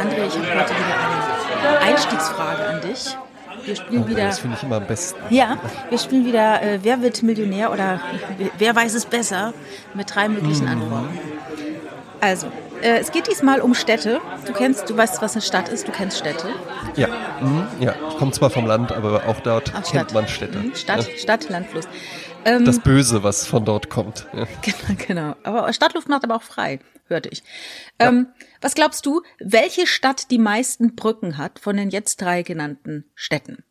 André, 0.00 0.26
ich 0.26 0.34
habe 0.34 0.60
heute 0.60 0.74
wieder 0.74 1.68
eine 1.70 1.78
Einstiegsfrage 1.80 2.64
an 2.66 2.80
dich. 2.80 3.16
Wir 3.64 3.76
spielen 3.76 4.04
Oh, 4.04 4.08
wieder. 4.08 4.26
Das 4.26 4.38
finde 4.40 4.56
ich 4.58 4.62
immer 4.62 4.76
am 4.76 4.86
besten. 4.86 5.18
Ja, 5.30 5.56
wir 5.88 5.98
spielen 5.98 6.26
wieder 6.26 6.60
äh, 6.62 6.78
Wer 6.82 7.00
wird 7.02 7.22
Millionär 7.22 7.72
oder 7.72 8.00
Wer 8.58 8.76
weiß 8.76 8.94
es 8.94 9.06
besser 9.06 9.54
mit 9.94 10.14
drei 10.14 10.28
möglichen 10.28 10.68
Antworten. 10.68 11.18
Also, 12.20 12.46
äh, 12.82 12.98
es 12.98 13.10
geht 13.10 13.26
diesmal 13.28 13.60
um 13.60 13.74
Städte. 13.74 14.20
Du 14.46 14.52
kennst, 14.52 14.88
du 14.90 14.96
weißt, 14.96 15.22
was 15.22 15.32
eine 15.34 15.42
Stadt 15.42 15.68
ist, 15.68 15.88
du 15.88 15.92
kennst 15.92 16.18
Städte. 16.18 16.48
Ja, 16.96 17.08
mhm, 17.40 17.66
ja. 17.80 17.94
Ich 18.10 18.16
komme 18.18 18.32
zwar 18.32 18.50
vom 18.50 18.66
Land, 18.66 18.92
aber 18.92 19.22
auch 19.26 19.40
dort 19.40 19.72
Ach, 19.74 19.82
kennt 19.90 20.12
man 20.12 20.28
Städte. 20.28 20.58
Mhm, 20.58 20.74
Stadt, 20.74 21.08
Ja. 21.08 21.18
Stadt, 21.18 21.48
Land, 21.48 21.68
Fluss. 21.68 21.88
Ähm, 22.44 22.64
Das 22.64 22.80
Böse, 22.80 23.22
was 23.22 23.46
von 23.46 23.64
dort 23.64 23.90
kommt. 23.90 24.26
Ja. 24.32 24.46
Genau, 24.62 25.04
genau. 25.06 25.36
Aber 25.42 25.72
Stadtluft 25.72 26.08
macht 26.08 26.24
aber 26.24 26.36
auch 26.36 26.42
frei, 26.42 26.80
hörte 27.06 27.28
ich. 27.30 27.42
Ähm, 27.98 28.28
was 28.60 28.74
glaubst 28.74 29.06
du, 29.06 29.22
welche 29.38 29.86
Stadt 29.86 30.30
die 30.30 30.38
meisten 30.38 30.94
Brücken 30.94 31.38
hat 31.38 31.58
von 31.58 31.76
den 31.76 31.90
jetzt 31.90 32.20
drei 32.20 32.42
genannten 32.42 33.04
Städten? 33.14 33.64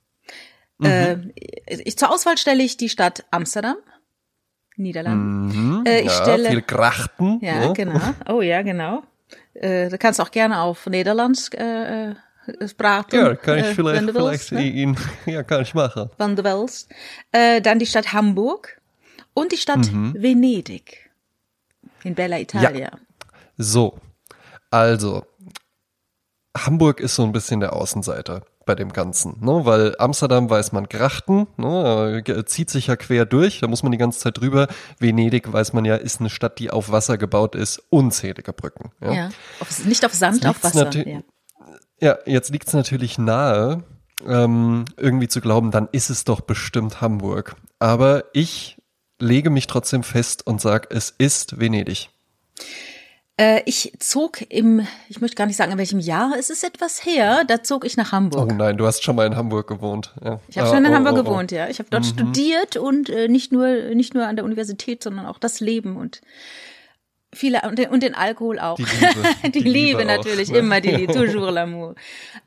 Äh, 0.81 1.17
ich, 1.67 1.97
zur 1.97 2.11
Auswahl 2.11 2.37
stelle 2.37 2.63
ich 2.63 2.75
die 2.77 2.89
Stadt 2.89 3.23
Amsterdam, 3.31 3.77
Niederlanden. 4.75 5.85
Äh, 5.85 6.01
ich 6.01 6.05
ja, 6.07 6.11
stelle, 6.11 6.49
viel 6.49 6.61
Grachten. 6.61 7.39
ja, 7.41 7.67
ne? 7.67 7.73
genau. 7.73 7.99
Oh 8.27 8.41
ja, 8.41 8.63
genau. 8.63 9.03
Äh, 9.53 9.89
du 9.89 9.97
kannst 9.97 10.19
auch 10.19 10.31
gerne 10.31 10.61
auf 10.61 10.85
Nederlands 10.87 11.49
äh, 11.53 12.15
äh, 12.47 12.67
praten. 12.77 13.15
Ja, 13.15 13.35
kann 13.35 13.59
ich 13.59 13.65
äh, 13.65 13.73
vielleicht, 13.73 14.01
du 14.03 14.13
willst, 14.13 14.49
vielleicht 14.49 14.51
ne? 14.51 14.63
ihn, 14.63 14.97
ja, 15.25 15.43
kann 15.43 15.61
ich 15.61 15.73
machen. 15.73 16.09
Wenn 16.17 16.35
du 16.35 16.43
willst. 16.43 16.89
Äh, 17.31 17.61
dann 17.61 17.79
die 17.79 17.85
Stadt 17.85 18.13
Hamburg 18.13 18.81
und 19.33 19.51
die 19.51 19.57
Stadt 19.57 19.91
Mhm. 19.91 20.15
Venedig 20.17 21.09
in 22.03 22.15
Bella 22.15 22.39
Italia. 22.39 22.91
So, 23.57 23.99
also, 24.71 25.25
Hamburg 26.57 26.99
ist 26.99 27.15
so 27.15 27.23
ein 27.23 27.31
bisschen 27.31 27.59
der 27.59 27.73
Außenseiter 27.73 28.43
bei 28.65 28.75
dem 28.75 28.93
Ganzen, 28.93 29.43
ne? 29.43 29.65
weil 29.65 29.95
Amsterdam 29.99 30.49
weiß 30.49 30.71
man 30.71 30.87
Grachten, 30.87 31.47
ne? 31.57 32.23
äh, 32.25 32.45
zieht 32.45 32.69
sich 32.69 32.87
ja 32.87 32.95
quer 32.95 33.25
durch, 33.25 33.59
da 33.59 33.67
muss 33.67 33.83
man 33.83 33.91
die 33.91 33.97
ganze 33.97 34.19
Zeit 34.19 34.39
drüber. 34.39 34.67
Venedig 34.99 35.51
weiß 35.51 35.73
man 35.73 35.83
ja, 35.83 35.95
ist 35.95 36.19
eine 36.21 36.29
Stadt, 36.29 36.59
die 36.59 36.71
auf 36.71 36.91
Wasser 36.91 37.17
gebaut 37.17 37.55
ist, 37.55 37.81
unzählige 37.89 38.53
Brücken. 38.53 38.91
Ja, 39.01 39.11
Ja, 39.13 39.29
auf, 39.59 39.85
nicht 39.85 40.05
auf 40.05 40.13
Sand, 40.13 40.45
auf 40.45 40.63
Wasser. 40.63 40.91
Ja. 40.95 41.21
Ja 42.01 42.17
jetzt 42.25 42.49
liegt 42.51 42.67
es 42.67 42.73
natürlich 42.73 43.17
nahe, 43.17 43.83
ähm, 44.27 44.85
irgendwie 44.97 45.27
zu 45.27 45.41
glauben, 45.41 45.71
dann 45.71 45.89
ist 45.91 46.09
es 46.09 46.23
doch 46.23 46.41
bestimmt 46.41 47.01
Hamburg. 47.01 47.55
Aber 47.79 48.25
ich 48.33 48.77
lege 49.19 49.49
mich 49.49 49.67
trotzdem 49.67 50.03
fest 50.03 50.45
und 50.47 50.61
sage, 50.61 50.87
es 50.91 51.09
ist 51.17 51.59
Venedig. 51.59 52.09
Äh, 53.35 53.61
ich 53.65 53.93
zog 53.99 54.41
im, 54.51 54.85
ich 55.09 55.19
möchte 55.19 55.35
gar 55.35 55.47
nicht 55.47 55.55
sagen, 55.55 55.71
in 55.71 55.77
welchem 55.79 55.99
Jahr, 55.99 56.33
es 56.37 56.51
ist 56.51 56.63
etwas 56.63 57.03
her, 57.03 57.43
da 57.47 57.63
zog 57.63 57.83
ich 57.83 57.97
nach 57.97 58.09
Oh 58.09 58.15
Hamburg. 58.15 58.53
nein, 58.55 58.77
du 58.77 58.85
hast 58.85 59.03
schon 59.03 59.15
mal 59.15 59.25
in 59.25 59.35
Hamburg 59.35 59.67
gewohnt. 59.67 60.13
Ja. 60.23 60.39
Ich 60.47 60.57
habe 60.59 60.69
Ah, 60.69 60.73
schon 60.75 60.85
in 60.85 60.91
oh, 60.91 60.95
Hamburg 60.95 61.15
oh, 61.15 61.19
oh. 61.19 61.23
gewohnt, 61.23 61.51
ja. 61.51 61.67
Ich 61.67 61.79
habe 61.79 61.89
dort 61.89 62.05
studiert 62.05 62.77
und 62.77 63.09
äh, 63.09 63.27
nicht 63.27 63.51
nur 63.51 63.67
nicht 63.95 64.13
nur 64.13 64.27
an 64.27 64.35
der 64.35 64.45
Universität, 64.45 65.01
sondern 65.01 65.25
auch 65.25 65.39
das 65.39 65.59
Leben 65.61 65.97
und 65.97 66.21
viele 67.33 67.61
und 67.63 67.77
den, 67.79 67.89
und 67.89 68.03
den 68.03 68.15
Alkohol 68.15 68.59
auch. 68.59 68.77
Die 68.77 68.83
Liebe. 68.83 69.23
die, 69.51 69.59
Liebe, 69.59 69.99
auch, 70.01 70.05
natürlich, 70.05 70.49
ne? 70.49 70.57
immer 70.59 70.81
die 70.81 70.91
Liebe, 70.91 71.13
toujours 71.13 71.51
l'amour. 71.51 71.95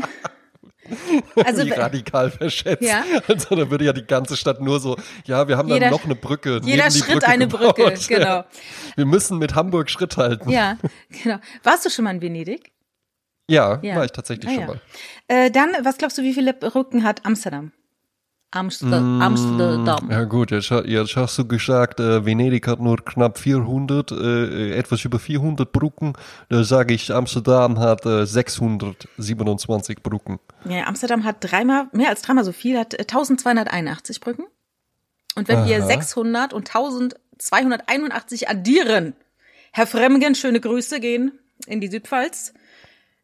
also 1.45 1.65
Wie 1.65 1.71
radikal 1.71 2.31
verschätzt. 2.31 2.81
Ja. 2.83 3.03
Also 3.27 3.55
da 3.55 3.69
würde 3.69 3.85
ja 3.85 3.93
die 3.93 4.05
ganze 4.05 4.35
Stadt 4.37 4.61
nur 4.61 4.79
so, 4.79 4.97
ja, 5.25 5.47
wir 5.47 5.57
haben 5.57 5.67
Jeder- 5.69 5.79
dann 5.81 5.91
noch 5.91 6.05
eine 6.05 6.15
Brücke. 6.15 6.61
jeder 6.63 6.89
Schritt 6.91 7.07
Brücke 7.13 7.27
eine 7.27 7.47
gebaut. 7.47 7.75
Brücke, 7.75 7.93
genau. 8.07 8.43
Wir 8.95 9.05
müssen 9.05 9.37
mit 9.37 9.55
Hamburg 9.55 9.89
Schritt 9.89 10.17
halten. 10.17 10.49
ja, 10.49 10.77
genau. 11.23 11.37
Warst 11.63 11.85
du 11.85 11.89
schon 11.89 12.03
mal 12.05 12.11
in 12.11 12.21
Venedig? 12.21 12.71
Ja, 13.49 13.79
Ja. 13.81 13.95
war 13.97 14.05
ich 14.05 14.11
tatsächlich 14.11 14.49
Ah, 14.51 14.53
schon 14.55 14.65
mal. 14.67 14.81
Äh, 15.27 15.51
dann, 15.51 15.71
was 15.83 15.97
glaubst 15.97 16.17
du, 16.17 16.21
wie 16.23 16.33
viele 16.33 16.53
Brücken 16.53 17.03
hat 17.03 17.25
Amsterdam? 17.25 17.71
Amster 18.53 18.99
Mm, 18.99 19.21
Amsterdam. 19.21 20.11
Ja 20.11 20.25
gut, 20.25 20.51
jetzt, 20.51 20.69
jetzt 20.69 21.15
hast 21.15 21.37
du 21.37 21.47
gesagt, 21.47 22.01
äh, 22.01 22.25
Venedig 22.25 22.67
hat 22.67 22.81
nur 22.81 22.97
knapp 22.97 23.37
400, 23.37 24.11
äh, 24.11 24.73
etwas 24.77 25.05
über 25.05 25.19
400 25.19 25.71
Brücken. 25.71 26.13
Da 26.49 26.63
sage 26.65 26.93
ich, 26.93 27.13
Amsterdam 27.13 27.79
hat 27.79 28.05
äh, 28.05 28.25
627 28.25 30.03
Brücken. 30.03 30.39
Ja, 30.65 30.85
Amsterdam 30.87 31.23
hat 31.23 31.37
dreimal, 31.39 31.87
mehr 31.93 32.09
als 32.09 32.21
dreimal 32.23 32.43
so 32.43 32.51
viel, 32.51 32.77
hat 32.77 32.93
äh, 32.93 32.99
1281 33.03 34.19
Brücken. 34.19 34.43
Und 35.35 35.47
wenn 35.47 35.65
wir 35.65 35.77
Aha. 35.77 35.85
600 35.87 36.51
und 36.53 36.67
1281 36.75 38.49
addieren, 38.49 39.13
Herr 39.71 39.87
Fremgen, 39.87 40.35
schöne 40.35 40.59
Grüße 40.59 40.99
gehen 40.99 41.31
in 41.67 41.79
die 41.79 41.87
Südpfalz, 41.87 42.53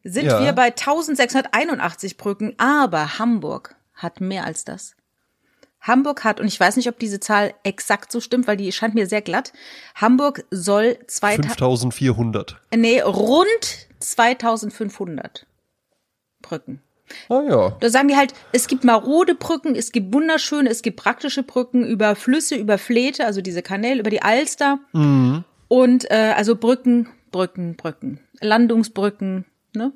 sind 0.04 0.24
Ja. 0.26 0.40
wir 0.42 0.52
bei 0.54 0.66
1681 0.72 2.16
Brücken, 2.16 2.54
aber 2.56 3.18
Hamburg 3.18 3.74
hat 3.92 4.20
mehr 4.22 4.44
als 4.46 4.64
das. 4.64 4.94
Hamburg 5.88 6.24
hat, 6.24 6.40
und 6.40 6.46
ich 6.46 6.58
weiß 6.60 6.76
nicht, 6.76 6.88
ob 6.88 6.98
diese 6.98 7.18
Zahl 7.18 7.54
exakt 7.64 8.12
so 8.12 8.20
stimmt, 8.20 8.46
weil 8.46 8.56
die 8.56 8.70
scheint 8.70 8.94
mir 8.94 9.06
sehr 9.06 9.22
glatt. 9.22 9.52
Hamburg 9.94 10.44
soll 10.50 10.98
2000, 11.06 11.46
5400. 11.94 12.60
nee, 12.76 13.00
rund 13.00 13.88
2500 14.00 15.46
Brücken. 16.42 16.80
Ah 17.28 17.40
ja. 17.48 17.76
Da 17.80 17.88
sagen 17.88 18.08
die 18.08 18.16
halt, 18.16 18.34
es 18.52 18.66
gibt 18.66 18.84
marode 18.84 19.34
Brücken, 19.34 19.74
es 19.74 19.92
gibt 19.92 20.12
wunderschöne, 20.12 20.68
es 20.68 20.82
gibt 20.82 20.98
praktische 20.98 21.42
Brücken 21.42 21.84
über 21.84 22.14
Flüsse, 22.14 22.54
über 22.56 22.78
Fläte, 22.78 23.24
also 23.24 23.40
diese 23.40 23.62
Kanäle, 23.62 24.00
über 24.00 24.10
die 24.10 24.22
Alster. 24.22 24.78
Und 25.68 26.10
äh, 26.10 26.34
also 26.36 26.54
Brücken, 26.56 27.08
Brücken, 27.30 27.76
Brücken. 27.76 28.20
Landungsbrücken, 28.40 29.46
ne? 29.74 29.92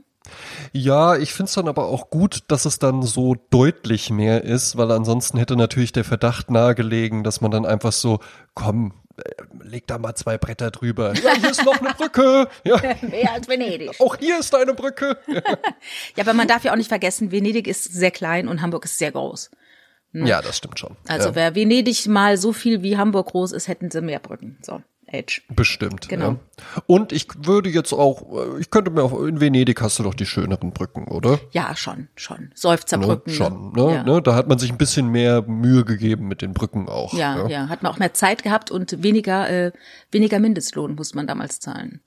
Ja, 0.73 1.17
ich 1.17 1.33
find's 1.33 1.55
dann 1.55 1.69
aber 1.69 1.87
auch 1.87 2.11
gut, 2.11 2.45
dass 2.49 2.65
es 2.65 2.79
dann 2.79 3.03
so 3.03 3.37
deutlich 3.51 4.11
mehr 4.11 4.45
ist, 4.45 4.77
weil 4.77 4.91
ansonsten 4.91 5.39
hätte 5.39 5.57
natürlich 5.57 5.93
der 5.93 6.05
Verdacht 6.05 6.51
nahegelegen, 6.51 7.25
dass 7.25 7.41
man 7.41 7.51
dann 7.51 7.67
einfach 7.67 7.93
so, 7.93 8.21
komm, 8.55 8.95
äh, 9.17 9.31
leg 9.63 9.87
da 9.87 9.99
mal 9.99 10.15
zwei 10.15 10.39
Bretter 10.39 10.71
drüber. 10.71 11.15
Ja, 11.15 11.35
hier 11.35 11.51
ist 11.51 11.65
noch 11.65 11.81
eine 11.81 11.93
Brücke. 11.95 12.49
Ja, 12.65 12.77
Mehr 13.03 13.33
als 13.33 13.49
Venedig. 13.49 14.01
auch 14.01 14.17
hier 14.17 14.39
ist 14.39 14.55
eine 14.55 14.75
Brücke. 14.75 15.19
Ja, 15.27 15.43
Ja, 16.17 16.23
aber 16.25 16.35
man 16.35 16.49
darf 16.49 16.65
ja 16.65 16.73
auch 16.73 16.77
nicht 16.77 16.89
vergessen, 16.89 17.31
Venedig 17.33 17.67
ist 17.67 17.85
sehr 17.93 18.11
klein 18.11 18.49
und 18.49 18.63
Hamburg 18.63 18.85
ist 18.85 18.99
sehr 18.99 19.13
groß. 19.13 19.51
ja 20.13 20.41
das 20.41 20.57
stimmt 20.59 20.79
schon. 20.79 20.97
Also 21.09 21.31
ja, 21.31 21.35
wäre 21.35 21.55
Venedig 21.55 22.07
mal 22.07 22.37
so 22.37 22.53
viel 22.53 22.83
wie 22.83 22.97
Hamburg 22.97 23.29
groß 23.29 23.53
ist, 23.53 23.69
hätten 23.69 23.91
sie 23.91 24.01
mehr 24.03 24.21
Brücken. 24.21 24.59
So, 24.63 24.83
Edge. 25.13 25.43
bestimmt. 25.49 26.09
Genau. 26.09 26.31
Ja. 26.31 26.39
Und 26.87 27.13
ich 27.13 27.27
würde 27.37 27.69
jetzt 27.69 27.93
auch, 27.93 28.57
äh, 28.57 28.61
ich 28.61 28.71
könnte 28.71 28.91
mir 28.91 29.03
auch, 29.03 29.23
in 29.23 29.41
Venedig 29.41 29.81
hast 29.81 29.99
du 29.99 30.03
doch 30.03 30.15
die 30.15 30.27
schöneren 30.27 30.73
Brücken, 30.73 31.09
oder? 31.09 31.39
Ja, 31.51 31.77
schon, 31.77 32.09
schon. 32.17 32.41
Ne? 32.41 32.51
Seufzerbrücken. 32.55 33.33
Schon, 33.33 33.73
ne? 33.73 33.95
Ja. 33.95 34.03
ne? 34.05 34.23
Da 34.23 34.35
hat 34.35 34.49
man 34.49 34.59
sich 34.59 34.71
ein 34.71 34.79
bisschen 34.79 35.09
mehr 35.09 35.43
Mühe 35.43 35.85
gegeben 35.85 36.29
mit 36.29 36.43
den 36.43 36.55
Brücken 36.55 36.89
auch. 36.89 37.13
Ja, 37.13 37.47
ja, 37.49 37.69
hat 37.69 37.83
man 37.83 37.93
auch 37.93 37.99
mehr 37.99 38.15
Zeit 38.15 38.43
gehabt 38.43 38.71
und 38.71 39.03
weniger, 39.03 39.49
äh, 39.51 39.73
weniger 40.11 40.39
Mindestlohn 40.39 40.95
muss 40.95 41.15
man 41.15 41.27
damals 41.27 41.61
zahlen. 41.61 42.01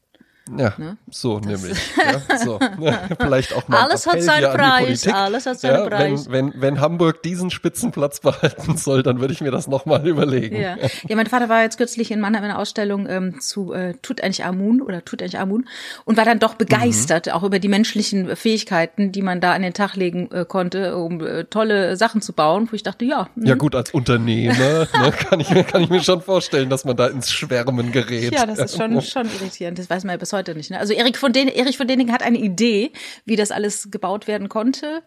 Ja, 0.58 0.74
Ne? 0.78 0.98
so 1.10 1.40
nämlich. 1.40 1.78
Ja, 2.30 2.38
so. 2.38 2.60
Vielleicht 3.20 3.54
auch 3.54 3.68
mal 3.68 3.82
Alles 3.84 4.06
hat 4.06 4.22
seinen 4.22 4.54
Preis, 4.54 5.08
alles 5.08 5.46
hat 5.48 5.60
seinen 5.60 5.84
ja, 5.84 5.88
Preis. 5.88 6.28
Wenn, 6.30 6.54
wenn, 6.54 6.62
wenn 6.62 6.82
Hamburg 6.82 7.24
diesen 7.24 7.50
Spitzenplatz 7.50 8.20
behalten 8.22 8.78
soll, 8.78 9.02
dann 9.02 9.20
würde 9.20 9.34
ich 9.34 9.42
mir 9.42 9.50
das 9.52 9.68
nochmal 9.68 10.06
überlegen. 10.08 10.56
Ja. 10.62 10.78
ja, 11.08 11.16
mein 11.16 11.26
Vater 11.26 11.50
war 11.50 11.64
jetzt 11.64 11.78
kürzlich 11.78 12.12
in 12.12 12.20
Mannheim 12.20 12.44
in 12.44 12.52
einer 12.52 12.60
Ausstellung 12.60 13.08
ähm, 13.10 13.40
zu 13.42 13.74
äh, 13.74 13.96
Tut 14.04 14.22
eigentlich 14.22 14.46
Amun 14.46 14.82
oder 14.82 15.04
Tut 15.04 15.22
eigentlich 15.22 15.40
Amun 15.40 15.68
und 16.06 16.16
war 16.18 16.26
dann 16.26 16.38
doch 16.40 16.54
begeistert, 16.54 17.32
auch 17.32 17.44
über 17.44 17.58
die 17.58 17.68
menschlichen 17.68 18.36
Fähigkeiten, 18.36 19.12
die 19.12 19.24
man 19.24 19.42
da 19.42 19.54
an 19.54 19.64
den 19.64 19.74
Tag 19.74 19.96
legen 19.96 20.30
äh, 20.32 20.46
konnte, 20.46 20.96
um 20.96 21.22
äh, 21.26 21.46
tolle 21.46 21.96
Sachen 21.98 22.22
zu 22.22 22.34
bauen, 22.34 22.68
wo 22.70 22.76
ich 22.76 22.84
dachte, 22.84 23.04
ja, 23.06 23.30
hm, 23.36 23.46
Ja 23.46 23.56
gut, 23.56 23.74
als 23.76 23.92
Unternehmer 23.92 24.54
ne, 25.00 25.12
kann, 25.12 25.40
ich, 25.40 25.50
mir- 25.50 25.64
kann 25.64 25.82
ich 25.82 25.90
mir 25.90 26.04
schon 26.04 26.22
vorstellen, 26.22 26.70
dass 26.70 26.86
man 26.86 26.96
da 26.96 27.08
ins 27.08 27.32
Schwärmen 27.32 27.92
gerät. 27.92 28.34
Ja, 28.34 28.46
das 28.46 28.60
ist 28.60 28.78
schon, 28.78 29.02
schon 29.02 29.28
irritierend. 29.40 29.80
Das 29.80 29.90
weiß 29.90 30.04
man 30.04 30.14
ja 30.14 30.18
bis 30.18 30.35
heute 30.36 30.56
nicht. 30.56 30.70
Ne? 30.72 30.80
Also 30.80 30.94
Erik 30.94 31.18
von, 31.18 31.34
Den 31.34 31.48
Erich 31.48 31.78
von 31.78 31.88
Däniken 31.88 32.14
hat 32.14 32.22
eine 32.24 32.38
Idee, 32.38 32.92
wie 33.26 33.36
das 33.36 33.52
alles 33.52 33.90
gebaut 33.92 34.28
werden 34.28 34.50
konnte. 34.50 35.02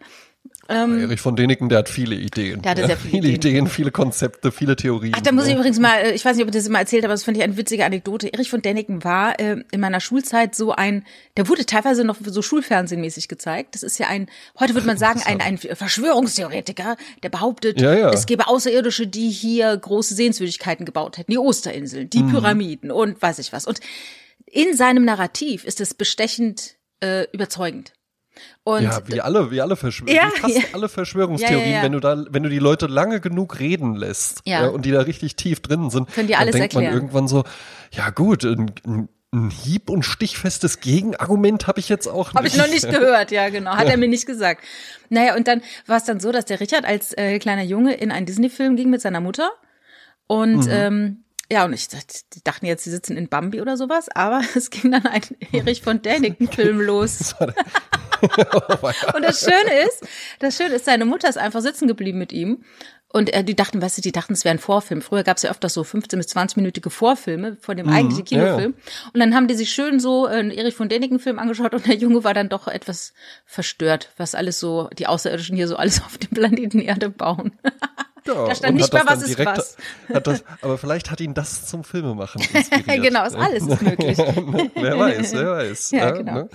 Erich 0.67 1.19
von 1.19 1.35
Däniken, 1.35 1.67
der 1.67 1.79
hat 1.79 1.89
viele 1.89 2.13
Ideen. 2.15 2.61
Der 2.61 2.71
hatte 2.71 2.85
sehr 2.85 2.95
viele 2.95 3.11
viele 3.23 3.27
Ideen. 3.29 3.53
Ideen, 3.55 3.67
viele 3.67 3.89
Konzepte, 3.89 4.51
viele 4.51 4.75
Theorien. 4.75 5.13
Ach, 5.17 5.21
da 5.21 5.31
muss 5.31 5.45
ich 5.47 5.53
ne? 5.53 5.59
übrigens 5.59 5.79
mal, 5.79 5.95
äh, 5.99 6.11
ich 6.13 6.23
weiß 6.23 6.35
nicht, 6.35 6.43
ob 6.45 6.49
ich 6.53 6.55
das 6.55 6.69
mal 6.69 6.79
erzählt 6.79 7.01
habe, 7.03 7.09
aber 7.11 7.15
das 7.15 7.23
finde 7.23 7.39
ich 7.39 7.43
eine 7.43 7.57
witzige 7.57 7.85
Anekdote. 7.85 8.31
Erich 8.31 8.51
von 8.51 8.61
Däniken 8.61 9.03
war 9.03 9.39
äh, 9.39 9.63
in 9.71 9.79
meiner 9.79 9.99
Schulzeit 9.99 10.53
so 10.53 10.71
ein, 10.71 11.05
der 11.37 11.47
wurde 11.47 11.65
teilweise 11.65 12.03
noch 12.03 12.17
so 12.23 12.41
schulfernsehenmäßig 12.43 13.27
gezeigt. 13.27 13.73
Das 13.73 13.81
ist 13.81 13.97
ja 13.97 14.07
ein, 14.07 14.29
heute 14.59 14.75
würde 14.75 14.85
man 14.85 14.97
sagen, 14.99 15.21
ein, 15.25 15.41
ein 15.41 15.57
Verschwörungstheoretiker, 15.57 16.97
der 17.23 17.29
behauptet, 17.29 17.81
Ja, 17.81 17.95
ja. 17.95 18.11
es 18.11 18.27
gäbe 18.27 18.47
Außerirdische, 18.47 19.07
die 19.07 19.29
hier 19.29 19.75
große 19.75 20.13
Sehenswürdigkeiten 20.13 20.85
gebaut 20.85 21.17
hätten. 21.17 21.31
Die 21.31 21.39
Osterinseln, 21.39 22.09
die 22.11 22.21
Mhm. 22.23 22.29
Pyramiden 22.31 22.91
und 22.91 23.19
weiß 23.19 23.39
ich 23.39 23.51
was. 23.53 23.65
Und 23.65 23.79
in 24.51 24.75
seinem 24.75 25.05
Narrativ 25.05 25.63
ist 25.65 25.81
es 25.81 25.93
bestechend 25.93 26.75
äh, 27.01 27.25
überzeugend. 27.31 27.93
Und 28.63 28.83
Ja, 28.83 29.01
wie 29.07 29.19
alle, 29.19 29.51
wie 29.51 29.59
alle 29.59 29.75
Verschwörungen, 29.75 30.15
Ja, 30.15 30.31
wie 30.33 30.39
fast 30.39 30.55
ja. 30.57 30.63
alle 30.73 30.87
Verschwörungstheorien, 30.87 31.59
Ja, 31.61 31.71
ja, 31.71 31.77
ja. 31.77 31.83
wenn 31.83 31.91
du 31.91 31.99
da, 31.99 32.23
wenn 32.29 32.43
du 32.43 32.49
die 32.49 32.59
Leute 32.59 32.87
lange 32.87 33.19
genug 33.19 33.59
reden 33.59 33.95
lässt 33.95 34.41
Ja. 34.45 34.67
und 34.67 34.85
die 34.85 34.91
da 34.91 35.01
richtig 35.01 35.35
tief 35.35 35.59
drin 35.59 35.89
sind, 35.89 36.09
Können 36.13 36.27
die 36.27 36.33
dann 36.33 36.41
alles 36.43 36.55
denkt 36.55 36.73
man 36.73 36.83
erklären. 36.83 37.03
irgendwann 37.03 37.27
so, 37.27 37.43
ja 37.91 38.09
gut, 38.11 38.45
ein, 38.45 38.71
ein, 38.85 39.09
ein 39.33 39.49
hieb- 39.49 39.89
und 39.89 40.03
stichfestes 40.03 40.79
Gegenargument 40.79 41.67
habe 41.67 41.79
ich 41.81 41.89
jetzt 41.89 42.07
auch 42.07 42.27
nicht. 42.29 42.35
Habe 42.35 42.47
ich 42.47 42.55
noch 42.57 42.67
nicht 42.69 42.89
gehört, 42.89 43.31
ja, 43.31 43.49
genau. 43.49 43.75
Hat 43.75 43.87
er 43.89 43.97
mir 43.97 44.07
nicht 44.07 44.25
gesagt. 44.25 44.63
Naja, 45.09 45.35
und 45.35 45.47
dann 45.47 45.61
war 45.85 45.97
es 45.97 46.05
dann 46.05 46.19
so, 46.21 46.31
dass 46.31 46.45
der 46.45 46.59
Richard 46.61 46.85
als 46.85 47.11
äh, 47.17 47.39
kleiner 47.39 47.63
Junge 47.63 47.93
in 47.95 48.11
einen 48.11 48.25
Disney-Film 48.25 48.75
ging 48.77 48.89
mit 48.89 49.01
seiner 49.01 49.19
Mutter. 49.19 49.51
Und 50.27 50.65
ähm, 50.69 51.25
ja, 51.51 51.65
und 51.65 51.73
ich 51.73 51.87
dachte, 51.87 52.19
die 52.33 52.43
dachten 52.43 52.65
jetzt, 52.65 52.83
sie 52.83 52.91
sitzen 52.91 53.17
in 53.17 53.27
Bambi 53.27 53.61
oder 53.61 53.75
sowas, 53.75 54.07
aber 54.09 54.41
es 54.55 54.69
ging 54.69 54.91
dann 54.91 55.05
ein 55.05 55.21
Erich 55.51 55.81
von 55.81 56.01
Däniken-Film 56.01 56.79
los. 56.85 57.35
Und 58.21 59.23
das 59.23 59.39
Schöne 59.39 59.87
ist, 59.87 60.05
das 60.39 60.57
Schöne 60.57 60.75
ist, 60.75 60.83
seine 60.83 61.05
Mutter 61.05 61.29
ist 61.29 61.37
einfach 61.37 61.61
sitzen 61.61 61.87
geblieben 61.87 62.17
mit 62.17 62.33
ihm. 62.33 62.65
Und 63.11 63.33
äh, 63.33 63.43
die 63.43 63.55
dachten, 63.55 63.81
weißt 63.81 63.97
du, 63.97 64.01
die 64.01 64.11
dachten, 64.11 64.33
es 64.33 64.45
wäre 64.45 64.53
ein 64.53 64.59
Vorfilm. 64.59 65.01
Früher 65.01 65.23
gab 65.23 65.37
es 65.37 65.43
ja 65.43 65.49
öfter 65.49 65.67
so 65.67 65.83
15 65.83 66.19
bis 66.19 66.27
20-minütige 66.35 66.91
Vorfilme 66.91 67.57
von 67.59 67.75
dem 67.75 67.89
eigentlichen 67.89 68.25
ja, 68.37 68.37
ja. 68.37 68.45
Kinofilm. 68.51 68.75
Und 69.13 69.19
dann 69.19 69.33
haben 69.33 69.47
die 69.47 69.55
sich 69.55 69.71
schön 69.71 69.99
so 69.99 70.27
einen 70.27 70.51
Erich 70.51 70.75
von 70.75 70.89
Däniken-Film 70.89 71.39
angeschaut 71.39 71.73
und 71.73 71.87
der 71.87 71.95
Junge 71.95 72.23
war 72.23 72.35
dann 72.35 72.49
doch 72.49 72.67
etwas 72.67 73.13
verstört, 73.45 74.11
was 74.17 74.35
alles 74.35 74.59
so, 74.59 74.89
die 74.97 75.07
Außerirdischen 75.07 75.55
hier 75.55 75.67
so 75.67 75.77
alles 75.77 76.03
auf 76.03 76.17
dem 76.19 76.29
Planeten 76.29 76.79
Erde 76.79 77.09
bauen. 77.09 77.53
Ja, 78.25 78.45
Da 78.47 78.55
stand 78.55 78.75
nicht 78.75 78.93
das 78.93 79.05
was 79.05 79.23
ist 79.23 79.39
was. 79.45 79.77
Hat 80.13 80.27
das, 80.27 80.43
aber 80.61 80.77
vielleicht 80.77 81.11
hat 81.11 81.21
ihn 81.21 81.33
das 81.33 81.65
zum 81.65 81.83
Filmemachen 81.83 82.41
inspiriert. 82.53 83.03
genau, 83.03 83.25
ist 83.25 83.35
alles 83.35 83.63
ist 83.67 83.81
möglich. 83.81 84.17
wer 84.75 84.99
weiß, 84.99 85.33
wer 85.33 85.51
weiß. 85.51 85.91
Ja, 85.91 85.97
ja, 85.99 86.11
genau. 86.11 86.33
ne? 86.33 86.49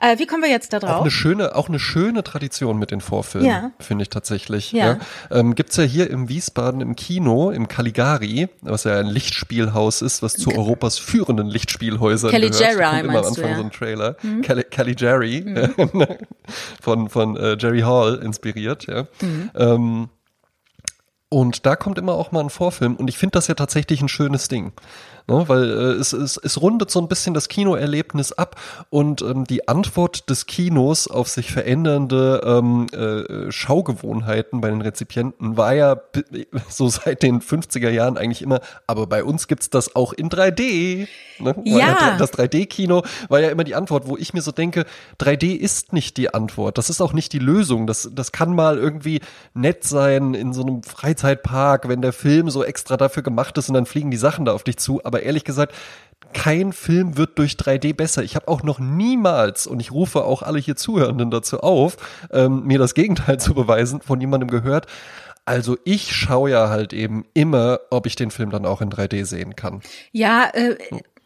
Äh, 0.00 0.18
wie 0.18 0.26
kommen 0.26 0.42
wir 0.42 0.50
jetzt 0.50 0.72
da 0.72 0.76
Auch 0.78 0.82
drauf? 0.82 1.00
eine 1.02 1.10
schöne, 1.10 1.54
auch 1.54 1.68
eine 1.68 1.78
schöne 1.78 2.22
Tradition 2.22 2.78
mit 2.78 2.90
den 2.90 3.00
Vorfilmen, 3.00 3.48
Ja. 3.48 3.70
finde 3.80 4.02
ich 4.02 4.10
tatsächlich. 4.10 4.72
Ja. 4.72 4.86
Ja. 4.86 4.98
Ähm, 5.30 5.54
gibt's 5.54 5.76
ja 5.76 5.84
hier 5.84 6.10
im 6.10 6.28
Wiesbaden 6.28 6.80
im 6.80 6.96
Kino, 6.96 7.50
im 7.50 7.68
Caligari, 7.68 8.48
was 8.62 8.84
ja 8.84 8.98
ein 8.98 9.06
Lichtspielhaus 9.06 10.02
ist, 10.02 10.22
was 10.22 10.34
zu 10.34 10.50
Europas 10.52 10.98
führenden 10.98 11.46
Lichtspielhäusern 11.48 12.30
Caligari, 12.30 12.74
gehört. 12.76 12.90
Kommt 12.90 13.00
immer 13.04 13.08
am 13.18 13.22
meinst 13.24 13.38
du, 13.38 13.42
Anfang 13.42 13.50
ja. 13.50 13.56
so 13.56 13.62
ein 13.64 13.70
Trailer. 13.72 14.16
Cali 14.42 14.64
Caligari, 14.64 15.44
von, 16.80 17.08
von 17.08 17.36
äh, 17.36 17.56
Jerry 17.58 17.80
Hall 17.80 18.16
inspiriert, 18.22 18.86
ja. 18.86 19.06
Ähm, 19.54 20.08
und 21.28 21.66
da 21.66 21.76
kommt 21.76 21.98
immer 21.98 22.14
auch 22.14 22.32
mal 22.32 22.40
ein 22.40 22.50
Vorfilm 22.50 22.96
und 22.96 23.08
ich 23.08 23.18
finde 23.18 23.32
das 23.32 23.48
ja 23.48 23.54
tatsächlich 23.54 24.00
ein 24.00 24.08
schönes 24.08 24.48
Ding. 24.48 24.72
Ne, 25.28 25.48
weil 25.48 25.64
äh, 25.64 25.92
es, 25.94 26.12
es, 26.12 26.36
es 26.36 26.62
rundet 26.62 26.88
so 26.88 27.00
ein 27.00 27.08
bisschen 27.08 27.34
das 27.34 27.48
Kinoerlebnis 27.48 28.30
ab 28.30 28.60
und 28.90 29.22
ähm, 29.22 29.42
die 29.42 29.66
Antwort 29.66 30.30
des 30.30 30.46
Kinos 30.46 31.08
auf 31.08 31.26
sich 31.26 31.50
verändernde 31.50 32.42
ähm, 32.44 32.86
äh, 32.92 33.50
Schaugewohnheiten 33.50 34.60
bei 34.60 34.70
den 34.70 34.82
Rezipienten 34.82 35.56
war 35.56 35.74
ja 35.74 36.00
so 36.68 36.88
seit 36.88 37.24
den 37.24 37.40
50er 37.40 37.90
Jahren 37.90 38.18
eigentlich 38.18 38.40
immer, 38.40 38.60
aber 38.86 39.08
bei 39.08 39.24
uns 39.24 39.48
gibt's 39.48 39.68
das 39.68 39.96
auch 39.96 40.12
in 40.12 40.30
3D. 40.30 41.08
Ne? 41.38 41.54
Ja. 41.64 42.16
Das 42.18 42.32
3D-Kino 42.32 43.02
war 43.28 43.40
ja 43.40 43.50
immer 43.50 43.64
die 43.64 43.74
Antwort, 43.74 44.06
wo 44.06 44.16
ich 44.16 44.34
mir 44.34 44.42
so 44.42 44.52
denke, 44.52 44.84
3D 45.20 45.54
ist 45.54 45.92
nicht 45.92 46.16
die 46.16 46.32
Antwort, 46.32 46.78
das 46.78 46.90
ist 46.90 47.00
auch 47.00 47.12
nicht 47.12 47.32
die 47.32 47.38
Lösung. 47.38 47.86
Das, 47.86 48.10
das 48.12 48.32
kann 48.32 48.54
mal 48.54 48.78
irgendwie 48.78 49.20
nett 49.54 49.84
sein 49.84 50.34
in 50.34 50.52
so 50.52 50.62
einem 50.62 50.82
Freizeitpark, 50.82 51.88
wenn 51.88 52.02
der 52.02 52.12
Film 52.12 52.50
so 52.50 52.64
extra 52.64 52.96
dafür 52.96 53.22
gemacht 53.22 53.56
ist 53.58 53.68
und 53.68 53.74
dann 53.74 53.86
fliegen 53.86 54.10
die 54.10 54.16
Sachen 54.16 54.44
da 54.44 54.52
auf 54.52 54.64
dich 54.64 54.78
zu. 54.78 55.04
Aber 55.04 55.22
ehrlich 55.22 55.44
gesagt, 55.44 55.74
kein 56.32 56.72
Film 56.72 57.16
wird 57.16 57.38
durch 57.38 57.54
3D 57.54 57.94
besser. 57.94 58.22
Ich 58.22 58.36
habe 58.36 58.48
auch 58.48 58.62
noch 58.62 58.78
niemals, 58.78 59.66
und 59.66 59.80
ich 59.80 59.92
rufe 59.92 60.24
auch 60.24 60.42
alle 60.42 60.58
hier 60.58 60.76
Zuhörenden 60.76 61.30
dazu 61.30 61.60
auf, 61.60 61.96
ähm, 62.30 62.64
mir 62.64 62.78
das 62.78 62.94
Gegenteil 62.94 63.38
zu 63.40 63.54
beweisen, 63.54 64.00
von 64.00 64.20
jemandem 64.20 64.50
gehört. 64.50 64.86
Also 65.44 65.78
ich 65.84 66.12
schaue 66.12 66.50
ja 66.50 66.68
halt 66.68 66.92
eben 66.92 67.24
immer, 67.32 67.78
ob 67.90 68.06
ich 68.06 68.16
den 68.16 68.32
Film 68.32 68.50
dann 68.50 68.66
auch 68.66 68.80
in 68.80 68.90
3D 68.90 69.24
sehen 69.24 69.54
kann. 69.54 69.80
Ja, 70.10 70.50
äh, 70.52 70.76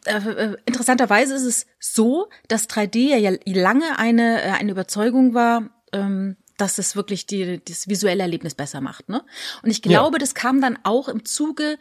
äh, 0.06 0.16
äh, 0.16 0.56
interessanterweise 0.66 1.34
ist 1.34 1.44
es 1.44 1.66
so, 1.78 2.28
dass 2.48 2.68
3D 2.68 3.16
ja 3.16 3.36
lange 3.46 3.98
eine, 3.98 4.42
äh, 4.42 4.50
eine 4.50 4.72
Überzeugung 4.72 5.34
war, 5.34 5.70
ähm, 5.92 6.36
dass 6.56 6.78
es 6.78 6.96
wirklich 6.96 7.26
die, 7.26 7.62
das 7.64 7.88
visuelle 7.88 8.22
Erlebnis 8.22 8.54
besser 8.54 8.80
macht. 8.80 9.08
Ne? 9.08 9.22
Und 9.62 9.70
ich 9.70 9.82
glaube, 9.82 10.18
das 10.18 10.34
kam 10.34 10.60
dann 10.60 10.78
auch 10.82 11.08
im 11.08 11.24
Zuge 11.24 11.78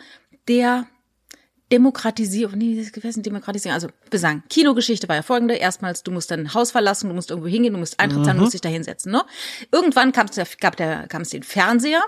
der 0.48 0.88
Demokratisierung, 1.72 2.58
nee, 2.58 2.76
das 2.78 2.92
gewesen 2.92 3.22
Demokratisierung, 3.22 3.76
also 3.76 3.90
wir 4.10 4.20
sagen, 4.20 4.44
Kinogeschichte 4.50 5.08
war 5.08 5.16
ja 5.16 5.22
folgende, 5.22 5.56
erstmals, 5.56 6.02
du 6.02 6.12
musst 6.12 6.32
dein 6.32 6.54
Haus 6.54 6.72
verlassen, 6.72 7.10
du 7.10 7.16
musst 7.16 7.30
irgendwo 7.30 7.48
hingehen, 7.48 7.74
du 7.74 7.80
musst 7.80 8.00
Eintritt 8.00 8.26
zahlen, 8.26 8.38
du 8.38 8.44
musst 8.44 8.56
dich 8.56 8.62
da 8.62 8.70
hinsetzen, 8.70 9.12
ne? 9.12 9.24
Irgendwann 9.72 10.12
kam 10.12 10.28
es 10.28 10.58
gab 10.58 10.76
der, 10.78 11.08
kam 11.08 11.22
es 11.22 11.30
den 11.30 11.44
Fernseher, 11.44 12.02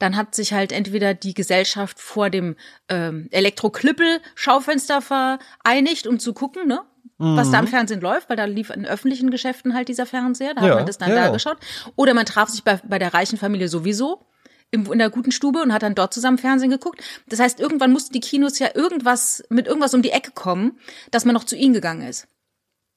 dann 0.00 0.16
hat 0.16 0.34
sich 0.34 0.52
halt 0.52 0.72
entweder 0.72 1.14
die 1.14 1.34
Gesellschaft 1.34 2.00
vor 2.00 2.30
dem 2.30 2.56
ähm, 2.88 3.28
Elektroklippel-Schaufenster 3.30 5.00
vereinigt, 5.00 6.06
um 6.06 6.18
zu 6.18 6.32
gucken, 6.32 6.66
ne? 6.66 6.80
Was 7.18 7.50
da 7.50 7.60
im 7.60 7.66
Fernsehen 7.66 8.02
läuft, 8.02 8.28
weil 8.28 8.36
da 8.36 8.44
lief 8.44 8.68
in 8.68 8.84
öffentlichen 8.84 9.30
Geschäften 9.30 9.72
halt 9.72 9.88
dieser 9.88 10.04
Fernseher, 10.04 10.52
da 10.52 10.60
Ja, 10.60 10.68
hat 10.68 10.76
man 10.76 10.86
das 10.86 10.98
dann 10.98 11.08
ja, 11.08 11.14
da 11.14 11.28
geschaut. 11.30 11.56
Oder 11.94 12.12
man 12.12 12.26
traf 12.26 12.50
sich 12.50 12.62
bei, 12.62 12.78
bei 12.86 12.98
der 12.98 13.14
reichen 13.14 13.38
Familie 13.38 13.68
sowieso 13.68 14.26
in 14.70 14.98
der 14.98 15.10
guten 15.10 15.32
Stube 15.32 15.62
und 15.62 15.72
hat 15.72 15.82
dann 15.82 15.94
dort 15.94 16.12
zusammen 16.12 16.38
Fernsehen 16.38 16.70
geguckt. 16.70 17.02
Das 17.28 17.40
heißt, 17.40 17.60
irgendwann 17.60 17.92
mussten 17.92 18.12
die 18.12 18.20
Kinos 18.20 18.58
ja 18.58 18.68
irgendwas 18.74 19.42
mit 19.48 19.66
irgendwas 19.66 19.94
um 19.94 20.02
die 20.02 20.10
Ecke 20.10 20.32
kommen, 20.32 20.78
dass 21.10 21.24
man 21.24 21.34
noch 21.34 21.44
zu 21.44 21.56
ihnen 21.56 21.74
gegangen 21.74 22.06
ist. 22.06 22.26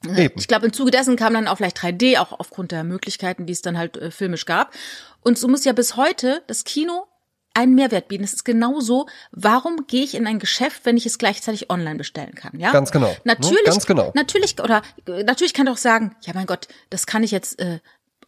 Eben. 0.05 0.39
Ich 0.39 0.47
glaube, 0.47 0.65
im 0.65 0.73
Zuge 0.73 0.91
dessen 0.91 1.17
kam 1.17 1.33
dann 1.33 1.47
auch 1.47 1.57
vielleicht 1.57 1.77
3D, 1.77 2.19
auch 2.19 2.31
aufgrund 2.39 2.71
der 2.71 2.83
Möglichkeiten, 2.83 3.45
die 3.45 3.53
es 3.53 3.61
dann 3.61 3.77
halt 3.77 3.97
äh, 3.97 4.11
filmisch 4.11 4.45
gab. 4.45 4.73
Und 5.21 5.37
so 5.37 5.47
muss 5.47 5.65
ja 5.65 5.73
bis 5.73 5.97
heute 5.97 6.41
das 6.47 6.63
Kino 6.63 7.05
einen 7.53 7.75
Mehrwert 7.75 8.07
bieten. 8.07 8.23
Es 8.23 8.33
ist 8.33 8.45
genauso, 8.45 9.07
warum 9.31 9.87
gehe 9.87 10.03
ich 10.03 10.15
in 10.15 10.27
ein 10.27 10.39
Geschäft, 10.39 10.85
wenn 10.85 10.95
ich 10.95 11.05
es 11.05 11.17
gleichzeitig 11.17 11.69
online 11.69 11.97
bestellen 11.97 12.35
kann? 12.35 12.57
Ja, 12.57 12.71
Ganz 12.71 12.91
genau? 12.91 13.13
Natürlich, 13.25 13.65
Ganz 13.65 13.85
genau. 13.85 14.11
Natürlich 14.15 14.61
oder 14.61 14.81
äh, 15.05 15.23
natürlich 15.23 15.53
kann 15.53 15.67
auch 15.67 15.77
sagen, 15.77 16.15
ja 16.21 16.33
mein 16.33 16.45
Gott, 16.45 16.67
das 16.89 17.05
kann 17.05 17.23
ich 17.23 17.31
jetzt 17.31 17.59
äh, 17.59 17.79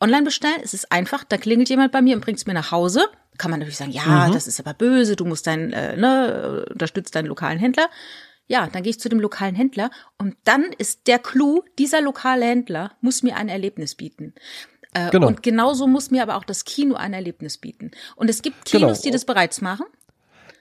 online 0.02 0.24
bestellen. 0.24 0.60
Es 0.64 0.74
ist 0.74 0.92
einfach, 0.92 1.24
da 1.24 1.38
klingelt 1.38 1.70
jemand 1.70 1.92
bei 1.92 2.02
mir 2.02 2.16
und 2.16 2.22
bringt 2.24 2.40
es 2.40 2.46
mir 2.46 2.54
nach 2.54 2.72
Hause. 2.72 3.06
Kann 3.38 3.52
man 3.52 3.60
natürlich 3.60 3.78
sagen, 3.78 3.92
ja, 3.92 4.28
Mhm. 4.28 4.34
das 4.34 4.48
ist 4.48 4.60
aber 4.60 4.74
böse. 4.74 5.16
Du 5.16 5.26
musst 5.26 5.48
deinen, 5.48 5.72
äh, 5.74 5.96
ne, 5.96 6.66
unterstützt 6.72 7.16
deinen 7.16 7.28
lokalen 7.28 7.60
Händler. 7.60 7.90
Ja, 8.48 8.68
dann 8.68 8.84
gehe 8.84 8.90
ich 8.90 9.00
zu 9.00 9.08
dem 9.08 9.20
lokalen 9.22 9.56
Händler 9.56 9.90
und 10.18 10.36
dann 10.44 10.66
ist 10.78 11.08
der 11.08 11.20
Clou, 11.20 11.64
dieser 11.80 12.02
lokale 12.02 12.46
Händler 12.46 12.92
muss 13.00 13.24
mir 13.24 13.38
ein 13.38 13.48
Erlebnis 13.48 13.96
bieten. 13.96 14.34
Äh, 14.94 15.10
Genau. 15.12 15.28
Und 15.28 15.42
genauso 15.42 15.88
muss 15.88 16.12
mir 16.12 16.22
aber 16.22 16.36
auch 16.36 16.44
das 16.44 16.66
Kino 16.66 16.96
ein 16.96 17.14
Erlebnis 17.14 17.58
bieten. 17.60 17.92
Und 18.18 18.30
es 18.30 18.42
gibt 18.42 18.66
Kinos, 18.66 18.98
Genau. 18.98 19.02
die 19.04 19.12
das 19.12 19.24
bereits 19.24 19.62
machen. 19.62 19.86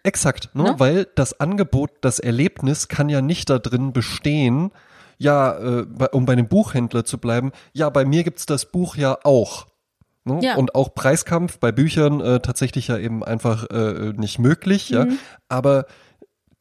Exakt, 0.05 0.55
ne? 0.55 0.63
Ne? 0.63 0.75
weil 0.79 1.09
das 1.17 1.41
Angebot, 1.41 1.91
das 2.01 2.21
Erlebnis 2.21 2.89
kann 2.89 3.09
ja 3.09 3.21
nicht 3.21 3.51
da 3.51 3.59
drin 3.59 3.93
bestehen, 3.93 4.71
ja, 5.21 5.59
äh, 5.59 5.87
bei, 5.87 6.09
um 6.09 6.25
bei 6.25 6.33
einem 6.33 6.49
Buchhändler 6.49 7.05
zu 7.05 7.19
bleiben, 7.19 7.53
ja, 7.75 7.91
bei 7.91 8.07
mir 8.07 8.25
gibt's 8.25 8.47
das 8.47 8.65
Buch 8.73 8.97
ja 8.97 9.19
auch. 9.23 9.67
Ne? 10.25 10.41
Ja. 10.43 10.57
Und 10.57 10.75
auch 10.75 10.95
Preiskampf 10.95 11.59
bei 11.59 11.73
Büchern 11.73 12.21
äh, 12.21 12.41
tatsächlich 12.41 12.89
ja 12.89 12.97
eben 12.97 13.23
einfach 13.23 13.69
äh, 13.71 14.15
nicht 14.17 14.39
möglich, 14.39 14.89
ja. 14.89 15.05
Mhm. 15.05 15.19
Aber 15.49 15.85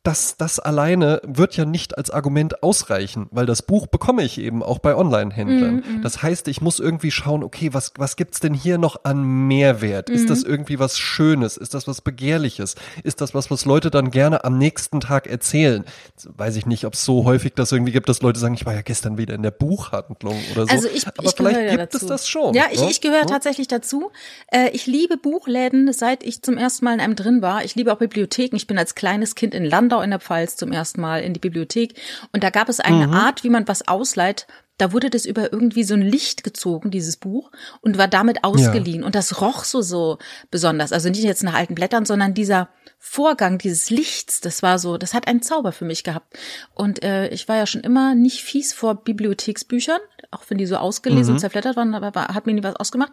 das, 0.10 0.38
das 0.38 0.58
alleine 0.60 1.22
wird 1.24 1.56
ja 1.56 1.66
nicht 1.66 1.98
als 1.98 2.10
Argument 2.10 2.64
ausreichen, 2.64 3.28
weil 3.30 3.46
das 3.46 3.62
Buch 3.62 3.86
bekomme 3.86 4.24
ich 4.24 4.40
eben 4.40 4.64
auch 4.64 4.80
bei 4.80 4.96
Online-Händlern. 4.96 5.76
Mhm, 5.76 6.02
das 6.02 6.24
heißt, 6.24 6.48
ich 6.48 6.62
muss 6.62 6.80
irgendwie 6.80 7.12
schauen, 7.12 7.44
okay, 7.44 7.74
was, 7.74 7.94
was 7.98 8.16
gibt's 8.16 8.40
denn 8.40 8.56
hier 8.56 8.80
noch 8.80 9.04
an 9.04 9.24
Mehrwert? 9.48 10.10
Ist 10.10 10.24
Mhm. 10.24 10.28
das 10.28 10.42
irgendwie 10.44 10.80
was 10.80 10.98
Schönes? 10.98 11.58
Ist 11.58 11.76
das 11.76 11.88
was 11.88 12.02
Begehrliches? 12.02 12.74
Ist 13.04 13.22
das 13.22 13.36
was, 13.36 13.52
was 13.52 13.66
Leute 13.66 13.92
dann 13.92 14.10
gerne 14.10 14.44
am 14.46 14.58
nächsten 14.58 15.00
Tag 15.00 15.28
erzählen? 15.28 15.86
Jetzt 16.16 16.28
Weiß 16.40 16.56
ich 16.56 16.66
nicht, 16.66 16.86
ob 16.86 16.94
es 16.96 17.06
so 17.06 17.26
häufig 17.26 17.54
das 17.54 17.72
irgendwie 17.72 17.92
gibt, 17.92 18.10
dass 18.10 18.22
Leute 18.24 18.40
sagen, 18.40 18.56
ich 18.56 18.66
war 18.66 18.74
ja 18.74 18.82
gestern 18.82 19.18
wieder 19.20 19.36
in 19.36 19.44
der 19.44 19.52
Buchhandlung 19.52 20.36
oder 20.54 20.66
so. 20.66 20.72
Also 20.72 20.88
ich, 20.88 21.06
Aber 21.08 21.24
ich 21.24 21.32
vielleicht 21.36 21.56
gehöre 21.60 21.70
gibt 21.78 21.94
dazu. 21.94 22.06
es 22.06 22.10
das 22.10 22.28
schon. 22.28 22.56
Ja, 22.56 22.66
ich, 22.72 22.82
ne? 22.82 22.90
ich 22.90 23.02
gehöre 23.02 23.20
Ne? 23.22 23.26
tatsächlich 23.28 23.68
dazu. 23.68 24.10
Äh, 24.48 24.70
ich 24.72 24.88
liebe 24.88 25.18
Buchläden, 25.18 25.94
seit 25.94 26.24
ich 26.24 26.42
zum 26.42 26.58
ersten 26.58 26.86
Mal 26.86 26.96
in 26.96 27.00
einem 27.00 27.16
drin 27.16 27.42
war. 27.44 27.64
Ich 27.64 27.76
liebe 27.76 27.94
auch 27.94 27.98
Bibliotheken. 28.00 28.56
Ich 28.56 28.66
bin 28.66 28.78
als 28.80 28.96
kleines 28.96 29.36
Kind 29.36 29.54
in 29.54 29.66
Landau 29.66 29.99
in 30.02 30.10
der 30.12 30.20
Pfalz 30.20 30.56
zum 30.56 30.72
ersten 30.72 31.02
Mal 31.02 31.22
in 31.22 31.34
die 31.34 31.40
Bibliothek. 31.40 31.94
Und 32.32 32.44
da 32.44 32.50
gab 32.50 32.70
es 32.70 32.80
eine 32.80 33.08
Mhm. 33.08 33.14
Art, 33.14 33.44
wie 33.44 33.50
man 33.50 33.68
was 33.68 33.88
ausleiht. 33.88 34.48
Da 34.78 34.94
wurde 34.94 35.10
das 35.10 35.26
über 35.26 35.52
irgendwie 35.52 35.84
so 35.84 35.94
ein 35.94 36.02
Licht 36.02 36.46
gezogen, 36.46 36.90
dieses 36.90 37.18
Buch, 37.18 37.52
und 37.82 37.98
war 37.98 38.08
damit 38.08 38.46
ausgeliehen. 38.46 39.04
Und 39.04 39.14
das 39.14 39.42
roch 39.42 39.66
so, 39.66 39.82
so 39.82 40.20
besonders. 40.52 40.94
Also 40.94 41.10
nicht 41.10 41.22
jetzt 41.24 41.44
nach 41.44 41.54
alten 41.54 41.76
Blättern, 41.76 42.06
sondern 42.06 42.34
dieser 42.34 42.70
Vorgang 42.98 43.58
dieses 43.58 43.90
Lichts, 43.90 44.40
das 44.40 44.64
war 44.64 44.80
so, 44.80 44.98
das 44.98 45.14
hat 45.14 45.28
einen 45.28 45.42
Zauber 45.42 45.74
für 45.74 45.86
mich 45.86 46.04
gehabt. 46.06 46.38
Und 46.74 47.04
äh, 47.04 47.28
ich 47.30 47.48
war 47.50 47.58
ja 47.58 47.66
schon 47.66 47.82
immer 47.82 48.16
nicht 48.16 48.42
fies 48.42 48.74
vor 48.74 49.04
Bibliotheksbüchern, 49.04 50.00
auch 50.32 50.44
wenn 50.48 50.58
die 50.58 50.66
so 50.66 50.78
ausgelesen 50.78 51.34
und 51.34 51.40
zerflettert 51.40 51.76
waren, 51.76 51.94
aber 51.94 52.28
hat 52.34 52.46
mir 52.46 52.54
nie 52.54 52.64
was 52.64 52.76
ausgemacht. 52.76 53.12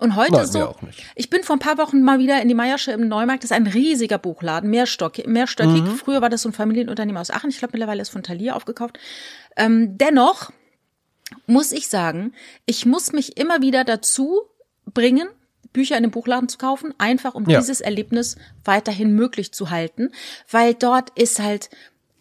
Und 0.00 0.16
heute. 0.16 0.32
Nein, 0.32 0.46
so, 0.46 0.74
ich 1.14 1.28
bin 1.30 1.42
vor 1.42 1.56
ein 1.56 1.60
paar 1.60 1.78
Wochen 1.78 2.02
mal 2.02 2.18
wieder 2.18 2.40
in 2.40 2.48
die 2.48 2.54
Meiersche 2.54 2.92
im 2.92 3.06
Neumarkt. 3.08 3.44
Das 3.44 3.50
ist 3.50 3.56
ein 3.56 3.66
riesiger 3.66 4.18
Buchladen, 4.18 4.70
mehrstockig. 4.70 5.26
mehrstöckig. 5.26 5.82
Mhm. 5.82 5.96
Früher 5.96 6.20
war 6.22 6.30
das 6.30 6.42
so 6.42 6.48
ein 6.48 6.52
Familienunternehmen 6.52 7.20
aus 7.20 7.30
Aachen. 7.30 7.50
Ich 7.50 7.58
glaube, 7.58 7.72
mittlerweile 7.72 8.02
ist 8.02 8.08
von 8.08 8.22
Thalia 8.22 8.54
aufgekauft. 8.54 8.98
Ähm, 9.56 9.98
dennoch 9.98 10.50
muss 11.46 11.72
ich 11.72 11.88
sagen, 11.88 12.32
ich 12.66 12.86
muss 12.86 13.12
mich 13.12 13.36
immer 13.36 13.60
wieder 13.62 13.84
dazu 13.84 14.42
bringen, 14.92 15.28
Bücher 15.72 15.96
in 15.96 16.02
den 16.02 16.10
Buchladen 16.10 16.48
zu 16.48 16.58
kaufen, 16.58 16.94
einfach 16.98 17.34
um 17.34 17.48
Ja. 17.48 17.60
dieses 17.60 17.80
Erlebnis 17.80 18.36
weiterhin 18.64 19.12
möglich 19.14 19.52
zu 19.52 19.70
halten, 19.70 20.10
weil 20.50 20.74
dort 20.74 21.10
ist 21.18 21.38
halt 21.40 21.70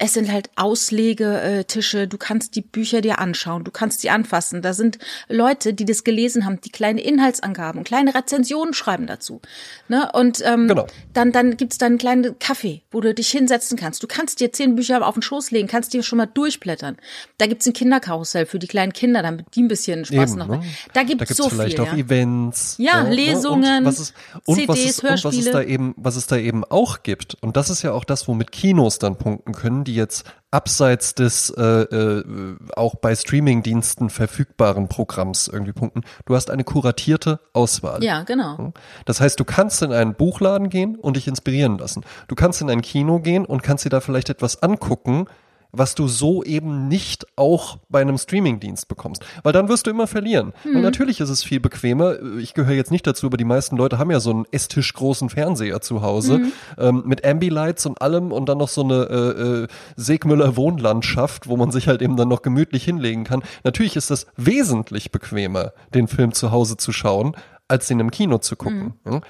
es 0.01 0.13
sind 0.13 0.32
halt 0.32 0.50
Auslegetische, 0.56 2.08
du 2.08 2.18
kannst 2.18 2.56
die 2.56 2.62
Bücher 2.62 3.01
dir 3.01 3.20
anschauen, 3.20 3.63
du 3.63 3.72
kannst 3.72 4.00
sie 4.01 4.10
anfassen. 4.10 4.62
Da 4.62 4.74
sind 4.74 4.98
Leute, 5.27 5.74
die 5.74 5.86
das 5.86 6.03
gelesen 6.03 6.46
haben, 6.46 6.62
die 6.62 6.70
kleine 6.70 7.01
Inhaltsangaben, 7.01 7.84
kleine 7.84 8.15
Rezensionen 8.15 8.74
schreiben 8.74 9.08
dazu. 9.08 9.41
Ne? 9.88 10.10
Und 10.13 10.41
ähm, 10.46 10.68
Genau. 10.70 10.88
dann, 11.13 11.32
dann 11.32 11.58
gibt's 11.58 11.77
da 11.77 11.86
einen 11.88 11.98
kleinen 11.98 12.39
Kaffee, 12.39 12.82
wo 12.91 13.01
du 13.01 13.13
dich 13.13 13.29
hinsetzen 13.29 13.77
kannst. 13.77 14.01
Du 14.01 14.08
kannst 14.08 14.39
dir 14.39 14.51
zehn 14.53 14.75
Bücher 14.75 15.06
auf 15.06 15.15
den 15.15 15.22
Schoß 15.22 15.51
legen, 15.51 15.68
kannst 15.68 15.94
dir 15.94 16.01
schon 16.01 16.18
mal 16.18 16.25
durchblättern. 16.27 16.98
Da 17.38 17.48
gibt's 17.48 17.68
ein 17.68 17.74
Kinderkarussell 17.74 18.46
für 18.46 18.60
die 18.60 18.68
kleinen 18.68 18.94
Kinder, 18.94 19.22
damit 19.22 19.48
die 19.56 19.63
ein 19.63 19.68
bisschen 19.68 20.06
Spaß 20.06 20.32
Eben, 20.32 20.39
noch. 20.39 20.48
ne? 20.48 20.63
Da 20.94 21.03
gibt's 21.03 21.20
da 21.20 21.25
gibt's 21.25 21.38
so 21.38 21.50
vielleicht 21.50 21.77
viel. 21.77 21.86
auch 21.86 21.94
ja. 21.94 21.98
Events. 22.00 22.75
Ja, 22.79 23.03
ne? 23.03 23.13
Lesungen, 23.13 23.79
und 23.79 23.86
was 23.86 24.00
es, 24.00 24.13
und 24.46 24.68
was 24.68 24.77
CDs, 24.77 24.98
es, 24.98 25.00
und 25.03 25.10
was 25.10 25.15
es 25.18 25.24
Hörspiele. 25.25 25.51
da 25.51 25.62
eben, 25.63 25.94
was 25.98 26.15
es 26.15 26.27
da 26.27 26.38
eben 26.38 26.63
auch 26.63 27.03
gibt. 27.03 27.36
Und 27.41 27.58
das 27.58 27.70
ist 27.70 27.82
ja 27.82 27.91
auch 27.91 28.06
das, 28.06 28.27
womit 28.27 28.51
Kinos 28.51 29.00
dann 29.00 29.18
punkten 29.18 29.53
können, 29.53 29.84
die 29.89 29.96
jetzt 29.96 30.24
abseits 30.51 31.15
des 31.15 31.50
äh, 31.51 31.63
äh, 31.63 32.55
auch 32.75 32.96
bei 32.96 33.15
Streamingdiensten 33.15 34.10
verfügbaren 34.10 34.88
Programms 34.88 35.48
irgendwie 35.48 35.74
punkten. 35.74 36.01
Du 36.25 36.36
hast 36.36 36.51
eine 36.51 36.63
kuratierte 36.63 37.39
Auswahl. 37.53 38.03
Ja, 38.03 38.24
genau. 38.24 38.74
Das 39.05 39.19
heißt, 39.19 39.39
du 39.39 39.46
kannst 39.46 39.81
in 39.81 39.91
einen 39.91 40.13
Buchladen 40.13 40.69
gehen 40.69 40.96
und 40.96 41.17
dich 41.17 41.27
inspirieren 41.27 41.77
lassen. 41.77 42.03
Du 42.27 42.36
kannst 42.36 42.62
in 42.62 42.69
ein 42.69 42.81
Kino 42.81 43.19
gehen 43.19 43.46
und 43.46 43.63
kannst 43.63 43.86
dir 43.86 43.89
da 43.89 44.00
vielleicht 44.00 44.29
etwas 44.29 44.62
angucken, 44.62 45.25
was 45.72 45.96
du 45.96 46.08
so 46.08 46.44
eben 46.44 46.88
nicht 46.88 47.28
auch 47.36 47.78
bei 47.90 48.02
einem 48.02 48.18
Streamingdienst 48.18 48.88
bekommst. 48.88 49.24
Weil 49.44 49.54
dann 49.54 49.70
wirst 49.70 49.86
du 49.86 49.92
immer 49.92 50.08
verlieren. 50.08 50.54
Weil 50.64 50.82
natürlich 50.82 51.20
ist 51.20 51.30
es 51.30 51.44
viel 51.44 51.60
bequemer. 51.60 52.16
Ich 52.38 52.54
gehöre 52.54 52.76
jetzt 52.76 52.92
nicht 52.92 53.06
dazu, 53.06 53.28
aber 53.28 53.38
die 53.38 53.46
meisten 53.46 53.78
Leute 53.78 53.98
haben 54.00 54.12
ja 54.12 54.20
so 54.20 54.32
einen 54.32 54.46
Esstisch 54.52 54.94
großen 54.94 55.30
Fernseher 55.30 55.82
zu 55.82 56.02
Hause 56.02 56.42
ähm, 56.78 57.04
mit 57.06 57.26
Ambilights 57.26 57.86
und 57.86 58.02
allem 58.02 58.32
und 58.32 58.50
dann 58.50 58.58
noch 58.58 58.70
so 58.70 58.84
eine 58.84 59.04
äh, 59.04 59.42
äh, 59.64 59.68
Segmüller 59.96 60.56
Wohnlandschaft, 60.56 61.48
wo 61.48 61.58
man 61.58 61.72
sich 61.72 61.88
halt 61.88 62.02
eben 62.02 62.18
dann 62.18 62.30
noch 62.30 62.42
gemütlich 62.42 62.84
hinlegen 62.84 63.24
kann. 63.24 63.44
Natürlich 63.64 63.96
ist 63.96 64.10
das 64.10 64.28
wesentlich 64.38 65.12
bequemer, 65.12 65.74
den 65.94 66.08
Film 66.08 66.34
zu 66.34 66.52
Hause 66.52 66.78
zu 66.78 66.92
schauen, 66.92 67.36
als 67.68 67.90
ihn 67.92 68.00
im 68.00 68.12
Kino 68.12 68.40
zu 68.40 68.56
gucken. 68.56 68.94
Ja? 69.06 69.22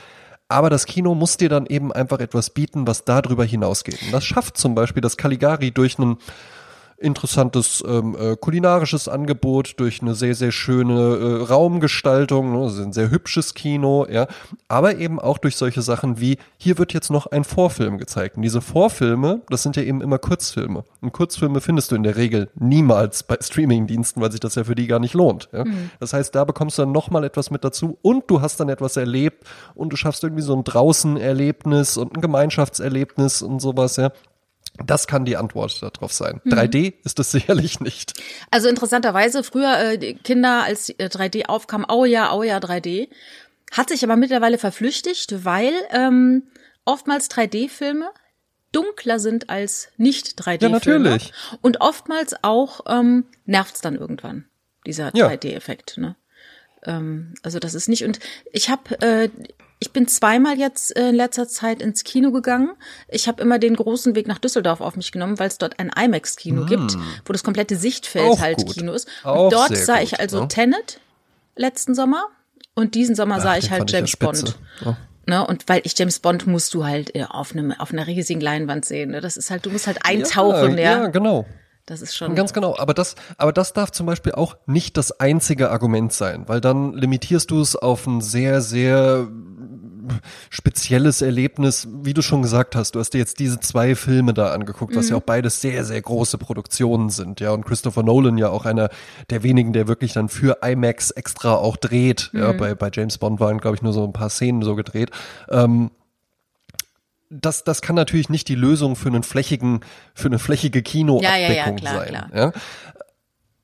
Aber 0.50 0.72
das 0.72 0.88
Kino 0.88 1.14
muss 1.14 1.38
dir 1.38 1.48
dann 1.48 1.68
eben 1.68 1.94
einfach 1.94 2.20
etwas 2.20 2.50
bieten, 2.50 2.88
was 2.88 3.06
darüber 3.06 3.46
hinausgeht. 3.46 4.02
Und 4.02 4.12
das 4.12 4.26
schafft 4.26 4.58
zum 4.58 4.74
Beispiel 4.74 5.02
das 5.02 5.16
Caligari 5.16 5.72
durch 5.72 6.00
einen 6.00 6.18
interessantes 7.00 7.84
ähm, 7.88 8.16
äh, 8.20 8.36
kulinarisches 8.36 9.08
Angebot, 9.08 9.80
durch 9.80 10.02
eine 10.02 10.16
sehr, 10.16 10.36
sehr 10.36 10.52
schöne 10.52 10.94
äh, 10.94 11.44
Raumgestaltung, 11.46 12.52
ne? 12.52 12.68
ist 12.68 12.80
ein 12.80 12.94
sehr 12.94 13.10
hübsches 13.10 13.54
Kino, 13.54 14.06
ja, 14.10 14.28
aber 14.68 14.98
eben 14.98 15.20
auch 15.20 15.38
durch 15.38 15.56
solche 15.56 15.82
Sachen 15.82 16.20
wie, 16.20 16.38
hier 16.58 16.78
wird 16.78 16.94
jetzt 16.94 17.10
noch 17.10 17.28
ein 17.28 17.44
Vorfilm 17.44 17.98
gezeigt. 17.98 18.38
Und 18.38 18.44
diese 18.44 18.62
Vorfilme, 18.62 19.42
das 19.50 19.64
sind 19.64 19.76
ja 19.76 19.84
eben 19.84 20.02
immer 20.02 20.18
Kurzfilme. 20.18 20.84
Und 21.02 21.14
Kurzfilme 21.14 21.62
findest 21.62 21.92
du 21.92 21.96
in 21.96 22.04
der 22.04 22.18
Regel 22.18 22.50
niemals 22.56 23.24
bei 23.24 23.38
Streamingdiensten, 23.40 24.22
weil 24.22 24.32
sich 24.32 24.40
das 24.40 24.56
ja 24.56 24.64
für 24.64 24.76
die 24.76 24.88
gar 24.88 25.00
nicht 25.00 25.14
lohnt. 25.14 25.50
Ja? 25.54 25.64
Das 26.00 26.14
heißt, 26.14 26.36
da 26.36 26.44
bekommst 26.44 26.78
du 26.78 26.84
dann 26.84 26.92
nochmal 26.92 27.24
etwas 27.24 27.52
mit 27.52 27.64
dazu 27.64 27.98
und 28.02 28.30
du 28.30 28.42
hast 28.42 28.60
dann 28.60 28.70
etwas 28.70 28.98
erlebt 28.98 29.46
und 29.76 29.92
du 29.94 29.96
schaffst 29.96 30.24
irgendwie 30.24 30.44
so 30.44 30.56
ein 30.56 30.64
Draußenerlebnis 30.64 31.98
und 31.98 32.16
ein 32.16 32.22
Gemeinschaftserlebnis 32.22 33.42
und 33.42 33.60
sowas, 33.62 33.96
ja. 33.96 34.12
Das 34.86 35.08
kann 35.08 35.26
die 35.26 35.38
Antwort 35.38 35.82
darauf 35.82 36.14
sein. 36.14 36.42
3D 36.46 36.94
ist 37.04 37.20
es 37.20 37.32
sicherlich 37.32 37.80
nicht. 37.80 38.14
Also 38.52 38.70
interessanterweise, 38.70 39.44
früher 39.44 39.78
äh, 39.80 39.98
die 39.98 40.14
Kinder, 40.16 40.64
als 40.64 40.90
äh, 40.90 41.06
3D 41.06 41.46
aufkam, 41.48 41.86
oh 41.90 42.06
ja, 42.06 42.34
oh 42.34 42.44
ja, 42.44 42.58
3D, 42.58 43.10
hat 43.72 43.90
sich 43.90 44.04
aber 44.04 44.16
mittlerweile 44.16 44.58
verflüchtigt, 44.58 45.46
weil 45.46 45.74
ähm, 45.92 46.44
oftmals 46.86 47.30
3D-Filme 47.30 48.10
dunkler 48.72 49.20
sind 49.20 49.50
als 49.50 49.90
nicht 49.98 50.40
3D-Filme. 50.42 51.10
Ja, 51.10 51.14
natürlich. 51.16 51.34
Und 51.62 51.82
oftmals 51.82 52.36
auch 52.44 52.82
ähm, 52.88 53.26
nervt's 53.46 53.82
dann 53.82 53.96
irgendwann, 53.96 54.46
dieser 54.86 55.16
Ja. 55.16 55.28
3D-Effekt. 55.28 55.98
Ne? 55.98 56.16
Ähm, 56.84 57.34
also 57.44 57.60
das 57.60 57.74
ist 57.74 57.90
nicht. 57.90 58.04
Und 58.04 58.20
ich 58.52 58.70
habe, 58.70 59.02
äh, 59.02 59.30
ich 59.80 59.92
bin 59.94 60.08
zweimal 60.08 60.58
jetzt 60.60 60.96
äh, 60.98 61.10
in 61.10 61.16
letzter 61.16 61.48
Zeit 61.48 61.82
ins 61.82 62.04
Kino 62.04 62.32
gegangen. 62.32 62.72
Ich 63.08 63.28
habe 63.28 63.42
immer 63.42 63.60
den 63.60 63.76
großen 63.76 64.14
Weg 64.14 64.28
nach 64.28 64.38
Düsseldorf 64.38 64.82
auf 64.82 64.98
mich 64.98 65.12
genommen, 65.12 65.40
weil 65.40 65.48
es 65.48 65.58
dort 65.58 65.80
ein 65.80 65.90
IMAX-Kino 65.90 66.66
gibt, 66.66 66.98
wo 67.26 67.32
das 67.32 67.44
komplette 67.44 67.76
Sichtfeld 67.76 68.26
Hm. 68.26 68.32
Auch 68.32 68.40
halt 68.42 68.58
gut. 68.58 68.74
Kino 68.74 68.92
ist. 68.92 69.08
Und 69.24 69.30
Auch 69.30 69.50
dort 69.50 69.78
sah 69.78 69.96
gut, 69.96 70.04
ich 70.04 70.20
also 70.20 70.42
ne? 70.42 70.48
Tenet 70.50 71.00
letzten 71.56 71.96
Sommer 71.96 72.26
und 72.76 72.96
diesen 72.96 73.16
Sommer 73.16 73.40
sah 73.40 73.52
Ach, 73.52 73.58
ich 73.58 73.72
halt 73.72 73.80
fand 73.80 73.90
ich 73.90 73.94
ja 73.94 74.00
James 74.00 74.10
spitze. 74.12 74.44
Bond. 74.44 74.56
Ja. 74.86 74.98
Ne, 75.28 75.46
und 75.46 75.70
weil 75.70 75.82
ich 75.84 75.98
James 75.98 76.20
Bond 76.20 76.48
musst 76.48 76.74
du 76.74 76.86
halt 76.86 77.16
äh, 77.16 77.24
auf 77.24 77.54
einem 77.54 77.72
auf 77.72 77.94
einer 77.94 78.08
riesigen 78.08 78.42
Leinwand 78.42 78.84
sehen. 78.84 79.12
Ne? 79.12 79.22
Das 79.22 79.38
ist 79.38 79.52
halt, 79.52 79.66
du 79.66 79.70
musst 79.70 79.86
halt 79.86 80.00
eintauchen, 80.04 80.78
ja. 80.78 81.04
Ja, 81.04 81.08
genau. 81.08 81.46
Das 81.90 82.04
ist 82.04 82.16
schon. 82.16 82.36
Ganz 82.36 82.54
genau. 82.54 82.78
Aber 82.78 82.94
das, 82.94 83.16
aber 83.38 83.52
das 83.52 83.74
darf 83.74 83.92
zum 83.92 84.06
Beispiel 84.06 84.34
auch 84.34 84.58
nicht 84.68 84.96
das 84.96 85.20
einzige 85.20 85.72
Argument 85.72 86.14
sein, 86.14 86.44
weil 86.46 86.62
dann 86.62 86.94
limitierst 86.94 87.50
du 87.50 87.60
es 87.60 87.76
auf 87.76 88.06
ein 88.06 88.22
sehr, 88.22 88.62
sehr 88.62 89.28
spezielles 90.52 91.24
Erlebnis, 91.24 91.88
wie 92.04 92.14
du 92.14 92.22
schon 92.22 92.44
gesagt 92.44 92.76
hast. 92.76 92.94
Du 92.94 93.00
hast 93.00 93.16
dir 93.16 93.18
jetzt 93.18 93.40
diese 93.40 93.60
zwei 93.60 93.96
Filme 93.96 94.36
da 94.36 94.52
angeguckt, 94.54 94.96
was 94.96 95.10
ja 95.10 95.16
auch 95.16 95.22
beides 95.22 95.62
sehr, 95.62 95.84
sehr 95.84 96.02
große 96.02 96.38
Produktionen 96.38 97.10
sind, 97.10 97.40
ja. 97.40 97.52
Und 97.52 97.66
Christopher 97.66 98.04
Nolan 98.04 98.38
ja 98.38 98.50
auch 98.50 98.66
einer 98.66 98.90
der 99.32 99.42
wenigen, 99.42 99.74
der 99.74 99.88
wirklich 99.88 100.14
dann 100.14 100.30
für 100.30 100.60
IMAX 100.64 101.10
extra 101.10 101.56
auch 101.56 101.76
dreht. 101.76 102.30
Ja, 102.34 102.52
bei, 102.52 102.76
bei 102.76 102.92
James 102.94 103.18
Bond 103.18 103.40
waren, 103.40 103.58
glaube 103.58 103.78
ich, 103.78 103.82
nur 103.82 103.94
so 103.94 104.04
ein 104.04 104.14
paar 104.14 104.30
Szenen 104.30 104.62
so 104.62 104.76
gedreht. 104.76 105.10
Ähm, 105.50 105.90
das, 107.30 107.64
das 107.64 107.82
kann 107.82 107.96
natürlich 107.96 108.30
nicht 108.30 108.48
die 108.48 108.56
Lösung 108.56 108.96
für 108.96 109.10
einen 109.10 109.24
flächigen, 109.24 109.82
für 110.14 110.28
eine 110.28 110.40
flächige 110.40 110.82
Kinoabdeckung 110.82 111.78
Ja, 111.78 111.92
ja, 111.92 111.94
ja, 111.94 112.00
sein. 112.00 112.08
klar. 112.08 112.30
Ja? 112.34 112.52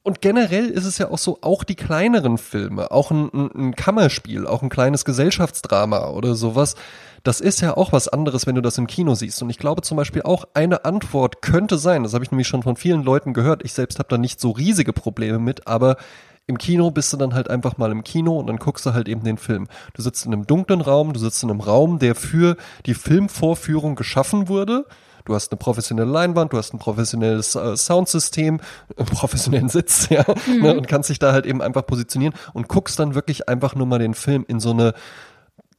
Und 0.04 0.22
generell 0.22 0.68
ist 0.70 0.86
es 0.86 1.00
ja 1.00 1.10
auch 1.10 1.18
so, 1.18 1.40
auch 1.42 1.64
die 1.64 1.76
kleineren 1.76 2.38
Filme, 2.38 2.92
auch 2.92 3.10
ein, 3.10 3.28
ein, 3.34 3.50
ein 3.56 3.76
Kammerspiel, 3.76 4.46
auch 4.46 4.62
ein 4.62 4.70
kleines 4.70 5.04
Gesellschaftsdrama 5.04 6.10
oder 6.10 6.36
sowas, 6.36 6.76
das 7.24 7.42
ist 7.42 7.62
ja 7.62 7.76
auch 7.76 7.92
was 7.92 8.08
anderes, 8.08 8.46
wenn 8.46 8.54
du 8.54 8.62
das 8.62 8.78
im 8.78 8.86
Kino 8.86 9.16
siehst. 9.16 9.42
Und 9.42 9.50
ich 9.50 9.58
glaube 9.58 9.82
zum 9.82 9.98
Beispiel 9.98 10.22
auch, 10.22 10.46
eine 10.54 10.86
Antwort 10.86 11.42
könnte 11.42 11.80
sein, 11.80 12.04
das 12.04 12.14
habe 12.14 12.24
ich 12.24 12.30
nämlich 12.30 12.48
schon 12.48 12.62
von 12.62 12.76
vielen 12.76 13.02
Leuten 13.02 13.34
gehört, 13.34 13.66
ich 13.66 13.74
selbst 13.74 13.98
habe 13.98 14.10
da 14.10 14.20
nicht 14.20 14.40
so 14.40 14.52
riesige 14.52 14.94
Probleme 14.94 15.40
mit, 15.40 15.66
aber 15.66 15.98
im 16.48 16.58
Kino 16.58 16.92
bist 16.92 17.12
du 17.12 17.18
dann 17.18 17.34
halt 17.34 17.50
einfach 17.50 17.78
mal 17.78 17.92
im 17.92 18.04
Kino 18.04 18.38
und 18.38 18.48
dann 18.48 18.58
guckst 18.58 18.86
du 18.86 18.94
halt 18.94 19.08
eben 19.08 19.24
den 19.24 19.38
Film. 19.38 19.68
Du 19.94 20.02
sitzt 20.02 20.26
in 20.26 20.34
einem 20.34 20.46
dunklen 20.46 20.82
Raum, 20.82 21.14
du 21.14 21.20
sitzt 21.20 21.42
in 21.44 21.50
einem 21.50 21.60
Raum, 21.60 22.00
der 22.00 22.16
für 22.16 22.56
die 22.86 22.94
Filmvorführung 22.94 23.96
geschaffen 23.96 24.48
wurde. 24.48 24.86
Du 25.26 25.34
hast 25.34 25.52
eine 25.52 25.58
professionelle 25.58 26.10
Leinwand, 26.10 26.54
du 26.54 26.58
hast 26.58 26.72
ein 26.74 26.78
professionelles 26.78 27.56
äh, 27.56 27.76
Soundsystem, 27.76 28.60
einen 28.96 29.08
professionellen 29.08 29.70
Sitz, 29.70 30.08
ja, 30.10 30.24
ne, 30.48 30.78
und 30.78 30.88
kannst 30.88 31.10
dich 31.10 31.18
da 31.18 31.32
halt 31.32 31.48
eben 31.48 31.64
einfach 31.64 31.86
positionieren 31.88 32.36
und 32.54 32.68
guckst 32.68 33.00
dann 33.00 33.16
wirklich 33.16 33.50
einfach 33.50 33.74
nur 33.74 33.88
mal 33.88 33.98
den 33.98 34.14
Film 34.14 34.46
in 34.48 34.60
so 34.60 34.70
eine 34.70 34.94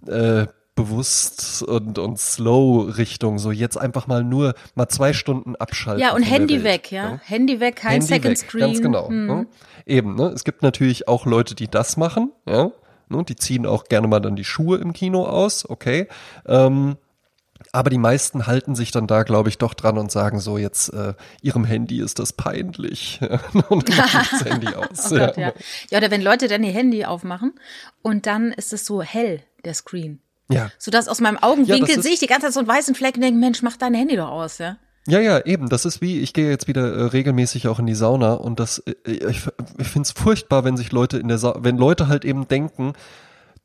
äh, 0.09 0.49
bewusst 0.77 1.63
und, 1.63 1.99
und 1.99 2.21
slow 2.21 2.83
Richtung, 2.97 3.39
so 3.39 3.51
jetzt 3.51 3.77
einfach 3.77 4.07
mal 4.07 4.23
nur 4.23 4.55
mal 4.77 4.89
zwei 4.89 5.13
Stunden 5.13 5.57
abschalten. 5.57 6.01
Ja, 6.01 6.15
und 6.15 6.23
Handy 6.23 6.63
Welt, 6.63 6.65
weg, 6.65 6.93
ja. 6.93 7.11
ne? 7.11 7.21
Handy 7.25 7.59
weg, 7.59 7.77
kein 7.77 7.93
Handy 7.93 8.07
Second 8.07 8.25
weg, 8.31 8.39
Screen. 8.39 8.61
Ganz 8.61 8.83
genau. 8.83 9.09
Hm. 9.09 9.27
Ne? 9.27 9.47
Eben, 9.87 10.15
ne? 10.15 10.27
Es 10.29 10.45
gibt 10.45 10.63
natürlich 10.63 11.09
auch 11.09 11.27
Leute, 11.27 11.57
die 11.57 11.67
das 11.67 11.97
machen, 11.97 12.31
ja. 12.47 12.71
Ne? 13.09 13.25
Die 13.25 13.37
ziehen 13.37 13.67
auch 13.67 13.85
gerne 13.85 14.07
mal 14.07 14.21
dann 14.21 14.37
die 14.37 14.45
Schuhe 14.45 14.79
im 14.79 14.93
Kino 14.93 15.25
aus, 15.25 15.69
okay. 15.69 16.09
Ähm, 16.47 16.97
aber 17.73 17.89
die 17.89 17.99
meisten 17.99 18.47
halten 18.47 18.75
sich 18.75 18.91
dann 18.91 19.07
da, 19.07 19.23
glaube 19.23 19.49
ich, 19.49 19.59
doch 19.59 19.73
dran 19.73 19.97
und 19.97 20.13
sagen 20.13 20.41
so, 20.41 20.59
jetzt 20.59 20.93
äh, 20.93 21.15
ihrem 21.41 21.65
Handy 21.65 22.01
ist 22.01 22.19
das 22.19 22.35
peinlich. 22.35 23.21
und 23.71 23.97
macht 23.97 24.15
das 24.33 24.45
Handy 24.45 24.69
aus. 24.69 25.11
Oh 25.11 25.17
Gott, 25.17 25.37
ja. 25.39 25.53
ja, 25.91 25.99
oder 25.99 26.11
wenn 26.11 26.23
Leute 26.23 26.49
dann 26.49 26.63
ihr 26.63 26.73
Handy 26.73 27.07
aufmachen 27.07 27.55
und 28.03 28.27
dann 28.27 28.53
ist 28.53 28.75
es 28.75 28.85
so 28.85 29.03
hell, 29.03 29.43
der 29.65 29.73
Screen. 29.73 30.21
Ja. 30.49 30.71
Sodass 30.79 31.09
aus 31.09 31.21
meinem 31.21 31.39
Augenwinkel 31.39 31.97
Ja, 31.97 32.03
sehe 32.03 32.13
ich 32.13 32.21
die 32.21 32.27
ganze 32.27 32.47
Zeit 32.47 32.55
so 32.55 32.61
einen 32.61 32.69
weißen 32.69 32.95
Fleck 32.95 33.17
und 33.17 33.23
denke, 33.23 33.39
Mensch, 33.39 33.63
mach 33.63 33.77
dein 33.77 33.95
Handy 33.95 34.17
doch 34.17 34.29
aus, 34.29 34.59
ja. 34.59 34.77
Ja, 35.09 35.21
ja, 35.21 35.45
eben. 35.45 35.69
Das 35.69 35.85
ist 35.85 36.01
wie, 36.01 36.21
ich 36.21 36.33
gehe 36.33 36.51
jetzt 36.51 36.67
wieder 36.67 36.93
äh, 36.93 37.03
regelmäßig 37.05 37.69
auch 37.69 37.79
in 37.79 37.87
die 37.87 37.95
Sauna 37.95 38.35
und 38.35 38.59
das, 38.59 38.79
äh, 38.79 38.95
ich, 39.05 39.43
ich 39.79 39.89
finde 39.89 40.07
es 40.07 40.13
furchtbar, 40.13 40.65
wenn 40.65 40.77
sich 40.77 40.91
Leute 40.93 41.19
in 41.19 41.29
der 41.29 41.39
Sa 41.39 41.57
wenn 41.61 41.77
Leute 41.79 42.09
halt 42.09 42.25
eben 42.25 42.49
denken, 42.49 42.95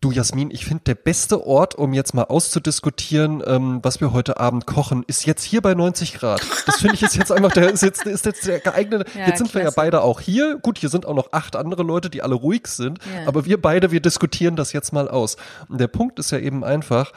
du 0.01 0.11
Jasmin, 0.11 0.49
ich 0.51 0.65
finde 0.65 0.83
der 0.85 0.95
beste 0.95 1.45
Ort, 1.45 1.75
um 1.75 1.93
jetzt 1.93 2.13
mal 2.13 2.23
auszudiskutieren, 2.23 3.43
ähm, 3.45 3.79
was 3.83 4.01
wir 4.01 4.11
heute 4.13 4.39
Abend 4.39 4.65
kochen, 4.65 5.03
ist 5.07 5.25
jetzt 5.25 5.43
hier 5.43 5.61
bei 5.61 5.73
90 5.73 6.15
Grad. 6.15 6.41
Das 6.65 6.77
finde 6.81 6.95
ich 6.95 7.03
ist 7.03 7.15
jetzt 7.15 7.31
einfach 7.31 7.51
der, 7.51 7.69
ist 7.71 7.83
jetzt, 7.83 8.05
ist 8.05 8.25
jetzt 8.25 8.45
der 8.47 8.59
geeignete. 8.59 9.05
Ja, 9.17 9.27
jetzt 9.27 9.37
sind 9.37 9.53
wir 9.53 9.61
ja 9.61 9.65
klasse. 9.65 9.75
beide 9.75 10.01
auch 10.01 10.19
hier. 10.19 10.57
Gut, 10.61 10.79
hier 10.79 10.89
sind 10.89 11.05
auch 11.05 11.13
noch 11.15 11.31
acht 11.31 11.55
andere 11.55 11.83
Leute, 11.83 12.09
die 12.09 12.21
alle 12.21 12.35
ruhig 12.35 12.67
sind, 12.67 12.99
Ja. 13.15 13.27
aber 13.27 13.45
wir 13.45 13.61
beide, 13.61 13.91
wir 13.91 13.99
diskutieren 14.01 14.55
das 14.55 14.73
jetzt 14.73 14.91
mal 14.91 15.07
aus. 15.07 15.37
Und 15.69 15.79
der 15.79 15.87
Punkt 15.87 16.17
ist 16.19 16.31
ja 16.31 16.39
eben 16.39 16.63
einfach, 16.63 17.11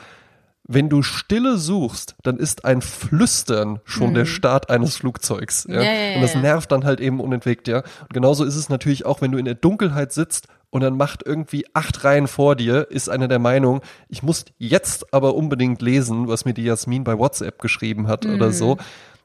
wenn 0.66 0.88
du 0.88 1.02
Stille 1.02 1.58
suchst, 1.58 2.14
dann 2.22 2.38
ist 2.38 2.64
ein 2.64 2.80
Flüstern 2.82 3.80
schon 3.84 4.14
der 4.14 4.24
Start 4.24 4.70
eines 4.70 4.96
Flugzeugs. 4.96 5.66
Ja? 5.68 5.76
Mhm. 5.78 5.82
Ja, 5.82 5.92
ja, 5.92 6.14
und 6.16 6.22
das 6.22 6.34
nervt 6.34 6.72
dann 6.72 6.84
halt 6.84 7.00
eben 7.00 7.20
unentwegt, 7.20 7.68
ja. 7.68 7.78
Und 7.78 8.12
genauso 8.14 8.44
ist 8.44 8.56
es 8.56 8.68
natürlich 8.68 9.04
auch, 9.06 9.20
wenn 9.20 9.32
du 9.32 9.38
in 9.38 9.44
der 9.44 9.54
Dunkelheit 9.54 10.12
sitzt 10.12 10.48
und 10.74 10.80
dann 10.80 10.96
macht 10.96 11.24
irgendwie 11.24 11.66
acht 11.72 12.02
Reihen 12.02 12.26
vor 12.26 12.56
dir, 12.56 12.90
ist 12.90 13.08
einer 13.08 13.28
der 13.28 13.38
Meinung, 13.38 13.80
ich 14.08 14.24
muss 14.24 14.44
jetzt 14.58 15.14
aber 15.14 15.36
unbedingt 15.36 15.80
lesen, 15.80 16.26
was 16.26 16.46
mir 16.46 16.52
die 16.52 16.64
Jasmin 16.64 17.04
bei 17.04 17.16
WhatsApp 17.16 17.60
geschrieben 17.60 18.08
hat 18.08 18.26
oder 18.26 18.50
so. 18.50 18.78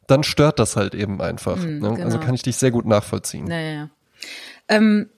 Dann 0.06 0.22
stört 0.22 0.60
das 0.60 0.76
halt 0.76 0.94
eben 0.94 1.20
einfach. 1.20 1.58
ne? 1.58 1.90
Also 1.90 1.98
genau. 1.98 2.20
kann 2.20 2.36
ich 2.36 2.44
dich 2.44 2.58
sehr 2.58 2.70
gut 2.70 2.86
nachvollziehen. 2.86 3.46
Naja, 3.46 3.72
ja. 3.72 3.90
Ähm, 4.68 5.10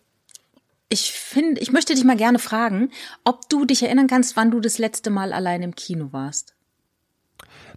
ich 0.88 1.12
finde, 1.12 1.60
ich 1.60 1.74
möchte 1.74 1.96
dich 1.96 2.06
mal 2.06 2.16
gerne 2.16 2.40
fragen, 2.40 2.92
ob 3.26 3.50
du 3.50 3.66
dich 3.66 3.84
erinnern 3.84 4.08
kannst, 4.08 4.38
wann 4.38 4.52
du 4.52 4.62
das 4.62 4.78
letzte 4.78 5.10
Mal 5.10 5.34
allein 5.34 5.62
im 5.64 5.76
Kino 5.76 6.14
warst. 6.14 6.54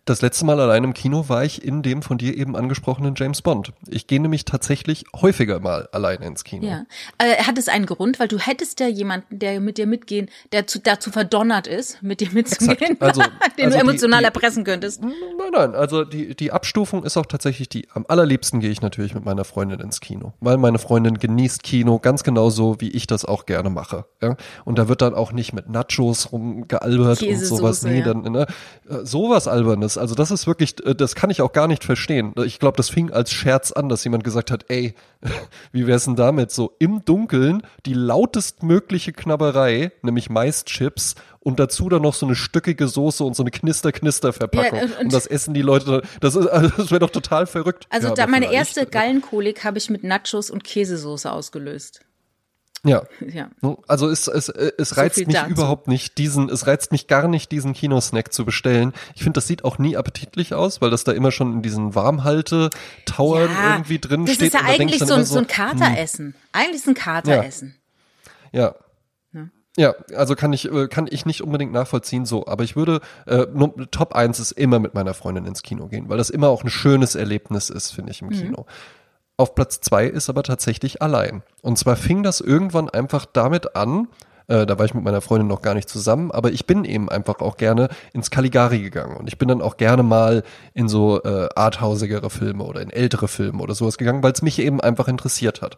Das 0.06 0.20
letzte 0.20 0.44
Mal 0.44 0.60
allein 0.60 0.84
im 0.84 0.92
Kino 0.92 1.30
war 1.30 1.44
ich 1.44 1.64
in 1.64 1.82
dem 1.82 2.02
von 2.02 2.18
dir 2.18 2.36
eben 2.36 2.56
angesprochenen 2.56 3.14
James 3.16 3.40
Bond. 3.40 3.72
Ich 3.88 4.06
gehe 4.06 4.20
nämlich 4.20 4.44
tatsächlich 4.44 5.06
häufiger 5.16 5.60
mal 5.60 5.88
alleine 5.92 6.26
ins 6.26 6.44
Kino. 6.44 6.66
Ja. 6.66 6.84
Äh, 7.16 7.42
hat 7.42 7.56
es 7.56 7.68
einen 7.68 7.86
Grund, 7.86 8.20
weil 8.20 8.28
du 8.28 8.38
hättest 8.38 8.80
ja 8.80 8.86
jemanden, 8.86 9.38
der 9.38 9.60
mit 9.60 9.78
dir 9.78 9.86
mitgehen, 9.86 10.28
der 10.52 10.66
zu, 10.66 10.78
dazu 10.78 11.10
verdonnert 11.10 11.66
ist, 11.66 12.02
mit 12.02 12.20
dir 12.20 12.28
mitzugehen, 12.32 12.96
Also- 13.00 13.22
den 13.22 13.30
also 13.32 13.38
du 13.64 13.70
die- 13.70 13.80
emotional 13.80 14.18
die- 14.18 14.24
erpressen 14.26 14.64
könntest. 14.64 15.02
Nein, 15.02 15.12
nein, 15.52 15.74
also 15.74 16.04
die, 16.04 16.34
die 16.36 16.52
Abstufung 16.52 17.02
ist 17.04 17.16
auch 17.16 17.24
tatsächlich 17.26 17.70
die, 17.70 17.88
am 17.94 18.04
allerliebsten 18.06 18.60
gehe 18.60 18.70
ich 18.70 18.82
natürlich 18.82 19.14
mit 19.14 19.24
meiner 19.24 19.44
Freundin 19.44 19.80
ins 19.80 20.00
Kino, 20.00 20.34
weil 20.40 20.58
meine 20.58 20.78
Freundin 20.78 21.18
genießt 21.18 21.62
Kino 21.62 21.98
ganz 21.98 22.24
genauso, 22.24 22.78
wie 22.78 22.90
ich 22.90 23.06
das 23.06 23.24
auch 23.24 23.46
gerne 23.46 23.70
mache. 23.70 24.04
Ja? 24.22 24.36
Und 24.66 24.78
da 24.78 24.88
wird 24.88 25.00
dann 25.00 25.14
auch 25.14 25.32
nicht 25.32 25.54
mit 25.54 25.70
Nachos 25.70 26.30
rumgealbert 26.30 27.22
und 27.22 27.38
sowas. 27.38 27.82
Nee, 27.84 28.00
ja. 28.00 28.04
dann, 28.04 28.20
ne, 28.30 28.46
äh, 28.90 29.04
sowas 29.04 29.48
Albernes. 29.48 29.93
Also 29.98 30.14
das 30.14 30.30
ist 30.30 30.46
wirklich, 30.46 30.84
äh, 30.86 30.94
das 30.94 31.14
kann 31.14 31.30
ich 31.30 31.42
auch 31.42 31.52
gar 31.52 31.68
nicht 31.68 31.84
verstehen. 31.84 32.34
Ich 32.44 32.58
glaube, 32.58 32.76
das 32.76 32.88
fing 32.88 33.10
als 33.12 33.32
Scherz 33.32 33.72
an, 33.72 33.88
dass 33.88 34.04
jemand 34.04 34.24
gesagt 34.24 34.50
hat, 34.50 34.66
ey, 34.68 34.94
wie 35.72 35.86
wär's 35.86 36.04
denn 36.04 36.16
damit? 36.16 36.50
So 36.50 36.74
im 36.78 37.04
Dunkeln 37.04 37.62
die 37.86 37.94
lautestmögliche 37.94 39.12
Knabberei, 39.12 39.92
nämlich 40.02 40.30
Maischips 40.30 41.14
und 41.40 41.60
dazu 41.60 41.88
dann 41.88 42.02
noch 42.02 42.14
so 42.14 42.26
eine 42.26 42.34
stückige 42.34 42.88
Soße 42.88 43.22
und 43.22 43.36
so 43.36 43.42
eine 43.42 43.50
Knister-Knister-Verpackung. 43.50 44.78
Ja, 44.78 44.84
und- 44.84 44.98
und, 44.98 45.12
das 45.12 45.26
essen 45.26 45.54
die 45.54 45.62
Leute, 45.62 46.02
das, 46.20 46.36
ist, 46.36 46.46
also 46.46 46.68
das 46.76 46.90
wäre 46.90 47.00
doch 47.00 47.10
total 47.10 47.46
verrückt. 47.46 47.86
Also 47.90 48.08
Ja, 48.08 48.14
da 48.14 48.26
meine 48.26 48.46
vielleicht, 48.46 48.58
erste 48.76 48.80
äh, 48.82 48.86
Gallenkolik 48.86 49.64
habe 49.64 49.78
ich 49.78 49.90
mit 49.90 50.04
Nachos 50.04 50.50
und 50.50 50.64
Käsesoße 50.64 51.30
ausgelöst. 51.30 52.00
Ja. 52.86 53.02
Ja. 53.26 53.48
Also 53.88 54.08
es, 54.10 54.28
es, 54.28 54.48
äh, 54.50 54.72
es 54.78 54.90
So 54.90 54.96
reizt 55.00 55.16
viel 55.16 55.26
mich 55.26 55.36
dazu. 55.36 55.50
überhaupt 55.50 55.88
nicht, 55.88 56.18
diesen, 56.18 56.50
es 56.50 56.66
reizt 56.66 56.92
mich 56.92 57.06
gar 57.06 57.28
nicht, 57.28 57.50
diesen 57.50 57.72
Kinosnack 57.72 58.32
zu 58.32 58.44
bestellen. 58.44 58.92
Ich 59.14 59.22
finde, 59.22 59.38
das 59.38 59.46
sieht 59.46 59.64
auch 59.64 59.78
nie 59.78 59.96
appetitlich 59.96 60.52
aus, 60.54 60.80
weil 60.82 60.90
das 60.90 61.02
da 61.04 61.12
immer 61.12 61.30
schon 61.32 61.52
in 61.54 61.62
diesen 61.62 61.94
Warmhalte-Towern 61.94 63.50
irgendwie 63.72 63.98
drin 63.98 64.26
das 64.26 64.34
steht. 64.36 64.48
ist 64.54 64.60
ja 64.60 64.66
eigentlich 64.68 64.98
so, 64.98 65.06
ein- 65.14 65.20
immer 65.20 65.24
so 65.24 65.38
ein 65.38 65.46
Kateressen. 65.46 66.34
Eigentlich 66.52 66.76
ist 66.76 66.88
ein 66.88 66.94
Kateressen. 66.94 67.76
Ja. 68.52 68.74
Ja, 69.76 69.92
also 70.14 70.36
kann 70.36 70.52
ich, 70.52 70.70
äh, 70.70 70.86
kann 70.86 71.08
ich 71.10 71.26
nicht 71.26 71.42
unbedingt 71.42 71.72
nachvollziehen, 71.72 72.26
so, 72.26 72.46
aber 72.46 72.62
ich 72.62 72.76
würde, 72.76 73.00
äh, 73.26 73.46
nur, 73.52 73.74
Top 73.90 74.14
1 74.14 74.38
ist 74.38 74.52
immer 74.52 74.78
mit 74.78 74.94
meiner 74.94 75.14
Freundin 75.14 75.46
ins 75.46 75.62
Kino 75.62 75.88
gehen, 75.88 76.08
weil 76.08 76.16
das 76.16 76.30
immer 76.30 76.46
auch 76.48 76.62
ein 76.62 76.70
schönes 76.70 77.16
Erlebnis 77.16 77.70
ist, 77.70 77.90
finde 77.90 78.12
ich, 78.12 78.22
im 78.22 78.30
Kino. 78.30 78.66
Auf 79.36 79.54
Platz 79.54 79.80
zwei 79.80 80.06
ist 80.06 80.28
aber 80.28 80.42
tatsächlich 80.42 81.02
allein. 81.02 81.42
Und 81.60 81.78
zwar 81.78 81.96
fing 81.96 82.22
das 82.22 82.40
irgendwann 82.40 82.88
einfach 82.88 83.26
damit 83.26 83.74
an, 83.74 84.08
äh, 84.46 84.66
da 84.66 84.78
war 84.78 84.84
ich 84.84 84.94
mit 84.94 85.04
meiner 85.04 85.20
Freundin 85.20 85.48
noch 85.48 85.62
gar 85.62 85.74
nicht 85.74 85.88
zusammen, 85.88 86.30
aber 86.30 86.52
ich 86.52 86.66
bin 86.66 86.84
eben 86.84 87.08
einfach 87.08 87.40
auch 87.40 87.56
gerne 87.56 87.88
ins 88.12 88.30
Caligari 88.30 88.80
gegangen. 88.80 89.16
Und 89.16 89.26
ich 89.26 89.38
bin 89.38 89.48
dann 89.48 89.62
auch 89.62 89.76
gerne 89.76 90.02
mal 90.02 90.42
in 90.74 90.88
so 90.88 91.22
äh, 91.22 91.48
arthausigere 91.56 92.30
Filme 92.30 92.64
oder 92.64 92.80
in 92.82 92.90
ältere 92.90 93.28
Filme 93.28 93.62
oder 93.62 93.74
sowas 93.74 93.98
gegangen, 93.98 94.22
weil 94.22 94.32
es 94.32 94.42
mich 94.42 94.58
eben 94.58 94.80
einfach 94.80 95.08
interessiert 95.08 95.62
hat. 95.62 95.76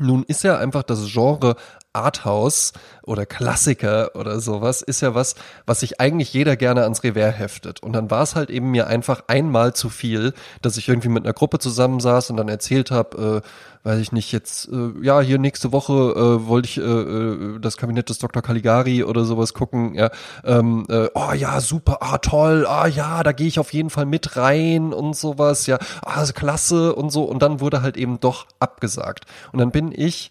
Nun 0.00 0.22
ist 0.22 0.42
ja 0.42 0.56
einfach 0.56 0.84
das 0.84 1.12
Genre 1.12 1.56
Arthouse 1.92 2.72
oder 3.02 3.26
Klassiker 3.26 4.14
oder 4.14 4.40
sowas, 4.40 4.82
ist 4.82 5.00
ja 5.00 5.14
was, 5.14 5.34
was 5.66 5.80
sich 5.80 6.00
eigentlich 6.00 6.32
jeder 6.32 6.56
gerne 6.56 6.82
ans 6.82 7.02
Revers 7.02 7.38
heftet. 7.38 7.82
Und 7.82 7.92
dann 7.92 8.10
war 8.10 8.22
es 8.22 8.34
halt 8.34 8.50
eben 8.50 8.70
mir 8.70 8.86
einfach 8.86 9.24
einmal 9.26 9.74
zu 9.74 9.88
viel, 9.88 10.32
dass 10.62 10.76
ich 10.76 10.88
irgendwie 10.88 11.08
mit 11.08 11.24
einer 11.24 11.34
Gruppe 11.34 11.58
zusammensaß 11.58 12.30
und 12.30 12.36
dann 12.36 12.48
erzählt 12.48 12.90
habe, 12.90 13.42
äh, 13.42 13.48
weiß 13.84 13.98
ich 13.98 14.12
nicht, 14.12 14.30
jetzt, 14.30 14.68
äh, 14.68 14.92
ja, 15.02 15.20
hier 15.20 15.38
nächste 15.38 15.72
Woche 15.72 15.92
äh, 15.92 16.46
wollte 16.46 16.68
ich 16.68 16.78
äh, 16.78 16.82
äh, 16.82 17.58
das 17.58 17.76
Kabinett 17.76 18.08
des 18.08 18.18
Dr. 18.18 18.40
Caligari 18.40 19.02
oder 19.02 19.24
sowas 19.24 19.54
gucken, 19.54 19.94
ja, 19.94 20.10
ähm, 20.44 20.86
äh, 20.88 21.08
oh 21.14 21.32
ja, 21.32 21.60
super, 21.60 21.98
ah 22.00 22.18
toll, 22.18 22.64
ah 22.66 22.86
ja, 22.86 23.22
da 23.24 23.32
gehe 23.32 23.48
ich 23.48 23.58
auf 23.58 23.72
jeden 23.72 23.90
Fall 23.90 24.06
mit 24.06 24.36
rein 24.36 24.92
und 24.92 25.16
sowas, 25.16 25.66
ja, 25.66 25.78
ah, 26.02 26.24
klasse 26.32 26.94
und 26.94 27.10
so. 27.10 27.24
Und 27.24 27.42
dann 27.42 27.60
wurde 27.60 27.82
halt 27.82 27.96
eben 27.96 28.20
doch 28.20 28.46
abgesagt. 28.60 29.24
Und 29.52 29.58
dann 29.58 29.70
bin 29.70 29.92
ich 29.92 30.30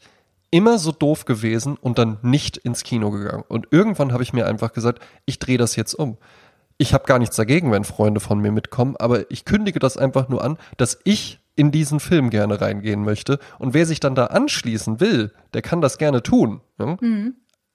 immer 0.51 0.77
so 0.77 0.91
doof 0.91 1.25
gewesen 1.25 1.77
und 1.77 1.97
dann 1.97 2.17
nicht 2.21 2.57
ins 2.57 2.83
Kino 2.83 3.09
gegangen. 3.09 3.43
Und 3.47 3.67
irgendwann 3.71 4.13
habe 4.13 4.23
ich 4.23 4.33
mir 4.33 4.45
einfach 4.45 4.73
gesagt, 4.73 5.01
ich 5.25 5.39
drehe 5.39 5.57
das 5.57 5.75
jetzt 5.75 5.93
um. 5.93 6.17
Ich 6.77 6.93
habe 6.93 7.05
gar 7.05 7.19
nichts 7.19 7.35
dagegen, 7.35 7.71
wenn 7.71 7.83
Freunde 7.83 8.19
von 8.19 8.39
mir 8.39 8.51
mitkommen, 8.51 8.95
aber 8.97 9.29
ich 9.31 9.45
kündige 9.45 9.79
das 9.79 9.97
einfach 9.97 10.29
nur 10.29 10.43
an, 10.43 10.57
dass 10.77 10.99
ich 11.03 11.39
in 11.55 11.71
diesen 11.71 11.99
Film 11.99 12.29
gerne 12.29 12.59
reingehen 12.59 13.03
möchte. 13.03 13.39
Und 13.59 13.73
wer 13.73 13.85
sich 13.85 13.99
dann 13.99 14.15
da 14.15 14.27
anschließen 14.27 14.99
will, 14.99 15.31
der 15.53 15.61
kann 15.61 15.81
das 15.81 15.97
gerne 15.97 16.23
tun. 16.23 16.61
Ne? 16.77 16.97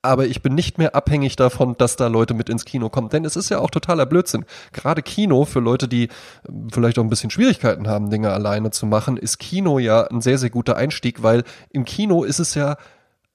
Aber 0.07 0.27
ich 0.27 0.43
bin 0.43 0.55
nicht 0.55 0.79
mehr 0.79 0.95
abhängig 0.95 1.37
davon, 1.37 1.77
dass 1.77 1.97
da 1.97 2.07
Leute 2.07 2.35
mit 2.35 2.49
ins 2.49 2.65
Kino 2.65 2.89
kommen. 2.89 3.09
Denn 3.09 3.25
es 3.25 3.37
ist 3.37 3.49
ja 3.49 3.59
auch 3.59 3.71
totaler 3.71 4.07
Blödsinn. 4.07 4.45
Gerade 4.73 5.03
Kino, 5.03 5.45
für 5.45 5.61
Leute, 5.61 5.89
die 5.89 6.09
ähm, 6.49 6.69
vielleicht 6.73 6.99
auch 6.99 7.03
ein 7.03 7.11
bisschen 7.11 7.31
Schwierigkeiten 7.31 7.89
haben, 7.89 8.11
Dinge 8.11 8.33
alleine 8.33 8.71
zu 8.71 8.87
machen, 8.87 9.17
ist 9.17 9.39
Kino 9.39 9.79
ja 9.79 10.05
ein 10.05 10.21
sehr, 10.21 10.39
sehr 10.39 10.51
guter 10.51 10.77
Einstieg, 10.77 11.23
weil 11.23 11.45
im 11.71 11.85
Kino 11.85 12.25
ist 12.25 12.39
es 12.39 12.55
ja 12.55 12.77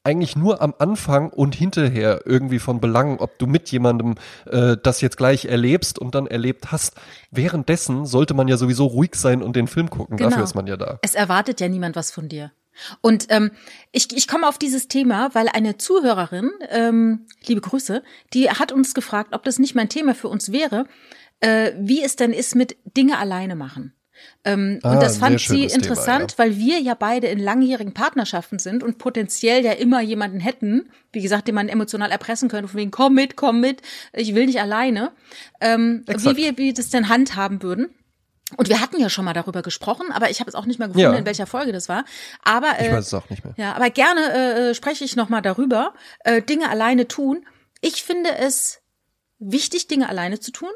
eigentlich 0.03 0.35
nur 0.35 0.61
am 0.61 0.73
Anfang 0.79 1.29
und 1.29 1.55
hinterher 1.55 2.21
irgendwie 2.25 2.59
von 2.59 2.79
Belang, 2.81 3.19
ob 3.19 3.37
du 3.37 3.45
mit 3.45 3.71
jemandem 3.71 4.15
äh, 4.47 4.77
das 4.81 5.01
jetzt 5.01 5.17
gleich 5.17 5.45
erlebst 5.45 5.99
und 5.99 6.15
dann 6.15 6.27
erlebt 6.27 6.71
hast. 6.71 6.95
Währenddessen 7.29 8.05
sollte 8.05 8.33
man 8.33 8.47
ja 8.47 8.57
sowieso 8.57 8.87
ruhig 8.87 9.15
sein 9.15 9.43
und 9.43 9.55
den 9.55 9.67
Film 9.67 9.89
gucken. 9.89 10.17
Genau. 10.17 10.29
Dafür 10.29 10.43
ist 10.43 10.55
man 10.55 10.67
ja 10.67 10.77
da. 10.77 10.99
Es 11.01 11.15
erwartet 11.15 11.61
ja 11.61 11.67
niemand 11.67 11.95
was 11.95 12.11
von 12.11 12.29
dir. 12.29 12.51
Und 13.01 13.27
ähm, 13.29 13.51
ich, 13.91 14.15
ich 14.15 14.27
komme 14.27 14.47
auf 14.47 14.57
dieses 14.57 14.87
Thema, 14.87 15.29
weil 15.33 15.47
eine 15.49 15.77
Zuhörerin, 15.77 16.51
ähm, 16.69 17.25
liebe 17.45 17.61
Grüße, 17.61 18.03
die 18.33 18.49
hat 18.49 18.71
uns 18.71 18.93
gefragt, 18.93 19.33
ob 19.33 19.43
das 19.43 19.59
nicht 19.59 19.75
mein 19.75 19.89
Thema 19.89 20.15
für 20.15 20.27
uns 20.27 20.51
wäre, 20.51 20.85
äh, 21.39 21.71
wie 21.77 22.03
es 22.03 22.15
denn 22.15 22.33
ist 22.33 22.55
mit 22.55 22.77
Dinge 22.85 23.17
alleine 23.17 23.55
machen. 23.55 23.93
Ähm, 24.43 24.79
Ah, 24.83 24.93
und 24.93 25.03
das 25.03 25.17
fand 25.17 25.39
sie 25.39 25.45
schönes 25.45 25.73
Thema, 25.73 25.83
interessant, 25.83 26.31
ja. 26.31 26.37
weil 26.37 26.57
wir 26.57 26.79
ja 26.79 26.93
beide 26.93 27.27
in 27.27 27.39
langjährigen 27.39 27.93
Partnerschaften 27.93 28.59
sind 28.59 28.83
und 28.83 28.97
potenziell 28.97 29.63
ja 29.63 29.73
immer 29.73 30.01
jemanden 30.01 30.39
hätten, 30.39 30.89
wie 31.11 31.21
gesagt, 31.21 31.47
den 31.47 31.55
man 31.55 31.69
emotional 31.69 32.11
erpressen 32.11 32.49
könnte, 32.49 32.67
von 32.67 32.79
wegen, 32.79 32.91
komm 32.91 33.15
mit, 33.15 33.35
komm 33.35 33.59
mit, 33.59 33.81
ich 34.13 34.35
will 34.35 34.45
nicht 34.45 34.61
alleine. 34.61 35.11
Ähm, 35.59 36.03
wie 36.07 36.37
wir 36.37 36.57
wie 36.57 36.73
das 36.73 36.89
denn 36.89 37.09
handhaben 37.09 37.61
würden. 37.61 37.89
Und 38.57 38.69
wir 38.69 38.81
hatten 38.81 38.99
ja 38.99 39.09
schon 39.09 39.25
mal 39.25 39.33
darüber 39.33 39.61
gesprochen, 39.61 40.11
aber 40.11 40.29
ich 40.29 40.39
habe 40.39 40.49
es 40.49 40.55
auch 40.55 40.65
nicht 40.65 40.79
mehr 40.79 40.87
gefunden, 40.87 41.11
Ja. 41.13 41.17
in 41.17 41.25
welcher 41.25 41.47
Folge 41.47 41.71
das 41.71 41.89
war. 41.89 42.03
Aber 42.43 42.79
Ich 42.79 42.87
äh, 42.87 42.91
weiß 42.93 43.07
es 43.07 43.13
auch 43.13 43.29
nicht 43.29 43.43
mehr. 43.45 43.53
ja, 43.57 43.73
aber 43.73 43.89
gerne 43.89 44.69
äh, 44.69 44.73
spreche 44.75 45.03
ich 45.03 45.15
noch 45.15 45.29
mal 45.29 45.41
darüber. 45.41 45.93
Äh, 46.23 46.41
Dinge 46.41 46.69
alleine 46.69 47.07
tun. 47.07 47.45
Ich 47.81 48.03
finde 48.03 48.35
es 48.37 48.81
wichtig, 49.39 49.87
Dinge 49.87 50.07
alleine 50.09 50.39
zu 50.39 50.51
tun. 50.51 50.69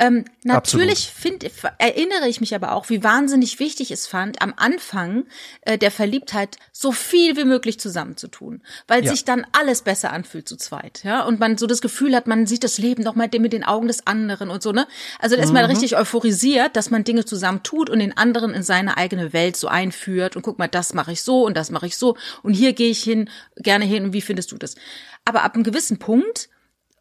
Ähm, 0.00 0.24
natürlich 0.44 1.08
find, 1.10 1.44
erinnere 1.78 2.28
ich 2.28 2.40
mich 2.40 2.54
aber 2.54 2.72
auch, 2.72 2.88
wie 2.88 3.02
wahnsinnig 3.02 3.58
wichtig 3.58 3.90
es 3.90 4.06
fand, 4.06 4.40
am 4.40 4.54
Anfang 4.56 5.24
äh, 5.62 5.76
der 5.76 5.90
Verliebtheit 5.90 6.56
so 6.70 6.92
viel 6.92 7.36
wie 7.36 7.44
möglich 7.44 7.80
zusammenzutun, 7.80 8.62
weil 8.86 9.04
Ja. 9.04 9.10
sich 9.10 9.24
dann 9.24 9.44
alles 9.52 9.82
besser 9.82 10.12
anfühlt 10.12 10.48
zu 10.48 10.56
zweit, 10.56 11.02
ja, 11.02 11.24
und 11.24 11.40
man 11.40 11.58
so 11.58 11.66
das 11.66 11.80
Gefühl 11.80 12.14
hat, 12.14 12.28
man 12.28 12.46
sieht 12.46 12.62
das 12.62 12.78
Leben 12.78 13.02
noch 13.02 13.16
mal 13.16 13.28
mit 13.38 13.52
den 13.52 13.64
Augen 13.64 13.88
des 13.88 14.06
anderen 14.06 14.50
und 14.50 14.62
so, 14.62 14.70
ne? 14.70 14.86
Also 15.18 15.34
da 15.34 15.42
ist 15.42 15.52
man 15.52 15.64
richtig 15.64 15.96
euphorisiert, 15.96 16.76
dass 16.76 16.90
man 16.90 17.02
Dinge 17.02 17.24
zusammen 17.24 17.64
tut 17.64 17.90
und 17.90 17.98
den 17.98 18.16
anderen 18.16 18.54
in 18.54 18.62
seine 18.62 18.96
eigene 18.96 19.32
Welt 19.32 19.56
so 19.56 19.66
einführt 19.66 20.36
und 20.36 20.42
guck 20.42 20.60
mal, 20.60 20.68
das 20.68 20.94
mache 20.94 21.10
ich 21.12 21.22
so 21.22 21.44
und 21.44 21.56
das 21.56 21.70
mache 21.70 21.86
ich 21.86 21.96
so 21.96 22.16
und 22.44 22.52
hier 22.54 22.72
gehe 22.72 22.90
ich 22.90 23.02
hin, 23.02 23.28
gerne 23.56 23.84
hin 23.84 24.04
und 24.04 24.12
wie 24.12 24.22
findest 24.22 24.52
du 24.52 24.58
das? 24.58 24.76
Aber 25.24 25.42
ab 25.42 25.54
einem 25.54 25.64
gewissen 25.64 25.98
Punkt 25.98 26.48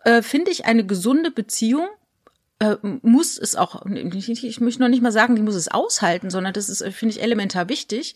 äh, 0.04 0.24
finde 0.24 0.50
ich 0.50 0.66
eine 0.66 0.84
gesunde 0.84 1.30
Beziehung 1.30 1.88
äh, 2.60 2.76
muss 2.82 3.38
es 3.38 3.56
auch, 3.56 3.86
ich, 3.86 4.60
möchte 4.62 4.82
noch 4.82 4.90
nicht 4.90 5.02
mal 5.04 5.12
sagen, 5.12 5.36
die 5.36 5.42
muss 5.44 5.56
es 5.56 5.68
aushalten, 5.68 6.30
sondern 6.30 6.54
das 6.54 6.70
ist, 6.70 6.82
äh, 6.82 6.92
finde 6.92 7.16
ich, 7.16 7.22
elementar 7.22 7.70
wichtig, 7.70 8.16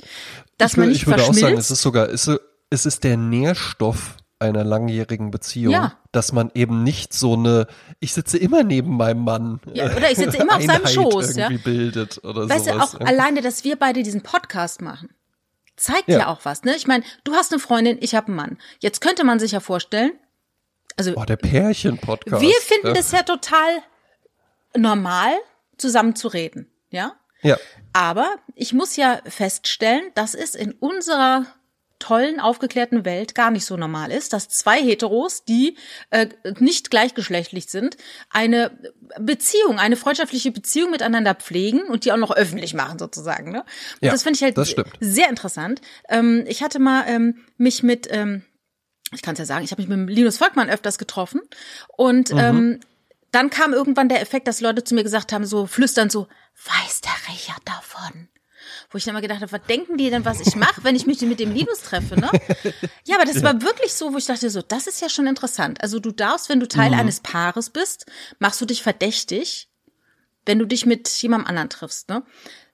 dass 0.57 0.71
ich, 0.71 0.77
man 0.77 0.89
nicht 0.89 1.01
ich 1.01 1.07
würde 1.07 1.21
auch 1.21 1.25
verschmilzt. 1.25 1.41
sagen, 1.41 1.57
es 1.57 1.71
ist 1.71 1.81
sogar, 1.81 2.09
es 2.09 2.27
ist, 2.27 2.39
es 2.69 2.85
ist 2.85 3.03
der 3.03 3.17
Nährstoff 3.17 4.17
einer 4.39 4.63
langjährigen 4.63 5.29
Beziehung, 5.29 5.73
Ja. 5.73 5.93
dass 6.11 6.31
man 6.31 6.49
eben 6.55 6.83
nicht 6.83 7.13
so 7.13 7.33
eine, 7.33 7.67
ich 7.99 8.13
sitze 8.13 8.39
immer 8.39 8.63
neben 8.63 8.97
meinem 8.97 9.23
Mann. 9.23 9.59
Ja, 9.73 9.95
oder 9.95 10.09
ich 10.09 10.17
sitze 10.17 10.37
immer 10.37 10.55
auf 10.55 10.63
seinem 10.65 10.87
Schoß, 10.87 11.35
ja. 11.35 11.43
irgendwie 11.49 11.63
bildet 11.63 12.23
oder 12.23 12.49
weißt 12.49 12.67
du, 12.67 12.73
sowas. 12.73 12.95
auch 12.95 12.99
alleine, 13.01 13.41
dass 13.41 13.63
wir 13.63 13.75
beide 13.75 14.01
diesen 14.01 14.21
Podcast 14.21 14.81
machen, 14.81 15.09
zeigt 15.77 16.07
ja, 16.07 16.19
Ja. 16.19 16.27
auch 16.27 16.39
was, 16.43 16.63
ne? 16.63 16.75
Ich 16.75 16.87
meine, 16.87 17.03
du 17.23 17.33
hast 17.35 17.51
eine 17.51 17.59
Freundin, 17.59 17.99
ich 18.01 18.15
habe 18.15 18.27
einen 18.29 18.35
Mann. 18.37 18.57
Jetzt 18.79 19.01
könnte 19.01 19.23
man 19.23 19.39
sich 19.39 19.51
ja 19.51 19.59
vorstellen, 19.59 20.13
also 20.97 21.13
Boah, 21.13 21.27
der 21.27 21.37
Pärchen-Podcast. 21.37 22.41
wir 22.41 22.53
finden 22.61 22.87
ja. 22.87 22.93
das 22.93 23.11
ja 23.11 23.21
total 23.21 23.69
normal, 24.75 25.33
zusammen 25.77 26.15
zu 26.15 26.27
reden, 26.27 26.67
ja? 26.89 27.13
Ja. 27.41 27.57
Aber 27.93 28.35
ich 28.55 28.71
muss 28.73 28.95
ja 28.95 29.19
feststellen, 29.25 30.03
dass 30.13 30.35
es 30.35 30.53
in 30.55 30.73
unserer 30.73 31.45
tollen, 31.97 32.39
aufgeklärten 32.39 33.05
Welt 33.05 33.35
gar 33.35 33.51
nicht 33.51 33.65
so 33.65 33.77
normal 33.77 34.11
ist, 34.11 34.33
dass 34.33 34.49
zwei 34.49 34.81
Heteros, 34.81 35.45
die 35.45 35.77
äh, 36.09 36.27
nicht 36.59 36.89
gleichgeschlechtlich 36.89 37.67
sind, 37.67 37.95
eine 38.31 38.71
Beziehung, 39.19 39.77
eine 39.77 39.95
freundschaftliche 39.95 40.51
Beziehung 40.51 40.89
miteinander 40.91 41.35
pflegen 41.35 41.81
und 41.83 42.05
die 42.05 42.11
auch 42.11 42.17
noch 42.17 42.31
öffentlich 42.31 42.73
machen 42.73 42.97
sozusagen. 42.97 43.51
Ne? 43.51 43.63
Ja, 44.01 44.11
das 44.11 44.23
finde 44.23 44.37
ich 44.37 44.43
halt 44.43 44.57
sehr 44.99 45.29
interessant. 45.29 45.81
Ähm, 46.09 46.43
ich 46.47 46.63
hatte 46.63 46.79
mal 46.79 47.03
ähm, 47.07 47.37
mich 47.57 47.83
mit, 47.83 48.07
ähm, 48.09 48.43
ich 49.13 49.21
kann 49.21 49.33
es 49.33 49.39
ja 49.39 49.45
sagen, 49.45 49.63
ich 49.63 49.71
habe 49.71 49.81
mich 49.83 49.89
mit 49.89 50.09
Linus 50.09 50.37
Volkmann 50.37 50.69
öfters 50.71 50.97
getroffen 50.97 51.41
und 51.97 52.31
Mhm. 52.31 52.39
ähm, 52.39 52.79
dann 53.31 53.49
kam 53.49 53.73
irgendwann 53.73 54.09
der 54.09 54.21
Effekt, 54.21 54.47
dass 54.47 54.61
Leute 54.61 54.83
zu 54.83 54.93
mir 54.95 55.03
gesagt 55.03 55.31
haben, 55.33 55.45
so 55.45 55.65
flüsternd 55.65 56.11
so, 56.11 56.27
weiß 56.65 57.01
der 57.01 57.33
Richard 57.33 57.61
davon? 57.65 58.27
Wo 58.89 58.97
ich 58.97 59.05
dann 59.05 59.13
mal 59.13 59.21
gedacht 59.21 59.41
habe, 59.41 59.51
was 59.51 59.65
denken 59.67 59.97
die 59.97 60.09
denn, 60.09 60.25
was 60.25 60.39
ich 60.39 60.55
mache, 60.55 60.83
wenn 60.83 60.95
ich 60.95 61.05
mich 61.05 61.21
mit 61.21 61.39
dem 61.39 61.51
Linus 61.51 61.81
treffe, 61.81 62.17
ne? 62.17 62.29
Ja, 63.05 63.15
aber 63.15 63.25
das 63.25 63.41
war 63.43 63.61
wirklich 63.61 63.93
so, 63.93 64.13
wo 64.13 64.17
ich 64.17 64.25
dachte 64.25 64.49
so, 64.49 64.61
das 64.61 64.85
ist 64.87 65.01
ja 65.01 65.09
schon 65.09 65.27
interessant. 65.27 65.81
Also 65.81 65.99
du 65.99 66.11
darfst, 66.11 66.49
wenn 66.49 66.59
du 66.59 66.67
Teil 66.67 66.91
Mhm. 66.91 66.99
eines 66.99 67.19
Paares 67.21 67.69
bist, 67.69 68.05
machst 68.39 68.59
du 68.61 68.65
dich 68.65 68.83
verdächtig, 68.83 69.69
wenn 70.45 70.59
du 70.59 70.65
dich 70.65 70.85
mit 70.85 71.09
jemandem 71.21 71.47
anderen 71.47 71.69
triffst, 71.69 72.09
ne? 72.09 72.23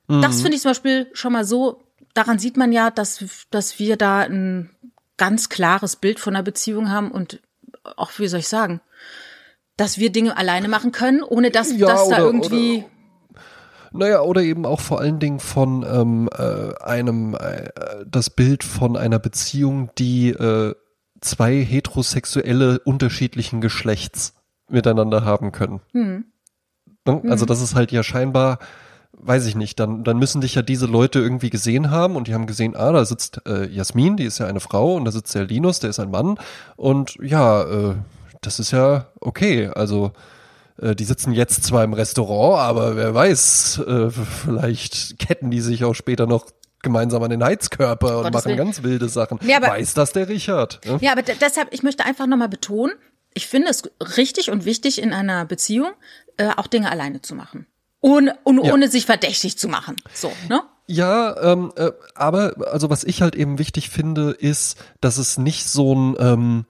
Mhm. 0.08 0.22
Das 0.22 0.42
finde 0.42 0.56
ich 0.56 0.62
zum 0.62 0.72
Beispiel 0.72 1.10
schon 1.14 1.34
mal 1.34 1.46
so, 1.46 1.84
daran 2.14 2.40
sieht 2.40 2.58
man 2.58 2.72
ja, 2.72 2.90
dass, 2.90 3.24
dass 3.52 3.80
wir 3.80 3.96
da 3.96 4.22
ein 4.22 4.76
ganz 5.18 5.50
klares 5.50 5.96
Bild 5.96 6.20
von 6.20 6.36
einer 6.36 6.44
Beziehung 6.44 6.90
haben 6.90 7.12
und 7.12 7.42
auch, 7.84 8.12
wie 8.18 8.28
soll 8.28 8.40
ich 8.40 8.48
sagen, 8.48 8.82
dass 9.78 9.98
wir 9.98 10.12
Dinge 10.12 10.38
alleine 10.38 10.68
machen 10.68 10.92
können, 10.92 11.24
ohne 11.24 11.52
dass, 11.52 11.72
Ja, 11.78 11.88
dass 11.88 12.10
da 12.10 12.16
oder- 12.18 12.26
irgendwie. 12.26 12.84
Naja, 13.94 14.22
oder 14.22 14.42
eben 14.42 14.66
auch 14.66 14.82
vor 14.82 15.00
allen 15.00 15.20
Dingen 15.20 15.40
von 15.40 15.86
ähm, 15.90 16.30
äh, 16.38 16.74
einem, 16.84 17.36
äh, 17.36 17.70
das 18.06 18.30
Bild 18.30 18.64
von 18.64 18.98
einer 18.98 19.18
Beziehung, 19.18 19.90
die 19.98 20.30
äh, 20.30 20.76
zwei 21.22 21.56
heterosexuelle 21.64 22.80
unterschiedlichen 22.80 23.62
Geschlechts 23.62 24.34
miteinander 24.70 25.24
haben 25.24 25.52
können. 25.52 25.80
Hm. 25.94 26.26
Ne? 27.06 27.22
Also 27.30 27.46
das 27.46 27.62
ist 27.62 27.76
halt 27.76 27.92
ja 27.92 28.04
scheinbar, 28.04 28.60
weiß 29.14 29.46
ich 29.46 29.56
nicht, 29.56 29.80
dann, 29.80 30.04
dann 30.04 30.20
müssen 30.20 30.42
dich 30.42 30.56
ja 30.56 30.62
diese 30.62 30.86
Leute 30.86 31.20
irgendwie 31.20 31.50
gesehen 31.50 31.90
haben 31.90 32.16
und 32.18 32.28
die 32.28 32.34
haben 32.34 32.46
gesehen, 32.46 32.76
ah, 32.76 32.92
da 32.92 33.06
sitzt 33.06 33.42
äh, 33.48 33.68
Jasmin, 33.68 34.18
die 34.18 34.26
ist 34.26 34.38
ja 34.38 34.48
eine 34.48 34.60
Frau 34.60 34.96
und 34.96 35.06
da 35.06 35.12
sitzt 35.12 35.34
der 35.34 35.46
Linus, 35.46 35.80
der 35.80 35.90
ist 35.92 36.00
ein 36.00 36.12
Mann 36.12 36.38
und 36.76 37.18
ja, 37.22 37.64
äh, 37.64 37.96
das 38.48 38.60
ist 38.60 38.72
ja 38.72 39.08
okay, 39.20 39.68
also 39.68 40.12
äh, 40.82 40.96
die 40.96 41.04
sitzen 41.04 41.34
jetzt 41.34 41.64
zwar 41.66 41.84
im 41.84 41.92
Restaurant, 41.94 42.62
aber 42.62 42.96
wer 42.96 43.14
weiß, 43.14 43.80
äh, 43.86 44.10
vielleicht 44.10 45.20
ketten 45.20 45.52
die 45.52 45.60
sich 45.62 45.84
auch 45.84 45.94
später 45.94 46.26
noch 46.28 46.46
gemeinsam 46.82 47.22
an 47.24 47.30
den 47.30 47.44
Heizkörper 47.44 48.20
und 48.20 48.34
machen 48.34 48.56
ganz 48.56 48.84
wilde 48.84 49.10
Sachen. 49.10 49.40
Ja, 49.46 49.58
aber- 49.58 49.68
weiß 49.68 49.94
das 49.96 50.14
der 50.14 50.30
Richard? 50.30 50.80
Ne? 50.86 50.98
Ja, 51.02 51.12
aber 51.12 51.24
de- 51.24 51.36
deshalb, 51.42 51.74
ich 51.74 51.84
möchte 51.84 52.06
einfach 52.06 52.26
nochmal 52.28 52.48
betonen, 52.50 52.94
ich 53.34 53.48
finde 53.48 53.68
es 53.70 53.84
richtig 54.18 54.50
und 54.50 54.64
wichtig 54.64 55.02
in 55.02 55.12
einer 55.12 55.44
Beziehung, 55.46 55.90
äh, 56.38 56.50
auch 56.56 56.68
Dinge 56.68 56.90
alleine 56.90 57.22
zu 57.22 57.36
machen. 57.36 57.68
Ohne, 58.00 58.36
ohne, 58.46 58.66
Ja. 58.66 58.74
ohne 58.74 58.88
sich 58.90 59.06
verdächtig 59.06 59.58
zu 59.58 59.68
machen. 59.68 59.96
So, 60.14 60.32
ne? 60.50 60.62
Ja, 60.86 61.36
ähm, 61.52 61.74
äh, 61.76 61.92
aber 62.16 62.54
also 62.72 62.90
was 62.90 63.04
ich 63.04 63.22
halt 63.22 63.36
eben 63.36 63.60
wichtig 63.60 63.90
finde, 63.90 64.32
ist, 64.32 64.78
dass 65.02 65.18
es 65.18 65.38
nicht 65.38 65.68
so 65.68 65.94
ein 65.94 66.16
ähm, 66.20 66.66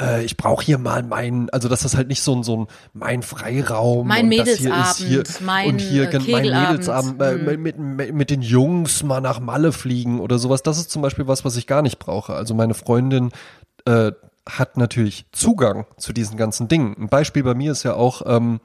äh, 0.00 0.24
ich 0.24 0.36
brauche 0.36 0.64
hier 0.64 0.78
mal 0.78 1.02
meinen, 1.02 1.50
also 1.50 1.68
dass 1.68 1.82
das 1.82 1.96
halt 1.96 2.08
nicht 2.08 2.22
so 2.22 2.34
ein 2.34 2.42
so 2.42 2.56
ein 2.64 2.66
mein 2.92 3.22
Freiraum 3.22 4.06
Mein 4.06 4.26
und 4.26 4.36
das 4.38 4.50
hier 4.58 4.74
ist 4.74 4.96
hier 4.98 5.08
Mädelsabend, 5.18 5.46
mein, 5.46 5.68
und 5.68 5.78
hier 5.80 6.12
äh, 6.12 6.18
mein. 6.18 6.42
Mädelsabend 6.42 7.22
äh, 7.22 7.34
Mhm. 7.36 7.62
mit, 7.62 7.78
mit, 7.78 8.14
mit 8.14 8.30
den 8.30 8.42
Jungs 8.42 9.02
mal 9.02 9.20
nach 9.20 9.40
Malle 9.40 9.72
fliegen 9.72 10.20
oder 10.20 10.38
sowas. 10.38 10.62
Das 10.62 10.78
ist 10.78 10.90
zum 10.90 11.02
Beispiel 11.02 11.26
was, 11.26 11.44
was 11.44 11.56
ich 11.56 11.66
gar 11.66 11.82
nicht 11.82 11.98
brauche. 11.98 12.34
Also 12.34 12.54
meine 12.54 12.74
Freundin 12.74 13.30
äh, 13.86 14.12
hat 14.48 14.76
natürlich 14.76 15.26
Zugang 15.32 15.86
zu 15.96 16.12
diesen 16.12 16.36
ganzen 16.36 16.68
Dingen. 16.68 16.94
Ein 16.98 17.08
Beispiel 17.08 17.42
bei 17.42 17.54
mir 17.54 17.72
ist 17.72 17.82
ja 17.82 17.94
auch, 17.94 18.22
ähm, 18.26 18.60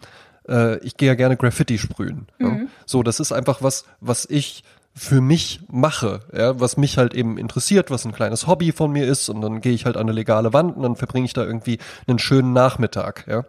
äh, 0.48 0.78
ich 0.80 0.98
gehe 0.98 1.08
ja 1.08 1.15
gerne 1.15 1.38
Graffiti 1.38 1.78
sprühen. 1.78 2.28
Ja? 2.39 2.58
So, 2.86 3.04
das 3.04 3.20
ist 3.20 3.32
einfach 3.32 3.62
was, 3.63 3.86
was 4.00 4.26
ich 4.30 4.63
für 4.93 5.21
mich 5.21 5.62
mache, 5.69 6.19
ja, 6.34 6.60
was 6.60 6.77
mich 6.77 6.97
halt 6.97 7.13
eben 7.13 7.38
interessiert, 7.38 7.91
was 7.91 8.06
ein 8.06 8.12
kleines 8.12 8.47
Hobby 8.47 8.71
von 8.71 8.91
mir 8.91 9.08
ist 9.08 9.30
und 9.30 9.41
dann 9.41 9.62
gehe 9.62 9.73
ich 9.73 9.86
halt 9.86 9.95
an 9.95 10.04
eine 10.04 10.12
legale 10.12 10.54
Wand 10.54 10.75
und 10.75 10.84
dann 10.84 10.95
verbringe 10.95 11.25
ich 11.25 11.34
da 11.34 11.43
irgendwie 11.43 11.80
einen 12.08 12.19
schönen 12.19 12.54
Nachmittag, 12.54 13.25
ja, 13.27 13.45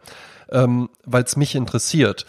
ähm, 0.51 0.89
weil 1.05 1.25
es 1.25 1.37
mich 1.37 1.55
interessiert 1.55 2.27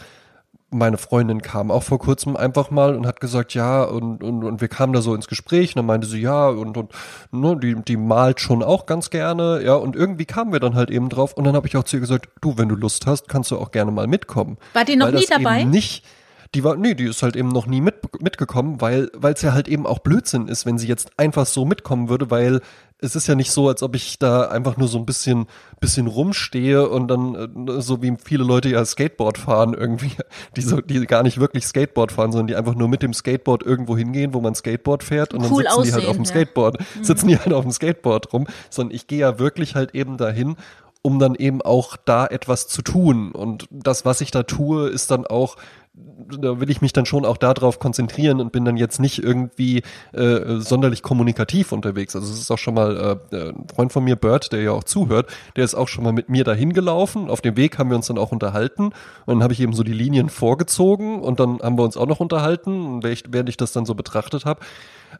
meine 0.73 0.97
Freundin 0.97 1.41
kam 1.41 1.71
auch 1.71 1.83
vor 1.83 1.99
kurzem 1.99 2.35
einfach 2.35 2.71
mal 2.71 2.95
und 2.95 3.05
hat 3.05 3.19
gesagt, 3.19 3.53
ja, 3.53 3.83
und, 3.83 4.23
und, 4.23 4.43
und 4.43 4.61
wir 4.61 4.67
kamen 4.67 4.93
da 4.93 5.01
so 5.01 5.15
ins 5.15 5.27
Gespräch 5.27 5.71
und 5.71 5.77
dann 5.77 5.85
meinte 5.85 6.07
sie, 6.07 6.19
ja, 6.19 6.47
und, 6.49 6.75
und 6.77 6.91
ne, 7.31 7.57
die, 7.57 7.75
die 7.75 7.97
malt 7.97 8.39
schon 8.39 8.63
auch 8.63 8.85
ganz 8.85 9.09
gerne, 9.09 9.61
ja, 9.63 9.75
und 9.75 9.95
irgendwie 9.95 10.25
kamen 10.25 10.51
wir 10.51 10.59
dann 10.59 10.75
halt 10.75 10.89
eben 10.89 11.09
drauf 11.09 11.33
und 11.33 11.43
dann 11.45 11.55
habe 11.55 11.67
ich 11.67 11.77
auch 11.77 11.83
zu 11.83 11.97
ihr 11.97 12.01
gesagt, 12.01 12.27
du, 12.41 12.57
wenn 12.57 12.69
du 12.69 12.75
Lust 12.75 13.05
hast, 13.07 13.29
kannst 13.29 13.51
du 13.51 13.57
auch 13.57 13.71
gerne 13.71 13.91
mal 13.91 14.07
mitkommen. 14.07 14.57
War 14.73 14.85
die 14.85 14.95
noch 14.95 15.11
nie 15.11 15.25
dabei? 15.29 15.63
Nicht, 15.63 16.05
die 16.53 16.63
war, 16.63 16.75
nee, 16.75 16.93
die 16.93 17.05
ist 17.05 17.23
halt 17.23 17.35
eben 17.35 17.49
noch 17.49 17.65
nie 17.65 17.81
mit, 17.81 18.21
mitgekommen, 18.21 18.79
weil 18.81 19.09
es 19.21 19.41
ja 19.41 19.53
halt 19.53 19.67
eben 19.67 19.85
auch 19.85 19.99
Blödsinn 19.99 20.47
ist, 20.47 20.65
wenn 20.65 20.77
sie 20.77 20.87
jetzt 20.87 21.11
einfach 21.17 21.45
so 21.45 21.65
mitkommen 21.65 22.09
würde, 22.09 22.29
weil 22.29 22.61
es 22.99 23.17
ist 23.17 23.27
ja 23.27 23.35
nicht 23.35 23.51
so, 23.51 23.67
als 23.67 23.83
ob 23.83 23.95
ich 23.95 24.17
da 24.17 24.47
einfach 24.47 24.77
nur 24.77 24.87
so 24.87 24.97
ein 24.97 25.05
bisschen, 25.05 25.47
bisschen 25.81 26.07
rumstehe 26.07 26.87
und 26.87 27.09
dann, 27.09 27.67
äh, 27.67 27.81
so 27.81 28.01
wie 28.01 28.15
viele 28.23 28.45
Leute 28.45 28.69
ja 28.69 28.85
Skateboard 28.85 29.37
fahren 29.37 29.73
irgendwie, 29.73 30.11
die 30.55 30.61
so, 30.61 30.79
die 30.79 31.05
gar 31.05 31.23
nicht 31.23 31.39
wirklich 31.39 31.65
Skateboard 31.65 32.13
fahren, 32.13 32.31
sondern 32.31 32.47
die 32.47 32.55
einfach 32.55 32.75
nur 32.75 32.87
mit 32.87 33.01
dem 33.01 33.13
Skateboard 33.13 33.63
irgendwo 33.63 33.97
hingehen, 33.97 34.33
wo 34.33 34.39
man 34.39 34.55
Skateboard 34.55 35.03
fährt 35.03 35.33
und 35.33 35.41
Cool 35.49 35.63
dann 35.63 35.83
sitzen 35.83 35.83
die 35.83 35.93
halt 35.93 36.05
auf 36.05 36.09
aussehen, 36.09 36.23
dem 36.23 36.23
ja. 36.23 36.29
Skateboard, 36.29 36.77
sitzen 37.01 37.27
die 37.27 37.37
halt 37.37 37.53
auf 37.53 37.63
dem 37.63 37.71
Skateboard 37.71 38.31
rum, 38.31 38.47
sondern 38.69 38.95
ich 38.95 39.07
gehe 39.07 39.19
ja 39.19 39.37
wirklich 39.37 39.75
halt 39.75 39.93
eben 39.95 40.17
dahin, 40.17 40.55
um 41.01 41.19
dann 41.19 41.35
eben 41.35 41.61
auch 41.61 41.97
da 41.97 42.25
etwas 42.25 42.69
zu 42.69 42.81
tun. 42.81 43.33
Und 43.33 43.67
das, 43.69 44.05
was 44.05 44.21
ich 44.21 44.31
da 44.31 44.43
tue, 44.43 44.87
ist 44.87 45.11
dann 45.11 45.27
auch, 45.27 45.57
da 45.95 46.59
will 46.59 46.71
ich 46.71 46.81
mich 46.81 46.91
dann 46.91 47.05
schon 47.05 47.23
auch 47.23 47.37
darauf 47.37 47.77
konzentrieren 47.77 48.41
und 48.41 48.51
bin 48.51 48.65
dann 48.65 48.77
jetzt 48.77 48.99
nicht 48.99 49.23
irgendwie 49.23 49.83
äh, 50.11 50.59
sonderlich 50.59 51.03
kommunikativ 51.03 51.71
unterwegs. 51.71 52.15
Also 52.15 52.31
es 52.33 52.39
ist 52.39 52.49
auch 52.49 52.57
schon 52.57 52.73
mal 52.73 53.19
äh, 53.31 53.35
ein 53.49 53.67
Freund 53.73 53.93
von 53.93 54.03
mir, 54.03 54.15
Bert, 54.15 54.51
der 54.53 54.61
ja 54.63 54.71
auch 54.71 54.83
zuhört, 54.83 55.31
der 55.55 55.65
ist 55.65 55.75
auch 55.75 55.87
schon 55.87 56.03
mal 56.03 56.13
mit 56.13 56.29
mir 56.29 56.43
dahin 56.43 56.73
gelaufen. 56.73 57.29
Auf 57.29 57.41
dem 57.41 57.55
Weg 57.57 57.77
haben 57.77 57.89
wir 57.89 57.95
uns 57.95 58.07
dann 58.07 58.17
auch 58.17 58.31
unterhalten 58.31 58.85
und 58.85 58.93
dann 59.27 59.43
habe 59.43 59.53
ich 59.53 59.59
eben 59.59 59.73
so 59.73 59.83
die 59.83 59.93
Linien 59.93 60.29
vorgezogen 60.29 61.21
und 61.21 61.39
dann 61.39 61.59
haben 61.61 61.77
wir 61.77 61.83
uns 61.83 61.95
auch 61.95 62.07
noch 62.07 62.19
unterhalten, 62.19 63.03
während 63.03 63.49
ich, 63.49 63.57
das 63.57 63.71
dann 63.71 63.85
so 63.85 63.93
betrachtet 63.93 64.45
habe. 64.45 64.61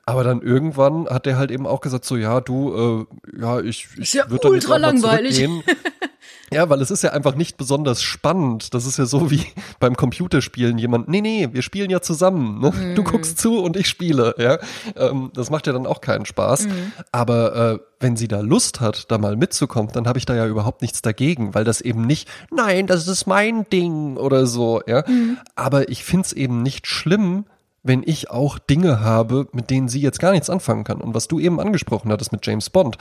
Aber 0.06 0.24
dann 0.24 0.42
irgendwann 0.42 1.08
hat 1.08 1.28
der 1.28 1.38
halt 1.38 1.52
eben 1.52 1.68
auch 1.68 1.82
gesagt, 1.82 2.04
so 2.04 2.18
ja, 2.18 2.42
du, 2.42 3.06
äh, 3.36 3.42
ja, 3.42 3.60
ich, 3.60 3.90
ich 3.94 4.00
Ist 4.00 4.14
ja 4.14 4.30
würde 4.30 4.42
dann 4.44 4.54
jetzt 4.54 4.66
ultra 4.66 4.76
auch 4.76 4.80
mal 4.80 4.88
langweilig. 4.88 5.36
zurückgehen. 5.36 5.64
Ja, 6.54 6.70
weil 6.70 6.82
es 6.82 6.92
ist 6.92 7.04
ja 7.04 7.12
einfach 7.12 7.36
nicht 7.36 7.58
besonders 7.58 8.02
spannend. 8.02 8.74
Das 8.74 8.86
ist 8.86 8.98
ja 8.98 9.06
so 9.06 9.32
wie 9.32 9.46
beim 9.80 9.96
Computerspielen 9.96 10.78
jemand, 10.78 11.08
nee, 11.10 11.22
nee, 11.22 11.50
wir 11.52 11.62
spielen 11.62 11.90
ja 11.90 12.02
zusammen. 12.02 12.60
Ne? 12.60 12.72
Mhm. 12.72 12.96
Du 12.96 13.04
guckst 13.04 13.38
zu 13.40 13.60
und 13.62 13.76
ich 13.78 13.88
spiele. 13.88 14.36
Ja, 14.38 14.60
ähm, 14.96 15.32
Das 15.34 15.50
macht 15.50 15.68
ja 15.68 15.74
dann 15.74 15.86
auch 15.86 16.02
keinen 16.02 16.26
Spaß. 16.26 16.68
Mhm. 16.68 16.92
Aber 17.12 17.56
äh, 17.74 17.80
wenn 18.00 18.18
sie 18.18 18.28
da 18.28 18.42
Lust 18.42 18.82
hat, 18.82 19.12
da 19.12 19.18
mal 19.18 19.36
mitzukommen, 19.36 19.92
dann 19.94 20.08
habe 20.08 20.20
ich 20.20 20.26
da 20.26 20.36
ja 20.36 20.46
überhaupt 20.48 20.82
nichts 20.82 21.02
dagegen, 21.02 21.54
weil 21.54 21.64
das 21.64 21.82
eben 21.82 22.06
nicht, 22.06 22.28
nein, 22.52 22.88
das 22.88 23.08
ist 23.08 23.28
mein 23.28 23.68
Ding 23.70 24.18
oder 24.18 24.46
so. 24.46 24.82
Ja, 24.88 25.04
Mhm. 25.08 25.38
Aber 25.56 25.90
ich 25.90 26.04
find's 26.04 26.32
eben 26.34 26.64
nicht 26.64 26.88
schlimm, 26.88 27.46
wenn 27.84 28.04
ich 28.06 28.30
auch 28.32 28.60
Dinge 28.60 29.02
habe, 29.02 29.48
mit 29.52 29.70
denen 29.70 29.90
sie 29.90 30.00
jetzt 30.00 30.20
gar 30.20 30.32
nichts 30.32 30.50
anfangen 30.50 30.84
kann. 30.86 31.02
Und 31.02 31.14
was 31.14 31.28
du 31.28 31.40
eben 31.40 31.60
angesprochen 31.60 32.12
hattest 32.12 32.32
mit 32.32 32.46
James 32.46 32.70
Bond, 32.70 32.98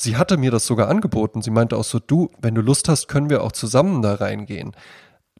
Sie 0.00 0.16
hatte 0.16 0.36
mir 0.36 0.52
das 0.52 0.64
sogar 0.64 0.88
angeboten. 0.88 1.42
Sie 1.42 1.50
meinte 1.50 1.76
auch 1.76 1.82
so, 1.82 1.98
du, 1.98 2.30
wenn 2.40 2.54
du 2.54 2.60
Lust 2.60 2.88
hast, 2.88 3.08
können 3.08 3.30
wir 3.30 3.42
auch 3.42 3.50
zusammen 3.50 4.00
da 4.00 4.14
reingehen. 4.14 4.76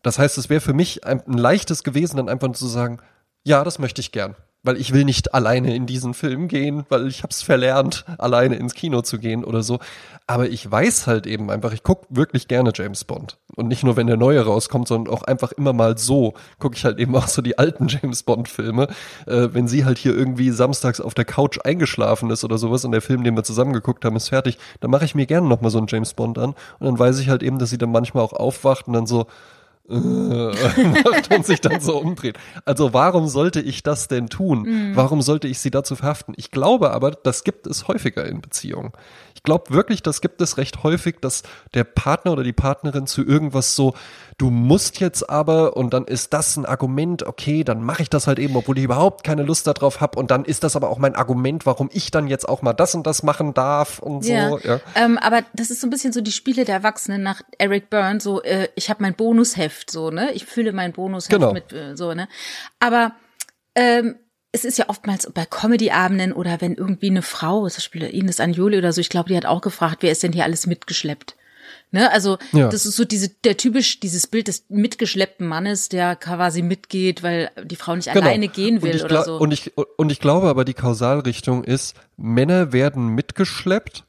Das 0.03 0.19
heißt, 0.19 0.37
es 0.37 0.51
wäre 0.51 0.61
für 0.61 0.73
mich 0.73 1.05
ein, 1.05 1.25
ein 1.27 1.39
leichtes 1.39 1.85
gewesen, 1.85 2.17
dann 2.17 2.29
einfach 2.29 2.51
zu 2.53 2.67
sagen, 2.67 2.99
ja, 3.45 3.63
das 3.63 3.79
möchte 3.79 4.01
ich 4.01 4.11
gern. 4.11 4.35
Weil 4.63 4.77
ich 4.77 4.93
will 4.93 5.05
nicht 5.05 5.35
alleine 5.35 5.75
in 5.75 5.87
diesen 5.87 6.15
Film 6.15 6.49
gehen, 6.49 6.85
weil 6.89 7.07
ich 7.07 7.23
hab's 7.23 7.43
verlernt, 7.43 8.05
alleine 8.19 8.57
ins 8.57 8.75
Kino 8.75 9.03
zu 9.03 9.19
gehen 9.19 9.45
oder 9.45 9.63
so. 9.63 9.79
Aber 10.27 10.49
ich 10.49 10.71
weiß 10.71 11.07
halt 11.07 11.27
eben 11.27 11.51
einfach, 11.51 11.73
ich 11.73 11.83
guck 11.83 12.07
wirklich 12.11 12.49
gerne 12.49 12.73
James 12.75 13.05
Bond. 13.05 13.39
Und 13.57 13.69
nicht 13.69 13.83
nur, 13.83 13.97
wenn 13.97 14.07
der 14.07 14.17
neue 14.17 14.45
rauskommt, 14.45 14.87
sondern 14.89 15.13
auch 15.13 15.23
einfach 15.23 15.53
immer 15.53 15.73
mal 15.73 15.97
so 15.97 16.35
gucke 16.59 16.77
ich 16.77 16.85
halt 16.85 16.99
eben 16.99 17.17
auch 17.17 17.29
so 17.29 17.41
die 17.41 17.57
alten 17.57 17.89
James 17.89 18.25
Bond-Filme. 18.25 18.89
Äh, 19.27 19.49
wenn 19.53 19.69
sie 19.69 19.85
halt 19.85 19.99
hier 19.99 20.15
irgendwie 20.15 20.51
samstags 20.51 21.01
auf 21.01 21.15
der 21.15 21.25
Couch 21.25 21.59
eingeschlafen 21.65 22.31
ist 22.31 22.45
oder 22.45 22.59
sowas 22.59 22.85
und 22.85 22.93
der 22.93 23.01
Film, 23.01 23.25
den 23.25 23.37
wir 23.37 23.45
zusammen 23.45 23.73
geguckt 23.73 24.05
haben, 24.05 24.17
ist 24.17 24.29
fertig, 24.29 24.59
dann 24.81 24.91
mache 24.91 25.05
ich 25.05 25.15
mir 25.15 25.27
gerne 25.27 25.49
nochmal 25.49 25.71
so 25.71 25.79
einen 25.79 25.87
James 25.89 26.15
Bond 26.15 26.37
an. 26.39 26.51
Und 26.79 26.87
dann 26.87 26.99
weiß 26.99 27.21
ich 27.21 27.29
halt 27.29 27.43
eben, 27.43 27.59
dass 27.59 27.71
sie 27.71 27.79
dann 27.79 27.93
manchmal 27.93 28.23
auch 28.23 28.33
aufwacht 28.33 28.87
und 28.87 28.93
dann 28.93 29.07
so, 29.07 29.27
macht 31.05 31.35
und 31.35 31.47
sich 31.47 31.61
dann 31.61 31.81
so 31.81 31.99
umdreht. 31.99 32.37
Also 32.65 32.93
warum 32.93 33.27
sollte 33.29 33.61
ich 33.61 33.83
das 33.83 34.09
denn 34.09 34.29
tun? 34.29 34.93
Warum 34.95 35.23
sollte 35.23 35.49
ich 35.49 35.61
sie 35.61 35.71
dazu 35.71 35.97
verhaften? 35.97 36.35
Ich 36.37 36.51
glaube 36.51 36.91
aber, 36.91 37.13
das 37.13 37.43
gibt 37.43 37.67
es 37.67 37.89
häufiger 37.89 38.27
in 38.27 38.41
Beziehungen. 38.41 38.93
Ich 39.39 39.45
glaube 39.45 39.71
wirklich, 39.73 40.03
das 40.03 40.21
gibt 40.21 40.41
es 40.41 40.59
recht 40.59 40.83
häufig, 40.83 41.19
dass 41.21 41.45
der 41.73 41.85
Partner 41.85 42.33
oder 42.33 42.43
die 42.43 42.53
Partnerin 42.53 43.07
zu 43.07 43.25
irgendwas 43.25 43.77
so, 43.77 43.95
du 44.37 44.51
musst 44.51 44.99
jetzt 44.99 45.31
aber 45.31 45.77
und 45.77 45.95
dann 45.95 46.07
ist 46.07 46.33
das 46.33 46.57
ein 46.57 46.67
Argument, 46.67 47.23
okay, 47.23 47.63
dann 47.63 47.81
mache 47.81 48.03
ich 48.03 48.11
das 48.11 48.27
halt 48.27 48.41
eben, 48.41 48.57
obwohl 48.57 48.79
ich 48.79 48.85
überhaupt 48.85 49.23
keine 49.23 49.45
Lust 49.45 49.69
darauf 49.69 50.01
habe 50.01 50.19
und 50.19 50.33
dann 50.33 50.45
ist 50.45 50.65
das 50.65 50.75
aber 50.75 50.91
auch 50.91 50.99
mein 50.99 51.15
Argument, 51.15 51.67
warum 51.67 51.89
ich 51.93 52.11
dann 52.11 52.27
jetzt 52.27 52.49
auch 52.49 52.63
mal 52.63 52.73
das 52.73 52.97
und 52.97 53.07
das 53.07 53.23
machen 53.23 53.55
darf 53.55 54.01
und 54.01 54.25
so. 54.25 54.33
Ja. 54.33 54.59
Ja. 54.65 54.81
Ähm, 54.97 55.19
aber 55.19 55.43
das 55.55 55.71
ist 55.71 55.81
so 55.81 55.87
ein 55.87 55.91
bisschen 55.91 56.13
so 56.13 56.21
die 56.21 56.33
Spiele 56.33 56.65
der 56.65 56.75
Erwachsenen 56.75 57.23
nach 57.23 57.43
Eric 57.59 57.91
Byrne, 57.91 58.21
so 58.21 58.43
äh, 58.43 58.69
ich 58.75 58.91
habe 58.91 59.03
mein 59.03 59.15
Bonusheft, 59.15 59.78
so 59.91 60.11
ne, 60.11 60.33
ich 60.33 60.45
fühle 60.47 60.73
mein 60.73 60.93
Bonusheft 60.93 61.31
Genau. 61.31 61.53
mit 61.53 61.73
äh, 61.73 61.97
so 61.97 62.13
ne. 62.15 62.29
Aber 62.81 63.13
ähm, 63.75 64.17
es 64.53 64.65
ist 64.65 64.79
ja 64.79 64.89
oftmals 64.89 65.31
bei 65.33 65.45
Comedy-Abenden 65.45 66.33
oder 66.33 66.61
wenn 66.61 66.75
irgendwie 66.75 67.11
eine 67.11 67.23
Frau, 67.23 67.69
zum 67.69 67.77
Beispiel 67.77 68.03
Ines 68.05 68.41
Anjoli 68.41 68.79
oder 68.79 68.93
so, 68.93 69.01
ich 69.01 69.11
glaube, 69.11 69.29
die 69.29 69.37
hat 69.37 69.45
auch 69.47 69.61
gefragt, 69.61 69.99
wer 70.01 70.11
ist 70.11 70.23
denn 70.23 70.33
hier 70.33 70.45
alles 70.45 70.67
mitgeschleppt? 70.67 71.37
Ne, 71.91 72.11
also 72.13 72.39
Ja. 72.53 72.69
das 72.69 72.85
ist 72.87 72.97
so 72.97 73.05
diese 73.05 73.29
der 73.45 73.57
typisch 73.57 74.01
dieses 74.01 74.27
Bild 74.27 74.49
des 74.49 74.65
mitgeschleppten 74.69 75.47
Mannes, 75.47 75.89
der 75.89 76.17
quasi 76.17 76.61
mitgeht, 76.63 77.23
weil 77.23 77.51
die 77.65 77.77
Frau 77.77 77.95
nicht 77.97 78.13
Genau. 78.13 78.27
alleine 78.27 78.49
gehen 78.49 78.83
will 78.83 79.03
oder 79.03 79.23
so. 79.25 79.37
Und 79.37 79.53
ich, 79.53 79.73
und 79.77 80.11
ich 80.13 80.21
glaube 80.21 80.49
aber, 80.49 80.65
die 80.67 80.75
Kausalrichtung 80.75 81.65
ist, 81.65 81.95
Männer 82.17 82.73
werden 82.73 83.09
mitgeschleppt 83.09 84.05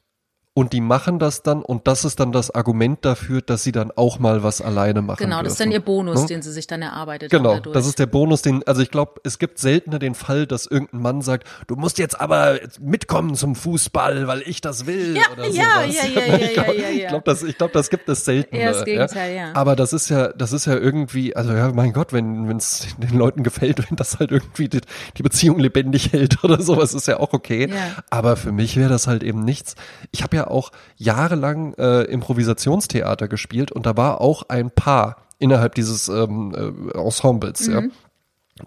und 0.52 0.72
die 0.72 0.80
machen 0.80 1.18
das 1.20 1.42
dann 1.42 1.62
und 1.62 1.86
das 1.86 2.04
ist 2.04 2.18
dann 2.18 2.32
das 2.32 2.50
Argument 2.50 3.04
dafür, 3.04 3.40
dass 3.40 3.62
sie 3.62 3.70
dann 3.70 3.92
auch 3.94 4.18
mal 4.18 4.42
was 4.42 4.60
alleine 4.60 5.00
machen 5.00 5.18
genau, 5.18 5.42
das 5.42 5.52
ist 5.52 5.60
dann 5.60 5.70
ihr 5.70 5.80
Bonus, 5.80 6.22
Ne? 6.22 6.26
den 6.26 6.42
sie 6.42 6.50
sich 6.52 6.66
dann 6.66 6.82
erarbeitet 6.82 7.32
haben 7.32 7.42
Genau, 7.42 7.60
das 7.60 7.86
ist 7.86 7.98
der 8.00 8.06
Bonus, 8.06 8.42
den, 8.42 8.66
also 8.66 8.82
ich 8.82 8.90
glaube, 8.90 9.20
es 9.22 9.38
gibt 9.38 9.58
seltener 9.60 10.00
den 10.00 10.14
Fall, 10.16 10.46
dass 10.48 10.66
irgendein 10.66 11.00
Mann 11.02 11.22
sagt, 11.22 11.46
du 11.68 11.76
musst 11.76 11.98
jetzt 11.98 12.20
aber 12.20 12.58
mitkommen 12.80 13.36
zum 13.36 13.54
Fußball, 13.54 14.26
weil 14.26 14.42
ich 14.44 14.60
das 14.60 14.86
will 14.86 15.16
Ja, 15.16 15.22
oder 15.32 15.46
ja, 15.46 15.82
sowas. 15.82 15.94
ja, 15.94 16.20
ja, 16.20 16.26
ja, 16.26 16.36
ich 16.44 16.52
glaube, 16.54 16.74
ja, 16.76 16.82
ja, 16.82 16.90
ja. 16.90 17.08
glaub, 17.10 17.24
das, 17.24 17.42
ich 17.44 17.56
glaube, 17.56 17.72
das 17.72 17.88
gibt 17.88 18.08
es 18.08 18.24
seltener. 18.24 18.60
Eher 18.60 18.72
das 18.72 18.84
Gegenteil, 18.84 19.36
ja. 19.36 19.52
Aber 19.54 19.76
das 19.76 19.92
ist 19.92 20.10
ja, 20.10 20.28
das 20.32 20.52
ist 20.52 20.66
ja 20.66 20.74
irgendwie, 20.74 21.36
also 21.36 21.52
ja, 21.52 21.70
mein 21.72 21.92
Gott, 21.92 22.12
wenn 22.12 22.50
es 22.56 22.88
den 22.98 23.16
Leuten 23.16 23.44
gefällt, 23.44 23.88
wenn 23.88 23.96
das 23.96 24.18
halt 24.18 24.32
irgendwie 24.32 24.68
die, 24.68 24.80
die 25.16 25.22
Beziehung 25.22 25.60
lebendig 25.60 26.12
hält 26.12 26.42
oder 26.44 26.60
sowas, 26.60 26.92
ist 26.92 27.06
ja 27.06 27.20
auch 27.20 27.32
okay. 27.32 27.68
Ja. 27.70 27.76
Aber 28.10 28.36
für 28.36 28.50
mich 28.52 28.76
wäre 28.76 28.90
das 28.90 29.06
halt 29.06 29.22
eben 29.22 29.44
nichts. 29.44 29.76
Ich 30.10 30.22
habe 30.24 30.36
ja 30.36 30.39
auch 30.48 30.70
jahrelang 30.96 31.74
äh, 31.74 32.02
Improvisationstheater 32.02 33.28
gespielt 33.28 33.72
und 33.72 33.86
da 33.86 33.96
war 33.96 34.20
auch 34.20 34.44
ein 34.48 34.70
Paar 34.70 35.16
innerhalb 35.38 35.74
dieses 35.74 36.08
ähm, 36.08 36.54
äh, 36.54 36.98
Ensembles, 36.98 37.66
ja. 37.66 37.82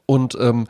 Und 0.08 0.36
ähm, 0.40 0.68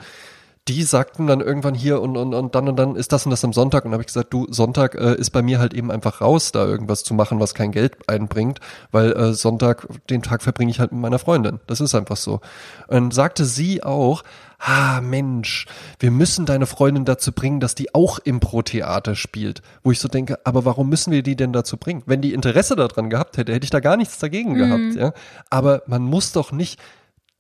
die 0.69 0.83
sagten 0.83 1.27
dann 1.27 1.41
irgendwann 1.41 1.73
hier 1.73 2.01
und, 2.01 2.15
und, 2.15 2.33
und 2.33 2.55
dann 2.55 2.69
und 2.69 2.77
dann 2.77 2.95
ist 2.95 3.11
das 3.11 3.25
und 3.25 3.31
das 3.31 3.43
am 3.43 3.51
Sonntag. 3.51 3.83
Und 3.83 3.91
habe 3.91 4.01
ich 4.01 4.07
gesagt, 4.07 4.33
du, 4.33 4.47
Sonntag 4.49 4.95
äh, 4.95 5.15
ist 5.15 5.31
bei 5.31 5.41
mir 5.41 5.59
halt 5.59 5.73
eben 5.73 5.91
einfach 5.91 6.21
raus, 6.21 6.53
da 6.53 6.65
irgendwas 6.65 7.03
zu 7.03 7.13
machen, 7.13 7.39
was 7.41 7.53
kein 7.53 7.73
Geld 7.73 7.97
einbringt, 8.07 8.59
weil 8.91 9.11
äh, 9.11 9.33
Sonntag, 9.33 9.87
den 10.09 10.21
Tag 10.21 10.41
verbringe 10.41 10.71
ich 10.71 10.79
halt 10.79 10.93
mit 10.93 11.01
meiner 11.01 11.19
Freundin. 11.19 11.59
Das 11.67 11.81
ist 11.81 11.95
einfach 11.95 12.15
so. 12.15 12.39
Und 12.87 13.13
sagte 13.13 13.43
sie 13.43 13.83
auch, 13.83 14.23
ah 14.63 15.01
Mensch, 15.01 15.65
wir 15.99 16.09
müssen 16.09 16.45
deine 16.45 16.65
Freundin 16.65 17.05
dazu 17.05 17.31
bringen, 17.33 17.59
dass 17.59 17.75
die 17.75 17.93
auch 17.93 18.19
Impro-Theater 18.19 19.15
spielt. 19.15 19.61
Wo 19.83 19.91
ich 19.91 19.99
so 19.99 20.07
denke, 20.07 20.39
aber 20.45 20.65
warum 20.65 20.89
müssen 20.89 21.11
wir 21.11 21.21
die 21.21 21.35
denn 21.35 21.53
dazu 21.53 21.77
bringen? 21.77 22.03
Wenn 22.05 22.21
die 22.21 22.33
Interesse 22.33 22.75
daran 22.75 23.09
gehabt 23.09 23.37
hätte, 23.37 23.53
hätte 23.53 23.65
ich 23.65 23.71
da 23.71 23.81
gar 23.81 23.97
nichts 23.97 24.19
dagegen 24.19 24.55
gehabt, 24.55 24.95
ja. 24.95 25.13
Aber 25.49 25.83
man 25.87 26.03
muss 26.03 26.31
doch 26.31 26.51
nicht 26.51 26.79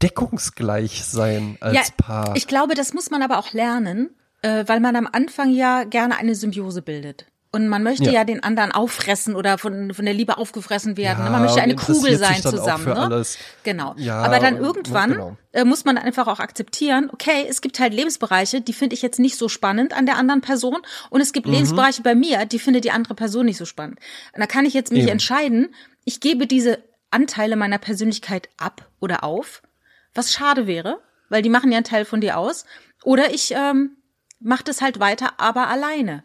deckungsgleich 0.01 1.05
sein 1.05 1.57
als 1.61 1.91
Paar. 1.91 2.35
Ich 2.35 2.47
glaube, 2.47 2.75
das 2.75 2.93
muss 2.93 3.09
man 3.09 3.21
aber 3.21 3.39
auch 3.39 3.53
lernen, 3.53 4.09
äh, 4.41 4.65
weil 4.67 4.81
man 4.81 4.95
am 4.97 5.07
Anfang 5.11 5.49
ja 5.49 5.85
gerne 5.85 6.17
eine 6.17 6.35
Symbiose 6.35 6.81
bildet. 6.81 7.25
Und 7.55 7.67
man 7.69 7.83
möchte 7.83 8.05
Ja. 8.05 8.11
ja, 8.11 8.23
den 8.23 8.41
anderen 8.41 8.71
auffressen 8.71 9.35
oder 9.35 9.59
von, 9.59 9.93
von 9.93 10.05
der 10.05 10.13
Liebe 10.15 10.39
aufgefressen 10.39 10.97
werden. 10.97 11.23
Ja? 11.23 11.29
Man 11.29 11.43
möchte 11.43 11.61
eine 11.61 11.75
Kugel 11.75 12.17
sein 12.17 12.41
zusammen. 12.41 12.85
ne? 12.85 12.95
alles. 12.97 13.37
Genau. 13.61 13.93
Ja, 13.95 14.23
aber 14.23 14.39
dann 14.39 14.57
irgendwann 14.57 15.11
genau. 15.11 15.37
äh, 15.51 15.63
muss 15.63 15.85
man 15.85 15.99
einfach 15.99 16.25
auch 16.27 16.39
akzeptieren, 16.39 17.11
okay, 17.13 17.45
es 17.47 17.61
gibt 17.61 17.79
halt 17.79 17.93
Lebensbereiche, 17.93 18.59
die 18.61 18.73
finde 18.73 18.95
ich 18.95 19.03
jetzt 19.03 19.19
nicht 19.19 19.37
so 19.37 19.49
spannend 19.49 19.93
an 19.93 20.07
der 20.07 20.17
anderen 20.17 20.41
Person. 20.41 20.77
Und 21.11 21.21
es 21.21 21.29
Mhm. 21.29 21.33
gibt 21.33 21.47
Lebensbereiche 21.47 22.01
bei 22.01 22.15
mir, 22.15 22.45
die 22.47 22.57
findet 22.57 22.85
die 22.85 22.91
andere 22.91 23.13
Person 23.13 23.45
nicht 23.45 23.57
so 23.57 23.65
spannend. 23.65 23.99
Und 24.33 24.39
da 24.41 24.47
kann 24.47 24.65
ich 24.65 24.73
jetzt 24.73 24.91
mich 24.91 25.03
Eben. 25.03 25.11
entscheiden, 25.11 25.75
ich 26.05 26.19
gebe 26.21 26.47
diese 26.47 26.79
Anteile 27.11 27.55
meiner 27.55 27.77
Persönlichkeit 27.77 28.49
ab 28.57 28.89
oder 28.99 29.23
auf, 29.23 29.61
was 30.15 30.33
schade 30.33 30.65
wäre, 30.65 30.99
weil 31.29 31.43
die 31.43 31.49
machen 31.49 31.71
ja 31.71 31.77
einen 31.77 31.85
Teil 31.85 32.05
von 32.05 32.19
dir 32.19 32.39
aus. 32.39 32.65
Oder 33.03 33.31
ich 33.31 33.53
ähm, 33.55 33.91
mache 34.39 34.63
das 34.63 34.81
halt 34.81 34.99
weiter, 34.99 35.33
aber 35.37 35.67
alleine. 35.67 36.23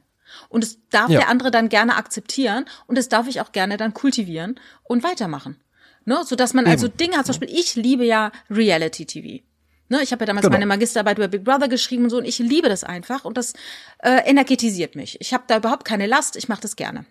Und 0.49 0.65
es 0.65 0.79
darf 0.91 1.11
Ja. 1.11 1.21
der 1.21 1.29
andere 1.29 1.51
dann 1.51 1.69
gerne 1.69 1.97
akzeptieren 1.97 2.65
und 2.87 2.99
das 2.99 3.09
darf 3.09 3.29
ich 3.29 3.41
auch 3.41 3.53
gerne 3.53 3.77
dann 3.77 3.95
kultivieren 3.95 4.59
und 4.85 5.03
weitermachen. 5.03 5.57
Ne? 6.05 6.21
So 6.25 6.37
dass 6.37 6.55
man 6.55 6.67
also 6.67 6.89
Dinge 6.89 7.17
hat, 7.17 7.27
zum 7.27 7.35
Beispiel, 7.39 7.51
ich 7.59 7.75
liebe 7.75 8.05
ja 8.05 8.33
Reality-TV. 8.51 9.45
Ne, 9.91 10.03
ich 10.03 10.13
habe 10.13 10.23
ja 10.23 10.27
damals 10.27 10.45
Genau. 10.45 10.53
meine 10.55 10.67
Magisterarbeit 10.67 11.17
über 11.17 11.29
Big 11.29 11.45
Brother 11.45 11.67
geschrieben 11.69 12.05
und 12.05 12.11
so 12.11 12.19
und 12.19 12.27
ich 12.27 12.39
liebe 12.39 12.69
das 12.69 12.85
einfach 12.85 13.25
und 13.25 13.39
das 13.39 13.55
äh, 14.03 14.19
energetisiert 14.29 14.95
mich. 14.97 15.19
Ich 15.21 15.33
habe 15.33 15.45
da 15.47 15.57
überhaupt 15.57 15.87
keine 15.87 16.07
Last, 16.07 16.37
ich 16.37 16.47
mache 16.49 16.61
das 16.61 16.77
gerne. 16.77 17.07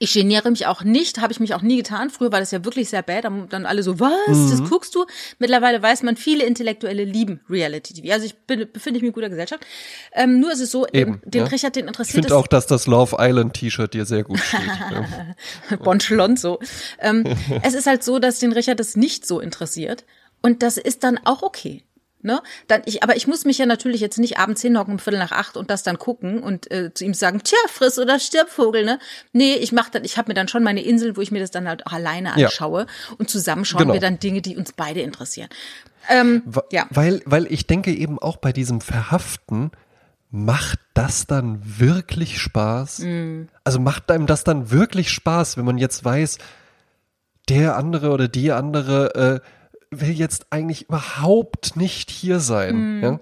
Ich 0.00 0.12
geniere 0.12 0.48
mich 0.50 0.66
auch 0.66 0.84
nicht, 0.84 1.18
habe 1.20 1.32
ich 1.32 1.40
mich 1.40 1.54
auch 1.54 1.62
nie 1.62 1.76
getan. 1.76 2.08
Früher 2.10 2.30
war 2.30 2.38
das 2.38 2.52
ja 2.52 2.64
wirklich 2.64 2.88
sehr 2.88 3.02
bad. 3.02 3.24
Dann, 3.24 3.66
alle 3.66 3.82
so, 3.82 3.98
was, 3.98 4.12
Mhm. 4.28 4.50
das 4.50 4.70
guckst 4.70 4.94
du? 4.94 5.04
Mittlerweile 5.40 5.82
weiß 5.82 6.04
man, 6.04 6.16
viele 6.16 6.44
Intellektuelle 6.44 7.02
lieben 7.02 7.40
Reality-TV. 7.50 8.12
Also 8.12 8.26
ich 8.26 8.36
bin, 8.36 8.68
befinde 8.72 9.00
mich 9.00 9.08
in 9.08 9.12
guter 9.12 9.28
Gesellschaft. 9.28 9.66
Ähm, 10.12 10.38
nur 10.38 10.52
ist 10.52 10.60
es 10.60 10.70
so, 10.70 10.86
Eben, 10.86 11.20
den, 11.22 11.30
den 11.32 11.40
ja. 11.42 11.46
Richard, 11.48 11.74
den 11.74 11.84
Ich 11.84 11.88
interessiert 11.88 12.24
finde 12.26 12.36
auch, 12.36 12.46
dass 12.46 12.68
das 12.68 12.86
Love 12.86 13.16
Island 13.18 13.54
T-Shirt 13.54 13.92
dir 13.92 14.04
sehr 14.04 14.22
gut 14.22 14.38
steht. 14.38 14.60
ja. 15.70 15.76
Bonchelonzo. 15.82 16.60
Ähm, 17.00 17.24
es 17.62 17.74
ist 17.74 17.88
halt 17.88 18.04
so, 18.04 18.20
dass 18.20 18.38
den 18.38 18.52
Richard 18.52 18.78
das 18.78 18.94
nicht 18.94 19.26
so 19.26 19.40
interessiert. 19.40 20.04
Und 20.40 20.62
das 20.62 20.76
ist 20.76 21.02
dann 21.02 21.18
auch 21.24 21.42
okay. 21.42 21.82
Ne? 22.20 22.42
Dann 22.66 22.82
ich, 22.84 23.02
aber 23.04 23.16
ich 23.16 23.28
muss 23.28 23.44
mich 23.44 23.58
ja 23.58 23.66
natürlich 23.66 24.00
jetzt 24.00 24.18
nicht 24.18 24.38
abends 24.38 24.60
hinhocken 24.60 24.94
um 24.94 24.98
Viertel 24.98 25.20
nach 25.20 25.30
acht 25.32 25.56
und 25.56 25.70
das 25.70 25.84
dann 25.84 25.98
gucken 25.98 26.42
und 26.42 26.70
äh, 26.70 26.92
zu 26.92 27.04
ihm 27.04 27.14
sagen, 27.14 27.42
tja, 27.44 27.58
friss 27.68 27.98
oder 27.98 28.18
stirb, 28.18 28.48
Vogel, 28.48 28.84
ne? 28.84 28.98
Nee, 29.32 29.54
ich 29.54 29.70
mach 29.70 29.88
dann, 29.88 30.04
ich 30.04 30.18
habe 30.18 30.28
mir 30.28 30.34
dann 30.34 30.48
schon 30.48 30.64
meine 30.64 30.82
Insel, 30.82 31.16
wo 31.16 31.20
ich 31.20 31.30
mir 31.30 31.38
das 31.40 31.52
dann 31.52 31.68
halt 31.68 31.86
auch 31.86 31.92
alleine 31.92 32.32
Ja. 32.36 32.46
anschaue 32.46 32.86
und 33.18 33.30
zusammen 33.30 33.64
schauen 33.64 33.82
Genau. 33.82 33.92
wir 33.92 34.00
dann 34.00 34.18
Dinge, 34.18 34.42
die 34.42 34.56
uns 34.56 34.72
beide 34.72 35.00
interessieren. 35.00 35.48
Ähm, 36.08 36.42
ja. 36.72 36.86
Weil, 36.90 37.22
weil 37.24 37.46
ich 37.52 37.66
denke 37.66 37.92
eben 37.92 38.18
auch 38.18 38.38
bei 38.38 38.52
diesem 38.52 38.80
Verhaften, 38.80 39.70
macht 40.30 40.80
das 40.94 41.26
dann 41.26 41.60
wirklich 41.62 42.40
Spaß? 42.40 43.00
Mm. 43.00 43.42
Also 43.64 43.78
macht 43.78 44.10
einem 44.10 44.26
das 44.26 44.44
dann 44.44 44.70
wirklich 44.70 45.10
Spaß, 45.10 45.56
wenn 45.56 45.64
man 45.64 45.78
jetzt 45.78 46.04
weiß, 46.04 46.38
der 47.48 47.76
andere 47.76 48.10
oder 48.10 48.28
die 48.28 48.52
andere 48.52 49.42
äh, 49.44 49.48
will 49.90 50.10
jetzt 50.10 50.46
eigentlich 50.50 50.88
überhaupt 50.88 51.76
nicht 51.76 52.10
hier 52.10 52.40
sein. 52.40 53.00
Mm. 53.00 53.02
Ja? 53.02 53.20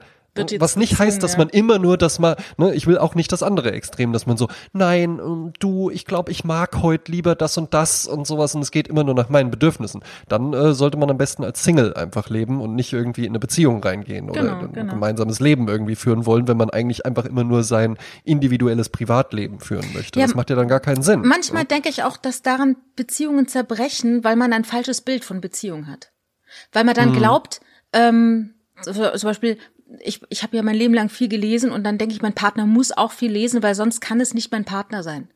Was 0.59 0.77
nicht 0.77 0.99
heißt, 0.99 1.23
dass 1.23 1.33
ja. 1.33 1.39
man 1.39 1.49
immer 1.49 1.79
nur 1.79 1.97
das 1.97 2.19
mal, 2.19 2.37
ne, 2.57 2.75
ich 2.75 2.87
will 2.87 2.99
auch 2.99 3.15
nicht 3.15 3.33
das 3.33 3.43
andere 3.43 3.73
Extrem, 3.73 4.13
dass 4.13 4.27
man 4.27 4.37
so, 4.37 4.49
nein, 4.73 5.19
ähm, 5.19 5.53
du, 5.59 5.91
ich 5.91 6.05
glaube, 6.05 6.31
ich 6.31 6.45
mag 6.45 6.83
heute 6.83 7.11
lieber 7.11 7.35
das 7.35 7.57
und 7.57 7.75
das 7.75 8.07
und 8.07 8.27
sowas 8.27 8.55
und 8.55 8.63
es 8.63 8.71
geht 8.71 8.89
immer 8.89 9.05
nur 9.05 9.15
nach 9.15 9.29
meinen 9.29 9.51
Bedürfnissen. 9.51 10.03
Dann 10.29 10.53
äh, 10.53 10.75
sollte 10.75 10.97
man 10.99 11.11
am 11.11 11.19
besten 11.19 11.45
als 11.45 11.65
Single 11.65 11.95
einfach 11.95 12.29
leben 12.29 12.61
und 12.61 12.75
nicht 12.75 12.93
irgendwie 12.93 13.25
in 13.25 13.33
eine 13.33 13.39
Beziehung 13.39 13.83
reingehen 13.83 14.31
oder 14.31 14.43
Genau, 14.43 14.59
ein 14.59 14.73
genau. 14.73 14.93
gemeinsames 14.93 15.41
Leben 15.41 15.69
irgendwie 15.69 15.97
führen 15.97 16.27
wollen, 16.27 16.49
wenn 16.49 16.57
man 16.57 16.71
eigentlich 16.71 17.07
einfach 17.07 17.25
immer 17.25 17.45
nur 17.45 17.63
sein 17.63 17.97
individuelles 18.25 18.89
Privatleben 18.89 19.61
führen 19.61 19.87
möchte. 19.95 20.21
Ja, 20.21 20.27
das 20.27 20.35
macht 20.35 20.51
ja 20.51 20.57
dann 20.57 20.69
gar 20.69 20.81
keinen 20.81 21.03
Sinn. 21.03 21.23
Manchmal 21.23 21.65
denke 21.65 21.89
ich 21.89 22.03
auch, 22.03 22.17
dass 22.17 22.43
daran 22.43 22.77
Beziehungen 22.95 23.49
zerbrechen, 23.49 24.23
weil 24.25 24.37
man 24.37 24.53
ein 24.53 24.65
falsches 24.65 25.01
Bild 25.01 25.25
von 25.25 25.41
Beziehung 25.41 25.87
hat. 25.87 26.11
Weil 26.73 26.85
man 26.85 26.95
Mhm. 26.95 26.99
dann 26.99 27.13
glaubt, 27.13 27.61
ähm, 27.93 28.55
so- 28.83 28.93
zum 28.93 29.29
Beispiel, 29.29 29.59
ich, 30.01 30.21
ich 30.29 30.43
habe 30.43 30.57
ja 30.57 30.63
mein 30.63 30.75
Leben 30.75 30.95
lang 30.95 31.09
viel 31.09 31.29
gelesen 31.29 31.71
und 31.71 31.85
dann 31.85 31.99
denke 31.99 32.15
ich, 32.15 32.23
mein 32.23 32.35
Partner 32.35 32.67
muss 32.67 32.93
auch 32.93 33.13
viel 33.13 33.31
lesen, 33.31 33.63
weil 33.63 33.75
sonst 33.75 34.01
kann 34.01 34.21
es 34.21 34.35
nicht 34.35 34.51
mein 34.53 34.65
Partner 34.65 35.03
sein. 35.03 35.29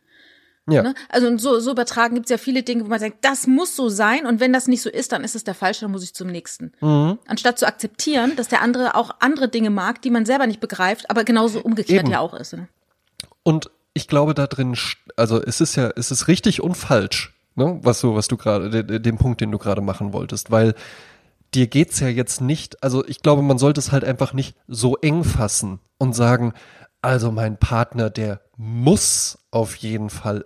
ja. 0.69 0.83
Ne? 0.83 0.95
Also 1.09 1.37
so, 1.39 1.59
so 1.59 1.71
übertragen 1.73 2.15
gibt's 2.15 2.31
ja 2.31 2.37
viele 2.39 2.63
Dinge, 2.63 2.85
wo 2.85 2.89
man 2.89 3.01
sagt, 3.01 3.25
das 3.25 3.47
muss 3.47 3.75
so 3.77 3.89
sein 3.89 4.27
und 4.27 4.41
wenn 4.41 4.53
das 4.53 4.69
nicht 4.69 4.83
so 4.83 4.91
ist, 4.91 5.11
dann 5.13 5.25
ist 5.25 5.35
es 5.35 5.43
der 5.45 5.55
falsche, 5.55 5.83
dann 5.83 5.91
muss 5.93 6.05
ich 6.05 6.15
zum 6.15 6.29
nächsten. 6.29 6.73
Mhm. 6.81 7.19
Anstatt 7.27 7.59
zu 7.59 7.67
akzeptieren, 7.67 8.37
dass 8.37 8.49
der 8.49 8.61
andere 8.63 8.95
auch 8.95 9.11
andere 9.21 9.49
Dinge 9.49 9.71
mag, 9.71 10.03
die 10.03 10.11
man 10.11 10.27
selber 10.27 10.47
nicht 10.47 10.61
begreift, 10.61 11.11
aber 11.11 11.25
genauso 11.25 11.61
umgekehrt 11.61 12.01
Eben. 12.05 12.13
ja 12.13 12.21
auch 12.21 12.35
ist. 12.35 12.53
Ne? 12.53 12.69
Und 13.43 13.71
ich 13.95 14.07
glaube 14.07 14.35
da 14.35 14.47
drin, 14.47 14.77
also 15.17 15.43
es 15.43 15.61
ist 15.61 15.77
ja, 15.77 15.91
es 15.97 16.11
ist 16.11 16.29
richtig 16.29 16.61
und 16.63 16.77
falsch, 16.77 17.35
ne, 17.57 17.81
was 17.83 18.01
du, 18.01 18.15
was 18.15 18.29
du 18.29 18.37
gerade, 18.37 18.71
de- 18.85 18.99
den 19.01 19.17
Punkt, 19.19 19.41
den 19.41 19.51
du 19.51 19.59
gerade 19.59 19.81
machen 19.81 20.13
wolltest, 20.13 20.51
weil 20.53 20.75
dir 21.55 21.67
geht's 21.67 22.01
ja 22.01 22.09
jetzt 22.09 22.41
nicht, 22.41 22.83
also 22.83 23.05
ich 23.07 23.21
glaube, 23.21 23.43
man 23.43 23.59
sollte 23.59 23.81
es 23.81 23.93
halt 23.93 24.05
einfach 24.05 24.33
nicht 24.33 24.57
so 24.69 24.97
eng 24.97 25.25
fassen 25.25 25.81
und 25.99 26.15
sagen, 26.15 26.53
also 27.03 27.33
mein 27.33 27.59
Partner, 27.59 28.11
der 28.11 28.41
muss 28.57 29.39
auf 29.51 29.77
jeden 29.77 30.11
Fall 30.11 30.45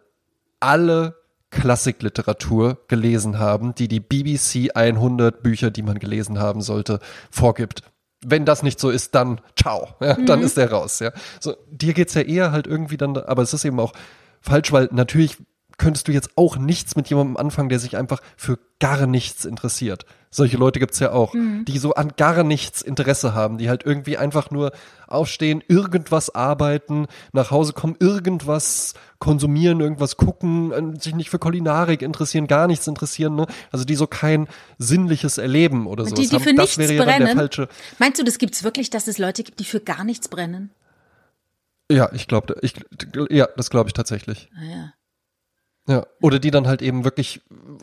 alle 0.61 1.17
Klassikliteratur 1.51 2.79
gelesen 2.89 3.39
haben, 3.39 3.75
die 3.75 3.89
die 3.89 4.01
BBC 4.01 4.71
100 4.75 5.43
Bücher, 5.43 5.71
die 5.71 5.83
man 5.83 5.99
gelesen 5.99 6.39
haben 6.39 6.63
sollte, 6.63 6.99
vorgibt. 7.31 7.83
Wenn 8.27 8.45
das 8.45 8.63
nicht 8.63 8.81
so 8.81 8.91
ist, 8.91 9.15
dann 9.15 9.41
ciao, 9.57 9.95
ja, 10.01 10.15
dann 10.15 10.41
ist 10.43 10.57
der 10.57 10.71
raus, 10.71 10.99
ja. 11.01 11.13
So, 11.41 11.55
dir 11.71 11.93
geht's 11.93 12.15
ja 12.15 12.23
eher 12.23 12.53
halt 12.53 12.67
irgendwie 12.67 12.97
dann, 12.97 13.17
aber 13.17 13.43
es 13.43 13.53
ist 13.53 13.65
eben 13.65 13.79
auch 13.79 13.93
falsch, 14.41 14.73
weil 14.73 14.89
natürlich 14.93 15.37
könntest 15.77 16.09
du 16.09 16.13
jetzt 16.13 16.31
auch 16.37 16.57
nichts 16.57 16.97
mit 16.97 17.09
jemandem 17.09 17.37
anfangen, 17.37 17.69
der 17.69 17.79
sich 17.79 17.97
einfach 17.97 18.21
für 18.37 18.59
gar 18.81 19.07
nichts 19.07 19.45
interessiert. 19.45 20.07
Solche 20.37 20.57
Leute 20.57 20.81
gibt's 20.81 20.99
ja 20.99 21.13
auch, 21.13 21.33
die 21.33 21.79
so 21.79 21.95
an 21.95 22.13
gar 22.17 22.43
nichts 22.43 22.83
Interesse 22.83 23.35
haben, 23.35 23.57
die 23.57 23.69
halt 23.69 23.85
irgendwie 23.87 24.17
einfach 24.19 24.51
nur 24.51 24.73
aufstehen, 25.07 25.63
irgendwas 25.69 26.35
arbeiten, 26.35 27.07
nach 27.33 27.53
Hause 27.53 27.73
kommen, 27.73 27.95
irgendwas 28.01 28.95
konsumieren, 29.21 29.79
irgendwas 29.81 30.17
gucken, 30.17 30.73
äh, 30.73 31.01
sich 31.01 31.15
nicht 31.15 31.31
für 31.31 31.39
Kulinarik 31.39 32.03
interessieren, 32.03 32.49
gar 32.49 32.67
nichts 32.67 32.89
interessieren, 32.89 33.37
ne? 33.37 33.47
Also 33.71 33.85
die 33.85 33.95
so 33.95 34.09
kein 34.09 34.49
sinnliches 34.77 35.39
Erleben 35.39 35.87
oder 35.87 36.05
sowas 36.05 36.19
Die, 36.19 36.29
die 36.29 36.35
haben. 36.35 36.43
für 36.43 36.55
das 36.55 36.77
nichts 36.79 36.79
wäre 36.79 36.95
ja 36.95 36.99
dann 37.05 37.19
der 37.21 37.25
brennen. 37.27 37.39
falsche. 37.39 37.69
Meinst 38.01 38.19
du, 38.21 38.25
das 38.25 38.39
gibt's 38.39 38.65
wirklich, 38.65 38.91
dass 38.91 39.07
es 39.07 39.19
Leute 39.19 39.45
gibt, 39.45 39.61
die 39.61 39.65
für 39.65 39.79
gar 39.79 40.03
nichts 40.03 40.27
brennen? 40.27 40.71
Ja, 41.89 42.11
ich 42.13 42.27
glaube, 42.27 42.57
ich, 42.63 42.75
ja, 43.31 43.47
das 43.57 43.71
glaube 43.71 43.89
ich 43.89 43.93
tatsächlich. 43.93 44.49
Naja. 44.57 44.71
Ja, 44.77 44.93
oder 46.23 46.39
die 46.39 46.51
dann 46.51 46.67
halt 46.67 46.81
eben 46.81 47.05
wirklich, 47.05 47.43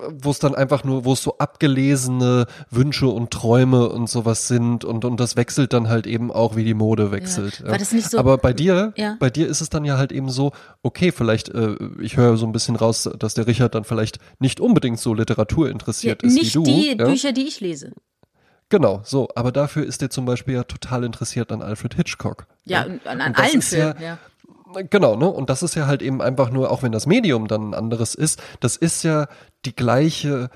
wo 0.09 0.31
es 0.31 0.39
dann 0.39 0.55
einfach 0.55 0.83
nur, 0.83 1.05
wo 1.05 1.13
es 1.13 1.21
so 1.21 1.37
abgelesene 1.37 2.47
Wünsche 2.71 3.07
und 3.07 3.29
Träume 3.31 3.89
und 3.89 4.09
sowas 4.09 4.47
sind 4.47 4.83
und, 4.83 5.05
und 5.05 5.19
das 5.19 5.35
wechselt 5.35 5.71
dann 5.73 5.87
halt 5.87 6.07
eben 6.07 6.31
auch, 6.31 6.55
wie 6.55 6.63
die 6.63 6.73
Mode 6.73 7.11
wechselt. 7.11 7.63
War 7.63 7.77
das 7.77 7.91
nicht 7.91 8.09
so- 8.09 8.17
Aber 8.17 8.37
bei 8.39 8.53
dir, 8.53 8.93
Ja. 8.97 9.17
bei 9.19 9.29
dir 9.29 9.47
ist 9.47 9.61
es 9.61 9.69
dann 9.69 9.85
ja 9.85 9.97
halt 9.97 10.11
eben 10.11 10.29
so, 10.29 10.51
okay, 10.81 11.11
vielleicht, 11.11 11.49
äh, 11.49 11.75
ich 12.01 12.17
höre 12.17 12.37
so 12.37 12.47
ein 12.47 12.51
bisschen 12.51 12.75
raus, 12.75 13.07
dass 13.19 13.35
der 13.35 13.45
Richard 13.45 13.75
dann 13.75 13.83
vielleicht 13.83 14.17
nicht 14.39 14.59
unbedingt 14.59 14.99
so 14.99 15.13
Literatur 15.13 15.69
interessiert 15.69 16.23
Ja, 16.23 16.27
ist 16.27 16.33
nicht 16.33 16.55
wie 16.55 16.57
du. 16.57 16.63
die 16.63 16.87
ja? 16.97 17.05
Bücher, 17.05 17.31
die 17.33 17.43
ich 17.43 17.59
lese. 17.59 17.91
Genau, 18.69 19.01
so, 19.03 19.27
aber 19.35 19.51
dafür 19.51 19.85
ist 19.85 20.01
er 20.01 20.09
zum 20.09 20.25
Beispiel 20.25 20.55
ja 20.55 20.63
total 20.63 21.03
interessiert 21.03 21.51
an 21.51 21.61
Alfred 21.61 21.93
Hitchcock. 21.93 22.47
Ja, 22.65 22.81
an, 22.83 22.99
an 23.05 23.35
allen 23.35 23.61
Filmen. 23.61 23.95
ja- 23.99 24.05
Ja, 24.07 24.17
Genau, 24.89 25.15
ne? 25.15 25.27
Und 25.27 25.49
das 25.49 25.63
ist 25.63 25.75
ja 25.75 25.87
halt 25.87 26.01
eben 26.01 26.21
einfach 26.21 26.49
nur, 26.51 26.71
auch 26.71 26.83
wenn 26.83 26.91
das 26.91 27.05
Medium 27.05 27.47
dann 27.47 27.69
ein 27.69 27.73
anderes 27.73 28.15
ist, 28.15 28.41
das 28.59 28.75
ist 28.77 29.03
ja 29.03 29.27
die 29.65 29.75
gleiche 29.75 30.49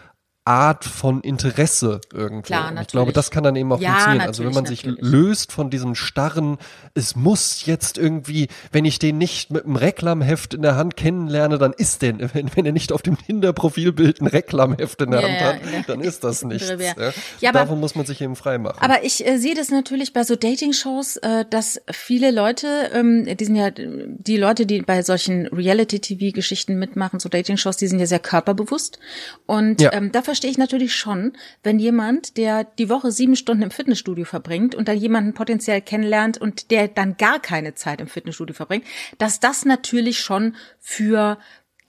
Art 0.46 0.86
von 0.86 1.22
Interesse 1.22 2.02
irgendwo. 2.14 2.44
Klar, 2.44 2.62
Und 2.66 2.68
ich 2.68 2.76
natürlich. 2.76 2.92
glaube, 2.92 3.14
das 3.14 3.32
kann 3.32 3.44
dann 3.44 3.56
eben 3.56 3.72
auch 3.72 3.80
Ja, 3.82 3.94
funktionieren. 3.94 4.28
Also 4.28 4.44
wenn 4.44 4.54
man 4.54 4.64
natürlich, 4.64 4.82
sich 4.82 4.90
natürlich. 4.92 5.12
löst 5.12 5.52
von 5.52 5.70
diesem 5.72 5.96
starren, 5.96 6.58
es 6.94 7.16
muss 7.16 7.66
jetzt 7.66 7.98
irgendwie, 7.98 8.48
wenn 8.72 8.86
ich 8.86 9.00
den 9.00 9.18
nicht 9.18 9.50
mit 9.52 9.66
einem 9.66 9.76
Reklamheft 9.76 10.54
in 10.54 10.62
der 10.62 10.76
Hand 10.76 10.96
kennenlerne, 10.96 11.58
dann 11.58 11.74
ist 11.74 12.04
der, 12.04 12.34
wenn, 12.36 12.56
wenn 12.56 12.66
er 12.66 12.72
nicht 12.74 12.92
auf 12.92 13.02
dem 13.02 13.18
Tinder-Profilbild 13.18 14.22
ein 14.22 14.28
Reklamheft 14.28 15.02
in 15.02 15.12
der 15.12 15.22
Ja, 15.22 15.28
Hand 15.28 15.62
ja, 15.66 15.80
hat, 15.80 15.90
dann 15.90 16.02
ist 16.02 16.24
das 16.24 16.44
nichts. 16.44 16.70
Revers. 16.70 17.16
Ja? 17.42 17.50
Aber- 17.50 17.60
Davon 17.62 17.80
muss 17.80 17.96
man 17.96 18.06
sich 18.06 18.22
eben 18.22 18.36
frei 18.36 18.60
machen. 18.60 18.78
Aber 18.80 19.04
ich 19.04 19.26
äh, 19.26 19.38
sehe 19.38 19.56
das 19.56 19.70
natürlich 19.70 20.14
bei 20.14 20.24
so 20.24 20.36
Dating-Shows, 20.36 21.18
äh, 21.18 21.46
dass 21.50 21.82
viele 21.92 22.30
Leute, 22.30 22.92
ähm, 22.94 23.26
die 23.38 23.46
sind 23.46 23.56
ja 23.56 23.72
die 23.72 24.38
Leute, 24.38 24.68
die 24.68 24.82
bei 24.84 25.02
solchen 25.02 25.48
Reality-TV-Geschichten 25.48 26.78
mitmachen, 26.78 27.20
so 27.20 27.30
Dating-Shows, 27.30 27.78
die 27.78 27.88
sind 27.88 28.00
ja 28.00 28.06
sehr 28.06 28.20
körperbewusst. 28.20 29.00
Und 29.46 29.82
ähm, 29.92 30.12
da 30.12 30.22
verstehe 30.36 30.52
ich 30.52 30.58
natürlich 30.58 30.94
schon, 30.94 31.32
wenn 31.64 31.80
jemand, 31.80 32.36
der 32.36 32.66
die 32.66 32.90
Woche 32.90 33.10
sieben 33.14 33.38
Stunden 33.38 33.64
im 33.64 33.72
Fitnessstudio 33.72 34.26
verbringt 34.26 34.76
und 34.76 34.90
dann 34.90 34.98
jemanden 34.98 35.34
potenziell 35.34 35.80
kennenlernt 35.80 36.38
und 36.38 36.72
der 36.72 36.90
dann 36.90 37.16
gar 37.16 37.40
keine 37.40 37.74
Zeit 37.74 38.02
im 38.02 38.08
Fitnessstudio 38.08 38.54
verbringt, 38.54 38.84
dass 39.18 39.40
das 39.40 39.64
natürlich 39.64 40.20
schon 40.20 40.58
für 40.82 41.38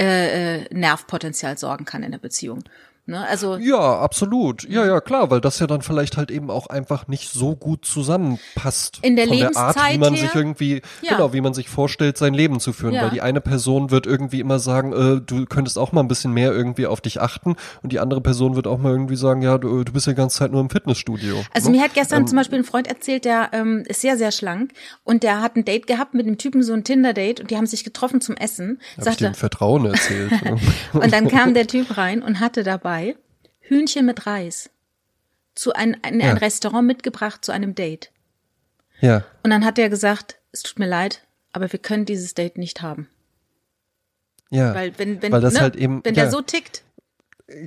äh, 0.01 0.61
äh, 0.61 0.65
Nervpotenzial 0.73 1.59
sorgen 1.59 1.87
kann 1.87 2.05
in 2.05 2.13
der 2.13 2.21
Beziehung. 2.21 2.63
Ne? 3.09 3.25
Also 3.25 3.57
Ja, 3.57 4.01
absolut. 4.01 4.69
Ja, 4.69 4.85
ja, 4.85 5.01
klar, 5.01 5.31
weil 5.31 5.41
das 5.41 5.61
ja 5.61 5.69
dann 5.69 5.83
vielleicht 5.83 6.17
halt 6.17 6.33
eben 6.33 6.51
auch 6.51 6.67
einfach 6.67 7.07
nicht 7.07 7.31
so 7.31 7.55
gut 7.55 7.85
zusammenpasst. 7.85 8.99
In 9.03 9.15
der 9.15 9.29
von 9.29 9.39
der 9.39 9.57
Art, 9.57 9.77
wie 9.77 9.93
Lebenszeit 9.93 10.01
man 10.01 10.15
her? 10.15 10.23
sich 10.27 10.35
irgendwie, 10.35 10.83
Ja. 11.03 11.13
genau, 11.13 11.33
wie 11.33 11.41
man 11.41 11.55
sich 11.55 11.69
vorstellt, 11.69 12.19
sein 12.19 12.35
Leben 12.35 12.59
zu 12.59 12.73
führen. 12.73 12.95
Ja. 12.95 13.03
Weil 13.03 13.11
die 13.11 13.21
eine 13.21 13.41
Person 13.41 13.93
wird 13.93 14.07
irgendwie 14.07 14.41
immer 14.41 14.59
sagen, 14.59 14.93
äh, 14.93 15.21
du 15.25 15.47
könntest 15.47 15.79
auch 15.79 15.93
mal 15.93 16.01
ein 16.01 16.09
bisschen 16.09 16.33
mehr 16.33 16.51
irgendwie 16.51 16.89
auf 16.89 17.01
dich 17.01 17.21
achten 17.21 17.55
und 17.85 17.93
die 17.93 18.01
andere 18.01 18.21
Person 18.21 18.57
wird 18.57 18.67
auch 18.67 18.79
mal 18.79 18.91
irgendwie 18.91 19.17
sagen, 19.17 19.41
ja, 19.41 19.57
du, 19.57 19.85
du 19.85 19.93
bist 19.93 20.09
ja 20.09 20.13
die 20.13 20.17
ganze 20.17 20.39
Zeit 20.39 20.51
nur 20.51 20.61
im 20.61 20.71
Fitnessstudio. 20.71 21.45
Also 21.53 21.71
ne? 21.71 21.77
mir 21.77 21.85
hat 21.85 21.95
gestern 21.95 22.27
zum 22.27 22.37
Beispiel 22.39 22.59
ein 22.59 22.65
Freund 22.65 22.89
erzählt, 22.89 23.25
der 23.25 23.51
ähm, 23.53 23.85
ist 23.87 24.01
sehr, 24.01 24.19
sehr 24.19 24.33
schlank 24.33 24.73
und 25.05 25.23
der 25.23 25.43
hat 25.43 25.55
ein 25.55 25.65
Date 25.65 25.87
gehabt 25.87 26.15
mit 26.15 26.27
einem 26.27 26.39
Typen, 26.39 26.65
so 26.65 26.73
ein 26.73 26.83
Tinder-Date 26.83 27.39
und 27.39 27.53
die 27.53 27.57
haben 27.57 27.67
sich 27.67 27.85
getroffen 27.85 28.21
zum 28.21 28.37
Essen. 28.37 28.81
Hab 28.95 28.99
ich 28.99 29.05
Sagte, 29.05 29.25
dem 29.27 29.35
Vertrauen 29.35 29.87
erzählt. 29.87 30.33
und 30.93 31.13
dann 31.13 31.29
kam 31.29 31.55
der 31.55 31.69
Typ 31.69 31.97
rein 31.97 32.21
und 32.21 32.41
hatte 32.41 32.65
dabei 32.65 32.96
Hühnchen 33.61 34.07
mit 34.07 34.27
Reis 34.27 34.71
zu 35.55 35.73
ein, 35.73 35.97
ein, 36.03 36.21
Ja. 36.21 36.31
ein 36.31 36.37
Restaurant 36.39 36.87
mitgebracht 36.87 37.45
zu 37.45 37.53
einem 37.53 37.75
Date. 37.75 38.11
ja, 39.01 39.25
Und 39.43 39.51
dann 39.51 39.65
hat 39.65 39.79
er 39.79 39.89
gesagt, 39.89 40.37
es 40.53 40.63
tut 40.63 40.79
mir 40.79 40.87
leid, 40.89 41.23
aber 41.53 41.71
wir 41.73 41.79
können 41.79 42.05
dieses 42.05 42.35
Date 42.35 42.59
nicht 42.59 42.83
haben. 42.83 43.09
ja. 44.51 44.75
Weil 44.75 44.99
wenn, 44.99 45.21
wenn, 45.23 45.33
Weil 45.33 45.41
das 45.41 45.55
ne, 45.55 45.61
halt 45.61 45.77
eben- 45.77 46.01
wenn 46.05 46.15
ja. 46.15 46.23
der 46.25 46.31
so 46.31 46.41
tickt, 46.43 46.83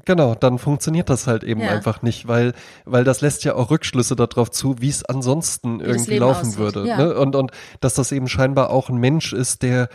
Genau, 0.03 0.35
dann 0.35 0.59
funktioniert 0.59 1.09
das 1.09 1.25
halt 1.25 1.45
eben 1.45 1.61
Ja. 1.61 1.69
einfach 1.69 2.01
nicht, 2.01 2.27
weil, 2.27 2.51
weil 2.83 3.05
das 3.05 3.21
lässt 3.21 3.45
ja 3.45 3.55
auch 3.55 3.71
Rückschlüsse 3.71 4.13
darauf 4.17 4.51
zu, 4.51 4.81
wie 4.81 4.89
es 4.89 5.05
ansonsten 5.05 5.79
irgendwie 5.79 6.17
laufen 6.17 6.47
aussieht, 6.47 6.57
würde. 6.57 6.85
ja. 6.85 6.97
Ne? 6.97 7.17
Und, 7.17 7.33
und 7.37 7.51
dass 7.79 7.93
das 7.93 8.11
eben 8.11 8.27
scheinbar 8.27 8.71
auch 8.71 8.89
ein 8.89 8.97
Mensch 8.97 9.31
ist, 9.31 9.61
der 9.63 9.87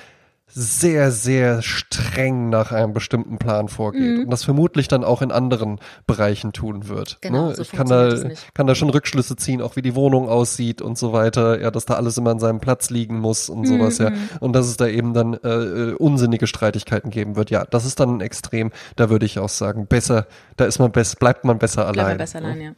sehr, 0.46 1.10
sehr 1.10 1.62
streng 1.62 2.48
nach 2.48 2.70
einem 2.70 2.92
bestimmten 2.92 3.38
Plan 3.38 3.68
vorgeht 3.68 4.24
und 4.24 4.30
das 4.30 4.44
vermutlich 4.44 4.88
dann 4.88 5.02
auch 5.02 5.22
in 5.22 5.32
anderen 5.32 5.80
Bereichen 6.06 6.52
tun 6.52 6.86
wird. 6.86 7.14
Mhm. 7.14 7.26
Genau, 7.28 7.48
ne? 7.48 7.54
so 7.56 7.62
ich 7.62 7.72
kann 7.72 7.88
da, 7.88 8.14
kann 8.52 8.66
da 8.66 8.74
schon 8.74 8.90
Rückschlüsse 8.90 9.36
ziehen, 9.36 9.62
auch 9.62 9.74
wie 9.76 9.82
die 9.82 9.94
Wohnung 9.94 10.28
aussieht 10.28 10.82
und 10.82 10.96
so 10.98 11.12
weiter, 11.12 11.60
ja, 11.60 11.70
dass 11.70 11.86
da 11.86 11.94
alles 11.94 12.18
immer 12.18 12.30
an 12.30 12.38
seinem 12.38 12.60
Platz 12.60 12.90
liegen 12.90 13.18
muss 13.18 13.48
und 13.48 13.66
sowas, 13.66 13.98
Mhm. 13.98 14.04
ja. 14.04 14.12
Und 14.40 14.52
dass 14.52 14.66
es 14.66 14.76
da 14.76 14.86
eben 14.86 15.14
dann 15.14 15.34
äh, 15.34 15.48
äh, 15.48 15.92
unsinnige 15.94 16.46
Streitigkeiten 16.46 17.10
geben 17.10 17.36
wird. 17.36 17.50
Ja, 17.50 17.64
das 17.64 17.84
ist 17.84 17.98
dann 17.98 18.18
ein 18.18 18.20
Extrem, 18.20 18.70
da 18.96 19.10
würde 19.10 19.26
ich 19.26 19.38
auch 19.38 19.48
sagen, 19.48 19.86
besser, 19.86 20.26
da 20.56 20.66
ist 20.66 20.78
man 20.78 20.92
besser, 20.92 21.16
bleibt 21.18 21.44
man 21.44 21.58
besser 21.58 21.84
bleibt 21.84 21.98
allein. 21.98 22.10
er 22.12 22.18
besser 22.18 22.38
allein, 22.38 22.60
ja. 22.60 22.70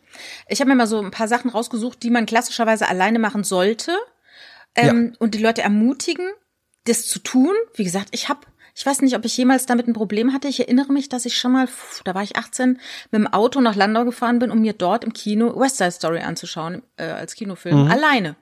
Ich 0.49 0.61
habe 0.61 0.71
mir 0.71 0.77
mal 0.77 0.87
so 0.87 1.01
ein 1.01 1.11
paar 1.11 1.29
Sachen 1.29 1.51
rausgesucht, 1.51 2.03
die 2.03 2.11
man 2.11 2.27
klassischerweise 2.27 2.89
alleine 2.89 3.19
machen 3.19 3.45
sollte 3.45 3.93
ähm, 4.77 5.15
und 5.19 5.35
die 5.35 5.43
Leute 5.43 5.63
ermutigen, 5.63 6.27
das 6.87 7.07
zu 7.07 7.19
tun. 7.19 7.53
Wie 7.75 7.85
gesagt, 7.85 8.09
ich 8.13 8.29
habe, 8.29 8.41
ich 8.75 8.85
weiß 8.85 9.03
nicht, 9.03 9.17
ob 9.17 9.25
ich 9.25 9.37
jemals 9.37 9.67
damit 9.67 9.87
ein 9.89 9.93
Problem 9.93 10.33
hatte. 10.33 10.49
Ich 10.49 10.61
erinnere 10.61 10.93
mich, 10.93 11.09
dass 11.09 11.25
ich 11.27 11.37
schon 11.39 11.53
mal, 11.53 11.69
da 12.05 12.15
war 12.15 12.23
ich 12.23 12.37
18, 12.37 12.79
mit 13.11 13.21
dem 13.21 13.27
Auto 13.27 13.61
nach 13.61 13.75
Landau 13.77 14.05
gefahren 14.05 14.39
bin, 14.39 14.51
um 14.51 14.61
mir 14.61 14.73
dort 14.73 15.05
im 15.05 15.13
Kino 15.13 15.59
West 15.59 15.79
Side 15.79 15.93
Story 15.93 16.21
anzuschauen, 16.21 16.83
äh, 16.97 17.05
als 17.05 17.35
Kinofilm, 17.35 17.87
alleine. 17.91 18.37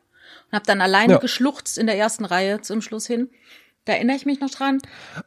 Und 0.50 0.52
habe 0.52 0.66
dann 0.66 0.80
alleine 0.80 1.14
Ja. 1.14 1.18
geschluchzt 1.18 1.78
in 1.78 1.87
der 1.87 1.96
ersten 1.96 2.24
Reihe 2.24 2.61
zum 2.61 2.80
Schluss 2.83 3.07
hin. 3.07 3.28
Da 3.87 3.92
erinnere 3.92 4.16
ich 4.16 4.24
mich 4.24 4.40
noch 4.40 4.48
dran. 4.48 4.78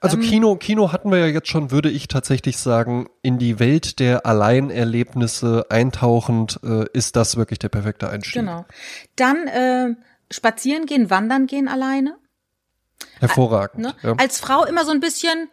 Also 0.02 0.18
Kino, 0.18 0.56
Kino 0.56 0.92
hatten 0.92 1.12
wir 1.12 1.20
ja 1.20 1.28
jetzt 1.28 1.48
schon, 1.48 1.70
würde 1.70 1.92
ich 1.92 2.08
tatsächlich 2.08 2.58
sagen, 2.58 3.08
in 3.22 3.38
die 3.38 3.60
Welt 3.60 4.00
der 4.00 4.26
Alleinerlebnisse 4.26 5.66
eintauchend 5.70 6.60
äh, 6.64 6.86
ist 6.94 7.16
das 7.16 7.38
wirklich 7.38 7.60
der 7.60 7.70
perfekte 7.70 8.10
Einstieg. 8.10 8.42
Genau. 8.42 8.66
Dann 9.16 9.48
äh, 9.48 9.96
spazieren 10.32 10.86
gehen, 10.86 11.10
wandern 11.10 11.46
gehen 11.48 11.68
alleine. 11.68 12.16
Hervorragend. 13.20 13.80
Ne? 13.84 13.96
Ja. 14.04 14.14
Als 14.18 14.40
Frau 14.40 14.66
immer 14.66 14.86
so 14.86 14.92
ein 14.92 15.00
bisschen, 15.00 15.50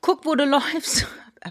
guck, 0.00 0.24
wo 0.24 0.34
du 0.34 0.44
läufst. 0.46 1.06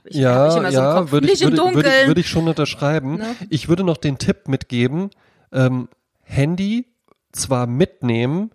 Ich, 0.05 0.17
Ja, 0.17 0.51
so 0.51 0.61
ja, 0.61 0.99
Kopf. 0.99 1.11
würde 1.11 1.31
ich, 1.31 1.41
würde, 1.41 1.57
würde, 1.57 1.91
würde 2.05 2.21
ich 2.21 2.29
schon 2.29 2.47
unterschreiben. 2.47 3.15
Ne? 3.17 3.35
Ich 3.49 3.69
würde 3.69 3.83
noch 3.83 3.97
den 3.97 4.17
Tipp 4.17 4.47
mitgeben, 4.47 5.09
ähm, 5.51 5.89
Handy 6.21 6.85
zwar 7.31 7.65
mitnehmen, 7.65 8.51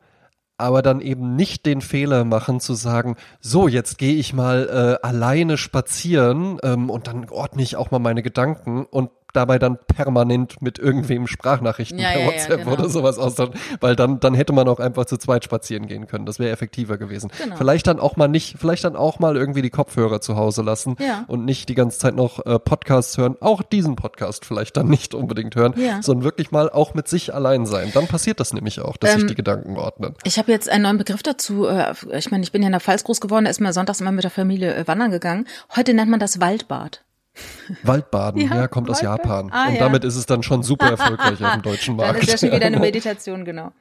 aber 0.57 0.83
dann 0.83 1.01
eben 1.01 1.35
nicht 1.35 1.67
den 1.67 1.81
Fehler 1.81 2.25
machen 2.25 2.61
zu 2.61 2.75
sagen, 2.75 3.17
so, 3.41 3.67
jetzt 3.67 3.99
gehe 3.99 4.15
ich 4.15 4.33
mal 4.33 4.99
äh, 5.03 5.07
alleine 5.07 5.57
spazieren 5.59 6.59
ähm, 6.63 6.91
und 6.91 7.09
dann 7.09 7.29
ordne 7.29 7.63
ich 7.63 7.75
auch 7.77 7.91
mal 7.91 7.99
meine 7.99 8.23
Gedanken 8.23 8.85
und 8.85 9.11
dabei 9.35 9.59
dann 9.59 9.79
permanent 9.87 10.63
mit 10.63 10.79
irgendwem 10.79 11.27
Sprachnachrichten 11.27 11.99
Ja, 11.99 12.09
per 12.11 12.21
ja, 12.21 12.27
ja, 12.27 12.33
WhatsApp 12.33 12.59
genau. 12.61 12.73
oder 12.73 12.89
sowas 12.89 13.19
austauschen, 13.19 13.55
weil 13.81 13.97
dann, 13.97 14.21
dann 14.21 14.35
hätte 14.35 14.53
man 14.53 14.67
auch 14.69 14.81
einfach 14.81 15.05
zu 15.05 15.17
zweit 15.19 15.45
spazieren 15.45 15.87
gehen 15.87 16.07
können. 16.07 16.25
Das 16.27 16.39
wäre 16.39 16.51
effektiver 16.51 16.97
gewesen. 16.99 17.31
Genau. 17.43 17.57
Vielleicht 17.57 17.87
dann 17.87 18.01
auch 18.01 18.17
mal 18.17 18.29
nicht, 18.29 18.57
vielleicht 18.59 18.85
dann 18.85 18.97
auch 18.97 19.19
mal 19.19 19.37
irgendwie 19.37 19.63
die 19.63 19.71
Kopfhörer 19.71 20.21
zu 20.21 20.37
Hause 20.37 20.63
lassen 20.63 20.97
Ja. 20.99 21.25
und 21.29 21.45
nicht 21.45 21.69
die 21.69 21.75
ganze 21.75 21.99
Zeit 21.99 22.15
noch 22.15 22.45
äh, 22.47 22.59
Podcasts 22.59 23.19
hören, 23.19 23.37
auch 23.41 23.63
diesen 23.63 23.97
Podcast 23.97 24.45
vielleicht 24.45 24.77
dann 24.77 24.89
nicht 24.89 25.15
unbedingt 25.15 25.55
hören, 25.57 25.75
Ja. 25.77 26.03
sondern 26.03 26.25
wirklich 26.25 26.51
mal 26.51 26.71
auch 26.71 26.95
mit 26.95 27.09
sich 27.09 27.35
allein 27.35 27.67
sein. 27.67 27.91
Dann 27.93 28.07
passiert 28.07 28.41
das 28.41 28.53
nämlich 28.53 28.81
auch, 28.81 28.97
dass 28.97 29.13
Ähm, 29.15 29.21
sich 29.21 29.29
die 29.29 29.35
Gedanken 29.35 29.77
ordnen. 29.77 30.15
Ich 30.25 30.39
habe 30.39 30.51
jetzt 30.53 30.69
einen 30.69 30.83
neuen 30.85 30.99
Begriff 30.99 31.23
dazu. 31.23 31.67
äh, 31.67 31.93
Ich 32.17 32.31
meine, 32.31 32.45
ich 32.45 32.53
bin 32.53 32.63
ja 32.63 32.67
in 32.69 32.73
der 32.73 32.81
Pfalz 32.81 33.05
groß 33.05 33.21
geworden, 33.21 33.45
da 33.45 33.51
ist 33.51 33.61
man 33.61 33.73
sonntags 33.73 34.01
immer 34.01 34.13
mit 34.13 34.25
der 34.25 34.31
Familie 34.31 34.75
äh, 34.75 34.87
wandern 34.87 35.11
gegangen. 35.11 35.47
Heute 35.75 35.93
nennt 35.95 36.11
man 36.11 36.21
das 36.21 36.41
Waldbad. 36.41 37.03
Waldbaden, 37.83 38.41
ja, 38.43 38.55
Ja, 38.57 38.69
kommt 38.69 38.89
aus 38.91 39.03
Waldbad. 39.03 39.25
Japan. 39.27 39.51
Ah, 39.53 39.67
und 39.69 39.75
ja. 39.75 39.81
damit 39.81 40.05
ist 40.05 40.17
es 40.17 40.27
dann 40.27 40.43
schon 40.43 40.63
super 40.63 40.91
erfolgreich 40.91 41.43
auf 41.45 41.53
dem 41.53 41.63
deutschen 41.71 41.97
Dann 41.99 42.07
Markt. 42.09 42.23
ist 42.23 42.31
ja 42.31 42.39
schon 42.39 42.53
wieder 42.53 42.67
eine 42.67 42.79
Meditation, 42.81 43.45
genau. 43.45 43.73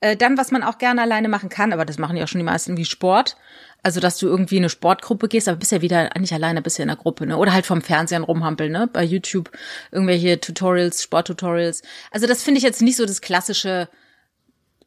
Äh, 0.00 0.16
dann, 0.16 0.38
was 0.38 0.50
man 0.50 0.62
auch 0.62 0.78
gerne 0.78 1.02
alleine 1.02 1.28
machen 1.28 1.48
kann, 1.48 1.72
aber 1.72 1.84
das 1.84 1.98
machen 1.98 2.16
ja 2.16 2.24
auch 2.24 2.28
schon 2.28 2.38
die 2.38 2.44
meisten, 2.44 2.76
wie 2.76 2.84
Sport. 2.84 3.36
Also, 3.82 4.00
dass 4.00 4.16
du 4.16 4.26
irgendwie 4.28 4.56
in 4.56 4.62
eine 4.62 4.70
Sportgruppe 4.70 5.28
gehst, 5.28 5.46
aber 5.46 5.58
bist 5.58 5.70
ja 5.72 5.82
wieder 5.82 6.08
nicht 6.18 6.32
alleine, 6.32 6.62
bist 6.62 6.78
ja 6.78 6.84
in 6.84 6.90
einer 6.90 6.98
Gruppe, 6.98 7.26
ne? 7.26 7.36
Oder 7.36 7.52
halt 7.52 7.66
vom 7.66 7.82
Fernsehen 7.82 8.24
rumhampeln, 8.24 8.72
ne? 8.72 8.88
Bei 8.90 9.04
YouTube 9.04 9.50
irgendwelche 9.90 10.40
Tutorials, 10.40 11.02
Sporttutorials. 11.02 11.82
Also, 12.10 12.26
das 12.26 12.42
finde 12.42 12.58
ich 12.58 12.64
jetzt 12.64 12.80
nicht 12.80 12.96
so 12.96 13.04
das 13.04 13.20
klassische. 13.20 13.88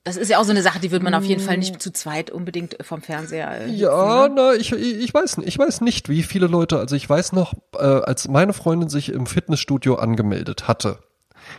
Das 0.07 0.15
ist 0.15 0.29
ja 0.29 0.39
auch 0.39 0.45
so 0.45 0.51
eine 0.51 0.61
Sache, 0.61 0.79
die 0.79 0.91
würde 0.91 1.03
man 1.03 1.13
auf 1.13 1.25
jeden 1.25 1.41
Fall 1.41 1.57
nicht 1.57 1.81
zu 1.81 1.91
zweit 1.91 2.29
unbedingt 2.29 2.77
vom 2.81 3.01
Fernseher. 3.01 3.65
Äh, 3.65 3.71
Ja, 3.71 4.29
ne? 4.29 4.33
na, 4.37 4.53
ich, 4.53 4.71
ich 4.71 4.99
ich 5.03 5.13
weiß, 5.13 5.39
ich 5.43 5.59
weiß 5.59 5.81
nicht, 5.81 6.07
wie 6.07 6.23
viele 6.23 6.47
Leute, 6.47 6.79
also 6.79 6.95
ich 6.95 7.09
weiß 7.09 7.33
noch, 7.33 7.53
äh, 7.77 7.83
als 7.83 8.29
meine 8.29 8.53
Freundin 8.53 8.87
sich 8.87 9.09
im 9.09 9.25
Fitnessstudio 9.25 9.95
angemeldet 9.95 10.69
hatte, 10.69 10.99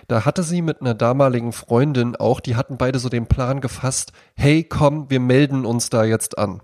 da 0.07 0.25
hatte 0.25 0.43
sie 0.43 0.63
mit 0.63 0.81
einer 0.81 0.95
damaligen 0.95 1.53
Freundin 1.53 2.17
auch, 2.17 2.41
die 2.41 2.57
hatten 2.57 2.79
beide 2.79 2.99
so 2.99 3.11
den 3.11 3.27
Plan 3.27 3.61
gefasst, 3.61 4.13
hey, 4.35 4.65
komm, 4.65 5.11
wir 5.11 5.21
melden 5.21 5.67
uns 5.67 5.91
da 5.91 6.05
jetzt 6.05 6.39
an. 6.39 6.63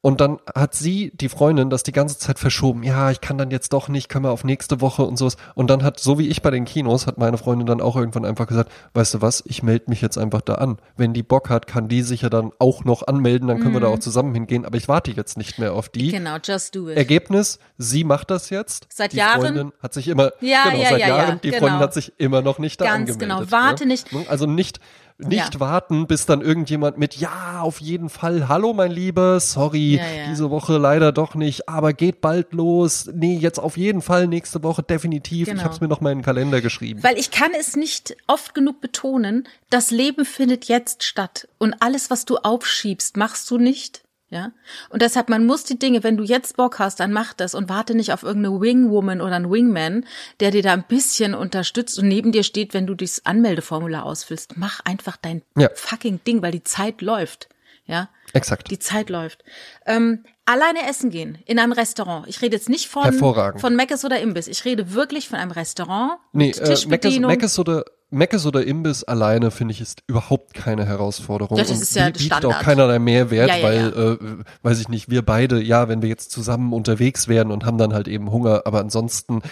Und 0.00 0.20
dann 0.20 0.38
hat 0.54 0.74
sie, 0.76 1.10
die 1.16 1.28
Freundin, 1.28 1.70
das 1.70 1.82
die 1.82 1.90
ganze 1.90 2.18
Zeit 2.18 2.38
verschoben. 2.38 2.84
Ja, 2.84 3.10
ich 3.10 3.20
kann 3.20 3.36
dann 3.36 3.50
jetzt 3.50 3.72
doch 3.72 3.88
nicht, 3.88 4.08
können 4.08 4.24
wir 4.26 4.30
auf 4.30 4.44
nächste 4.44 4.80
Woche 4.80 5.02
und 5.02 5.16
sowas. 5.16 5.36
Und 5.56 5.70
dann 5.70 5.82
hat, 5.82 5.98
so 5.98 6.20
wie 6.20 6.28
ich 6.28 6.40
bei 6.40 6.52
den 6.52 6.64
Kinos, 6.66 7.08
hat 7.08 7.18
meine 7.18 7.36
Freundin 7.36 7.66
dann 7.66 7.80
auch 7.80 7.96
irgendwann 7.96 8.24
einfach 8.24 8.46
gesagt, 8.46 8.70
weißt 8.94 9.14
du 9.14 9.22
was, 9.22 9.42
ich 9.44 9.64
melde 9.64 9.86
mich 9.88 10.00
jetzt 10.00 10.16
einfach 10.16 10.40
da 10.40 10.54
an. 10.54 10.78
Wenn 10.96 11.14
die 11.14 11.24
Bock 11.24 11.50
hat, 11.50 11.66
kann 11.66 11.88
die 11.88 12.02
sich 12.02 12.22
ja 12.22 12.30
dann 12.30 12.52
auch 12.60 12.84
noch 12.84 13.08
anmelden, 13.08 13.48
dann 13.48 13.58
können 13.58 13.74
wir 13.74 13.80
da 13.80 13.88
auch 13.88 13.98
zusammen 13.98 14.32
hingehen. 14.34 14.64
Aber 14.64 14.76
ich 14.76 14.86
warte 14.86 15.10
jetzt 15.10 15.36
nicht 15.36 15.58
mehr 15.58 15.74
auf 15.74 15.88
die. 15.88 16.12
Genau, 16.12 16.36
just 16.44 16.76
do 16.76 16.88
it. 16.88 16.96
Ergebnis, 16.96 17.58
sie 17.76 18.04
macht 18.04 18.30
das 18.30 18.50
jetzt. 18.50 18.86
Seit 18.94 19.12
die 19.14 19.16
Jahren? 19.16 19.40
Freundin 19.40 19.72
hat 19.82 19.94
sich 19.94 20.06
immer, 20.06 20.30
Ja, 20.40 20.64
genau, 20.70 20.76
ja, 20.84 20.88
seit 20.90 21.00
ja, 21.00 21.08
Jahren, 21.08 21.28
ja, 21.28 21.34
die 21.42 21.50
genau. 21.50 21.58
Freundin 21.60 21.80
hat 21.80 21.92
sich 21.94 22.12
immer 22.18 22.40
noch 22.40 22.60
nicht 22.60 22.80
da 22.80 22.84
Ganz 22.84 23.10
angemeldet. 23.10 23.20
genau. 23.48 23.50
Warte 23.50 23.82
ja? 23.82 23.88
nicht- 23.88 24.06
Also 24.28 24.46
nicht, 24.46 24.78
nicht 25.18 25.54
Ja. 25.54 25.60
warten, 25.60 26.06
bis 26.06 26.26
dann 26.26 26.40
irgendjemand 26.40 26.96
mit, 26.96 27.16
ja, 27.16 27.60
auf 27.60 27.80
jeden 27.80 28.08
Fall, 28.08 28.46
hallo 28.48 28.72
mein 28.72 28.92
Lieber, 28.92 29.40
sorry, 29.40 29.96
Ja, 29.96 30.06
ja. 30.06 30.26
diese 30.30 30.48
Woche 30.50 30.78
leider 30.78 31.10
doch 31.10 31.34
nicht, 31.34 31.68
aber 31.68 31.92
geht 31.92 32.20
bald 32.20 32.52
los. 32.52 33.10
Nee, 33.12 33.36
jetzt 33.36 33.58
auf 33.58 33.76
jeden 33.76 34.00
Fall 34.00 34.28
nächste 34.28 34.62
Woche 34.62 34.82
definitiv. 34.84 35.48
Ich 35.48 35.52
Genau. 35.54 35.64
habe 35.64 35.74
es 35.74 35.80
mir 35.80 35.88
noch 35.88 36.00
mal 36.00 36.12
in 36.12 36.18
den 36.18 36.24
Kalender 36.24 36.60
geschrieben. 36.60 37.02
Weil 37.02 37.18
ich 37.18 37.30
kann 37.32 37.50
es 37.58 37.74
nicht 37.74 38.16
oft 38.28 38.54
genug 38.54 38.80
betonen, 38.80 39.48
das 39.70 39.90
Leben 39.90 40.24
findet 40.24 40.66
jetzt 40.66 41.02
statt 41.02 41.48
und 41.58 41.74
alles, 41.80 42.10
was 42.10 42.24
du 42.24 42.36
aufschiebst, 42.36 43.16
machst 43.16 43.50
du 43.50 43.58
nicht. 43.58 44.02
Ja. 44.30 44.52
Und 44.90 45.00
deshalb, 45.00 45.30
man 45.30 45.46
muss 45.46 45.64
die 45.64 45.78
Dinge, 45.78 46.02
wenn 46.04 46.18
du 46.18 46.22
jetzt 46.22 46.56
Bock 46.58 46.78
hast, 46.78 47.00
dann 47.00 47.12
mach 47.12 47.32
das 47.32 47.54
und 47.54 47.70
warte 47.70 47.94
nicht 47.94 48.12
auf 48.12 48.22
irgendeine 48.22 48.60
Wingwoman 48.60 49.22
oder 49.22 49.36
einen 49.36 49.50
Wingman, 49.50 50.04
der 50.40 50.50
dir 50.50 50.62
da 50.62 50.74
ein 50.74 50.84
bisschen 50.86 51.34
unterstützt 51.34 51.98
und 51.98 52.08
neben 52.08 52.30
dir 52.30 52.42
steht, 52.42 52.74
wenn 52.74 52.86
du 52.86 52.94
dieses 52.94 53.24
Anmeldeformular 53.24 54.04
ausfüllst. 54.04 54.58
Mach 54.58 54.80
einfach 54.84 55.16
dein 55.16 55.40
Ja. 55.56 55.70
fucking 55.74 56.20
Ding, 56.26 56.42
weil 56.42 56.52
die 56.52 56.62
Zeit 56.62 57.00
läuft. 57.00 57.48
Ja. 57.86 58.10
Exakt. 58.34 58.70
Die 58.70 58.78
Zeit 58.78 59.08
läuft. 59.08 59.42
Ähm, 59.86 60.24
alleine 60.44 60.86
essen 60.86 61.08
gehen 61.08 61.38
in 61.46 61.58
einem 61.58 61.72
Restaurant. 61.72 62.26
Ich 62.28 62.42
rede 62.42 62.54
jetzt 62.54 62.68
nicht 62.68 62.86
von, 62.88 63.14
von 63.56 63.76
Meckes 63.76 64.04
oder 64.04 64.20
Imbiss. 64.20 64.46
Ich 64.46 64.66
rede 64.66 64.92
wirklich 64.92 65.26
von 65.30 65.38
einem 65.38 65.52
Restaurant 65.52 66.18
Nee, 66.32 66.50
äh, 66.50 66.86
Meckes. 66.86 67.18
Meckes 67.18 67.58
oder 67.58 67.86
Meckes 68.10 68.46
oder 68.46 68.64
Imbiss 68.64 69.04
alleine 69.04 69.50
finde 69.50 69.72
ich 69.72 69.80
ist 69.82 70.02
überhaupt 70.06 70.54
keine 70.54 70.86
Herausforderung 70.86 71.58
Ja, 71.58 71.64
das 71.64 71.72
und 71.72 71.82
ist 71.82 71.94
ja 71.94 72.06
bie- 72.06 72.12
bietet 72.12 72.26
Standard. 72.26 72.54
auch 72.54 72.60
keinerlei 72.60 72.98
Mehrwert, 72.98 73.48
Ja, 73.50 73.56
ja, 73.56 73.62
weil 73.62 74.18
Äh, 74.20 74.44
weiß 74.62 74.80
ich 74.80 74.88
nicht, 74.88 75.10
wir 75.10 75.22
beide, 75.22 75.62
ja, 75.62 75.88
wenn 75.88 76.00
wir 76.00 76.08
jetzt 76.08 76.30
zusammen 76.30 76.72
unterwegs 76.72 77.28
wären 77.28 77.50
und 77.50 77.66
haben 77.66 77.76
dann 77.78 77.92
halt 77.92 78.08
eben 78.08 78.30
Hunger, 78.30 78.62
aber 78.64 78.80
ansonsten 78.80 79.42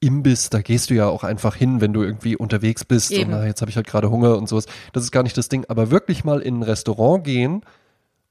Imbiss, 0.00 0.50
da 0.50 0.60
gehst 0.60 0.90
du 0.90 0.94
ja 0.94 1.08
auch 1.08 1.24
einfach 1.24 1.54
hin, 1.56 1.80
wenn 1.80 1.92
du 1.92 2.02
irgendwie 2.02 2.36
unterwegs 2.36 2.84
bist 2.84 3.12
Eben. 3.12 3.32
und 3.32 3.38
na, 3.40 3.46
jetzt 3.46 3.60
habe 3.62 3.70
ich 3.70 3.76
halt 3.76 3.86
gerade 3.86 4.10
Hunger 4.10 4.36
und 4.36 4.48
sowas. 4.48 4.66
Das 4.92 5.02
ist 5.02 5.10
gar 5.10 5.22
nicht 5.22 5.36
das 5.38 5.48
Ding, 5.48 5.64
aber 5.68 5.90
wirklich 5.90 6.22
mal 6.24 6.40
in 6.40 6.58
ein 6.58 6.62
Restaurant 6.62 7.24
gehen 7.24 7.62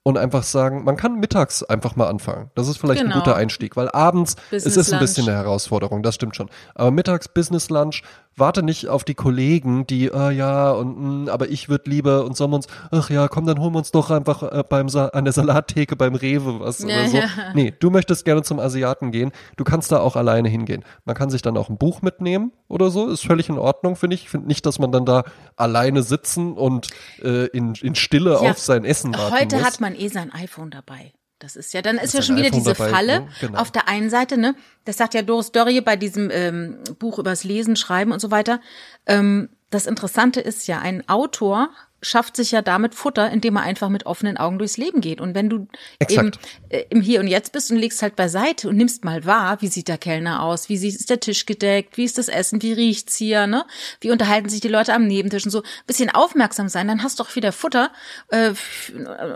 und 0.03 0.19
einfach 0.19 0.43
sagen, 0.43 0.83
man 0.83 0.95
kann 0.97 1.19
mittags 1.19 1.63
einfach 1.63 1.95
mal 1.95 2.07
anfangen. 2.07 2.51
Das 2.53 2.67
ist 2.67 2.77
vielleicht 2.77 3.01
Genau. 3.01 3.15
ein 3.15 3.19
guter 3.19 3.35
Einstieg, 3.35 3.75
weil 3.75 3.89
abends 3.89 4.35
Business 4.51 4.65
es 4.65 4.77
ist 4.77 4.93
ein 4.93 4.99
bisschen 4.99 5.27
eine 5.27 5.35
Herausforderung, 5.37 6.03
das 6.03 6.13
stimmt 6.13 6.35
schon. 6.35 6.49
Aber 6.75 6.91
mittags 6.91 7.27
Business 7.27 7.71
Lunch, 7.71 8.03
warte 8.37 8.63
nicht 8.63 8.87
auf 8.89 9.03
die 9.03 9.13
Kollegen, 9.15 9.87
die, 9.87 10.07
äh, 10.07 10.31
ja, 10.31 10.71
und 10.71 11.25
mh, 11.25 11.31
aber 11.31 11.49
ich 11.49 11.69
würde 11.69 11.89
lieber 11.89 12.25
und 12.25 12.35
sollen 12.35 12.51
wir 12.51 12.57
uns, 12.57 12.67
ach 12.91 13.09
ja, 13.09 13.27
komm, 13.27 13.45
dann 13.45 13.59
holen 13.59 13.73
wir 13.73 13.77
uns 13.79 13.91
doch 13.91 14.11
einfach 14.11 14.43
äh, 14.43 14.63
beim 14.67 14.89
Sa 14.89 15.07
an 15.07 15.23
der 15.25 15.33
Salattheke 15.33 15.95
beim 15.95 16.15
Rewe 16.15 16.59
was 16.59 16.79
Ja, 16.79 16.87
oder 16.99 17.07
so. 17.07 17.17
ja. 17.17 17.27
Nee, 17.53 17.73
du 17.79 17.89
möchtest 17.89 18.25
gerne 18.25 18.43
zum 18.43 18.59
Asiaten 18.59 19.11
gehen, 19.11 19.31
du 19.57 19.63
kannst 19.63 19.91
da 19.91 19.99
auch 19.99 20.15
alleine 20.15 20.49
hingehen. 20.49 20.83
Man 21.05 21.15
kann 21.15 21.29
sich 21.29 21.41
dann 21.41 21.57
auch 21.57 21.69
ein 21.69 21.77
Buch 21.77 22.01
mitnehmen 22.01 22.51
oder 22.67 22.89
so, 22.91 23.07
ist 23.07 23.25
völlig 23.25 23.49
in 23.49 23.57
Ordnung, 23.57 23.95
finde 23.95 24.15
ich. 24.15 24.23
Ich 24.23 24.29
finde 24.29 24.47
nicht, 24.47 24.65
dass 24.65 24.79
man 24.79 24.91
dann 24.91 25.05
da 25.05 25.23
alleine 25.55 26.03
sitzen 26.03 26.53
und 26.53 26.89
äh, 27.23 27.45
in, 27.47 27.73
in 27.75 27.95
Stille 27.95 28.31
Ja, 28.41 28.51
auf 28.51 28.59
sein 28.59 28.85
Essen 28.85 29.13
warten 29.13 29.33
Heute 29.35 29.55
muss. 29.57 29.65
hat 29.65 29.79
man 29.81 29.95
eh 29.95 30.07
sein 30.09 30.31
iPhone 30.33 30.71
dabei. 30.71 31.11
Das 31.39 31.55
ist 31.55 31.73
ja, 31.73 31.81
dann 31.81 31.97
ist 31.97 32.05
Ist 32.05 32.13
ja 32.13 32.21
schon 32.21 32.37
wieder 32.37 32.49
diese 32.49 32.73
dabei, 32.73 32.89
Falle. 32.89 33.19
ne? 33.21 33.27
Genau. 33.41 33.59
Auf 33.59 33.71
der 33.71 33.87
einen 33.89 34.09
Seite, 34.09 34.37
ne, 34.37 34.55
das 34.85 34.97
sagt 34.97 35.13
ja 35.13 35.21
Doris 35.21 35.51
Dörrie 35.51 35.81
bei 35.81 35.95
diesem 35.95 36.29
ähm, 36.31 36.77
Buch 36.97 37.19
übers 37.19 37.43
Lesen, 37.43 37.75
Schreiben 37.75 38.11
und 38.11 38.19
so 38.19 38.31
weiter. 38.31 38.61
Ähm, 39.05 39.49
das 39.69 39.85
Interessante 39.85 40.39
ist 40.39 40.67
ja, 40.67 40.79
ein 40.79 41.07
Autor 41.09 41.69
schafft 42.05 42.35
sich 42.35 42.51
ja 42.51 42.61
damit 42.61 42.93
Futter, 42.93 43.31
indem 43.31 43.55
er 43.55 43.63
einfach 43.63 43.89
mit 43.89 44.05
offenen 44.05 44.37
Augen 44.37 44.59
durchs 44.59 44.77
Leben 44.77 45.01
geht. 45.01 45.19
Und 45.19 45.33
wenn 45.33 45.49
du 45.49 45.67
Exakt. 45.99 46.19
eben 46.19 46.31
äh, 46.69 46.85
im 46.89 47.01
Hier 47.01 47.19
und 47.19 47.27
Jetzt 47.27 47.51
bist 47.51 47.71
und 47.71 47.77
legst 47.77 48.01
halt 48.01 48.15
beiseite 48.15 48.69
und 48.69 48.77
nimmst 48.77 49.03
mal 49.03 49.25
wahr, 49.25 49.61
wie 49.61 49.67
sieht 49.67 49.87
der 49.87 49.97
Kellner 49.97 50.43
aus, 50.43 50.69
wie 50.69 50.77
sieht, 50.77 50.95
ist 50.95 51.09
der 51.09 51.19
Tisch 51.19 51.45
gedeckt, 51.45 51.97
wie 51.97 52.03
ist 52.03 52.17
das 52.17 52.27
Essen, 52.27 52.61
wie 52.61 52.73
riecht's 52.73 53.15
hier, 53.15 53.47
ne? 53.47 53.65
Wie 54.01 54.11
unterhalten 54.11 54.49
sich 54.49 54.61
die 54.61 54.67
Leute 54.67 54.93
am 54.93 55.07
Nebentisch 55.07 55.45
und 55.45 55.51
so. 55.51 55.63
Bisschen 55.87 56.11
aufmerksam 56.11 56.69
sein, 56.69 56.87
dann 56.87 57.01
hast 57.01 57.19
du 57.19 57.23
auch 57.23 57.35
wieder 57.35 57.51
Futter 57.51 57.91
äh, 58.29 58.51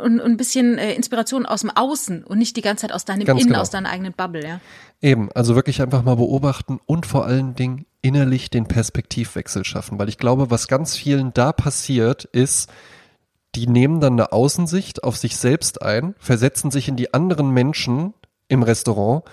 und, 0.04 0.20
und 0.20 0.22
ein 0.22 0.38
bisschen 0.38 0.78
äh, 0.78 0.94
Inspiration 0.94 1.48
aus 1.48 1.62
dem 1.62 1.72
Außen 1.72 2.24
und 2.24 2.38
nicht 2.38 2.56
die 2.56 2.62
ganze 2.62 2.84
Zeit 2.84 2.94
aus 2.94 3.06
deinem 3.06 3.26
Ganz 3.26 3.42
Innen, 3.42 3.50
genau. 3.50 3.62
aus 3.62 3.72
deiner 3.72 3.90
eigenen 3.90 4.14
Bubble, 4.14 4.46
ja. 4.46 4.60
Eben, 5.02 5.32
also 5.32 5.56
wirklich 5.56 5.82
einfach 5.82 6.04
mal 6.04 6.16
beobachten 6.16 6.80
und 6.86 7.06
vor 7.06 7.26
allen 7.26 7.56
Dingen 7.56 7.86
innerlich 8.02 8.50
den 8.50 8.68
Perspektivwechsel 8.68 9.66
schaffen, 9.66 10.00
weil 10.00 10.10
ich 10.10 10.18
glaube, 10.18 10.52
was 10.52 10.68
ganz 10.68 10.96
vielen 10.96 11.34
da 11.34 11.52
passiert, 11.52 12.26
ist, 12.26 12.70
die 13.56 13.68
nehmen 13.68 14.00
dann 14.00 14.14
eine 14.14 14.32
Außensicht 14.32 15.04
auf 15.04 15.18
sich 15.18 15.38
selbst 15.38 15.82
ein, 15.82 16.16
versetzen 16.20 16.72
sich 16.72 16.88
in 16.88 16.96
die 16.96 17.14
anderen 17.14 17.52
Menschen 17.52 18.14
im 18.48 18.64
Restaurant 18.64 19.24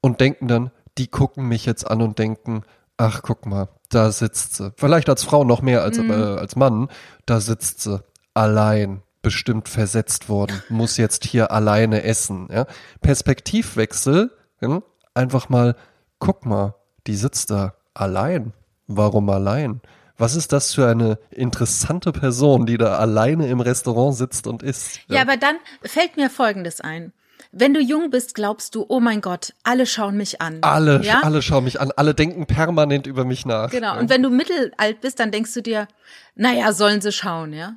und 0.00 0.20
denken 0.20 0.48
dann, 0.48 0.70
die 0.98 1.08
gucken 1.08 1.46
mich 1.46 1.64
jetzt 1.66 1.88
an 1.90 2.02
und 2.02 2.18
denken, 2.18 2.62
ach 2.96 3.22
guck 3.22 3.46
mal, 3.46 3.68
da 3.90 4.12
sitzt 4.12 4.56
sie. 4.56 4.72
Vielleicht 4.76 5.08
als 5.08 5.24
Frau 5.24 5.44
noch 5.44 5.62
mehr 5.62 5.82
als, 5.82 5.98
äh, 5.98 6.12
als 6.12 6.56
Mann, 6.56 6.88
da 7.26 7.40
sitzt 7.40 7.80
sie 7.82 8.02
allein, 8.34 9.02
bestimmt 9.22 9.68
versetzt 9.68 10.28
worden, 10.28 10.62
muss 10.68 10.98
jetzt 10.98 11.24
hier 11.24 11.50
alleine 11.50 12.02
essen. 12.02 12.48
Ja? 12.52 12.66
Perspektivwechsel, 13.00 14.30
ja? 14.60 14.82
einfach 15.14 15.48
mal, 15.48 15.76
guck 16.18 16.44
mal, 16.44 16.74
die 17.06 17.16
sitzt 17.16 17.50
da 17.50 17.74
allein. 17.94 18.52
Warum 18.86 19.30
allein? 19.30 19.80
was 20.16 20.36
ist 20.36 20.52
das 20.52 20.74
für 20.74 20.86
eine 20.86 21.18
interessante 21.30 22.12
Person, 22.12 22.66
die 22.66 22.78
da 22.78 22.98
alleine 22.98 23.48
im 23.48 23.60
Restaurant 23.60 24.14
sitzt 24.14 24.46
und 24.46 24.62
isst? 24.62 25.00
Ja, 25.08 25.22
aber 25.22 25.36
dann 25.36 25.56
fällt 25.82 26.16
mir 26.16 26.30
Folgendes 26.30 26.80
ein. 26.80 27.12
Wenn 27.50 27.74
du 27.74 27.80
jung 27.80 28.10
bist, 28.10 28.34
glaubst 28.34 28.74
du, 28.74 28.84
oh 28.88 29.00
mein 29.00 29.20
Gott, 29.20 29.54
alle 29.62 29.86
schauen 29.86 30.16
mich 30.16 30.40
an. 30.40 30.58
Alle, 30.62 31.02
ja? 31.02 31.20
alle 31.22 31.42
schauen 31.42 31.64
mich 31.64 31.80
an, 31.80 31.92
alle 31.96 32.14
denken 32.14 32.46
permanent 32.46 33.06
über 33.06 33.24
mich 33.24 33.46
nach. 33.46 33.70
Genau. 33.70 33.98
Und 33.98 34.08
wenn 34.08 34.22
du 34.22 34.30
mittelalt 34.30 35.00
bist, 35.00 35.20
dann 35.20 35.30
denkst 35.30 35.54
du 35.54 35.62
dir, 35.62 35.88
naja, 36.34 36.72
sollen 36.72 37.00
sie 37.00 37.12
schauen, 37.12 37.52
ja. 37.52 37.74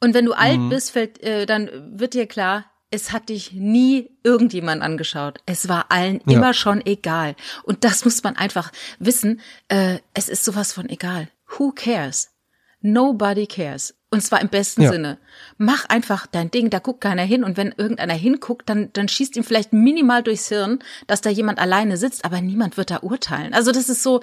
Und 0.00 0.14
wenn 0.14 0.24
du 0.24 0.32
alt 0.32 0.58
Mhm. 0.58 0.68
bist, 0.70 0.92
fällt, 0.92 1.22
äh, 1.22 1.44
dann 1.46 1.68
wird 1.98 2.14
dir 2.14 2.26
klar, 2.26 2.64
es 2.94 3.12
hat 3.12 3.28
dich 3.28 3.52
nie 3.52 4.10
irgendjemand 4.22 4.82
angeschaut. 4.82 5.38
Es 5.46 5.68
war 5.68 5.86
allen 5.90 6.20
Ja. 6.26 6.36
immer 6.38 6.54
schon 6.54 6.84
egal. 6.86 7.34
Und 7.64 7.84
das 7.84 8.04
muss 8.04 8.22
man 8.22 8.36
einfach 8.36 8.70
wissen. 8.98 9.40
Äh, 9.68 9.98
es 10.14 10.28
ist 10.28 10.44
sowas 10.44 10.72
von 10.72 10.88
egal. 10.88 11.28
Who 11.58 11.72
cares? 11.72 12.30
Nobody 12.80 13.46
cares. 13.46 13.94
Und 14.10 14.20
zwar 14.22 14.40
im 14.40 14.48
besten 14.48 14.82
Ja. 14.82 14.92
Sinne. 14.92 15.18
Mach 15.56 15.86
einfach 15.88 16.26
dein 16.26 16.50
Ding, 16.50 16.70
da 16.70 16.78
guckt 16.78 17.00
keiner 17.00 17.22
hin. 17.22 17.42
Und 17.42 17.56
wenn 17.56 17.72
irgendeiner 17.76 18.14
hinguckt, 18.14 18.68
dann, 18.68 18.92
dann 18.92 19.08
schießt 19.08 19.36
ihm 19.36 19.42
vielleicht 19.44 19.72
minimal 19.72 20.22
durchs 20.22 20.48
Hirn, 20.48 20.78
dass 21.06 21.20
da 21.20 21.30
jemand 21.30 21.58
alleine 21.58 21.96
sitzt, 21.96 22.24
aber 22.24 22.40
niemand 22.40 22.76
wird 22.76 22.90
da 22.90 22.98
urteilen. 22.98 23.54
Also 23.54 23.72
das 23.72 23.88
ist 23.88 24.02
so, 24.02 24.20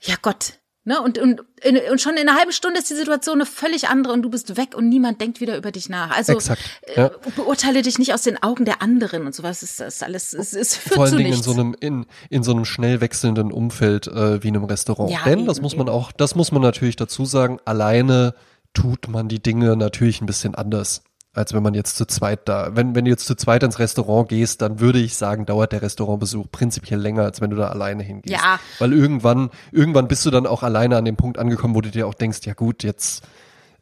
ja 0.00 0.16
Gott. 0.20 0.54
Ne? 0.84 1.00
Und, 1.00 1.16
und, 1.18 1.42
in, 1.62 1.78
und 1.90 2.00
schon 2.00 2.16
in 2.16 2.28
einer 2.28 2.36
halben 2.36 2.50
Stunde 2.50 2.80
ist 2.80 2.90
die 2.90 2.94
Situation 2.94 3.36
eine 3.36 3.46
völlig 3.46 3.88
andere 3.88 4.12
und 4.12 4.22
du 4.22 4.30
bist 4.30 4.56
weg 4.56 4.74
und 4.74 4.88
niemand 4.88 5.20
denkt 5.20 5.40
wieder 5.40 5.56
über 5.56 5.70
dich 5.70 5.88
nach. 5.88 6.10
Also 6.10 6.32
Exakt, 6.32 6.60
äh, 6.82 7.02
ja. 7.02 7.10
beurteile 7.36 7.82
dich 7.82 8.00
nicht 8.00 8.12
aus 8.12 8.22
den 8.22 8.42
Augen 8.42 8.64
der 8.64 8.82
anderen 8.82 9.26
und 9.26 9.34
sowas. 9.34 9.62
Ist 9.62 9.78
das 9.78 10.02
alles, 10.02 10.32
es, 10.32 10.52
es 10.54 10.76
führt 10.76 10.94
Vor 10.94 11.04
allen 11.04 11.12
zu 11.12 11.16
Dingen 11.18 11.28
in 11.28 11.34
nichts. 11.34 11.46
so 11.46 11.52
einem 11.52 11.76
in, 11.78 12.06
in 12.30 12.42
so 12.42 12.50
einem 12.50 12.64
schnell 12.64 13.00
wechselnden 13.00 13.52
Umfeld 13.52 14.08
äh, 14.08 14.42
wie 14.42 14.48
einem 14.48 14.64
Restaurant. 14.64 15.10
Ja, 15.12 15.22
Denn 15.24 15.46
das 15.46 15.58
eben, 15.58 15.62
muss 15.62 15.76
man 15.76 15.88
auch, 15.88 16.10
das 16.10 16.34
muss 16.34 16.50
man 16.50 16.62
natürlich 16.62 16.96
dazu 16.96 17.26
sagen. 17.26 17.58
Alleine 17.64 18.34
tut 18.74 19.06
man 19.06 19.28
die 19.28 19.40
Dinge 19.40 19.76
natürlich 19.76 20.20
ein 20.20 20.26
bisschen 20.26 20.56
anders, 20.56 21.04
als 21.34 21.54
wenn 21.54 21.62
man 21.62 21.74
jetzt 21.74 21.96
zu 21.96 22.06
zweit 22.06 22.48
da. 22.48 22.70
Wenn 22.74 22.94
wenn 22.94 23.04
du 23.04 23.10
jetzt 23.10 23.26
zu 23.26 23.34
zweit 23.34 23.62
ins 23.62 23.78
Restaurant 23.78 24.28
gehst, 24.28 24.60
dann 24.60 24.80
würde 24.80 24.98
ich 24.98 25.16
sagen, 25.16 25.46
dauert 25.46 25.72
der 25.72 25.82
Restaurantbesuch 25.82 26.46
prinzipiell 26.50 27.00
länger, 27.00 27.22
als 27.22 27.40
wenn 27.40 27.50
du 27.50 27.56
da 27.56 27.68
alleine 27.68 28.02
hingehst. 28.02 28.34
Ja. 28.34 28.60
Weil 28.78 28.92
irgendwann 28.92 29.50
irgendwann 29.70 30.08
bist 30.08 30.26
du 30.26 30.30
dann 30.30 30.46
auch 30.46 30.62
alleine 30.62 30.96
an 30.96 31.04
dem 31.04 31.16
Punkt 31.16 31.38
angekommen, 31.38 31.74
wo 31.74 31.80
du 31.80 31.90
dir 31.90 32.06
auch 32.06 32.14
denkst, 32.14 32.40
ja 32.44 32.54
gut, 32.54 32.82
jetzt 32.82 33.22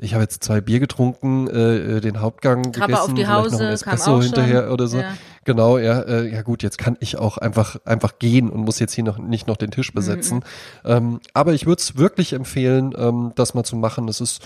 ich 0.02 0.14
habe 0.14 0.22
jetzt 0.22 0.42
zwei 0.42 0.62
Bier 0.62 0.80
getrunken, 0.80 1.46
äh, 1.48 1.96
äh, 1.96 2.00
den 2.00 2.20
Hauptgang 2.20 2.72
Krabbe 2.72 2.92
gegessen, 2.92 3.02
auf 3.02 3.08
die 3.08 3.14
vielleicht 3.16 3.28
noch 3.28 3.44
Hause, 3.44 3.66
ein 3.66 3.72
Espresso 3.72 4.02
auch 4.02 4.14
schon. 4.14 4.22
hinterher 4.22 4.72
oder 4.72 4.86
so. 4.86 4.98
Ja. 4.98 5.12
Genau, 5.44 5.76
ja, 5.76 6.00
äh, 6.00 6.32
ja 6.32 6.40
gut, 6.40 6.62
jetzt 6.62 6.78
kann 6.78 6.96
ich 7.00 7.18
auch 7.18 7.36
einfach 7.36 7.76
einfach 7.84 8.18
gehen 8.18 8.48
und 8.48 8.60
muss 8.60 8.78
jetzt 8.78 8.94
hier 8.94 9.04
noch 9.04 9.18
nicht 9.18 9.46
noch 9.46 9.58
den 9.58 9.70
Tisch 9.70 9.92
besetzen. 9.92 10.38
Mhm. 10.84 10.90
Ähm, 10.90 11.20
aber 11.34 11.52
ich 11.52 11.66
würde 11.66 11.80
es 11.80 11.96
wirklich 11.96 12.32
empfehlen, 12.32 12.94
ähm, 12.96 13.32
das 13.34 13.52
mal 13.52 13.64
zu 13.64 13.76
machen. 13.76 14.08
Es 14.08 14.22
ist 14.22 14.40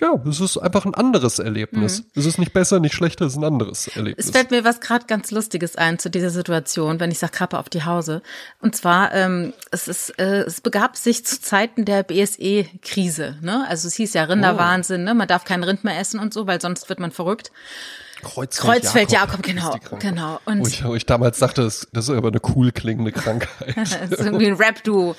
ja, 0.00 0.14
es 0.26 0.40
ist 0.40 0.56
einfach 0.56 0.86
ein 0.86 0.94
anderes 0.94 1.38
Erlebnis. 1.38 2.04
Es 2.14 2.24
ist 2.24 2.38
nicht 2.38 2.52
besser, 2.52 2.80
nicht 2.80 2.94
schlechter, 2.94 3.26
es 3.26 3.32
ist 3.32 3.38
ein 3.38 3.44
anderes 3.44 3.88
Erlebnis. 3.88 4.26
Mhm. 4.26 4.30
Es 4.30 4.36
fällt 4.36 4.50
mir 4.50 4.64
was 4.64 4.80
gerade 4.80 5.06
ganz 5.06 5.30
Lustiges 5.30 5.76
ein 5.76 5.98
zu 5.98 6.10
dieser 6.10 6.30
Situation, 6.30 7.00
wenn 7.00 7.10
ich 7.10 7.18
sage 7.18 7.32
Krabbe 7.32 7.58
auf 7.58 7.68
die 7.68 7.84
Hause. 7.84 8.22
Und 8.60 8.74
zwar, 8.74 9.12
ähm, 9.14 9.52
es 9.70 9.88
ist, 9.88 10.18
äh, 10.18 10.42
es 10.42 10.60
begab 10.60 10.96
sich 10.96 11.24
zu 11.26 11.40
Zeiten 11.40 11.84
der 11.84 12.02
BSE-Krise. 12.02 13.36
Ne? 13.42 13.66
Also 13.68 13.88
es 13.88 13.94
hieß 13.94 14.14
ja 14.14 14.24
Rinderwahnsinn, 14.24 15.04
ne? 15.04 15.14
man 15.14 15.28
darf 15.28 15.44
kein 15.44 15.62
Rind 15.62 15.84
mehr 15.84 15.98
essen 15.98 16.18
und 16.18 16.32
so, 16.32 16.46
weil 16.46 16.60
sonst 16.60 16.88
wird 16.88 17.00
man 17.00 17.10
verrückt. 17.10 17.52
Kreuzfeld 18.22 19.12
Jakob, 19.12 19.42
genau, 19.42 19.68
ist 19.68 19.74
die 19.74 19.88
Krankheit. 19.88 20.10
genau. 20.10 20.40
Und 20.44 20.60
Wo 20.60 20.66
ich, 20.66 20.84
wo 20.84 20.94
ich 20.94 21.06
damals 21.06 21.38
dachte, 21.38 21.62
das, 21.62 21.88
das 21.92 22.08
ist 22.08 22.14
aber 22.14 22.28
eine 22.28 22.40
cool 22.54 22.72
klingende 22.72 23.12
Krankheit. 23.12 23.76
das 23.76 23.94
ist 23.94 24.20
irgendwie 24.20 24.46
ein 24.46 24.54
Rap-Duo. 24.54 25.16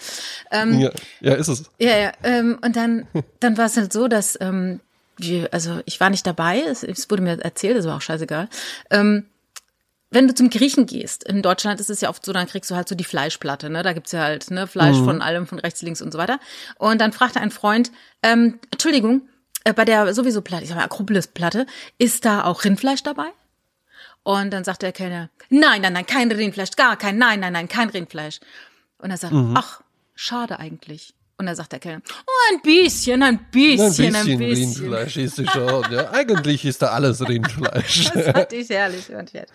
Ähm, 0.51 0.79
ja, 0.79 0.91
ja, 1.19 1.33
ist 1.33 1.47
es. 1.47 1.63
Ja, 1.79 1.97
ja. 1.97 2.11
Ähm, 2.23 2.59
und 2.63 2.75
dann, 2.75 3.07
dann 3.39 3.57
war 3.57 3.65
es 3.65 3.77
halt 3.77 3.93
so, 3.93 4.07
dass 4.07 4.37
ähm, 4.41 4.79
wir, 5.17 5.49
also 5.53 5.81
ich 5.85 5.99
war 5.99 6.09
nicht 6.09 6.25
dabei, 6.25 6.61
es, 6.61 6.83
es 6.83 7.09
wurde 7.09 7.21
mir 7.21 7.39
erzählt, 7.39 7.77
das 7.77 7.85
war 7.85 7.97
auch 7.97 8.01
scheißegal. 8.01 8.49
Ähm, 8.89 9.25
wenn 10.13 10.27
du 10.27 10.35
zum 10.35 10.49
Griechen 10.49 10.85
gehst, 10.85 11.23
in 11.23 11.41
Deutschland 11.41 11.79
ist 11.79 11.89
es 11.89 12.01
ja 12.01 12.09
oft 12.09 12.25
so, 12.25 12.33
dann 12.33 12.45
kriegst 12.45 12.69
du 12.69 12.75
halt 12.75 12.89
so 12.89 12.95
die 12.95 13.05
Fleischplatte, 13.05 13.69
ne? 13.69 13.81
Da 13.81 13.93
gibt's 13.93 14.11
ja 14.11 14.21
halt 14.21 14.51
ne, 14.51 14.67
Fleisch 14.67 14.97
von 14.97 15.21
allem, 15.21 15.47
von 15.47 15.57
rechts, 15.57 15.81
links 15.81 16.01
und 16.01 16.11
so 16.11 16.17
weiter. 16.17 16.37
Und 16.77 16.99
dann 16.99 17.13
fragte 17.13 17.39
ein 17.39 17.49
Freund, 17.49 17.91
ähm, 18.21 18.59
Entschuldigung, 18.71 19.21
äh, 19.63 19.73
bei 19.73 19.85
der 19.85 20.13
sowieso 20.13 20.41
Platte, 20.41 20.63
ich 20.63 20.69
sag 20.69 20.77
mal 20.77 20.83
Akropolis-Platte, 20.83 21.65
ist 21.97 22.25
da 22.25 22.43
auch 22.43 22.63
Rindfleisch 22.63 23.03
dabei? 23.03 23.27
Und 24.23 24.51
dann 24.51 24.63
sagte 24.63 24.85
der 24.85 24.93
Kellner, 24.93 25.29
nein, 25.49 25.81
nein, 25.81 25.93
nein, 25.93 26.05
kein 26.05 26.31
Rindfleisch, 26.31 26.71
gar 26.75 26.95
kein, 26.97 27.17
nein, 27.17 27.39
nein, 27.39 27.53
nein, 27.53 27.67
kein 27.67 27.89
Rindfleisch. 27.89 28.39
Und 28.99 29.09
er 29.09 29.17
sagt, 29.17 29.33
ach, 29.55 29.81
schade 30.13 30.59
eigentlich. 30.59 31.15
Und 31.37 31.47
dann 31.47 31.55
sagt 31.55 31.71
der 31.71 31.79
Kellner, 31.79 32.03
oh, 32.05 32.53
ein 32.53 32.61
bisschen, 32.61 33.23
ein 33.23 33.39
bisschen, 33.49 34.13
ein 34.13 34.13
bisschen, 34.13 34.15
ein 34.15 34.37
bisschen. 34.37 34.83
Rindfleisch 34.83 35.17
ist 35.17 35.39
es 35.39 35.49
schon. 35.49 35.91
Ja, 35.91 36.11
eigentlich 36.11 36.65
ist 36.65 36.83
da 36.83 36.89
alles 36.89 37.27
Rindfleisch. 37.27 38.11
Das 38.13 38.25
fand 38.25 38.53
ich 38.53 38.69
herrlich. 38.69 39.05
Fand 39.05 39.29
ich 39.29 39.33
herrlich. 39.33 39.51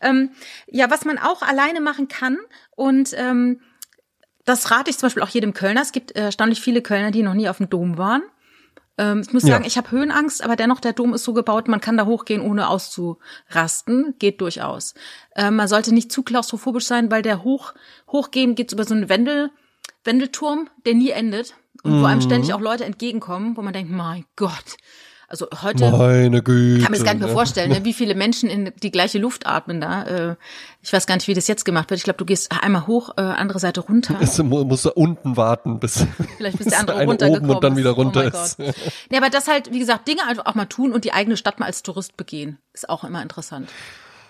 Ähm, 0.00 0.30
ja, 0.66 0.90
was 0.90 1.04
man 1.04 1.18
auch 1.18 1.42
alleine 1.42 1.82
machen 1.82 2.08
kann 2.08 2.38
und 2.74 3.10
ähm, 3.18 3.60
das 4.46 4.70
rate 4.70 4.88
ich 4.88 4.96
zum 4.96 5.08
Beispiel 5.08 5.22
auch 5.22 5.28
jedem 5.28 5.52
Kölner. 5.52 5.82
Es 5.82 5.92
gibt 5.92 6.12
erstaunlich 6.12 6.62
viele 6.62 6.80
Kölner, 6.80 7.10
die 7.10 7.22
noch 7.22 7.34
nie 7.34 7.50
auf 7.50 7.58
dem 7.58 7.68
Dom 7.68 7.98
waren. 7.98 8.22
Ähm, 8.98 9.20
ich 9.20 9.32
muss 9.32 9.42
Ja. 9.42 9.50
sagen, 9.54 9.64
ich 9.66 9.76
habe 9.76 9.90
Höhenangst, 9.90 10.42
aber 10.42 10.56
dennoch, 10.56 10.80
der 10.80 10.92
Dom 10.92 11.14
ist 11.14 11.24
so 11.24 11.32
gebaut, 11.32 11.68
man 11.68 11.80
kann 11.80 11.96
da 11.96 12.06
hochgehen, 12.06 12.40
ohne 12.40 12.68
auszurasten. 12.68 14.14
Geht 14.18 14.40
durchaus. 14.40 14.94
Ähm, 15.34 15.56
man 15.56 15.68
sollte 15.68 15.92
nicht 15.92 16.10
zu 16.10 16.22
klaustrophobisch 16.22 16.86
sein, 16.86 17.10
weil 17.10 17.22
der 17.22 17.44
hoch, 17.44 17.74
hochgehen 18.10 18.54
geht 18.54 18.72
über 18.72 18.84
so 18.84 18.94
einen 18.94 19.08
Wendel, 19.08 19.50
Wendelturm, 20.04 20.68
der 20.84 20.94
nie 20.94 21.10
endet. 21.10 21.54
Und 21.82 22.00
wo 22.00 22.06
einem 22.06 22.20
ständig 22.20 22.52
auch 22.52 22.60
Leute 22.60 22.84
entgegenkommen, 22.84 23.56
wo 23.56 23.62
man 23.62 23.72
denkt, 23.72 23.92
mein 23.92 24.24
Gott. 24.34 24.76
Also 25.28 25.48
heute 25.62 25.90
Meine 25.90 26.40
Güte. 26.42 26.82
kann 26.82 26.92
mir 26.92 26.98
das 26.98 27.04
gar 27.04 27.14
nicht 27.14 27.24
mehr 27.24 27.32
vorstellen, 27.32 27.70
ne? 27.72 27.80
wie 27.84 27.92
viele 27.92 28.14
Menschen 28.14 28.48
in 28.48 28.72
die 28.82 28.92
gleiche 28.92 29.18
Luft 29.18 29.46
atmen 29.46 29.80
da. 29.80 30.02
Äh, 30.04 30.36
ich 30.82 30.92
weiß 30.92 31.06
gar 31.06 31.16
nicht, 31.16 31.26
wie 31.26 31.34
das 31.34 31.48
jetzt 31.48 31.64
gemacht 31.64 31.90
wird. 31.90 31.98
Ich 31.98 32.04
glaube, 32.04 32.18
du 32.18 32.24
gehst 32.24 32.52
einmal 32.52 32.86
hoch, 32.86 33.10
äh, 33.16 33.22
andere 33.22 33.58
Seite 33.58 33.80
runter. 33.80 34.16
Es 34.20 34.38
mu- 34.40 34.64
muss 34.64 34.82
da 34.82 34.90
unten 34.90 35.36
warten, 35.36 35.80
bis, 35.80 36.06
Vielleicht 36.36 36.58
bis 36.58 36.68
der 36.68 36.78
andere 36.80 37.04
runtergekommen 37.04 37.44
oben 37.50 37.54
und 37.56 37.64
dann 37.64 37.76
wieder 37.76 37.90
runter 37.90 38.20
oh 38.24 38.28
ist. 38.28 38.58
Gott. 38.58 38.74
Nee, 39.10 39.16
aber 39.16 39.30
das 39.30 39.48
halt, 39.48 39.72
wie 39.72 39.80
gesagt, 39.80 40.06
Dinge 40.06 40.20
einfach 40.28 40.46
auch 40.46 40.54
mal 40.54 40.66
tun 40.66 40.92
und 40.92 41.04
die 41.04 41.12
eigene 41.12 41.36
Stadt 41.36 41.58
mal 41.58 41.66
als 41.66 41.82
Tourist 41.82 42.16
begehen, 42.16 42.58
ist 42.72 42.88
auch 42.88 43.02
immer 43.02 43.20
interessant. 43.22 43.68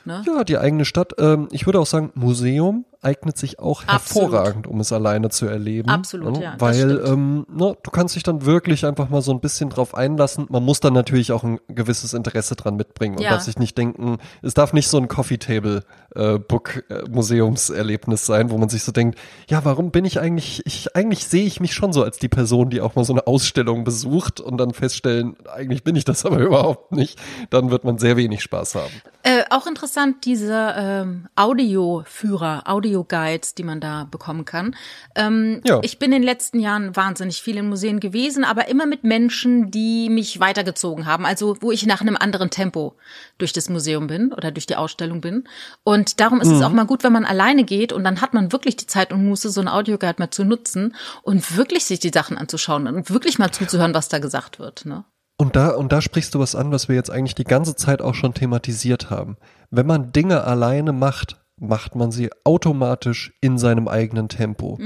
Ne? 0.07 0.23
Ja, 0.27 0.45
die 0.45 0.57
eigene 0.59 0.85
Stadt. 0.85 1.15
Ähm, 1.19 1.49
ich 1.51 1.67
würde 1.67 1.81
auch 1.81 1.87
sagen, 1.87 2.13
Museum 2.15 2.85
eignet 3.03 3.37
sich 3.37 3.59
auch 3.61 3.85
Absolut. 3.87 4.33
hervorragend, 4.33 4.67
um 4.67 4.81
es 4.81 4.93
alleine 4.93 5.29
zu 5.29 5.47
erleben. 5.47 5.89
Absolut, 5.91 6.33
ne? 6.39 6.43
ja, 6.43 6.55
Weil 6.59 7.03
ähm, 7.07 7.47
ne, 7.49 7.77
du 7.81 7.91
kannst 7.93 8.17
dich 8.17 8.23
dann 8.25 8.45
wirklich 8.45 8.85
einfach 8.85 9.11
mal 9.11 9.23
so 9.23 9.33
ein 9.33 9.41
bisschen 9.41 9.69
drauf 9.71 9.95
einlassen. 9.95 10.47
Man 10.49 10.65
muss 10.65 10.81
dann 10.81 10.93
natürlich 10.93 11.31
auch 11.31 11.45
ein 11.45 11.61
gewisses 11.69 12.15
Interesse 12.15 12.57
dran 12.57 12.75
mitbringen 12.77 13.17
und 13.17 13.23
Ja. 13.23 13.31
darf 13.31 13.43
sich 13.43 13.59
nicht 13.59 13.79
denken, 13.79 14.17
es 14.43 14.55
darf 14.55 14.73
nicht 14.73 14.89
so 14.89 14.97
ein 14.97 15.07
Coffee 15.09 15.39
Table 15.39 15.85
äh, 16.17 16.39
Book 16.39 16.85
äh, 16.89 17.03
Museumserlebnis 17.09 18.27
sein, 18.27 18.51
wo 18.51 18.59
man 18.59 18.69
sich 18.69 18.83
so 18.83 18.93
denkt, 18.93 19.19
ja, 19.49 19.65
warum 19.65 19.91
bin 19.91 20.05
ich 20.05 20.19
eigentlich, 20.21 20.63
ich, 20.65 20.97
eigentlich 20.97 21.27
sehe 21.27 21.45
ich 21.45 21.61
mich 21.61 21.75
schon 21.75 21.93
so 21.93 22.03
als 22.03 22.19
die 22.19 22.29
Person, 22.29 22.71
die 22.71 22.81
auch 22.81 22.95
mal 22.97 23.05
so 23.05 23.13
eine 23.13 23.27
Ausstellung 23.27 23.85
besucht 23.85 24.41
und 24.41 24.59
dann 24.59 24.73
feststellen, 24.73 25.37
eigentlich 25.55 25.85
bin 25.85 25.95
ich 25.97 26.05
das 26.05 26.25
aber 26.27 26.39
überhaupt 26.41 26.93
nicht. 26.93 27.21
Dann 27.51 27.71
wird 27.71 27.85
man 27.85 27.99
sehr 27.99 28.17
wenig 28.17 28.43
Spaß 28.43 28.75
haben. 28.75 28.93
Äh, 29.23 29.36
auch 29.51 29.67
interessant, 29.67 30.25
diese 30.25 30.75
ähm, 30.77 31.29
Audioführer, 31.37 32.65
Audioguides, 32.67 33.55
die 33.55 33.63
man 33.63 33.81
da 33.81 34.05
bekommen 34.05 34.45
kann. 34.45 34.77
Ähm, 35.15 35.61
Ja. 35.65 35.81
Ich 35.83 35.99
bin 35.99 36.13
in 36.13 36.21
den 36.21 36.23
letzten 36.23 36.61
Jahren 36.61 36.95
wahnsinnig 36.97 37.43
viel 37.43 37.57
in 37.57 37.69
Museen 37.69 38.01
gewesen, 38.01 38.45
aber 38.45 38.69
immer 38.69 38.87
mit 38.87 39.05
Menschen, 39.05 39.71
die 39.71 40.09
mich 40.09 40.41
weitergezogen 40.41 41.07
haben. 41.07 41.27
Also 41.27 41.57
wo 41.61 41.73
ich 41.73 41.87
nach 41.87 42.01
einem 42.01 42.17
anderen 42.17 42.51
Tempo 42.51 42.95
durch 43.39 43.53
das 43.53 43.69
Museum 43.69 44.07
bin 44.07 44.33
oder 44.33 44.51
durch 44.51 44.67
die 44.67 44.77
Ausstellung 44.77 45.21
bin. 45.21 45.45
Und 45.85 46.21
darum 46.21 46.41
ist 46.41 46.51
es 46.51 46.63
auch 46.63 46.73
mal 46.73 46.87
gut, 46.87 47.05
wenn 47.05 47.13
man 47.13 47.25
alleine 47.25 47.65
geht 47.65 47.93
und 47.93 48.05
dann 48.05 48.21
hat 48.21 48.35
man 48.35 48.53
wirklich 48.53 48.77
die 48.77 48.87
Zeit 48.87 49.13
und 49.13 49.27
Muße, 49.27 49.51
so 49.51 49.61
ein 49.61 49.69
Audioguide 49.69 50.17
mal 50.19 50.31
zu 50.31 50.45
nutzen 50.45 50.95
und 51.23 51.57
wirklich 51.57 51.85
sich 51.85 52.01
die 52.01 52.11
Sachen 52.13 52.39
anzuschauen 52.39 52.87
und 52.87 53.11
wirklich 53.11 53.39
mal 53.39 53.51
zuzuhören, 53.51 53.95
was 53.95 54.09
da 54.09 54.19
gesagt 54.19 54.59
wird. 54.59 54.87
Ne? 54.87 55.05
Und 55.39 55.55
da, 55.57 55.71
und 55.71 55.93
da 55.93 56.01
sprichst 56.01 56.35
du 56.35 56.39
was 56.39 56.55
an, 56.55 56.73
was 56.73 56.89
wir 56.89 56.97
jetzt 56.97 57.11
eigentlich 57.11 57.35
die 57.35 57.45
ganze 57.45 57.77
Zeit 57.77 58.01
auch 58.01 58.15
schon 58.15 58.33
thematisiert 58.35 59.11
haben. 59.11 59.37
Wenn 59.71 59.87
man 59.87 60.13
Dinge 60.13 60.45
alleine 60.45 60.93
macht, 60.93 61.37
macht 61.59 61.95
man 61.95 62.11
sie 62.11 62.31
automatisch 62.45 63.35
in 63.41 63.59
seinem 63.59 63.87
eigenen 63.89 64.29
Tempo. 64.29 64.79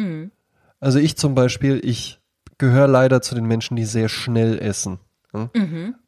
Also 0.80 0.98
ich 0.98 1.16
zum 1.16 1.34
Beispiel, 1.34 1.80
ich 1.84 2.20
gehöre 2.58 2.88
leider 2.88 3.22
zu 3.22 3.34
den 3.34 3.44
Menschen, 3.46 3.76
die 3.76 3.84
sehr 3.84 4.08
schnell 4.08 4.58
essen. 4.58 4.98
ne? 5.32 5.50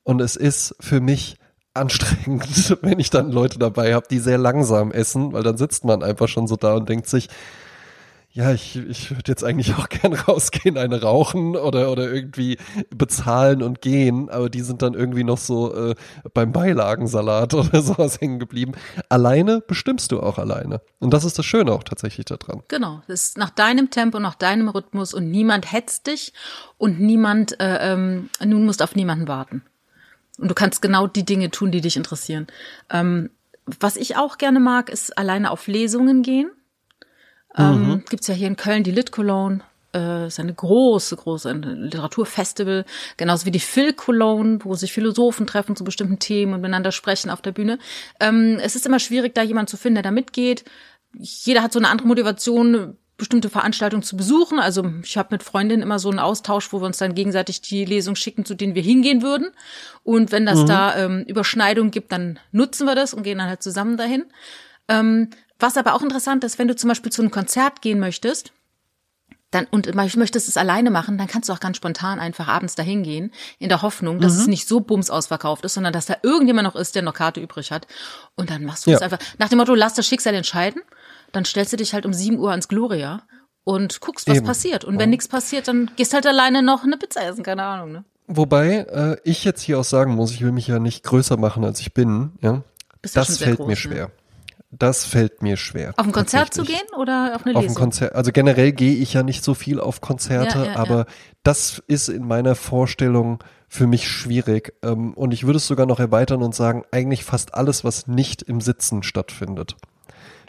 Und 0.03 0.21
es 0.21 0.37
ist 0.37 0.75
für 0.81 1.01
mich 1.01 1.37
anstrengend, 1.75 2.77
wenn 2.83 2.99
ich 2.99 3.11
dann 3.11 3.31
Leute 3.33 3.59
dabei 3.59 3.95
habe, 3.95 4.07
die 4.11 4.19
sehr 4.19 4.39
langsam 4.39 4.93
essen, 4.93 5.33
weil 5.33 5.43
dann 5.43 5.57
sitzt 5.57 5.85
man 5.85 6.03
einfach 6.03 6.29
schon 6.29 6.47
so 6.47 6.57
da 6.57 6.75
und 6.75 6.89
denkt 6.89 7.07
sich, 7.07 7.29
ja, 8.35 8.51
ich, 8.53 8.77
ich 8.77 9.11
würde 9.11 9.31
jetzt 9.31 9.45
eigentlich 9.45 9.75
auch 9.75 9.89
gern 9.91 10.15
rausgehen, 10.15 10.79
eine 10.79 11.03
rauchen 11.03 11.55
oder, 11.55 11.93
oder 11.93 12.11
irgendwie 12.11 12.57
bezahlen 12.89 13.63
und 13.63 13.83
gehen, 13.83 14.31
aber 14.31 14.49
die 14.49 14.63
sind 14.63 14.81
dann 14.81 14.95
irgendwie 14.95 15.25
noch 15.25 15.37
so 15.37 15.75
äh, 15.75 15.95
beim 16.33 16.51
Beilagensalat 16.53 17.53
oder 17.55 17.83
sowas 17.83 18.21
hängen 18.21 18.39
geblieben. 18.39 18.73
Alleine 19.11 19.61
bestimmst 19.61 20.13
du 20.13 20.21
auch 20.21 20.39
alleine. 20.39 20.81
Und 20.99 21.13
das 21.13 21.25
ist 21.25 21.39
das 21.39 21.45
Schöne 21.45 21.73
auch 21.73 21.83
tatsächlich 21.83 22.25
daran. 22.25 22.63
Genau, 22.69 23.03
das 23.07 23.29
ist 23.29 23.39
nach 23.39 23.51
deinem 23.51 23.91
Tempo, 23.91 24.19
nach 24.19 24.35
deinem 24.35 24.69
Rhythmus 24.69 25.13
und 25.13 25.31
niemand 25.31 25.71
hetzt 25.71 26.07
dich 26.07 26.33
und 26.79 27.01
niemand, 27.01 27.61
äh, 27.61 27.93
ähm, 27.93 28.31
nun 28.43 28.65
musst 28.65 28.83
auf 28.83 28.97
niemanden 28.97 29.29
warten. 29.29 29.63
Und 30.39 30.49
du 30.49 30.55
kannst 30.55 30.81
genau 30.81 31.07
die 31.07 31.27
Dinge 31.27 31.51
tun, 31.51 31.71
die 31.71 31.83
dich 31.83 31.99
interessieren. 31.99 32.47
Ähm, 32.89 33.29
was 33.79 33.97
ich 33.97 34.17
auch 34.17 34.39
gerne 34.39 34.59
mag, 34.59 34.89
ist 34.89 35.17
alleine 35.19 35.51
auf 35.51 35.67
Lesungen 35.67 36.23
gehen. 36.23 36.51
Ähm, 37.57 37.87
Mhm. 37.89 38.05
Gibt's 38.09 38.29
ja 38.29 38.35
hier 38.35 38.49
in 38.49 38.57
Köln 38.57 38.83
die 38.83 38.91
Lit 38.91 39.13
Cologne. 39.13 39.61
Äh, 39.95 40.27
ist 40.29 40.41
eine 40.41 40.55
große, 40.55 41.17
große 41.17 41.53
Literaturfestival, 41.53 42.87
genauso 43.19 43.45
wie 43.45 43.51
die 43.51 43.61
Phil 43.61 43.93
Cologne, 43.93 44.59
wo 44.63 44.75
sich 44.75 44.91
Philosophen 44.93 45.47
treffen 45.47 45.77
zu 45.77 45.85
bestimmten 45.85 46.19
Themen 46.19 46.55
und 46.55 46.63
miteinander 46.63 46.93
sprechen 46.93 47.29
auf 47.29 47.43
der 47.43 47.53
Bühne. 47.53 47.79
Ähm, 48.19 48.59
es 48.63 48.75
ist 48.75 48.87
immer 48.87 48.99
schwierig, 48.99 49.35
da 49.35 49.43
jemanden 49.43 49.69
zu 49.69 49.77
finden, 49.77 49.97
der 49.97 50.03
da 50.05 50.11
mitgeht. 50.11 50.65
Jeder 51.19 51.63
hat 51.63 51.75
so 51.75 51.79
eine 51.79 51.89
andere 51.91 52.09
Motivation, 52.09 52.97
bestimmte 53.19 53.51
Veranstaltungen 53.51 54.03
zu 54.03 54.17
besuchen. 54.17 54.59
Also 54.59 54.91
ich 55.05 55.19
habe 55.19 55.29
mit 55.33 55.43
Freundinnen 55.43 55.83
immer 55.83 55.99
so 55.99 56.09
einen 56.09 56.19
Austausch, 56.19 56.73
wo 56.73 56.81
wir 56.81 56.87
uns 56.87 56.97
dann 56.97 57.15
gegenseitig 57.15 57.61
die 57.61 57.85
Lesung 57.85 58.17
schicken, 58.17 58.47
zu 58.47 58.55
denen 58.55 58.75
wir 58.75 58.83
hingehen 58.83 59.21
würden. 59.21 59.49
Und 60.03 60.33
wenn 60.33 60.47
das 60.47 60.65
da 60.65 60.97
ähm, 60.97 61.23
Überschneidungen 61.29 61.91
gibt, 61.91 62.13
dann 62.13 62.39
nutzen 62.51 62.87
wir 62.87 62.95
das 62.95 63.13
und 63.13 63.23
gehen 63.25 63.37
dann 63.39 63.49
halt 63.49 63.63
zusammen 63.63 63.99
dahin. 63.99 64.25
Ähm, 64.89 65.29
was 65.63 65.77
aber 65.77 65.95
auch 65.95 66.03
interessant 66.03 66.45
ist, 66.45 66.59
wenn 66.59 66.69
du 66.69 66.77
zum 66.77 66.89
Beispiel 66.89 67.11
zu 67.13 67.23
einem 67.23 67.31
Konzert 67.31 67.81
gehen 67.83 67.99
möchtest, 68.01 68.53
dann 69.51 69.67
und 69.71 69.87
ich 69.87 70.17
möchtest 70.17 70.49
es 70.49 70.57
alleine 70.57 70.91
machen, 70.91 71.19
dann 71.19 71.27
kannst 71.27 71.49
du 71.49 71.53
auch 71.53 71.61
ganz 71.61 71.77
spontan 71.77 72.19
einfach 72.19 72.49
abends 72.49 72.75
dahin 72.75 73.03
gehen, 73.03 73.33
in 73.59 73.69
der 73.69 73.83
Hoffnung, 73.83 74.19
dass 74.19 74.35
es 74.35 74.47
nicht 74.47 74.67
so 74.67 74.81
bums 74.81 75.11
ausverkauft 75.11 75.65
ist, 75.67 75.75
sondern 75.75 75.93
dass 75.93 76.07
da 76.07 76.17
irgendjemand 76.23 76.67
noch 76.67 76.75
ist, 76.75 76.95
der 76.95 77.03
noch 77.03 77.13
Karte 77.13 77.41
übrig 77.41 77.71
hat. 77.71 77.87
Und 78.35 78.49
dann 78.51 78.65
machst 78.65 78.87
du 78.87 78.91
Ja. 78.91 78.97
es 78.97 79.03
einfach 79.03 79.19
nach 79.39 79.51
dem 79.51 79.59
Motto, 79.59 79.75
lass 79.75 79.93
das 79.95 80.07
Schicksal 80.07 80.35
entscheiden. 80.35 80.81
Dann 81.33 81.45
stellst 81.45 81.73
du 81.73 81.77
dich 81.77 81.93
halt 81.93 82.07
um 82.07 82.15
7 82.15 82.39
Uhr 82.39 82.51
ans 82.51 82.67
Gloria 82.69 83.23
und 83.65 84.01
guckst, 84.01 84.27
was 84.29 84.39
Eben. 84.39 84.47
passiert. 84.47 84.85
Und 84.85 84.99
wenn 84.99 85.11
nichts 85.11 85.29
passiert, 85.29 85.69
dann 85.69 85.91
gehst 85.97 86.15
halt 86.15 86.27
alleine 86.27 86.63
noch 86.63 86.83
eine 86.85 86.97
Pizza 86.97 87.23
essen, 87.27 87.43
keine 87.45 87.63
Ahnung. 87.63 87.93
Ne? 87.93 88.05
Wobei 88.29 88.79
äh, 88.89 89.17
ich 89.25 89.45
jetzt 89.45 89.61
hier 89.61 89.79
auch 89.79 89.85
sagen 89.85 90.15
muss, 90.15 90.33
ich 90.33 90.41
will 90.41 90.53
mich 90.53 90.67
ja 90.67 90.79
nicht 90.79 91.05
größer 91.05 91.37
machen, 91.37 91.63
als 91.65 91.79
ich 91.81 91.93
bin. 91.93 92.33
Ja, 92.41 92.63
Bist 93.03 93.17
ja 93.17 93.23
das 93.23 93.37
fällt 93.37 93.59
groß, 93.59 93.67
mir 93.85 93.91
ne? 93.95 94.11
Das 94.75 95.05
fällt 95.05 95.43
mir 95.43 95.59
schwer. 95.59 95.93
Auf 95.99 96.07
ein 96.07 96.13
Konzert 96.13 96.55
zu 96.55 96.65
gehen 96.65 96.81
oder 96.99 97.37
auf 97.37 97.45
eine 97.45 97.55
Auf 97.55 97.63
ein 97.63 97.69
Lesung? 97.69 97.75
Konzert, 97.77 98.15
also 98.15 98.33
generell 98.33 98.73
gehe 98.73 98.95
ich 98.95 99.13
ja 99.13 99.23
nicht 99.23 99.45
so 99.45 99.53
viel 99.53 99.79
auf 99.79 100.01
Konzerte, 100.01 100.59
Ja, 100.59 100.65
ja, 100.65 100.73
ja. 100.73 100.79
aber 100.79 101.07
das 101.43 101.83
ist 101.89 102.09
in 102.09 102.27
meiner 102.27 102.55
Vorstellung 102.55 103.39
für 103.69 103.87
mich 103.87 104.09
schwierig. 104.09 104.73
Ähm, 104.83 105.13
Und 105.13 105.33
ich 105.33 105.45
würde 105.45 105.59
es 105.59 105.67
sogar 105.67 105.85
noch 105.85 106.01
erweitern 106.01 106.43
und 106.43 106.55
sagen, 106.55 106.85
eigentlich 106.91 107.23
fast 107.23 107.55
alles, 107.55 107.85
was 107.85 108.07
nicht 108.07 108.41
im 108.43 108.63
Sitzen 108.63 109.03
stattfindet, 109.03 109.77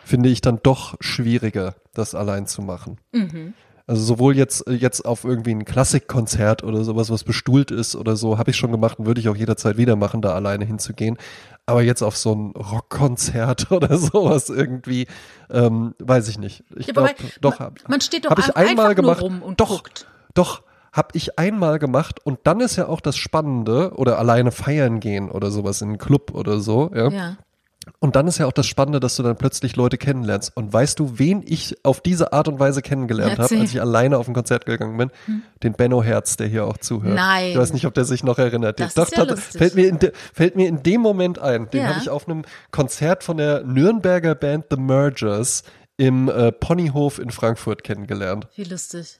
finde 0.05 0.29
ich 0.29 0.39
dann 0.39 0.59
doch 0.63 0.95
schwieriger, 1.01 1.75
das 1.93 2.15
allein 2.15 2.47
zu 2.47 2.61
machen. 2.61 2.99
Mhm. 3.11 3.53
Also 3.85 4.01
sowohl 4.01 4.37
jetzt, 4.37 4.63
jetzt 4.69 5.05
auf 5.05 5.25
irgendwie 5.25 5.51
ein 5.53 5.65
Klassikkonzert 5.65 6.63
oder 6.63 6.85
sowas, 6.85 7.09
was 7.09 7.25
bestuhlt 7.25 7.69
ist 7.69 7.97
oder 7.97 8.15
so, 8.15 8.37
habe 8.37 8.51
ich 8.51 8.55
schon 8.57 8.71
gemacht 8.71 8.97
und 8.99 9.05
würde 9.05 9.19
ich 9.19 9.27
auch 9.27 9.35
jederzeit 9.35 9.75
wieder 9.75 9.97
machen, 9.97 10.21
da 10.21 10.33
alleine 10.33 10.63
hinzugehen. 10.63 11.17
Aber 11.65 11.81
jetzt 11.81 12.01
auf 12.01 12.17
so 12.17 12.33
ein 12.35 12.51
Rockkonzert 12.51 13.71
oder 13.71 13.97
sowas 13.97 14.49
irgendwie, 14.49 15.07
ähm, 15.49 15.95
weiß 15.99 16.27
ich 16.27 16.37
nicht. 16.37 16.63
Ich 16.75 16.87
Ja, 16.87 16.93
glaube, 16.93 17.11
doch. 17.41 17.59
man- 17.59 17.67
hab- 17.67 17.89
man 17.89 18.01
steht 18.01 18.25
doch 18.25 18.31
hab 18.31 18.39
ich 18.39 18.55
ein- 18.55 18.67
einmal 18.67 18.87
einfach 18.87 19.01
nur 19.03 19.15
gemacht. 19.15 19.21
rum 19.21 19.41
und 19.41 19.59
doch, 19.59 19.69
guckt. 19.83 20.07
doch, 20.33 20.63
habe 20.91 21.09
ich 21.13 21.39
einmal 21.39 21.79
gemacht 21.79 22.19
und 22.23 22.39
dann 22.43 22.59
ist 22.59 22.75
ja 22.75 22.87
auch 22.87 23.01
das 23.01 23.15
Spannende 23.15 23.93
oder 23.95 24.19
alleine 24.19 24.51
feiern 24.51 24.99
gehen 24.99 25.31
oder 25.31 25.49
sowas 25.51 25.81
in 25.81 25.89
einen 25.89 25.97
Club 25.97 26.31
oder 26.35 26.59
so, 26.59 26.91
ja. 26.93 27.09
Ja. 27.09 27.37
Und 27.99 28.15
dann 28.15 28.27
ist 28.27 28.37
ja 28.37 28.45
auch 28.45 28.51
das 28.53 28.65
Spannende, 28.67 28.99
dass 28.99 29.15
du 29.15 29.23
dann 29.23 29.35
plötzlich 29.35 29.75
Leute 29.75 29.97
kennenlernst. 29.97 30.55
Und 30.55 30.71
weißt 30.71 30.99
du, 30.99 31.19
wen 31.19 31.43
ich 31.45 31.77
auf 31.83 32.01
diese 32.01 32.33
Art 32.33 32.47
und 32.47 32.59
Weise 32.59 32.81
kennengelernt 32.81 33.39
habe. 33.39 33.49
Hm. 33.49 33.61
als 33.61 33.71
ich 33.71 33.81
alleine 33.81 34.17
auf 34.17 34.27
ein 34.27 34.33
Konzert 34.33 34.65
gegangen 34.65 34.97
bin? 34.97 35.11
Den 35.63 35.73
Benno 35.73 36.01
Herz, 36.03 36.37
der 36.37 36.47
hier 36.47 36.65
auch 36.65 36.77
zuhört. 36.77 37.15
Nein. 37.15 37.51
Ich 37.51 37.57
weiß 37.57 37.73
nicht, 37.73 37.85
ob 37.85 37.93
der 37.93 38.05
sich 38.05 38.23
noch 38.23 38.37
erinnert. 38.37 38.79
Das 38.79 38.93
Doch, 38.93 39.07
ist 39.07 39.17
ja 39.17 39.23
lustig. 39.23 39.57
fällt, 39.57 39.75
mir 39.75 39.87
in 39.87 39.99
de, 39.99 40.11
fällt 40.33 40.55
mir 40.55 40.67
in 40.67 40.83
dem 40.83 41.01
Moment 41.01 41.39
ein. 41.39 41.69
Den 41.69 41.81
Ja. 41.83 41.89
habe 41.89 41.99
ich 42.01 42.09
auf 42.09 42.27
einem 42.27 42.43
Konzert 42.71 43.23
von 43.23 43.37
der 43.37 43.63
Nürnberger 43.63 44.35
Band 44.35 44.65
The 44.69 44.77
Mergers 44.77 45.63
im 45.97 46.29
äh, 46.29 46.51
Ponyhof 46.51 47.19
in 47.19 47.31
Frankfurt 47.31 47.83
kennengelernt. 47.83 48.47
Wie 48.55 48.63
lustig. 48.63 49.19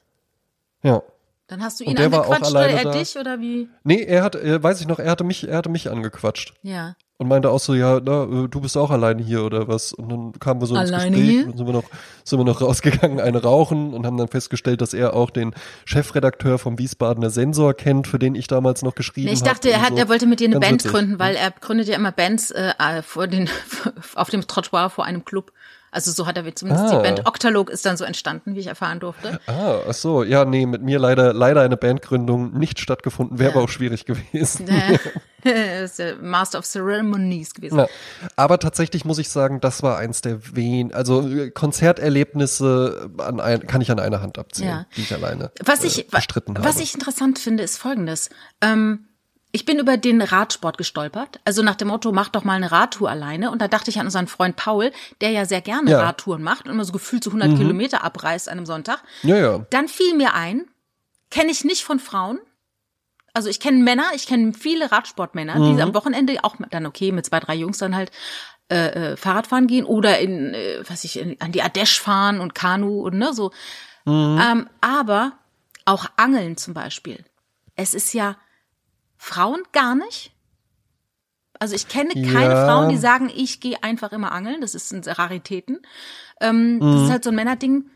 Ja. 0.81 1.01
Dann 1.47 1.61
hast 1.61 1.79
du 1.79 1.83
ihn 1.83 1.97
angequatscht 1.97 2.51
oder 2.51 2.67
er 2.69 2.83
da. 2.83 2.91
dich 2.91 3.17
oder 3.17 3.39
wie? 3.39 3.69
Nee, 3.83 4.01
er 4.03 4.23
hat, 4.23 4.35
äh, 4.35 4.61
weiß 4.63 4.79
ich 4.81 4.87
noch, 4.87 4.99
er 4.99 5.11
hatte 5.11 5.23
mich, 5.23 5.47
er 5.47 5.57
hatte 5.57 5.69
mich 5.69 5.89
angequatscht. 5.91 6.53
Ja. 6.63 6.95
und 7.17 7.27
meinte 7.27 7.49
auch 7.51 7.59
so, 7.59 7.73
ja, 7.73 7.99
na, 8.03 8.23
äh, 8.23 8.47
du 8.49 8.59
bist 8.61 8.75
auch 8.77 8.89
alleine 8.91 9.21
hier 9.21 9.43
oder 9.43 9.67
was? 9.67 9.93
Und 9.93 10.09
dann 10.09 10.31
kamen 10.39 10.61
wir 10.61 10.67
so 10.67 10.75
ins 10.75 10.91
Alleine 10.91 11.15
Gespräch 11.17 11.29
hier? 11.29 11.45
und 11.47 11.57
sind 11.57 11.65
wir 11.67 11.73
noch, 11.73 11.83
sind 12.23 12.39
wir 12.39 12.43
noch 12.45 12.61
rausgegangen, 12.61 13.19
eine 13.19 13.41
rauchen 13.43 13.93
und 13.93 14.05
haben 14.05 14.17
dann 14.17 14.27
festgestellt, 14.29 14.81
dass 14.81 14.93
er 14.93 15.13
auch 15.15 15.29
den 15.29 15.53
Chefredakteur 15.85 16.57
vom 16.59 16.79
Wiesbadener 16.79 17.29
Sensor 17.29 17.73
kennt, 17.73 18.07
für 18.07 18.19
den 18.19 18.35
ich 18.35 18.47
damals 18.47 18.81
noch 18.81 18.95
geschrieben 18.95 19.25
Nee, 19.25 19.35
habe. 19.35 19.45
ich 19.45 19.51
dachte, 19.53 19.69
er, 19.69 19.81
hat, 19.81 19.97
er 19.97 20.09
wollte 20.09 20.25
mit 20.25 20.39
dir 20.39 20.45
eine 20.47 20.55
Ganz 20.55 20.65
Band 20.65 20.83
witzig. 20.85 20.91
gründen, 20.91 21.19
weil 21.19 21.35
er 21.35 21.51
gründet 21.51 21.87
ja 21.89 21.95
immer 21.95 22.11
Bands 22.11 22.51
äh, 22.51 22.71
äh, 22.79 23.01
vor 23.01 23.27
den, 23.27 23.49
auf 24.15 24.29
dem 24.29 24.47
Trottoir 24.47 24.89
vor 24.89 25.05
einem 25.05 25.23
Club. 25.25 25.51
Also 25.93 26.11
so 26.11 26.25
hat 26.27 26.35
er 26.37 26.55
zumindest 26.55 26.85
Ah. 26.93 26.97
die 26.97 27.03
Band. 27.03 27.25
Octalog 27.27 27.69
ist 27.69 27.85
dann 27.85 27.97
so 27.97 28.03
entstanden, 28.03 28.55
wie 28.55 28.59
ich 28.59 28.67
erfahren 28.67 28.99
durfte. 28.99 29.39
Ah, 29.47 29.79
ach 29.87 29.93
so, 29.93 30.23
ja, 30.23 30.43
nee, 30.45 30.65
mit 30.65 30.81
mir 30.81 30.99
leider, 30.99 31.33
leider 31.33 31.61
eine 31.61 31.77
Bandgründung 31.77 32.53
nicht 32.57 32.79
stattgefunden, 32.79 33.39
wäre 33.39 33.51
Ja. 33.51 33.55
aber 33.55 33.63
auch 33.65 33.69
schwierig 33.69 34.05
gewesen. 34.05 34.67
Er 34.67 34.99
ist 35.83 35.99
der 35.99 36.15
Master 36.17 36.59
of 36.59 36.65
Ceremonies 36.65 37.53
gewesen. 37.53 37.75
Na, 37.77 37.87
aber 38.37 38.59
tatsächlich 38.59 39.05
muss 39.05 39.17
ich 39.19 39.29
sagen, 39.29 39.59
das 39.61 39.83
war 39.83 39.97
eins 39.97 40.21
der 40.21 40.39
wen, 40.55 40.93
also 40.93 41.21
äh, 41.27 41.51
Konzerterlebnisse 41.51 43.09
an 43.17 43.39
ein, 43.39 43.67
kann 43.67 43.81
ich 43.81 43.91
an 43.91 43.99
einer 43.99 44.21
Hand 44.21 44.37
abzählen, 44.39 44.69
Ja. 44.69 44.85
die 44.95 45.01
ich 45.01 45.13
alleine 45.13 45.51
Was 45.63 45.83
äh, 45.83 45.87
ich, 45.87 46.07
bestritten 46.07 46.55
was 46.57 46.65
habe. 46.75 46.81
ich 46.83 46.93
interessant 46.93 47.39
finde, 47.39 47.63
ist 47.63 47.77
Folgendes. 47.77 48.29
Ähm, 48.61 49.07
ich 49.55 49.65
bin 49.65 49.77
über 49.79 49.97
den 49.97 50.21
Radsport 50.21 50.77
gestolpert. 50.79 51.39
Also 51.45 51.61
nach 51.61 51.75
dem 51.75 51.87
Motto, 51.89 52.11
mach 52.11 52.27
doch 52.29 52.43
mal 52.43 52.55
eine 52.55 52.71
Radtour 52.71 53.09
alleine. 53.09 53.51
Und 53.51 53.61
da 53.61 53.67
dachte 53.67 53.91
ich 53.91 53.99
an 53.99 54.07
unseren 54.07 54.27
Freund 54.27 54.55
Paul, 54.55 54.91
der 55.21 55.29
ja 55.29 55.45
sehr 55.45 55.61
gerne 55.61 55.91
Ja. 55.91 55.99
Mhm. 55.99 56.03
Radtouren 56.05 56.43
macht 56.43 56.65
und 56.65 56.71
immer 56.71 56.83
so 56.85 56.91
gefühlt 56.91 57.23
so 57.23 57.29
100 57.29 57.55
Kilometer 57.57 58.03
abreißt 58.03 58.49
an 58.49 58.57
einem 58.57 58.65
Sonntag. 58.65 59.01
ja, 59.21 59.37
ja. 59.37 59.65
Dann 59.69 59.87
fiel 59.87 60.15
mir 60.15 60.33
ein, 60.33 60.65
kenne 61.29 61.51
ich 61.51 61.63
nicht 61.63 61.83
von 61.83 61.99
Frauen. 61.99 62.39
Also 63.35 63.47
ich 63.49 63.59
kenne 63.59 63.77
Männer, 63.83 64.05
ich 64.15 64.25
kenne 64.27 64.53
viele 64.53 64.91
Radsportmänner, 64.91 65.57
Mhm. 65.59 65.75
die 65.77 65.81
am 65.83 65.93
Wochenende 65.93 66.35
auch 66.43 66.55
dann 66.71 66.85
okay 66.85 67.11
mit 67.11 67.25
zwei, 67.25 67.39
drei 67.39 67.55
Jungs 67.55 67.77
dann 67.77 67.95
halt 67.95 68.11
äh, 68.71 69.11
äh, 69.13 69.17
Fahrradfahren 69.17 69.67
gehen 69.67 69.85
oder 69.85 70.17
in, 70.19 70.53
äh, 70.55 70.83
was 70.87 71.03
ich, 71.03 71.19
in, 71.19 71.39
an 71.41 71.51
die 71.51 71.61
Adesh 71.61 71.99
fahren 71.99 72.39
und 72.39 72.55
Kanu 72.55 73.01
und 73.01 73.15
ne 73.15 73.33
so. 73.33 73.51
Mhm. 74.05 74.39
Ähm, 74.43 74.69
aber 74.81 75.33
auch 75.85 76.05
Angeln 76.17 76.57
zum 76.57 76.73
Beispiel. 76.73 77.23
Es 77.75 77.93
ist 77.93 78.13
ja 78.13 78.35
Frauen 79.23 79.63
gar 79.71 79.95
nicht. 79.95 80.31
Also 81.59 81.75
ich 81.75 81.87
kenne 81.87 82.09
keine 82.33 82.55
Ja. 82.55 82.65
Frauen, 82.65 82.89
die 82.89 82.97
sagen, 82.97 83.31
ich 83.33 83.61
gehe 83.61 83.81
einfach 83.83 84.11
immer 84.11 84.33
angeln. 84.33 84.59
Das 84.59 84.75
ist 84.75 84.89
sind 84.89 85.07
Raritäten. 85.17 85.79
Ähm, 86.41 86.79
Das 86.81 86.95
Mhm. 86.95 87.03
ist 87.05 87.09
halt 87.09 87.23
so 87.23 87.29
ein 87.29 87.35
Männerding, 87.35 87.89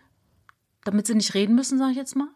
damit 0.86 1.06
sie 1.06 1.16
nicht 1.16 1.34
reden 1.34 1.54
müssen, 1.54 1.78
sage 1.78 1.92
ich 1.92 1.98
jetzt 1.98 2.16
mal. 2.16 2.30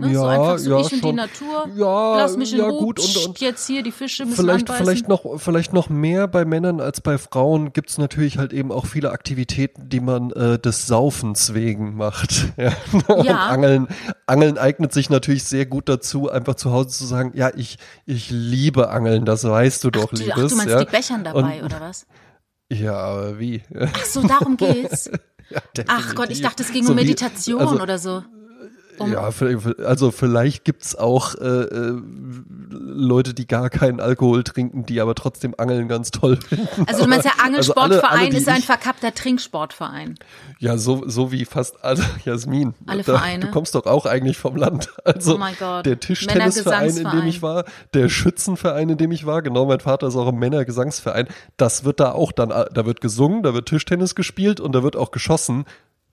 Ne? 0.00 0.14
so 0.14 0.24
Ja, 0.24 0.28
einfach 0.28 0.58
so 0.58 0.70
ja, 0.70 0.76
ich 0.78 0.84
und 0.84 0.92
die 0.92 0.98
schon. 1.00 1.14
Natur. 1.16 1.68
Ja, 1.76 2.16
lass 2.18 2.36
mich 2.36 2.52
in 2.52 2.60
ja, 2.60 2.66
Ruhe. 2.68 2.78
gut, 2.78 3.00
und- 3.00 3.26
und 3.26 3.40
jetzt 3.40 3.66
hier 3.66 3.82
die 3.82 3.90
Fische 3.90 4.24
müssen 4.24 4.36
Vielleicht, 4.36 4.70
anbeißen. 4.70 4.84
vielleicht 4.84 5.08
noch, 5.08 5.40
vielleicht 5.40 5.72
noch 5.72 5.88
mehr 5.88 6.28
bei 6.28 6.44
Männern 6.44 6.80
als 6.80 7.00
bei 7.00 7.18
Frauen 7.18 7.72
gibt 7.72 7.90
es 7.90 7.98
natürlich 7.98 8.38
halt 8.38 8.52
eben 8.52 8.70
auch 8.70 8.86
viele 8.86 9.10
Aktivitäten, 9.10 9.88
die 9.88 9.98
man 9.98 10.30
äh, 10.30 10.56
des 10.58 10.86
Saufens 10.86 11.52
wegen 11.54 11.96
macht. 11.96 12.52
Ja. 12.56 12.72
Und 13.08 13.24
Ja. 13.24 13.46
Angeln, 13.48 13.88
Angeln 14.26 14.56
eignet 14.56 14.92
sich 14.92 15.10
natürlich 15.10 15.42
sehr 15.44 15.66
gut 15.66 15.88
dazu, 15.88 16.30
einfach 16.30 16.54
zu 16.54 16.70
Hause 16.70 16.88
zu 16.90 17.04
sagen, 17.04 17.32
ja, 17.34 17.50
ich, 17.56 17.78
ich 18.06 18.30
liebe 18.30 18.90
Angeln, 18.90 19.24
das 19.24 19.42
weißt 19.44 19.82
du 19.84 19.90
doch, 19.90 20.04
ach, 20.12 20.16
du, 20.16 20.22
Liebes. 20.22 20.32
ach, 20.44 20.48
du 20.48 20.56
meinst 20.56 20.72
ja. 20.74 20.84
die 20.84 20.90
Bechern 20.90 21.24
dabei, 21.24 21.58
Und- 21.58 21.64
oder 21.64 21.80
was? 21.80 22.06
Ja, 22.70 22.94
aber 22.94 23.38
wie? 23.38 23.62
Ach 23.80 24.04
so, 24.04 24.22
darum 24.26 24.56
geht's. 24.56 25.10
Ja, 25.50 25.84
Ach 25.88 26.14
Gott, 26.14 26.28
ich 26.28 26.42
dachte, 26.42 26.62
es 26.62 26.70
ging 26.72 26.84
So 26.84 26.92
um 26.92 26.98
wie- 26.98 27.04
Meditation 27.04 27.58
also, 27.62 27.80
oder 27.80 27.96
so. 27.98 28.22
Um, 29.00 29.12
Ja, 29.12 29.30
also 29.84 30.10
vielleicht 30.10 30.64
gibt's 30.64 30.94
auch 30.96 31.34
äh, 31.36 31.44
äh, 31.44 32.00
Leute, 32.70 33.34
die 33.34 33.46
gar 33.46 33.70
keinen 33.70 34.00
Alkohol 34.00 34.44
trinken, 34.44 34.84
die 34.86 35.00
aber 35.00 35.14
trotzdem 35.14 35.54
Angeln 35.56 35.88
ganz 35.88 36.10
toll 36.10 36.36
finden. 36.36 36.68
Also 36.86 37.04
du 37.04 37.08
meinst, 37.08 37.26
also 37.26 37.38
alle- 37.38 37.44
Angelsportverein 37.48 38.18
alle, 38.20 38.30
die 38.30 38.36
ist 38.36 38.48
ein 38.48 38.62
verkappter 38.62 39.14
Trinksportverein. 39.14 40.14
Ja, 40.58 40.76
so, 40.78 41.04
so 41.06 41.32
wie 41.32 41.44
fast 41.44 41.84
alle, 41.84 42.04
Jasmin. 42.24 42.74
Alle 42.86 43.02
da, 43.02 43.18
Vereine. 43.18 43.46
Du 43.46 43.50
kommst 43.50 43.74
doch 43.74 43.86
auch 43.86 44.06
eigentlich 44.06 44.36
vom 44.38 44.56
Land. 44.56 44.88
Also 45.04 45.36
Oh 45.36 45.38
mein 45.38 45.54
Gott. 45.58 45.86
der 45.86 45.98
Tischtennisverein, 46.00 46.94
in 46.96 47.10
dem 47.10 47.26
ich 47.26 47.40
war, 47.40 47.64
der 47.94 48.08
Schützenverein, 48.10 48.90
in 48.90 48.98
dem 48.98 49.10
ich 49.10 49.24
war, 49.24 49.40
genau, 49.42 49.64
mein 49.64 49.80
Vater 49.80 50.08
ist 50.08 50.16
auch 50.16 50.28
im 50.28 50.38
Männergesangsverein. 50.38 51.28
Das 51.56 51.84
wird 51.84 51.98
da 52.00 52.12
auch 52.12 52.30
dann, 52.32 52.50
da 52.50 52.84
wird 52.86 53.00
gesungen, 53.00 53.42
da 53.42 53.54
wird 53.54 53.66
Tischtennis 53.68 54.14
gespielt 54.14 54.60
und 54.60 54.72
da 54.72 54.82
wird 54.82 54.96
auch 54.96 55.10
geschossen. 55.10 55.64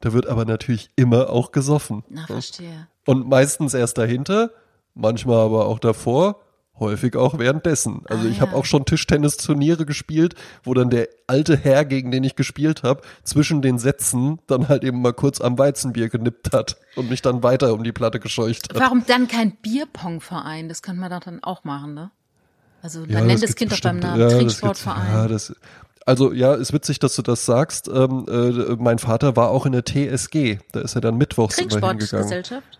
Da 0.01 0.13
wird 0.13 0.27
aber 0.27 0.45
natürlich 0.45 0.89
immer 0.95 1.29
auch 1.29 1.51
gesoffen. 1.51 2.03
Na, 2.09 2.25
verstehe. 2.27 2.87
Und 3.05 3.27
meistens 3.27 3.73
erst 3.73 3.97
dahinter, 3.97 4.51
manchmal 4.93 5.37
aber 5.45 5.67
auch 5.67 5.79
davor, 5.79 6.41
häufig 6.77 7.15
auch 7.15 7.39
währenddessen. 7.39 8.01
Also 8.09 8.27
Ah, 8.27 8.31
ich 8.31 8.41
habe 8.41 8.51
ja. 8.51 8.57
auch 8.57 8.65
schon 8.65 8.83
Tischtennisturniere 8.85 9.85
gespielt, 9.85 10.35
wo 10.63 10.73
dann 10.73 10.89
der 10.89 11.07
alte 11.25 11.55
Herr, 11.55 11.85
gegen 11.85 12.11
den 12.11 12.23
ich 12.25 12.35
gespielt 12.35 12.83
habe, 12.83 13.01
zwischen 13.23 13.61
den 13.61 13.79
Sätzen 13.79 14.39
dann 14.47 14.67
halt 14.67 14.83
eben 14.83 15.01
mal 15.01 15.13
kurz 15.13 15.39
am 15.39 15.57
Weizenbier 15.57 16.09
genippt 16.09 16.51
hat 16.53 16.77
und 16.97 17.09
mich 17.09 17.21
dann 17.21 17.43
weiter 17.43 17.73
um 17.73 17.83
die 17.83 17.93
Platte 17.93 18.19
gescheucht 18.19 18.73
hat. 18.73 18.79
Warum 18.81 19.05
dann 19.07 19.27
kein 19.29 19.55
Bierpong-Verein? 19.57 20.67
Das 20.67 20.81
könnte 20.81 20.99
man 20.99 21.09
doch 21.11 21.21
dann 21.21 21.41
auch 21.43 21.63
machen, 21.63 21.93
ne? 21.93 22.11
Also 22.81 22.99
man 22.99 23.09
Ja, 23.09 23.21
nennt 23.21 23.41
das 23.41 23.51
das 23.51 23.55
Kind 23.55 23.71
doch 23.71 23.79
beim. 23.79 23.99
Namen 23.99 24.19
Ja, 24.19 24.27
Trinksportverein. 24.29 25.07
Ja, 25.13 25.27
das, 25.27 25.55
also 26.05 26.31
ja, 26.33 26.53
ist 26.53 26.71
witzig, 26.71 26.99
dass 26.99 27.15
du 27.15 27.23
das 27.23 27.45
sagst. 27.45 27.87
Ähm, 27.87 28.25
äh, 28.29 28.75
mein 28.77 28.99
Vater 28.99 29.35
war 29.35 29.49
auch 29.49 29.65
in 29.65 29.71
der 29.71 29.83
TSG. 29.83 30.59
Da 30.71 30.81
ist 30.81 30.95
er 30.95 31.01
dann 31.01 31.17
mittwochs 31.17 31.57
immer 31.57 31.69
hingegangen. 31.69 31.99
Trinksportgesellschaft? 31.99 32.79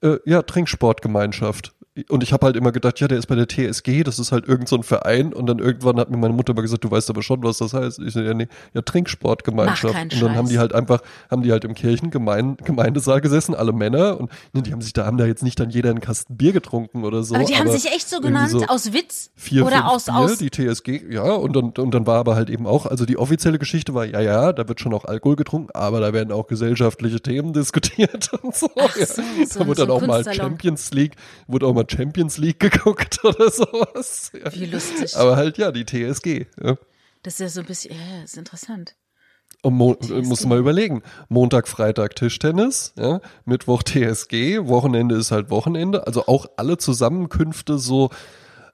Äh, 0.00 0.18
ja, 0.24 0.42
Trinksportgemeinschaft. 0.42 1.74
Und 2.08 2.22
ich 2.22 2.32
habe 2.32 2.46
halt 2.46 2.54
immer 2.54 2.70
gedacht, 2.70 3.00
ja, 3.00 3.08
der 3.08 3.18
ist 3.18 3.26
bei 3.26 3.34
der 3.34 3.48
TSG, 3.48 4.04
das 4.04 4.20
ist 4.20 4.30
halt 4.30 4.46
irgend 4.46 4.68
so 4.68 4.76
ein 4.76 4.84
Verein. 4.84 5.32
Und 5.32 5.46
dann 5.46 5.58
irgendwann 5.58 5.98
hat 5.98 6.08
mir 6.08 6.16
meine 6.18 6.32
Mutter 6.32 6.54
mal 6.54 6.62
gesagt, 6.62 6.84
du 6.84 6.90
weißt 6.90 7.10
aber 7.10 7.20
schon, 7.22 7.42
was 7.42 7.58
das 7.58 7.74
heißt. 7.74 7.98
Ich 7.98 8.12
so, 8.14 8.20
ja, 8.20 8.32
nee, 8.32 8.46
ja, 8.74 8.82
Trinksportgemeinschaft. 8.82 9.94
Und 10.14 10.22
dann 10.22 10.36
haben 10.36 10.46
Scheiß. 10.46 10.48
die 10.50 10.58
halt 10.60 10.72
einfach, 10.74 11.02
haben 11.28 11.42
die 11.42 11.50
halt 11.50 11.64
im 11.64 11.74
Kirchengemein 11.74 12.56
Gemeindesaal 12.58 13.20
gesessen, 13.20 13.56
alle 13.56 13.72
Männer. 13.72 14.20
Und 14.20 14.30
ne, 14.52 14.62
die 14.62 14.72
haben 14.72 14.80
sich 14.80 14.92
da, 14.92 15.04
haben 15.04 15.18
da 15.18 15.26
jetzt 15.26 15.42
nicht 15.42 15.58
dann 15.58 15.70
jeder 15.70 15.90
einen 15.90 16.00
Kasten 16.00 16.36
Bier 16.36 16.52
getrunken 16.52 17.04
oder 17.04 17.24
so. 17.24 17.34
aber 17.34 17.42
die 17.44 17.56
haben 17.56 17.70
sich 17.70 17.86
echt 17.86 18.08
so 18.08 18.20
genannt, 18.20 18.50
so 18.50 18.64
aus 18.66 18.92
Witz? 18.92 19.30
vier, 19.34 19.66
oder 19.66 19.90
aus, 19.90 20.04
Bier, 20.04 20.14
aus, 20.14 20.38
die 20.38 20.50
TSG, 20.50 21.10
ja, 21.12 21.22
und 21.24 21.56
dann, 21.56 21.70
und 21.70 21.90
dann 21.92 22.06
war 22.06 22.18
aber 22.18 22.36
halt 22.36 22.50
eben 22.50 22.68
auch, 22.68 22.86
also 22.86 23.04
die 23.04 23.16
offizielle 23.16 23.58
Geschichte 23.58 23.94
war, 23.94 24.04
ja, 24.06 24.20
ja, 24.20 24.52
da 24.52 24.68
wird 24.68 24.78
schon 24.80 24.94
auch 24.94 25.06
Alkohol 25.06 25.34
getrunken, 25.34 25.70
aber 25.74 25.98
da 25.98 26.12
werden 26.12 26.30
auch 26.32 26.46
gesellschaftliche 26.46 27.20
Themen 27.20 27.52
diskutiert 27.52 28.32
und 28.42 28.54
so. 28.54 28.70
Ach 28.78 28.96
ja. 28.96 29.06
so, 29.06 29.22
so- 29.48 29.58
da 29.58 29.66
wurde 29.66 29.80
so 29.80 29.86
dann 29.86 29.90
auch 29.96 30.06
mal 30.06 30.22
Kunstsalon. 30.22 30.50
Champions 30.50 30.92
League, 30.92 31.16
wurde 31.48 31.66
auch 31.66 31.74
mal 31.74 31.80
Champions 31.90 32.38
League 32.38 32.60
geguckt 32.70 33.24
oder 33.24 33.50
sowas. 33.50 34.32
Ja. 34.34 34.52
wie 34.54 34.66
lustig. 34.66 35.16
Aber 35.16 35.36
halt, 35.36 35.58
ja, 35.58 35.72
die 35.72 35.84
TSG. 35.84 36.46
Ja. 36.62 36.76
das 37.22 37.34
ist 37.34 37.40
ja 37.40 37.48
so 37.48 37.60
ein 37.60 37.66
bisschen, 37.66 37.94
ja, 37.94 38.24
ist 38.24 38.36
interessant. 38.36 38.94
Und 39.62 39.74
Mo 39.74 39.94
TSG. 39.94 40.22
musst 40.22 40.44
du 40.44 40.48
mal 40.48 40.58
überlegen. 40.58 41.02
Montag, 41.28 41.68
Freitag 41.68 42.16
Tischtennis, 42.16 42.94
ja, 42.98 43.20
Mittwoch 43.44 43.82
TSG, 43.82 44.66
Wochenende 44.66 45.16
ist 45.16 45.30
halt 45.32 45.50
Wochenende. 45.50 46.06
Also 46.06 46.26
auch 46.26 46.46
alle 46.56 46.78
Zusammenkünfte 46.78 47.78
so, 47.78 48.10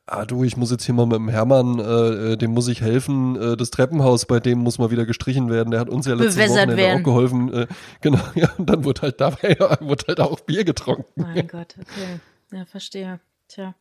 ah 0.07 0.25
du, 0.25 0.45
ich 0.45 0.57
muss 0.57 0.71
jetzt 0.71 0.85
hier 0.85 0.95
mal 0.95 1.07
mit 1.07 1.17
dem 1.17 1.29
Hermann, 1.29 1.81
äh, 1.81 2.33
äh, 2.33 2.37
dem 2.37 2.53
muss 2.53 2.69
ich 2.69 2.81
helfen, 2.81 3.35
äh, 3.37 3.57
das 3.57 3.71
Treppenhaus, 3.71 4.27
bei 4.27 4.39
dem 4.39 4.59
muss 4.59 4.79
mal 4.79 4.91
wieder 4.93 5.07
gestrichen 5.07 5.51
werden. 5.51 5.73
Der 5.73 5.81
hat 5.81 5.89
uns 5.89 6.07
ja 6.07 6.15
letztes 6.15 6.51
Wochenende 6.51 6.77
werden. 6.77 7.01
auch 7.01 7.05
geholfen. 7.05 7.53
Äh, 7.53 7.67
genau, 8.01 8.21
ja, 8.37 8.51
und 8.57 8.71
dann 8.71 8.85
wurde 8.85 9.03
halt 9.03 9.21
dabei, 9.21 9.57
ja, 9.59 9.77
wurde 9.81 10.05
halt 10.09 10.21
auch 10.21 10.41
Bier 10.41 10.65
getrunken. 10.65 11.05
Mein 11.17 11.49
Gott, 11.49 11.75
okay. 11.81 12.21
Ja, 12.53 12.65
verstehe. 12.65 13.21
Tja. 13.49 13.75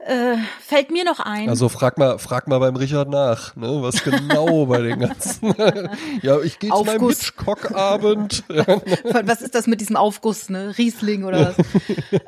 Äh, 0.00 0.36
fällt 0.60 0.92
mir 0.92 1.04
noch 1.04 1.18
ein. 1.18 1.48
Also 1.48 1.68
frag 1.68 1.98
mal, 1.98 2.18
frag 2.20 2.46
mal 2.46 2.60
beim 2.60 2.76
Richard 2.76 3.08
nach, 3.08 3.56
ne, 3.56 3.82
was 3.82 4.04
genau 4.04 4.64
bei 4.66 4.80
den 4.80 5.00
ganzen. 5.00 5.52
ja, 6.22 6.40
ich 6.40 6.60
gehe 6.60 6.70
zu 6.70 6.84
meinem. 6.84 7.08
Hitchcock-Abend. 7.08 8.44
Was 8.48 9.42
ist 9.42 9.56
das 9.56 9.66
mit 9.66 9.80
diesem 9.80 9.96
Aufguss, 9.96 10.50
ne? 10.50 10.78
Riesling 10.78 11.24
oder 11.24 11.56
was? 11.58 11.66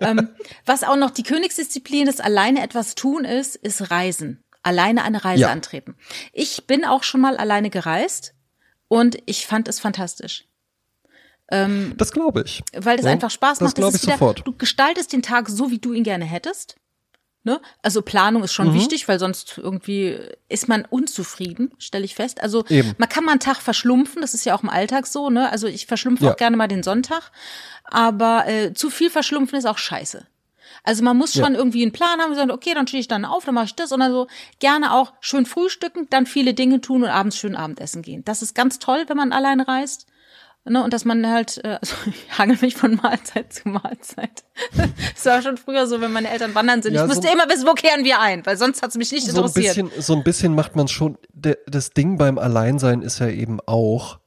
ähm, 0.01 0.31
was 0.67 0.83
auch 0.83 0.97
noch 0.97 1.11
die 1.11 1.23
Königsdisziplin 1.23 2.09
ist, 2.09 2.23
alleine 2.23 2.63
etwas 2.65 2.97
tun 2.97 3.25
ist, 3.25 3.55
ist 3.55 3.93
Reisen. 3.93 4.43
Alleine 4.65 5.05
eine 5.05 5.25
Reise 5.25 5.43
Ja. 5.43 5.49
antreten. 5.53 5.95
Ich 6.33 6.67
bin 6.67 6.85
auch 6.85 7.05
schon 7.05 7.21
mal 7.21 7.37
alleine 7.37 7.71
gereist 7.71 8.35
und 8.89 9.17
ich 9.27 9.47
fand 9.47 9.69
es 9.69 9.79
fantastisch. 9.79 10.45
Das 11.97 12.13
glaube 12.13 12.43
ich. 12.47 12.63
weil 12.77 12.97
das 12.97 13.07
Ja, 13.07 13.13
einfach 13.13 13.31
Spaß 13.31 13.59
das 13.59 13.67
macht. 13.67 13.75
glaub 13.77 13.89
ist 13.91 13.97
ich 13.97 14.03
wieder, 14.03 14.13
sofort. 14.13 14.43
Du 14.47 14.53
gestaltest 14.57 15.13
den 15.13 15.23
Tag 15.23 15.49
so, 15.49 15.71
wie 15.71 15.79
du 15.79 15.93
ihn 15.93 16.05
gerne 16.05 16.25
hättest. 16.25 16.77
Ne? 17.43 17.61
Also 17.83 18.03
Planung 18.03 18.45
ist 18.45 18.53
schon 18.53 18.69
Mhm. 18.69 18.75
wichtig, 18.75 19.09
weil 19.09 19.19
sonst 19.19 19.57
irgendwie 19.57 20.17
ist 20.49 20.69
man 20.69 20.85
unzufrieden, 20.85 21.73
stelle 21.79 22.05
ich 22.05 22.15
fest. 22.15 22.43
Also 22.43 22.65
Eben. 22.69 22.95
man 22.99 23.09
kann 23.09 23.25
mal 23.25 23.33
einen 23.33 23.41
Tag 23.41 23.57
verschlumpfen, 23.57 24.21
das 24.21 24.35
ist 24.35 24.45
ja 24.45 24.55
auch 24.55 24.63
im 24.63 24.69
Alltag 24.69 25.07
so. 25.07 25.31
Ne? 25.31 25.51
Also 25.51 25.67
ich 25.67 25.87
verschlumpfe 25.87 26.27
Ja. 26.27 26.33
auch 26.33 26.37
gerne 26.37 26.57
mal 26.59 26.69
den 26.69 26.83
Sonntag, 26.83 27.33
aber 27.85 28.47
äh, 28.47 28.75
zu 28.75 28.91
viel 28.91 29.11
verschlumpfen 29.11 29.59
ist 29.59 29.65
auch 29.67 29.79
scheiße. 29.79 30.27
Also 30.85 31.03
man 31.03 31.17
muss 31.17 31.33
schon 31.33 31.53
Ja. 31.55 31.59
irgendwie 31.59 31.83
einen 31.83 31.93
Plan 31.93 32.21
haben, 32.21 32.35
sagen, 32.35 32.51
okay, 32.51 32.75
dann 32.75 32.87
stehe 32.87 33.01
ich 33.01 33.09
dann 33.09 33.25
auf, 33.25 33.45
dann 33.45 33.55
mache 33.55 33.67
ich 33.67 33.75
das 33.75 33.91
und 33.93 34.01
dann 34.01 34.13
so 34.13 34.29
gerne 34.61 34.93
auch 34.93 35.15
schön 35.21 35.47
frühstücken, 35.47 36.07
dann 36.11 36.27
viele 36.27 36.55
Dinge 36.55 36.81
tun 36.81 37.03
und 37.03 37.09
abends 37.09 37.37
schön 37.39 37.57
Abendessen 37.57 38.03
gehen. 38.03 38.23
Das 38.25 38.43
ist 38.43 38.55
ganz 38.55 38.79
toll, 38.79 39.05
wenn 39.09 39.17
man 39.17 39.33
alleine 39.33 39.67
reist. 39.67 40.07
Ne, 40.67 40.85
und 40.85 40.93
dass 40.93 41.07
man 41.07 41.27
halt, 41.27 41.59
äh, 41.65 41.79
also 41.81 41.95
ich 42.07 42.39
hangel 42.39 42.59
mich 42.61 42.77
von 42.77 42.95
Mahlzeit 42.97 43.53
zu 43.53 43.69
Mahlzeit. 43.69 44.45
Es 45.17 45.25
war 45.27 45.43
schon 45.43 45.57
früher 45.57 45.87
so, 45.87 46.01
wenn 46.01 46.13
meine 46.13 46.29
Eltern 46.31 46.55
wandern 46.55 46.83
sind. 46.83 46.95
Ja, 46.95 47.05
ich 47.05 47.11
so- 47.11 47.17
musste 47.17 47.33
immer 47.33 47.49
wissen, 47.49 47.67
wo 47.67 47.73
kehren 47.75 48.05
wir 48.05 48.21
ein, 48.21 48.45
weil 48.47 48.57
sonst 48.57 48.83
hat 48.83 48.91
es 48.91 48.97
mich 48.97 49.11
nicht 49.11 49.27
so 49.27 49.41
ein 49.43 49.47
interessiert. 49.49 49.75
bisschen, 49.87 50.03
so 50.03 50.15
ein 50.15 50.23
bisschen 50.23 50.55
macht 50.55 50.77
man 50.77 50.87
schon. 50.89 51.19
Das 51.67 51.91
Ding 51.91 52.19
beim 52.19 52.39
Alleinsein 52.39 53.03
ist 53.03 53.19
ja 53.21 53.29
eben 53.29 53.59
auch, 53.67 54.19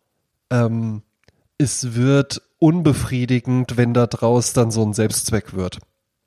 ähm, 0.50 1.04
es 1.58 1.94
wird 1.94 2.42
unbefriedigend, 2.60 3.78
wenn 3.78 3.94
da 3.94 4.08
draus 4.08 4.54
dann 4.54 4.72
so 4.72 4.84
ein 4.84 4.94
Selbstzweck 4.94 5.54
wird. 5.54 5.80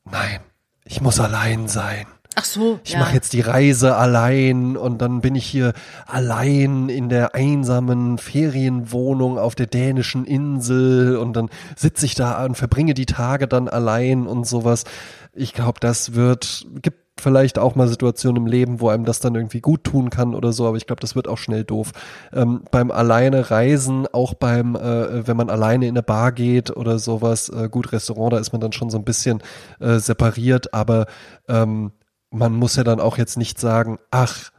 Nein, 0.04 0.40
ich 0.84 1.00
muss 1.00 1.18
allein 1.20 1.68
sein. 1.68 2.06
Ach 2.38 2.44
so, 2.44 2.78
Ich 2.84 2.92
ja. 2.92 2.98
mache 2.98 3.14
jetzt 3.14 3.32
die 3.32 3.40
Reise 3.40 3.96
allein 3.96 4.76
und 4.76 5.00
dann 5.00 5.22
bin 5.22 5.34
ich 5.34 5.46
hier 5.46 5.72
allein 6.06 6.90
in 6.90 7.08
der 7.08 7.34
einsamen 7.34 8.18
Ferienwohnung 8.18 9.38
auf 9.38 9.54
der 9.54 9.66
dänischen 9.66 10.26
Insel 10.26 11.16
und 11.16 11.32
dann 11.32 11.48
sitze 11.76 12.04
ich 12.04 12.14
da 12.14 12.44
und 12.44 12.54
verbringe 12.54 12.92
die 12.92 13.06
Tage 13.06 13.48
dann 13.48 13.68
allein 13.68 14.26
und 14.26 14.46
sowas. 14.46 14.84
Ich 15.32 15.54
glaube, 15.54 15.80
das 15.80 16.14
wird, 16.14 16.66
gibt 16.82 16.98
vielleicht 17.18 17.58
auch 17.58 17.74
mal 17.74 17.88
Situationen 17.88 18.42
im 18.42 18.46
Leben, 18.46 18.80
wo 18.80 18.90
einem 18.90 19.06
das 19.06 19.20
dann 19.20 19.34
irgendwie 19.34 19.62
gut 19.62 19.84
tun 19.84 20.10
kann 20.10 20.34
oder 20.34 20.52
so, 20.52 20.66
aber 20.66 20.76
ich 20.76 20.86
glaube, 20.86 21.00
das 21.00 21.16
wird 21.16 21.28
auch 21.28 21.38
schnell 21.38 21.64
doof. 21.64 21.92
Ähm, 22.34 22.64
beim 22.70 22.90
alleine 22.90 23.50
Reisen, 23.50 24.06
auch 24.12 24.34
beim, 24.34 24.76
äh, 24.76 25.26
wenn 25.26 25.38
man 25.38 25.48
alleine 25.48 25.86
in 25.86 25.94
eine 25.94 26.02
Bar 26.02 26.32
geht 26.32 26.76
oder 26.76 26.98
sowas, 26.98 27.48
äh, 27.48 27.70
gut, 27.70 27.92
Restaurant, 27.92 28.34
da 28.34 28.38
ist 28.38 28.52
man 28.52 28.60
dann 28.60 28.72
schon 28.72 28.90
so 28.90 28.98
ein 28.98 29.04
bisschen 29.04 29.42
äh, 29.80 29.98
separiert, 29.98 30.74
aber 30.74 31.06
ähm, 31.48 31.92
man 32.38 32.52
muss 32.54 32.76
ja 32.76 32.84
dann 32.84 33.00
auch 33.00 33.18
jetzt 33.18 33.36
nicht 33.36 33.58
sagen, 33.60 33.98
ach, 34.10 34.50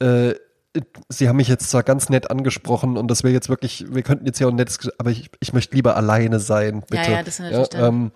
äh, 0.00 0.34
Sie 1.08 1.28
haben 1.28 1.36
mich 1.36 1.46
jetzt 1.46 1.70
zwar 1.70 1.84
ganz 1.84 2.08
nett 2.08 2.32
angesprochen 2.32 2.96
und 2.96 3.08
das 3.08 3.22
wäre 3.22 3.32
jetzt 3.32 3.48
wirklich, 3.48 3.86
wir 3.94 4.02
könnten 4.02 4.26
jetzt 4.26 4.40
ja 4.40 4.48
auch 4.48 4.50
ein 4.50 4.56
nettes, 4.56 4.80
aber 4.98 5.10
ich, 5.10 5.30
ich 5.38 5.52
möchte 5.52 5.76
lieber 5.76 5.96
alleine 5.96 6.40
sein, 6.40 6.80
bitte. 6.90 7.02
Ja, 7.10 7.10
ja, 7.18 7.22
das 7.22 7.34
ist 7.34 7.40
natürlich 7.40 7.68
dann- 7.68 7.94
ähm, 7.94 8.12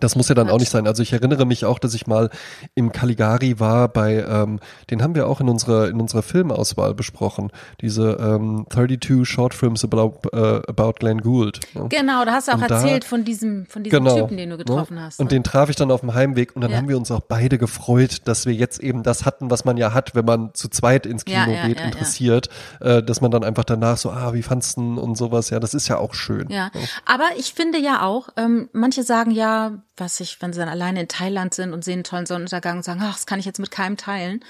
das 0.00 0.16
muss 0.16 0.28
ja 0.28 0.34
dann 0.34 0.50
auch 0.50 0.58
nicht 0.58 0.70
sein. 0.70 0.86
Also 0.86 1.02
ich 1.02 1.12
erinnere 1.12 1.44
mich 1.46 1.64
auch, 1.64 1.78
dass 1.78 1.94
ich 1.94 2.06
mal 2.06 2.30
im 2.74 2.92
Caligari 2.92 3.60
war 3.60 3.88
bei, 3.88 4.24
ähm, 4.28 4.60
den 4.90 5.02
haben 5.02 5.14
wir 5.14 5.26
auch 5.28 5.40
in 5.40 5.48
unserer 5.48 5.88
in 5.88 6.00
unserer 6.00 6.22
Filmauswahl 6.22 6.94
besprochen. 6.94 7.50
Diese 7.80 8.12
ähm, 8.20 8.66
32 8.70 9.24
Short 9.28 9.54
Films 9.54 9.84
about, 9.84 10.28
äh, 10.32 10.62
about 10.68 10.94
Glenn 10.98 11.20
Gould. 11.20 11.60
ne? 11.74 11.86
Genau, 11.88 12.24
da 12.24 12.32
hast 12.32 12.48
du 12.48 12.52
auch 12.52 12.56
Und 12.58 12.70
da- 12.70 12.76
erzählt 12.76 13.04
von 13.04 13.24
diesem, 13.24 13.66
von 13.66 13.82
diesem 13.84 14.04
Genau. 14.04 14.16
Typen, 14.16 14.36
den 14.36 14.50
du 14.50 14.56
getroffen 14.58 14.94
ne? 14.96 15.02
hast. 15.04 15.20
Und 15.20 15.26
ne? 15.26 15.30
den 15.36 15.44
traf 15.44 15.70
ich 15.70 15.76
dann 15.76 15.90
auf 15.90 16.00
dem 16.00 16.14
Heimweg 16.14 16.54
und 16.56 16.62
dann 16.62 16.70
Ja. 16.72 16.76
haben 16.78 16.88
wir 16.88 16.96
uns 16.96 17.10
auch 17.10 17.20
beide 17.20 17.58
gefreut, 17.58 18.22
dass 18.26 18.46
wir 18.46 18.52
jetzt 18.54 18.80
eben 18.80 19.02
das 19.02 19.24
hatten, 19.24 19.50
was 19.50 19.64
man 19.64 19.76
ja 19.76 19.94
hat, 19.94 20.14
wenn 20.14 20.24
man 20.24 20.52
zu 20.54 20.68
zweit 20.68 21.06
ins 21.06 21.24
Kino 21.24 21.38
Ja, 21.38 21.48
ja, 21.48 21.66
geht, 21.68 21.80
interessiert, 21.80 22.48
Äh, 22.80 23.02
dass 23.02 23.20
man 23.20 23.30
dann 23.30 23.44
einfach 23.44 23.64
danach 23.64 23.96
so, 23.96 24.10
ah, 24.10 24.32
wie 24.34 24.42
fandst 24.42 24.76
du 24.76 24.80
denn 24.80 24.98
und 24.98 25.16
sowas, 25.16 25.50
ja, 25.50 25.60
das 25.60 25.74
ist 25.74 25.88
ja 25.88 25.98
auch 25.98 26.14
schön. 26.14 26.48
Ja, 26.50 26.70
aber 27.06 27.24
ich 27.36 27.54
finde 27.54 27.78
ja 27.78 28.02
auch, 28.02 28.28
ähm, 28.36 28.68
manche 28.72 29.02
sagen 29.02 29.30
ja, 29.30 29.72
was 29.96 30.20
ich, 30.20 30.40
wenn 30.40 30.52
sie 30.52 30.58
dann 30.60 30.68
alleine 30.68 31.02
in 31.02 31.08
Thailand 31.08 31.54
sind 31.54 31.72
und 31.72 31.84
sehen 31.84 31.94
einen 31.94 32.04
tollen 32.04 32.26
Sonnenuntergang 32.26 32.78
und 32.78 32.82
sagen, 32.82 33.00
ach, 33.02 33.14
das 33.14 33.26
kann 33.26 33.38
ich 33.38 33.46
jetzt 33.46 33.60
mit 33.60 33.70
keinem 33.70 33.96
teilen. 33.96 34.44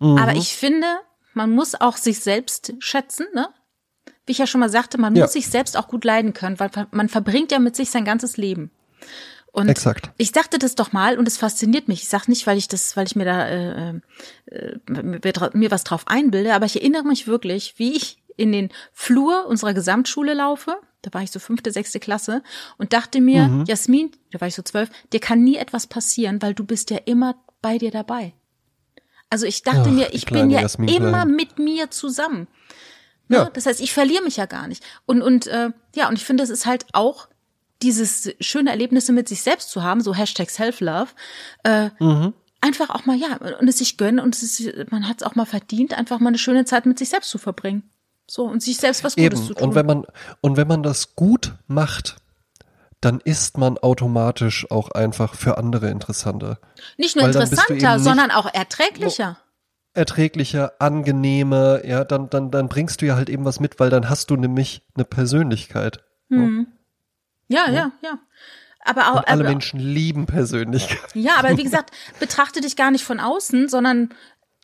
Mhm. 0.00 0.18
Aber 0.18 0.34
ich 0.34 0.56
finde, 0.56 0.86
man 1.32 1.50
muss 1.50 1.74
auch 1.74 1.96
sich 1.96 2.20
selbst 2.20 2.74
schätzen, 2.78 3.26
ne? 3.34 3.48
Wie 4.26 4.32
ich 4.32 4.38
ja 4.38 4.46
schon 4.46 4.60
mal 4.60 4.70
sagte, 4.70 4.98
man 4.98 5.14
Ja. 5.14 5.24
muss 5.24 5.34
sich 5.34 5.48
selbst 5.48 5.76
auch 5.76 5.88
gut 5.88 6.04
leiden 6.04 6.32
können, 6.32 6.58
weil 6.58 6.70
man 6.92 7.08
verbringt 7.08 7.52
ja 7.52 7.58
mit 7.58 7.76
sich 7.76 7.90
sein 7.90 8.04
ganzes 8.04 8.36
Leben. 8.36 8.70
Und 9.52 9.68
Exakt. 9.68 10.10
ich 10.16 10.32
dachte 10.32 10.58
das 10.58 10.74
doch 10.74 10.92
mal 10.92 11.16
und 11.16 11.28
es 11.28 11.36
fasziniert 11.36 11.86
mich. 11.86 12.02
Ich 12.02 12.08
sag 12.08 12.26
nicht, 12.26 12.44
weil 12.46 12.58
ich 12.58 12.66
das, 12.66 12.96
weil 12.96 13.06
ich 13.06 13.14
mir 13.14 13.24
da 13.24 13.46
äh, 13.46 14.00
äh, 14.46 14.78
mir, 14.88 15.20
mir 15.52 15.70
was 15.70 15.84
drauf 15.84 16.08
einbilde, 16.08 16.54
aber 16.54 16.66
ich 16.66 16.74
erinnere 16.76 17.04
mich 17.04 17.28
wirklich, 17.28 17.74
wie 17.76 17.92
ich 17.96 18.18
in 18.36 18.52
den 18.52 18.70
Flur 18.92 19.46
unserer 19.46 19.74
Gesamtschule 19.74 20.34
laufe. 20.34 20.76
Da 21.02 21.12
war 21.12 21.22
ich 21.22 21.30
so 21.30 21.38
fünfte, 21.38 21.70
sechste 21.70 22.00
Klasse 22.00 22.42
und 22.78 22.92
dachte 22.92 23.20
mir, 23.20 23.48
Mhm. 23.48 23.64
Jasmin, 23.66 24.10
da 24.32 24.40
war 24.40 24.48
ich 24.48 24.54
so 24.54 24.62
zwölf, 24.62 24.88
dir 25.12 25.20
kann 25.20 25.44
nie 25.44 25.56
etwas 25.56 25.86
passieren, 25.86 26.40
weil 26.40 26.54
du 26.54 26.64
bist 26.64 26.90
ja 26.90 26.98
immer 27.04 27.36
bei 27.60 27.78
dir 27.78 27.90
dabei. 27.90 28.32
Also 29.30 29.46
ich 29.46 29.62
dachte 29.62 29.84
Ach, 29.86 29.90
mir, 29.90 30.12
ich 30.14 30.26
bin 30.26 30.50
ja 30.50 30.60
Jasmin 30.60 30.88
immer 30.88 31.10
Klein. 31.22 31.30
mit 31.36 31.58
mir 31.58 31.90
zusammen. 31.90 32.46
Ne? 33.28 33.38
Ja. 33.38 33.50
Das 33.52 33.66
heißt, 33.66 33.80
ich 33.80 33.92
verliere 33.92 34.22
mich 34.22 34.36
ja 34.36 34.46
gar 34.46 34.68
nicht. 34.68 34.82
Und, 35.06 35.22
und 35.22 35.46
äh, 35.46 35.70
ja, 35.94 36.08
und 36.08 36.16
ich 36.16 36.24
finde, 36.24 36.44
es 36.44 36.50
ist 36.50 36.66
halt 36.66 36.86
auch 36.92 37.28
dieses 37.82 38.30
schöne 38.40 38.70
Erlebnisse 38.70 39.12
mit 39.12 39.28
sich 39.28 39.42
selbst 39.42 39.70
zu 39.70 39.82
haben, 39.82 40.00
so 40.00 40.14
Hashtag 40.14 40.48
Self-Love, 40.50 41.08
äh, 41.64 41.90
einfach 42.60 42.90
auch 42.90 43.04
mal, 43.04 43.16
ja, 43.16 43.36
und 43.58 43.68
es 43.68 43.78
sich 43.78 43.96
gönnen 43.98 44.20
und 44.20 44.34
es 44.36 44.42
ist, 44.60 44.90
man 44.90 45.06
hat 45.08 45.20
es 45.20 45.26
auch 45.26 45.34
mal 45.34 45.44
verdient, 45.44 45.92
einfach 45.92 46.18
mal 46.20 46.28
eine 46.28 46.38
schöne 46.38 46.64
Zeit 46.64 46.86
mit 46.86 46.98
sich 46.98 47.08
selbst 47.10 47.28
zu 47.30 47.36
verbringen. 47.38 47.82
So, 48.26 48.44
und 48.44 48.62
sich 48.62 48.76
selbst 48.78 49.04
was 49.04 49.16
Gutes 49.16 49.38
Eben. 49.40 49.46
zu 49.48 49.54
tun. 49.54 49.68
Und 49.68 49.74
wenn 49.74 49.86
man, 49.86 50.04
und 50.40 50.56
wenn 50.56 50.66
man 50.68 50.82
das 50.82 51.14
gut 51.14 51.54
macht, 51.66 52.16
dann 53.00 53.20
ist 53.20 53.58
man 53.58 53.76
automatisch 53.76 54.70
auch 54.70 54.90
einfach 54.90 55.34
für 55.34 55.58
andere 55.58 55.90
interessanter. 55.90 56.58
nicht 56.96 57.16
nur 57.16 57.24
weil 57.24 57.34
interessanter, 57.34 57.94
nicht- 57.96 58.04
sondern 58.04 58.30
auch 58.30 58.52
erträglicher. 58.52 59.38
Erträglicher, 59.92 60.72
angenehmer, 60.80 61.84
ja, 61.84 62.02
dann, 62.04 62.28
dann, 62.30 62.50
dann 62.50 62.68
bringst 62.68 63.00
du 63.02 63.06
ja 63.06 63.14
halt 63.14 63.28
eben 63.28 63.44
was 63.44 63.60
mit, 63.60 63.78
weil 63.78 63.90
dann 63.90 64.08
hast 64.08 64.30
du 64.30 64.36
nämlich 64.36 64.82
eine 64.96 65.04
Persönlichkeit. 65.04 66.02
Ja, 66.30 67.70
ja, 67.70 67.92
ja. 68.02 68.18
Aber 68.86 69.12
auch, 69.12 69.16
Und 69.18 69.28
alle 69.28 69.40
aber, 69.42 69.50
Menschen 69.50 69.78
lieben 69.80 70.26
Persönlichkeit. 70.26 70.98
ja, 71.14 71.36
aber 71.38 71.56
wie 71.56 71.62
gesagt, 71.62 71.90
betrachte 72.20 72.60
dich 72.60 72.74
gar 72.76 72.90
nicht 72.90 73.04
von 73.04 73.20
außen, 73.20 73.68
sondern 73.68 74.10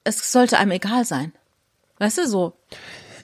es 0.02 0.32
sollte 0.32 0.58
einem 0.58 0.72
egal 0.72 1.04
sein. 1.04 1.32
Weißt 1.98 2.18
du, 2.18 2.26
so. 2.26 2.54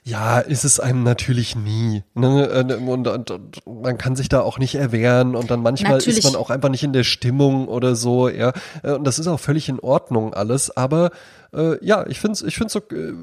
Ja, 0.07 0.39
ist 0.39 0.63
es 0.63 0.79
einem 0.79 1.03
natürlich 1.03 1.57
nie. 1.57 2.01
Ne? 2.13 2.49
Und, 2.49 3.07
und, 3.07 3.31
und 3.31 3.61
man 3.83 3.97
kann 3.97 4.15
sich 4.15 4.29
da 4.29 4.39
auch 4.39 4.57
nicht 4.57 4.75
erwehren 4.75 5.35
und 5.35 5.51
dann 5.51 5.61
manchmal 5.61 5.93
Natürlich. 5.97 6.19
ist 6.19 6.23
man 6.23 6.35
auch 6.35 6.49
einfach 6.49 6.69
nicht 6.69 6.83
in 6.83 6.93
der 6.93 7.03
Stimmung 7.03 7.67
oder 7.67 7.93
so, 7.95 8.29
ja. 8.29 8.53
Äh, 8.83 8.93
Und 8.93 9.03
das 9.05 9.19
ist 9.19 9.27
auch 9.27 9.39
völlig 9.39 9.67
in 9.67 9.81
Ordnung 9.81 10.33
alles, 10.33 10.75
aber 10.77 11.09
äh, 11.53 11.83
ja, 11.85 12.07
ich 12.07 12.21
finde 12.21 12.39
ich 12.47 12.55
find's 12.55 12.71
so, 12.71 12.79
äh, 12.79 13.13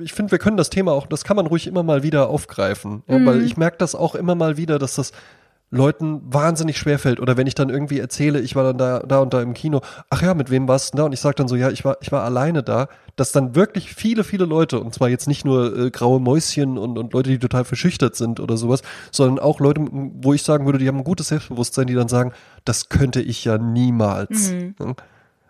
ich 0.00 0.12
finde, 0.12 0.30
wir 0.32 0.38
können 0.38 0.58
das 0.58 0.68
Thema 0.68 0.92
auch, 0.92 1.06
das 1.06 1.24
kann 1.24 1.36
man 1.36 1.46
ruhig 1.46 1.66
immer 1.66 1.82
mal 1.82 2.02
wieder 2.02 2.28
aufgreifen, 2.28 3.02
ja, 3.08 3.18
Mhm. 3.18 3.26
weil 3.26 3.42
ich 3.42 3.56
merke 3.56 3.78
das 3.78 3.94
auch 3.94 4.14
immer 4.14 4.34
mal 4.34 4.58
wieder, 4.58 4.78
dass 4.78 4.96
das 4.96 5.12
Leuten 5.74 6.22
wahnsinnig 6.24 6.78
schwerfällt 6.78 7.18
oder 7.18 7.36
wenn 7.36 7.46
ich 7.46 7.54
dann 7.54 7.68
irgendwie 7.68 7.98
erzähle, 7.98 8.40
ich 8.40 8.54
war 8.54 8.62
dann 8.64 8.78
da, 8.78 9.00
da 9.00 9.18
und 9.18 9.34
da 9.34 9.42
im 9.42 9.54
Kino, 9.54 9.80
ach 10.08 10.22
ja, 10.22 10.32
mit 10.34 10.50
wem 10.50 10.68
warst 10.68 10.94
du 10.94 10.98
da? 10.98 11.04
Und 11.04 11.12
ich 11.12 11.20
sage 11.20 11.34
dann 11.34 11.48
so, 11.48 11.56
ja, 11.56 11.70
ich 11.70 11.84
war, 11.84 11.96
ich 12.00 12.12
war 12.12 12.22
alleine 12.22 12.62
da, 12.62 12.88
dass 13.16 13.32
dann 13.32 13.54
wirklich 13.56 13.92
viele, 13.92 14.24
viele 14.24 14.44
Leute, 14.44 14.78
und 14.80 14.94
zwar 14.94 15.08
jetzt 15.08 15.26
nicht 15.26 15.44
nur 15.44 15.76
äh, 15.76 15.90
graue 15.90 16.20
Mäuschen 16.20 16.78
und, 16.78 16.96
und 16.96 17.12
Leute, 17.12 17.30
die 17.30 17.38
total 17.38 17.64
verschüchtert 17.64 18.14
sind 18.14 18.38
oder 18.38 18.56
sowas, 18.56 18.82
sondern 19.10 19.44
auch 19.44 19.58
Leute, 19.58 19.84
wo 19.90 20.32
ich 20.32 20.42
sagen 20.42 20.64
würde, 20.64 20.78
die 20.78 20.86
haben 20.86 20.98
ein 20.98 21.04
gutes 21.04 21.28
Selbstbewusstsein, 21.28 21.88
die 21.88 21.94
dann 21.94 22.08
sagen, 22.08 22.32
das 22.64 22.88
könnte 22.88 23.20
ich 23.20 23.44
ja 23.44 23.58
niemals. 23.58 24.52
Ja. 24.78 24.94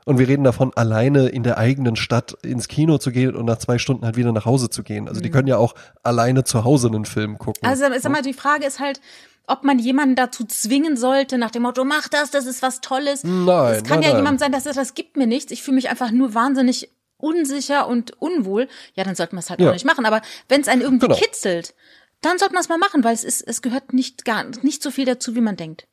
Und 0.04 0.18
wir 0.18 0.28
reden 0.28 0.44
davon, 0.44 0.72
alleine 0.74 1.28
in 1.28 1.42
der 1.42 1.56
eigenen 1.56 1.96
Stadt 1.96 2.36
ins 2.42 2.68
Kino 2.68 2.98
zu 2.98 3.10
gehen 3.10 3.34
und 3.34 3.46
nach 3.46 3.58
zwei 3.58 3.78
Stunden 3.78 4.04
halt 4.04 4.16
wieder 4.16 4.32
nach 4.32 4.44
Hause 4.44 4.68
zu 4.68 4.82
gehen. 4.82 5.08
Also 5.08 5.20
die 5.22 5.30
können 5.30 5.48
ja 5.48 5.56
auch 5.56 5.74
alleine 6.02 6.44
zu 6.44 6.64
Hause 6.64 6.88
einen 6.88 7.06
Film 7.06 7.38
gucken. 7.38 7.66
Also 7.66 7.84
sag 7.98 8.12
mal, 8.12 8.20
die 8.22 8.34
Frage 8.34 8.66
ist 8.66 8.80
halt, 8.80 9.00
ob 9.46 9.64
man 9.64 9.78
jemanden 9.78 10.14
dazu 10.14 10.44
zwingen 10.44 10.96
sollte, 10.96 11.38
nach 11.38 11.50
dem 11.50 11.62
Motto, 11.62 11.84
mach 11.84 12.08
das, 12.08 12.30
das 12.30 12.46
ist 12.46 12.60
was 12.62 12.80
Tolles. 12.82 13.24
Nein, 13.24 13.74
Es 13.74 13.84
kann 13.84 14.00
nein, 14.00 14.10
ja 14.10 14.16
jemand 14.16 14.40
sein, 14.40 14.52
dass 14.52 14.66
er 14.66 14.74
das 14.74 14.94
gibt 14.94 15.16
mir 15.16 15.26
nichts. 15.26 15.52
Ich 15.52 15.62
fühle 15.62 15.76
mich 15.76 15.88
einfach 15.90 16.10
nur 16.10 16.34
wahnsinnig 16.34 16.90
unsicher 17.16 17.86
und 17.86 18.20
unwohl. 18.20 18.68
Ja, 18.94 19.04
dann 19.04 19.14
sollte 19.14 19.34
man 19.34 19.40
es 19.42 19.50
halt 19.50 19.60
Ja. 19.60 19.68
auch 19.70 19.72
nicht 19.72 19.86
machen. 19.86 20.04
Aber 20.06 20.20
wenn 20.48 20.60
es 20.60 20.68
einen 20.68 20.82
irgendwie 20.82 21.06
Genau. 21.08 21.18
kitzelt, 21.18 21.74
dann 22.20 22.38
sollte 22.38 22.54
man 22.54 22.62
es 22.62 22.68
mal 22.68 22.78
machen, 22.78 23.04
weil 23.04 23.14
es 23.14 23.24
ist, 23.24 23.42
es 23.42 23.62
gehört 23.62 23.92
nicht 23.92 24.24
gar 24.24 24.44
nicht 24.62 24.82
so 24.82 24.90
viel 24.90 25.04
dazu, 25.06 25.34
wie 25.34 25.40
man 25.40 25.56
denkt. 25.56 25.86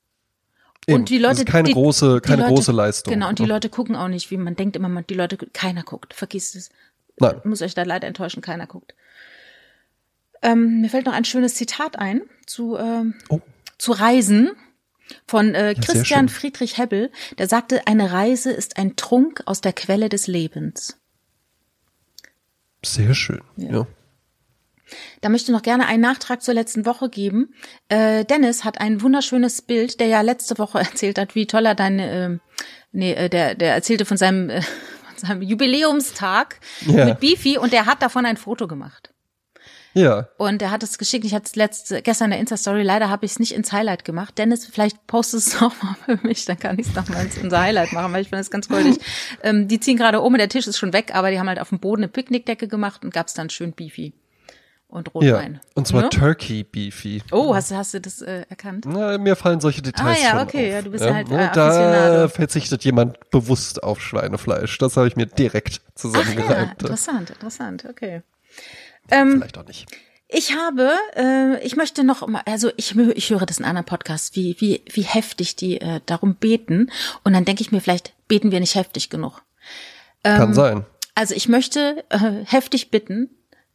Eben. 0.87 0.95
Und 1.01 1.09
die 1.09 1.19
Das 1.19 1.29
Leute, 1.37 1.41
ist 1.41 1.47
keine 1.47 1.67
die, 1.67 1.73
große, 1.73 2.21
keine 2.21 2.41
Leute, 2.43 2.53
große 2.55 2.71
Leistung. 2.71 3.13
Genau, 3.13 3.29
und 3.29 3.39
die 3.39 3.45
Leute 3.45 3.69
gucken 3.69 3.95
auch 3.95 4.07
nicht, 4.07 4.31
wie 4.31 4.37
man 4.37 4.55
denkt 4.55 4.75
immer, 4.75 4.89
man- 4.89 5.05
die 5.07 5.13
Leute, 5.13 5.37
keiner 5.37 5.83
guckt, 5.83 6.13
vergisst 6.13 6.55
es. 6.55 6.69
Nein. 7.19 7.35
Ich 7.39 7.45
muss 7.45 7.61
euch 7.61 7.75
da 7.75 7.83
leider 7.83 8.07
enttäuschen, 8.07 8.41
keiner 8.41 8.65
guckt. 8.67 8.95
Ähm, 10.41 10.81
mir 10.81 10.89
fällt 10.89 11.05
noch 11.05 11.13
ein 11.13 11.25
schönes 11.25 11.53
Zitat 11.53 11.99
ein 11.99 12.21
zu, 12.47 12.77
ähm, 12.77 13.13
Oh. 13.29 13.41
zu 13.77 13.91
Reisen 13.91 14.51
von 15.27 15.53
äh, 15.53 15.75
sehr 15.75 15.83
Christian. 15.83 16.29
Friedrich 16.29 16.79
Hebbel. 16.79 17.11
Der 17.37 17.47
sagte, 17.47 17.85
eine 17.85 18.11
Reise 18.11 18.51
ist 18.51 18.77
ein 18.77 18.95
Trunk 18.95 19.43
aus 19.45 19.61
der 19.61 19.73
Quelle 19.73 20.09
des 20.09 20.25
Lebens. 20.25 20.97
Sehr 22.83 23.13
schön. 23.13 23.41
Ja. 23.57 23.85
Da 25.21 25.29
möchte 25.29 25.51
ich 25.51 25.55
noch 25.55 25.61
gerne 25.63 25.87
einen 25.87 26.01
Nachtrag 26.01 26.41
zur 26.41 26.53
letzten 26.53 26.85
Woche 26.85 27.09
geben. 27.09 27.53
Äh, 27.89 28.25
Dennis 28.25 28.63
hat 28.63 28.79
ein 28.81 29.01
wunderschönes 29.01 29.61
Bild, 29.61 29.99
der 29.99 30.07
ja 30.07 30.21
letzte 30.21 30.57
Woche 30.57 30.79
erzählt 30.79 31.17
hat, 31.17 31.35
wie 31.35 31.47
toll 31.47 31.65
er 31.65 31.75
deine, 31.75 32.11
äh, 32.11 32.37
nee, 32.91 33.13
äh, 33.13 33.29
der, 33.29 33.55
der 33.55 33.73
erzählte 33.73 34.05
von 34.05 34.17
seinem, 34.17 34.49
äh, 34.49 34.61
von 35.15 35.17
seinem 35.27 35.41
Jubiläumstag 35.41 36.59
Ja. 36.85 37.05
mit 37.05 37.19
Beefy 37.19 37.57
und 37.57 37.73
der 37.73 37.85
hat 37.85 38.01
davon 38.01 38.25
ein 38.25 38.37
Foto 38.37 38.67
gemacht. 38.67 39.09
Ja. 39.93 40.29
Und 40.37 40.61
er 40.61 40.71
hat 40.71 40.83
es 40.83 40.97
geschickt. 40.97 41.25
Ich 41.25 41.33
hatte 41.33 41.47
es 41.47 41.55
letzte, 41.57 42.01
gestern 42.01 42.27
in 42.27 42.31
der 42.31 42.39
Insta-Story. 42.39 42.81
Leider 42.81 43.09
habe 43.09 43.25
ich 43.25 43.33
es 43.33 43.39
nicht 43.39 43.51
ins 43.53 43.73
Highlight 43.73 44.05
gemacht. 44.05 44.37
Dennis, 44.37 44.65
vielleicht 44.65 45.05
postest 45.05 45.51
du 45.53 45.55
es 45.57 45.61
noch 45.61 45.83
mal 45.83 45.95
für 46.05 46.25
mich, 46.25 46.45
dann 46.45 46.57
kann 46.57 46.79
ich 46.79 46.87
es 46.87 46.95
noch 46.95 47.09
mal 47.09 47.25
ins 47.25 47.37
unser 47.37 47.59
Highlight 47.59 47.91
machen, 47.91 48.13
weil 48.13 48.21
ich 48.21 48.29
finde 48.29 48.39
das 48.39 48.49
ganz 48.51 48.69
goldig. 48.69 48.99
ähm, 49.43 49.67
die 49.67 49.81
ziehen 49.81 49.97
gerade 49.97 50.21
um, 50.21 50.33
der 50.37 50.47
Tisch 50.47 50.65
ist 50.67 50.77
schon 50.77 50.93
weg, 50.93 51.11
aber 51.13 51.29
die 51.29 51.39
haben 51.39 51.49
halt 51.49 51.59
auf 51.59 51.69
dem 51.69 51.79
Boden 51.79 52.03
eine 52.03 52.07
Picknickdecke 52.07 52.69
gemacht 52.69 53.03
und 53.03 53.13
gab's 53.13 53.33
dann 53.33 53.49
schön 53.49 53.73
Beefy 53.73 54.13
und 54.91 55.07
Ja. 55.07 55.13
Rotwein. 55.37 55.59
Und 55.73 55.87
zwar 55.87 56.03
Ne? 56.03 56.09
Turkey 56.09 56.63
Beefy. 56.63 57.23
Oh, 57.31 57.55
hast, 57.55 57.71
du- 57.71 57.75
hast 57.75 57.93
du 57.95 58.01
das 58.01 58.21
äh, 58.21 58.45
erkannt? 58.49 58.85
Na, 58.87 59.17
mir 59.17 59.35
fallen 59.35 59.59
solche 59.59 59.81
Details 59.81 60.19
Ah, 60.19 60.23
ja, 60.35 60.43
okay, 60.43 60.67
auf. 60.67 60.73
ja, 60.73 60.81
du 60.83 60.91
bist 60.91 61.03
ja 61.03 61.13
halt, 61.13 61.29
ne, 61.29 61.49
äh, 61.49 61.53
Da 61.53 62.27
verzichtet 62.27 62.83
jemand 62.83 63.29
bewusst 63.31 63.81
auf 63.83 63.99
Schweinefleisch. 64.01 64.77
Das 64.77 64.97
habe 64.97 65.07
ich 65.07 65.15
mir 65.15 65.25
direkt 65.25 65.79
Ach 65.81 65.87
ja, 65.87 65.95
zusammengereimt. 65.95 66.71
interessant, 66.81 67.29
interessant, 67.31 67.85
okay. 67.89 68.21
Ähm, 69.09 69.37
Vielleicht 69.37 69.57
auch 69.57 69.65
nicht. 69.65 69.87
Ich 70.33 70.55
habe, 70.55 70.91
äh, 71.17 71.61
ich 71.65 71.75
möchte 71.75 72.03
noch 72.05 72.25
mal, 72.27 72.41
also 72.45 72.69
ich, 72.77 72.95
ich 72.97 73.29
höre 73.31 73.45
das 73.45 73.59
in 73.59 73.65
anderen 73.65 73.85
Podcasts, 73.85 74.33
wie, 74.35 74.55
wie, 74.59 74.81
wie 74.91 75.01
heftig 75.01 75.57
die 75.57 75.81
äh, 75.81 75.99
darum 76.05 76.35
beten. 76.35 76.89
Und 77.25 77.33
dann 77.33 77.43
denke 77.43 77.61
ich 77.61 77.71
mir, 77.73 77.81
vielleicht 77.81 78.13
beten 78.29 78.51
wir 78.51 78.59
nicht 78.61 78.75
heftig 78.75 79.09
genug. 79.09 79.41
Ähm, 80.23 80.37
Kann 80.37 80.53
sein. 80.53 80.85
Also 81.15 81.35
ich 81.35 81.49
möchte 81.49 82.05
äh, 82.09 82.45
heftig 82.45 82.91
bitten, 82.91 83.29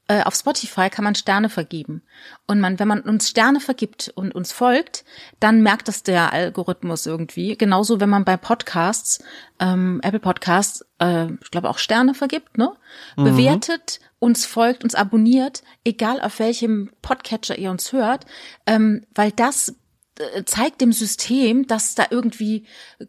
äh, 0.09 0.22
auf 0.22 0.34
Spotify 0.34 0.88
kann 0.88 1.04
man 1.04 1.14
Sterne 1.16 1.48
vergeben. 1.48 2.02
Und 2.46 2.61
man, 2.61 2.78
wenn 2.78 2.86
man 2.86 3.00
uns 3.00 3.28
Sterne 3.28 3.61
vergibt 3.61 4.12
und 4.14 4.34
uns 4.34 4.52
folgt, 4.52 5.04
dann 5.40 5.62
merkt 5.62 5.88
das 5.88 6.04
der 6.04 6.32
Algorithmus 6.32 7.07
irgendwie. 7.07 7.57
Genauso, 7.57 7.98
wenn 7.98 8.09
man 8.09 8.24
bei 8.24 8.36
Podcasts, 8.36 9.24
ähm, 9.59 10.00
Apple 10.02 10.20
Podcasts, 10.20 10.84
äh, 11.00 11.32
ich 11.42 11.50
glaube 11.50 11.68
auch 11.68 11.78
Sterne 11.78 12.14
vergibt, 12.14 12.57
ne? 12.57 12.72
Bewertet, 13.16 14.00
uns 14.20 14.46
folgt, 14.46 14.84
uns 14.84 14.94
abonniert, 14.94 15.62
egal 15.84 16.20
auf 16.20 16.38
welchem 16.38 16.90
Podcatcher 17.02 17.59
ihr 17.59 17.70
uns 17.70 17.92
hört, 17.92 18.26
ähm, 18.66 19.04
weil 19.14 19.32
das 19.32 19.74
äh, 20.18 20.44
zeigt 20.44 20.80
dem 20.80 20.92
System, 20.92 21.66
dass 21.66 21.96
da 21.96 22.07
irgendwie 22.11 22.66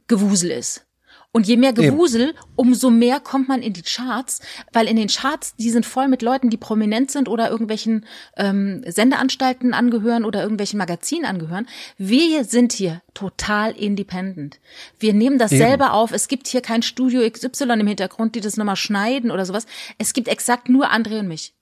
Gewusel 0.07 0.51
ist. 0.51 0.86
Und 1.33 1.45
je 1.45 1.57
mehr 1.57 1.73
Gewusel, 1.73 2.33
umso 2.55 2.89
mehr 2.89 3.19
kommt 3.19 3.47
man 3.47 3.61
in 3.61 3.73
die 3.73 3.83
Charts, 3.83 4.39
weil 4.73 4.87
in 4.87 4.95
den 4.95 5.07
Charts, 5.07 5.55
die 5.55 5.69
sind 5.69 5.85
voll 5.85 6.07
mit 6.07 6.21
Leuten, 6.23 6.49
die 6.49 6.57
prominent 6.57 7.11
sind 7.11 7.29
oder 7.29 7.49
irgendwelchen 7.51 8.05
ähm, 8.37 8.83
Sendeanstalten 8.87 9.73
angehören 9.73 10.25
oder 10.25 10.41
irgendwelchen 10.41 10.79
Magazinen 10.79 11.25
angehören. 11.25 11.67
Wir 11.97 12.43
sind 12.43 12.73
hier 12.73 13.01
total 13.13 13.71
independent. 13.73 14.59
Wir 14.99 15.13
nehmen 15.13 15.37
das 15.37 15.51
Eben. 15.51 15.61
selber 15.61 15.93
auf. 15.93 16.11
Es 16.11 16.27
gibt 16.27 16.47
hier 16.47 16.61
kein 16.61 16.81
Studio 16.81 17.29
XY 17.29 17.63
im 17.73 17.87
Hintergrund, 17.87 18.33
die 18.33 18.41
das 18.41 18.57
nochmal 18.57 18.75
schneiden 18.77 19.29
oder 19.29 19.45
sowas. 19.45 19.67
Es 19.99 20.13
gibt 20.13 20.29
exakt 20.29 20.69
nur 20.69 20.91
André 20.91 21.19
und 21.19 21.27
mich. 21.27 21.53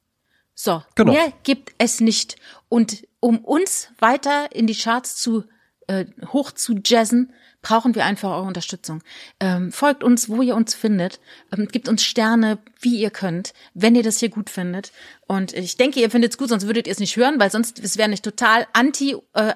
So, 0.54 0.84
Genau. 0.96 1.12
mehr 1.12 1.34
gibt 1.44 1.74
es 1.80 2.00
nicht. 2.00 2.38
Und 2.70 3.06
um 3.20 3.40
uns 3.40 3.90
weiter 4.00 4.56
in 4.56 4.68
die 4.68 4.76
Charts 4.76 5.18
zu 5.18 5.44
äh, 5.88 6.06
hoch 6.32 6.52
zu 6.52 6.76
jazzen, 6.84 7.34
brauchen 7.66 7.96
wir 7.96 8.06
einfach 8.06 8.30
eure 8.30 8.44
Unterstützung. 8.44 9.02
Ähm, 9.40 9.72
folgt 9.72 10.04
uns, 10.04 10.30
wo 10.30 10.44
ihr 10.44 10.56
uns 10.56 10.76
findet. 10.76 11.20
Ähm, 11.52 11.68
gebt 11.68 11.88
uns 11.90 12.04
Sterne, 12.04 12.60
wie 12.80 12.98
ihr 13.00 13.10
könnt, 13.10 13.54
wenn 13.74 13.96
ihr 13.96 14.04
das 14.04 14.20
hier 14.20 14.30
gut 14.30 14.52
findet. 14.52 14.92
Und 15.26 15.52
ich 15.54 15.76
denke, 15.76 16.00
ihr 16.00 16.12
findet 16.12 16.32
es 16.34 16.38
gut, 16.38 16.50
sonst 16.50 16.68
würdet 16.68 16.86
ihr 16.86 16.92
es 16.94 17.00
nicht 17.00 17.16
hören, 17.18 17.40
weil 17.40 17.50
sonst 17.50 17.80
es 17.80 17.98
wäre 17.98 18.08
nicht 18.08 18.24
total 18.24 18.68
anti 18.74 19.16
äh, 19.34 19.54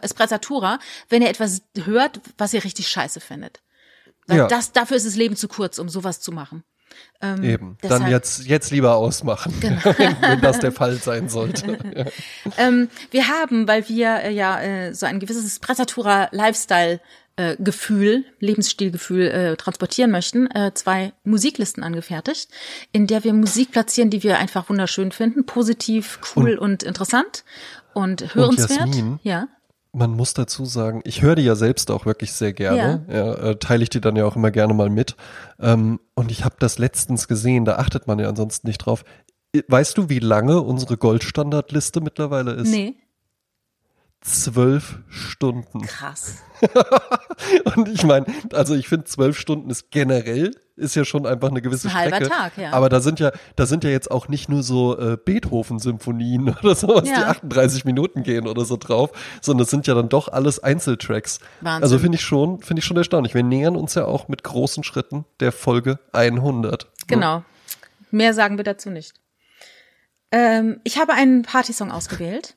wenn 1.10 1.22
ihr 1.22 1.30
etwas 1.30 1.62
hört, 1.86 2.20
was 2.40 2.54
ihr 2.56 2.64
richtig 2.64 2.88
scheiße 2.88 3.20
findet. 3.20 3.62
Weil 4.26 4.38
Ja. 4.40 4.48
das, 4.48 4.72
dafür 4.72 4.98
ist 4.98 5.06
das 5.06 5.16
Leben 5.16 5.36
zu 5.36 5.48
kurz, 5.48 5.78
um 5.78 5.88
sowas 5.88 6.20
zu 6.20 6.32
machen. 6.32 6.64
Ähm, 7.22 7.44
Eben. 7.44 7.78
deshalb- 7.84 8.02
Dann 8.02 8.12
jetzt, 8.12 8.46
jetzt 8.48 8.72
lieber 8.72 8.96
ausmachen, 8.96 9.54
Genau. 9.60 9.82
wenn 10.22 10.42
das 10.42 10.60
der 10.60 10.72
Fall 10.72 10.96
sein 10.96 11.30
sollte. 11.30 11.78
Ja. 11.96 12.06
Ähm, 12.58 12.90
wir 13.12 13.28
haben, 13.28 13.68
weil 13.68 13.88
wir 13.88 14.16
äh, 14.24 14.32
ja 14.34 14.60
äh, 14.62 14.94
so 14.96 15.06
ein 15.06 15.20
gewisses 15.20 15.60
Pressatura 15.60 16.30
Lifestyle 16.32 17.00
äh, 17.40 17.56
Gefühl, 17.58 18.26
Lebensstilgefühl 18.40 19.28
äh, 19.28 19.56
transportieren 19.56 20.12
möchten, 20.12 20.48
äh, 20.52 20.74
zwei 20.74 21.14
Musiklisten 21.24 21.84
angefertigt, 21.84 22.50
in 22.92 23.08
der 23.08 23.24
wir 23.24 23.34
Musik 23.34 23.72
platzieren, 23.72 24.10
die 24.10 24.24
wir 24.24 24.40
einfach 24.40 24.70
wunderschön 24.70 25.14
finden, 25.14 25.46
positiv, 25.46 26.20
cool 26.36 26.58
und, 26.58 26.84
interessant 26.84 27.46
und 27.94 28.36
hörenswert. 28.36 28.80
Jasmin? 28.80 29.20
ja. 29.24 29.48
Man 29.94 30.12
muss 30.12 30.34
dazu 30.34 30.66
sagen, 30.66 31.02
ich 31.06 31.22
höre 31.22 31.36
die 31.36 31.44
ja 31.44 31.56
selbst 31.56 31.90
auch 31.92 32.06
wirklich 32.06 32.34
sehr 32.34 32.52
gerne. 32.52 33.06
Ja. 33.10 33.34
äh, 33.34 33.56
teile 33.56 33.84
ich 33.84 33.90
die 33.90 34.02
dann 34.02 34.18
ja 34.18 34.26
auch 34.26 34.36
immer 34.36 34.52
gerne 34.52 34.74
mal 34.74 34.90
mit. 34.90 35.16
Ähm, 35.60 36.00
und 36.16 36.32
ich 36.32 36.44
habe 36.44 36.58
das 36.60 36.78
letztens 36.78 37.28
gesehen, 37.28 37.64
da 37.64 37.78
achtet 37.78 38.06
man 38.06 38.20
ja 38.20 38.28
ansonsten 38.28 38.68
nicht 38.68 38.80
drauf. 38.80 39.04
Weißt 39.68 39.98
du, 39.98 40.10
wie 40.10 40.20
lange 40.20 40.62
unsere 40.62 40.98
Goldstandardliste 40.98 42.02
mittlerweile 42.02 42.52
ist? 42.52 42.70
Nee. 42.70 42.98
Zwölf 44.22 45.00
Stunden. 45.10 45.82
Krass. 45.82 46.44
Und 47.76 47.88
ich 47.90 48.04
meine, 48.04 48.26
also 48.54 48.76
ich 48.76 48.88
finde 48.88 49.06
zwölf 49.06 49.38
Stunden 49.40 49.70
ist 49.70 49.92
generell 49.92 50.52
ist 50.80 50.96
ja 50.96 51.04
schon 51.06 51.26
einfach 51.26 51.50
eine 51.50 51.62
gewisse 51.62 51.90
Ein 51.90 51.94
halber 51.94 52.16
Strecke. 52.16 52.32
Tag, 52.32 52.58
ja. 52.58 52.72
Aber 52.72 52.90
da 52.90 53.02
sind 53.02 53.20
ja, 53.20 53.32
da 53.56 53.66
sind 53.66 53.84
ja 53.84 53.90
jetzt 53.90 54.10
auch 54.10 54.28
nicht 54.30 54.50
nur 54.50 54.64
so 54.64 54.98
äh, 54.98 55.18
Beethoven-Symphonien 55.18 56.56
oder 56.64 56.74
sowas, 56.76 57.04
die 57.04 57.10
Ja. 57.10 57.28
38 57.28 57.86
Minuten 57.86 58.24
gehen 58.24 58.48
oder 58.48 58.66
so 58.66 58.78
drauf, 58.78 59.12
sondern 59.42 59.64
es 59.66 59.70
sind 59.70 59.88
ja 59.88 59.94
dann 59.94 60.10
doch 60.10 60.30
alles 60.30 60.60
Einzeltracks. 60.60 61.40
Wahnsinn. 61.62 61.84
Also 61.84 62.00
finde 62.00 62.16
ich 62.16 62.24
schon, 62.24 62.62
finde 62.62 62.80
ich 62.80 62.86
schon 62.86 62.98
erstaunlich. 62.98 63.34
Wir 63.34 63.44
nähern 63.44 63.76
uns 63.76 63.96
ja 63.96 64.06
auch 64.06 64.28
mit 64.28 64.44
großen 64.44 64.84
Schritten 64.84 65.26
der 65.40 65.52
Folge 65.52 66.00
100. 66.14 66.88
Genau. 67.08 67.44
Mehr 68.12 68.34
sagen 68.34 68.58
wir 68.58 68.64
dazu 68.64 68.90
nicht. 68.90 69.14
Ähm, 70.32 70.80
ich 70.84 70.98
habe 71.00 71.14
einen 71.14 71.42
Partysong 71.42 71.92
ausgewählt. 71.92 72.56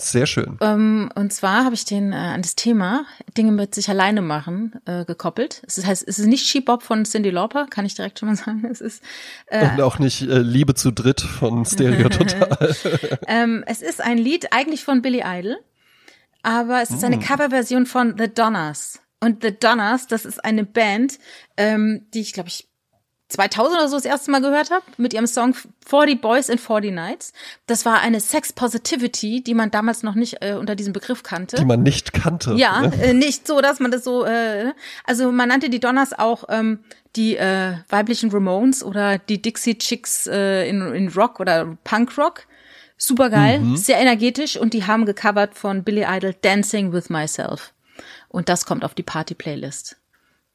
Sehr 0.00 0.26
schön. 0.26 0.56
Ähm, 0.60 1.10
und 1.16 1.32
zwar 1.32 1.64
habe 1.64 1.74
ich 1.74 1.84
den 1.84 2.12
äh, 2.12 2.16
an 2.16 2.42
das 2.42 2.54
Thema 2.54 3.04
Dinge 3.36 3.50
mit 3.50 3.74
sich 3.74 3.90
alleine 3.90 4.22
machen 4.22 4.80
äh, 4.86 5.04
gekoppelt. 5.04 5.60
Es 5.66 5.84
heißt, 5.84 6.06
es 6.06 6.20
ist 6.20 6.26
nicht 6.26 6.46
She 6.46 6.60
Bop 6.60 6.84
von 6.84 7.04
Cindy 7.04 7.30
Lauper, 7.30 7.66
kann 7.66 7.84
ich 7.84 7.94
direkt 7.94 8.20
schon 8.20 8.28
mal 8.28 8.36
sagen. 8.44 8.64
Es 8.70 8.80
ist 8.80 9.02
Und 9.50 9.80
auch 9.80 9.98
nicht 9.98 10.22
äh, 10.22 10.38
Liebe 10.38 10.74
zu 10.74 10.92
dritt 10.92 11.20
von 11.20 11.64
Stereo 11.64 12.08
Total. 12.10 12.76
Ähm, 13.26 13.64
es 13.66 13.82
ist 13.82 14.00
ein 14.00 14.18
Lied 14.18 14.52
eigentlich 14.52 14.84
von 14.84 15.02
Billy 15.02 15.22
Idol, 15.24 15.56
aber 16.42 16.80
es 16.80 16.90
ist 16.90 17.02
eine 17.02 17.18
Coverversion 17.18 17.84
von 17.84 18.14
The 18.16 18.32
Donners. 18.32 19.00
Und 19.20 19.42
The 19.42 19.58
Donners, 19.58 20.06
das 20.06 20.24
ist 20.24 20.44
eine 20.44 20.64
Band, 20.64 21.18
ähm, 21.56 22.06
die 22.14 22.20
ich 22.20 22.32
glaube 22.32 22.50
ich 22.50 22.68
2000 23.28 23.78
oder 23.78 23.88
so 23.88 23.96
das 23.96 24.06
erste 24.06 24.30
Mal 24.30 24.40
gehört 24.40 24.70
habe, 24.70 24.84
mit 24.96 25.12
ihrem 25.12 25.26
Song 25.26 25.54
40 25.86 26.20
Boys 26.20 26.48
and 26.48 26.60
40 26.60 26.92
Nights. 26.92 27.32
Das 27.66 27.84
war 27.84 28.00
eine 28.00 28.20
Sex 28.20 28.54
Positivity, 28.54 29.42
die 29.42 29.52
man 29.52 29.70
damals 29.70 30.02
noch 30.02 30.14
nicht 30.14 30.38
äh, 30.40 30.54
unter 30.54 30.74
diesem 30.74 30.94
Begriff 30.94 31.22
kannte. 31.22 31.56
die 31.56 31.64
man 31.66 31.82
nicht 31.82 32.14
kannte. 32.14 32.54
Ja, 32.54 32.80
ne? 32.80 33.02
äh, 33.02 33.12
nicht 33.12 33.46
so, 33.46 33.60
dass 33.60 33.80
man 33.80 33.90
das 33.90 34.04
so, 34.04 34.24
äh, 34.24 34.72
also 35.04 35.30
man 35.30 35.50
nannte 35.50 35.68
die 35.68 35.78
Donners 35.78 36.18
auch 36.18 36.44
ähm, 36.48 36.78
die 37.16 37.36
äh, 37.36 37.74
weiblichen 37.90 38.30
Ramones 38.30 38.82
oder 38.82 39.18
die 39.18 39.42
Dixie 39.42 39.76
Chicks 39.76 40.26
äh, 40.26 40.66
in, 40.66 40.80
in 40.94 41.08
Rock 41.08 41.38
oder 41.38 41.76
Punk 41.84 42.16
Rock. 42.16 42.46
Super 43.00 43.30
geil, 43.30 43.62
sehr 43.76 43.98
energetisch 43.98 44.56
und 44.56 44.72
die 44.72 44.84
haben 44.84 45.06
gecovert 45.06 45.54
von 45.54 45.84
Billy 45.84 46.04
Idol 46.08 46.34
Dancing 46.42 46.92
with 46.92 47.10
Myself. 47.10 47.72
Und 48.28 48.48
das 48.48 48.66
kommt 48.66 48.84
auf 48.84 48.94
die 48.94 49.04
Party-Playlist. 49.04 49.96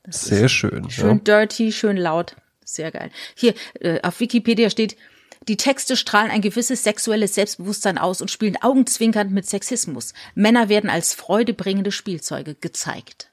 Sehr 0.09 0.49
schön. 0.49 0.89
Schön 0.89 1.21
ja. 1.26 1.39
dirty, 1.39 1.71
schön 1.71 1.95
laut. 1.95 2.36
Sehr 2.66 2.91
geil. 2.91 3.11
Hier, 3.36 3.53
äh, 3.80 4.01
auf 4.01 4.20
Wikipedia 4.20 4.70
steht, 4.70 4.95
die 5.47 5.57
Texte 5.57 5.97
strahlen 5.97 6.32
ein 6.32 6.41
gewisses 6.41 6.84
sexuelles 6.84 7.36
Selbstbewusstsein 7.36 7.97
aus 7.97 8.22
und 8.22 8.32
spielen 8.32 8.55
augenzwinkernd 8.61 9.32
mit 9.32 9.45
Sexismus. 9.45 10.14
Männer 10.36 10.70
werden 10.70 10.89
als 10.89 11.14
freudebringende 11.14 11.91
Spielzeuge 11.91 12.55
gezeigt. 12.55 13.30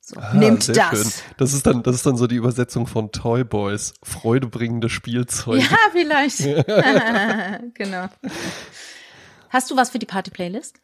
So, 0.00 0.16
Ah, 0.20 0.32
sehr 0.60 0.74
das. 0.74 0.90
Schön. 0.90 1.12
Das 1.38 1.52
ist 1.54 1.66
dann, 1.66 1.82
das 1.82 1.96
ist 1.96 2.04
dann 2.04 2.16
so 2.16 2.26
die 2.26 2.34
Übersetzung 2.36 2.86
von 2.86 3.10
Toy 3.12 3.42
Boys. 3.44 3.94
Freudebringende 4.02 4.90
Spielzeuge. 4.90 5.60
Ja, 5.62 5.78
vielleicht. 5.92 6.40
genau. 7.74 8.08
Hast 9.48 9.70
du 9.70 9.76
was 9.76 9.90
für 9.90 9.98
die 9.98 10.06
Party-Playlist? 10.06 10.78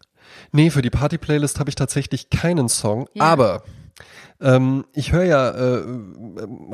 Nee, 0.52 0.70
für 0.70 0.80
die 0.80 0.90
Party-Playlist 0.90 1.58
habe 1.58 1.68
ich 1.70 1.74
tatsächlich 1.74 2.30
keinen 2.30 2.68
Song, 2.68 3.08
Ja. 3.14 3.24
aber 3.24 3.64
ähm, 4.42 4.84
ich 4.94 5.12
höre 5.12 5.24
ja, 5.24 5.50
äh, 5.50 5.82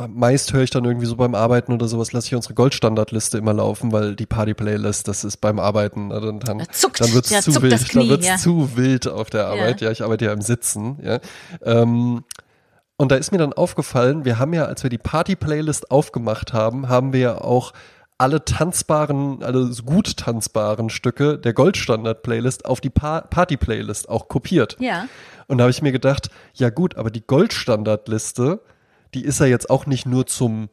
meist 0.08 0.52
höre 0.52 0.62
ich 0.62 0.70
dann 0.70 0.84
irgendwie 0.84 1.06
so 1.06 1.16
beim 1.16 1.34
Arbeiten 1.34 1.72
oder 1.72 1.88
sowas, 1.88 2.12
lasse 2.12 2.28
ich 2.28 2.34
unsere 2.34 2.54
Goldstandardliste 2.54 3.38
immer 3.38 3.54
laufen, 3.54 3.92
weil 3.92 4.14
die 4.16 4.26
Party-Playlist, 4.26 5.08
das 5.08 5.24
ist 5.24 5.38
beim 5.38 5.58
Arbeiten, 5.58 6.10
äh, 6.10 6.20
dann, 6.20 6.38
dann, 6.40 6.58
Da 6.58 6.64
zuckt- 6.72 7.00
dann 7.00 7.12
wird's 7.12 7.30
ja, 7.30 7.40
zu 7.40 7.60
wild, 7.62 7.88
Knie, 7.88 8.00
dann 8.00 8.08
wird's 8.08 8.26
ja. 8.26 8.36
zu 8.36 8.76
wild 8.76 9.08
auf 9.08 9.30
der 9.30 9.46
Arbeit. 9.46 9.80
Ja. 9.80 9.90
ich 9.90 10.02
arbeite 10.02 10.26
ja 10.26 10.32
im 10.32 10.42
Sitzen, 10.42 10.98
ja. 11.02 11.18
Ähm, 11.62 12.24
und 12.98 13.12
da 13.12 13.16
ist 13.16 13.30
mir 13.30 13.38
dann 13.38 13.52
aufgefallen, 13.52 14.24
wir 14.24 14.38
haben 14.38 14.54
ja, 14.54 14.64
als 14.64 14.82
wir 14.82 14.88
die 14.90 14.98
Party-Playlist 14.98 15.90
aufgemacht 15.90 16.52
haben, 16.52 16.88
haben 16.88 17.12
wir 17.12 17.20
ja 17.20 17.38
auch 17.40 17.72
alle 18.18 18.44
tanzbaren, 18.44 19.42
alle 19.42 19.70
gut 19.84 20.16
tanzbaren 20.16 20.88
Stücke 20.90 21.38
der 21.38 21.52
Goldstandard-Playlist 21.52 22.64
auf 22.64 22.80
die 22.80 22.90
pa 22.90 23.20
Party-Playlist 23.20 24.08
auch 24.08 24.28
kopiert. 24.28 24.76
Ja. 24.80 25.06
Und 25.48 25.58
da 25.58 25.64
habe 25.64 25.70
ich 25.70 25.82
mir 25.82 25.92
gedacht, 25.92 26.30
ja 26.54 26.70
gut, 26.70 26.96
aber 26.96 27.10
die 27.10 27.26
Goldstandardliste, 27.26 28.60
die 29.14 29.24
ist 29.24 29.40
ja 29.40 29.46
jetzt 29.46 29.70
auch 29.70 29.86
nicht 29.86 30.06
nur 30.06 30.26
zum 30.26 30.68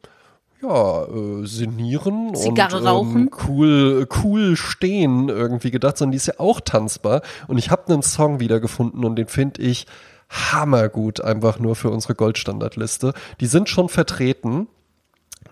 ja, 0.62 1.04
äh, 1.04 1.46
Sinieren 1.46 2.34
Zigarre 2.34 2.78
und 2.78 2.86
rauchen. 2.86 3.16
Ähm, 3.22 3.30
cool, 3.46 4.08
cool 4.22 4.56
stehen 4.56 5.28
irgendwie 5.28 5.70
gedacht, 5.70 5.98
sondern 5.98 6.12
die 6.12 6.16
ist 6.16 6.26
ja 6.26 6.34
auch 6.38 6.60
tanzbar. 6.60 7.22
Und 7.46 7.58
ich 7.58 7.70
habe 7.70 7.92
einen 7.92 8.02
Song 8.02 8.40
wiedergefunden 8.40 9.04
und 9.04 9.16
den 9.16 9.28
finde 9.28 9.62
ich 9.62 9.86
hammergut, 10.30 11.20
einfach 11.20 11.58
nur 11.58 11.76
für 11.76 11.90
unsere 11.90 12.14
Goldstandardliste. 12.14 13.12
Die 13.40 13.46
sind 13.46 13.68
schon 13.68 13.88
vertreten. 13.88 14.68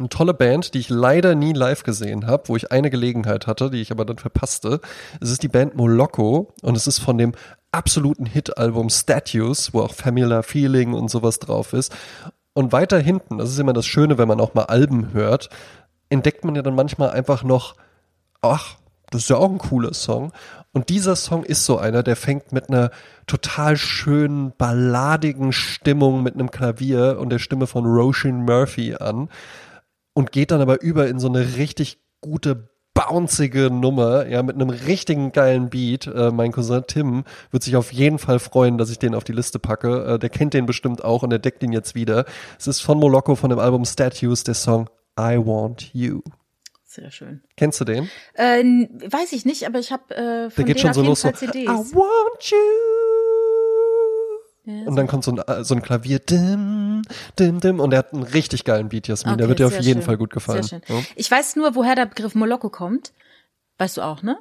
Eine 0.03 0.09
tolle 0.09 0.35
Band, 0.35 0.75
die 0.75 0.81
ich 0.81 0.89
leider 0.89 1.37
nie 1.37 1.53
live 1.53 1.85
gesehen 1.85 2.27
habe, 2.27 2.49
wo 2.49 2.57
ich 2.57 2.73
eine 2.73 2.91
Gelegenheit 2.91 3.47
hatte, 3.47 3.71
die 3.71 3.81
ich 3.81 3.93
aber 3.93 4.05
dann 4.05 4.19
verpasste. 4.19 4.81
Es 5.21 5.31
ist 5.31 5.45
die 5.45 5.49
Band 5.49 5.77
Moloko 5.77 6.53
und 6.61 6.77
es 6.77 6.89
ist 6.89 6.99
von 6.99 7.19
dem 7.19 7.35
absoluten 7.71 8.27
Hit-Album 8.27 8.91
Statues, 8.91 9.73
wo 9.73 9.81
auch 9.83 9.95
Familiar 9.95 10.43
Feeling 10.43 10.93
und 10.93 11.09
sowas 11.09 11.39
drauf 11.39 11.73
ist. 11.73 11.95
Und 12.53 12.73
weiter 12.73 12.99
hinten, 12.99 13.39
das 13.39 13.51
ist 13.51 13.61
immer 13.61 13.75
das 13.75 13.87
Schöne, 13.87 14.19
wenn 14.19 14.27
man 14.27 14.41
auch 14.41 14.55
mal 14.55 14.65
Alben 14.65 15.13
hört, 15.13 15.51
entdeckt 16.09 16.45
man 16.45 16.57
ja 16.57 16.63
dann 16.63 16.75
manchmal 16.75 17.11
einfach 17.11 17.45
noch, 17.45 17.77
ach, 18.41 18.79
das 19.11 19.23
ist 19.23 19.31
ja 19.31 19.37
auch 19.37 19.53
ein 19.53 19.59
cooler 19.59 19.95
Song. 19.95 20.33
Und 20.73 20.89
dieser 20.89 21.15
Song 21.15 21.45
ist 21.45 21.65
so 21.65 21.79
einer, 21.79 22.03
der 22.03 22.17
fängt 22.17 22.51
mit 22.51 22.69
einer 22.69 22.91
total 23.29 23.77
schönen, 23.77 24.53
balladigen 24.59 25.53
Stimmung 25.53 26.25
mit 26.25 26.35
einem 26.35 26.51
Klavier 26.51 27.19
und 27.21 27.31
der 27.31 27.39
Stimme 27.39 27.69
von 27.69 27.87
Roshan 27.87 28.45
Murphy 28.45 28.97
an 28.97 29.29
und 30.15 30.33
geht 30.33 30.51
dann 30.51 30.61
aber 30.61 30.83
über 30.83 31.09
in 31.09 31.19
so 31.19 31.29
eine 31.29 31.57
richtig 31.57 31.99
gute, 32.21 32.69
bouncige 32.95 33.71
Nummer, 33.71 34.27
ja, 34.29 34.43
mit 34.43 34.55
einem 34.57 34.71
richtigen 34.71 35.33
geilen 35.33 35.71
Beat. 35.71 36.07
Äh, 36.07 36.31
mein 36.31 36.53
Cousin 36.53 36.85
Tim 36.87 37.25
wird 37.51 37.63
sich 37.63 37.77
auf 37.77 37.93
jeden 37.93 38.19
Fall 38.19 38.39
freuen, 38.39 38.77
dass 38.79 38.91
ich 38.91 38.99
den 38.99 39.15
auf 39.15 39.25
die 39.25 39.33
Liste 39.33 39.59
packe. 39.59 40.05
Äh, 40.05 40.19
der 40.19 40.29
kennt 40.29 40.55
den 40.55 40.67
bestimmt 40.67 41.03
auch 41.03 41.23
und 41.23 41.33
er 41.33 41.39
deckt 41.39 41.63
ihn 41.63 41.73
jetzt 41.73 41.95
wieder. 41.95 42.27
Es 42.59 42.67
ist 42.67 42.81
von 42.81 42.99
Moloko 42.99 43.35
von 43.35 43.51
dem 43.51 43.59
Album 43.59 43.85
Statues, 43.85 44.45
der 44.45 44.55
Song 44.55 44.89
I 45.19 45.39
Want 45.39 45.91
You. 45.95 46.21
Sehr 46.85 47.11
schön. 47.11 47.43
Kennst 47.57 47.81
du 47.81 47.87
den? 47.87 48.11
Äh, 48.35 48.63
weiß 48.63 49.33
ich 49.33 49.47
nicht, 49.47 49.67
aber 49.67 49.79
ich 49.79 49.91
habe 49.91 50.15
äh, 50.15 50.51
von 50.51 50.65
Der 50.67 50.75
geht 50.75 50.81
schon 50.81 50.93
so 50.93 51.03
los 51.03 51.23
so, 51.23 51.31
Fall 51.31 51.49
I 51.49 51.51
CDs. 51.53 51.95
want 51.95 52.51
you. 52.51 53.12
Ja, 54.65 54.87
Und 54.87 54.97
dann 54.97 55.07
kommt 55.09 55.25
so 55.25 55.33
ein, 55.33 55.39
äh, 55.39 55.65
so 55.65 55.75
ein 55.75 55.83
Klavier, 55.83 56.19
dim, 56.21 57.03
dim, 57.39 57.61
dim. 57.61 57.81
Und 57.81 57.93
er 57.93 57.99
hat 57.99 58.13
einen 58.13 58.23
richtig 58.23 58.65
geilen 58.65 58.89
Beat, 58.89 59.09
Jasmin. 59.09 59.37
der 59.37 59.47
Okay, 59.47 59.49
wird 59.49 59.59
dir 59.59 59.67
auf 59.67 59.81
jeden 59.81 60.01
schön. 60.01 60.03
Fall 60.03 60.17
gut 60.17 60.31
gefallen. 60.31 60.63
Sehr 60.63 60.81
schön. 60.87 60.97
Ja? 60.97 61.03
Ich 61.17 61.31
weiß 61.31 61.57
nur, 61.57 61.75
woher 61.75 61.95
der 61.97 62.07
Begriff 62.07 62.35
Moloko 62.35 62.71
kommt. 62.71 63.13
Weißt 63.79 63.97
du 63.97 64.03
auch, 64.03 64.23
ne? 64.23 64.39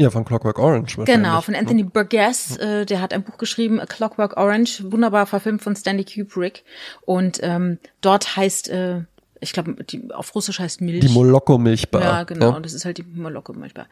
ja, 0.00 0.10
von 0.10 0.24
Clockwork 0.24 0.60
Orange. 0.60 0.96
Genau, 1.04 1.40
von 1.40 1.56
Anthony 1.56 1.82
Burgess. 1.82 2.56
Äh, 2.56 2.86
der 2.86 3.00
hat 3.00 3.12
ein 3.12 3.24
Buch 3.24 3.36
geschrieben, 3.36 3.80
A 3.80 3.86
Clockwork 3.86 4.36
Orange, 4.36 4.84
wunderbar 4.92 5.26
verfilmt 5.26 5.60
von 5.60 5.74
Stanley 5.74 6.04
Kubrick. 6.04 6.64
Und 7.04 7.40
ähm, 7.42 7.78
dort 8.00 8.36
heißt, 8.36 8.68
äh, 8.68 9.02
ich 9.40 9.52
glaube, 9.52 9.76
auf 10.14 10.34
Russisch 10.36 10.60
heißt 10.60 10.80
Milch. 10.80 11.00
Die 11.00 11.08
Moloko-Milchbar. 11.08 12.02
ja, 12.02 12.22
genau. 12.24 12.54
Und 12.54 12.64
das 12.64 12.74
ist 12.74 12.84
halt 12.84 12.98
die 12.98 13.02
Moloko 13.02 13.52
manchmal. 13.52 13.86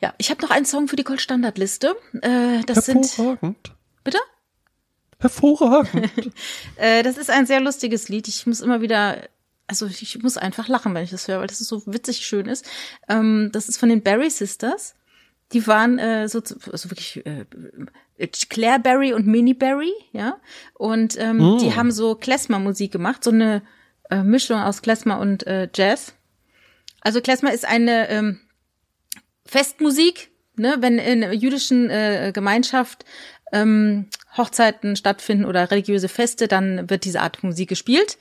Ja, 0.00 0.14
ich 0.18 0.30
habe 0.30 0.42
noch 0.42 0.50
einen 0.50 0.64
Song 0.64 0.86
für 0.86 0.96
die 0.96 1.04
Goldstandardliste. 1.04 1.96
Äh, 2.22 2.62
das 2.66 2.86
sind. 2.86 3.16
Bitte. 4.04 4.18
Hervorragend. 5.18 6.10
Äh, 6.76 7.02
das 7.02 7.18
ist 7.18 7.30
ein 7.30 7.46
sehr 7.46 7.60
lustiges 7.60 8.08
Lied. 8.08 8.28
Ich 8.28 8.46
muss 8.46 8.60
immer 8.60 8.80
wieder, 8.80 9.28
also 9.66 9.86
ich 9.86 10.22
muss 10.22 10.36
einfach 10.36 10.68
lachen, 10.68 10.92
wenn 10.94 11.04
ich 11.04 11.10
das 11.10 11.28
höre, 11.28 11.40
weil 11.40 11.46
das 11.46 11.60
so 11.60 11.82
witzig 11.86 12.26
schön 12.26 12.46
ist. 12.46 12.66
Ähm, 13.08 13.50
das 13.52 13.68
ist 13.68 13.78
von 13.78 13.88
den 13.88 14.02
Berry 14.02 14.28
Sisters. 14.28 14.94
Die 15.52 15.66
waren 15.66 15.98
äh, 15.98 16.28
so, 16.28 16.42
also 16.70 16.90
wirklich 16.90 17.24
äh, 17.24 17.46
Claire 18.48 18.80
Berry 18.80 19.12
und 19.12 19.26
Minnie 19.26 19.54
Berry, 19.54 19.92
ja. 20.12 20.36
Und 20.74 21.16
ähm, 21.18 21.58
die 21.60 21.74
haben 21.74 21.92
so 21.92 22.14
Klezmer-Musik 22.16 22.90
gemacht, 22.92 23.22
so 23.22 23.30
eine 23.30 23.62
äh, 24.10 24.22
Mischung 24.22 24.60
aus 24.60 24.82
Klezmer 24.82 25.18
und 25.18 25.46
äh, 25.46 25.68
Jazz. 25.74 26.14
Also 27.00 27.20
Klezmer 27.20 27.52
ist 27.52 27.64
eine 27.64 28.08
ähm, 28.08 28.40
Festmusik, 29.46 30.30
ne, 30.56 30.76
wenn 30.80 30.98
in 30.98 31.32
jüdischen 31.32 31.90
äh, 31.90 32.32
Gemeinschaft 32.34 33.04
ähm, 33.52 34.06
Hochzeiten 34.36 34.96
stattfinden 34.96 35.44
oder 35.44 35.70
religiöse 35.70 36.08
Feste, 36.08 36.48
dann 36.48 36.88
wird 36.90 37.04
diese 37.04 37.20
Art 37.20 37.42
Musik 37.42 37.68
gespielt. 37.68 38.18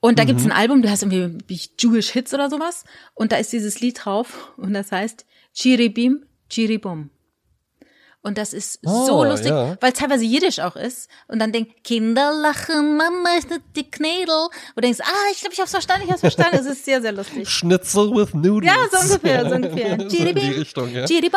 Und 0.00 0.18
da 0.18 0.24
gibt's 0.24 0.44
ein 0.44 0.52
Album, 0.52 0.80
das 0.80 0.92
heißt 0.92 1.02
irgendwie 1.02 1.38
wie 1.48 1.60
Jewish 1.78 2.10
Hits 2.10 2.32
oder 2.32 2.48
sowas. 2.48 2.84
Und 3.14 3.32
da 3.32 3.36
ist 3.36 3.52
dieses 3.52 3.80
Lied 3.80 4.04
drauf 4.04 4.52
und 4.56 4.72
das 4.72 4.92
heißt 4.92 5.26
Chiribim, 5.52 6.24
Chiribum. 6.48 7.10
Und 8.20 8.36
das 8.36 8.52
ist 8.52 8.80
Ah, 8.84 9.06
so 9.06 9.24
lustig, 9.24 9.50
ja. 9.50 9.76
weil 9.80 9.92
teilweise 9.92 10.24
Jiddisch 10.24 10.58
auch 10.58 10.74
ist. 10.74 11.08
Und 11.28 11.38
dann 11.38 11.52
denkt, 11.52 11.84
Kinder 11.84 12.32
lachen, 12.32 12.96
Mama 12.96 13.36
ist 13.38 13.48
die 13.76 13.88
Knädel. 13.88 14.34
Und 14.34 14.76
du 14.76 14.80
denkst, 14.82 14.98
ah, 15.02 15.30
ich 15.32 15.40
glaube, 15.40 15.54
ich 15.54 15.60
hab's 15.60 15.70
verstanden, 15.70 16.02
ich 16.04 16.10
hab's 16.10 16.20
verstanden. 16.20 16.56
Es 16.56 16.66
ist 16.66 16.84
sehr, 16.84 17.00
sehr 17.00 17.12
lustig. 17.12 17.48
Schnitzel 17.48 18.10
with 18.14 18.34
Noodles. 18.34 18.72
Ja, 18.72 18.76
so 18.90 19.06
ungefähr, 19.06 19.48
so 19.48 19.54
ungefähr. 19.54 19.96
so 20.10 20.16
in 20.16 20.34
die 20.34 20.50
Richtung, 20.50 20.92
ja. 20.92 21.04
Jiribim, 21.06 21.30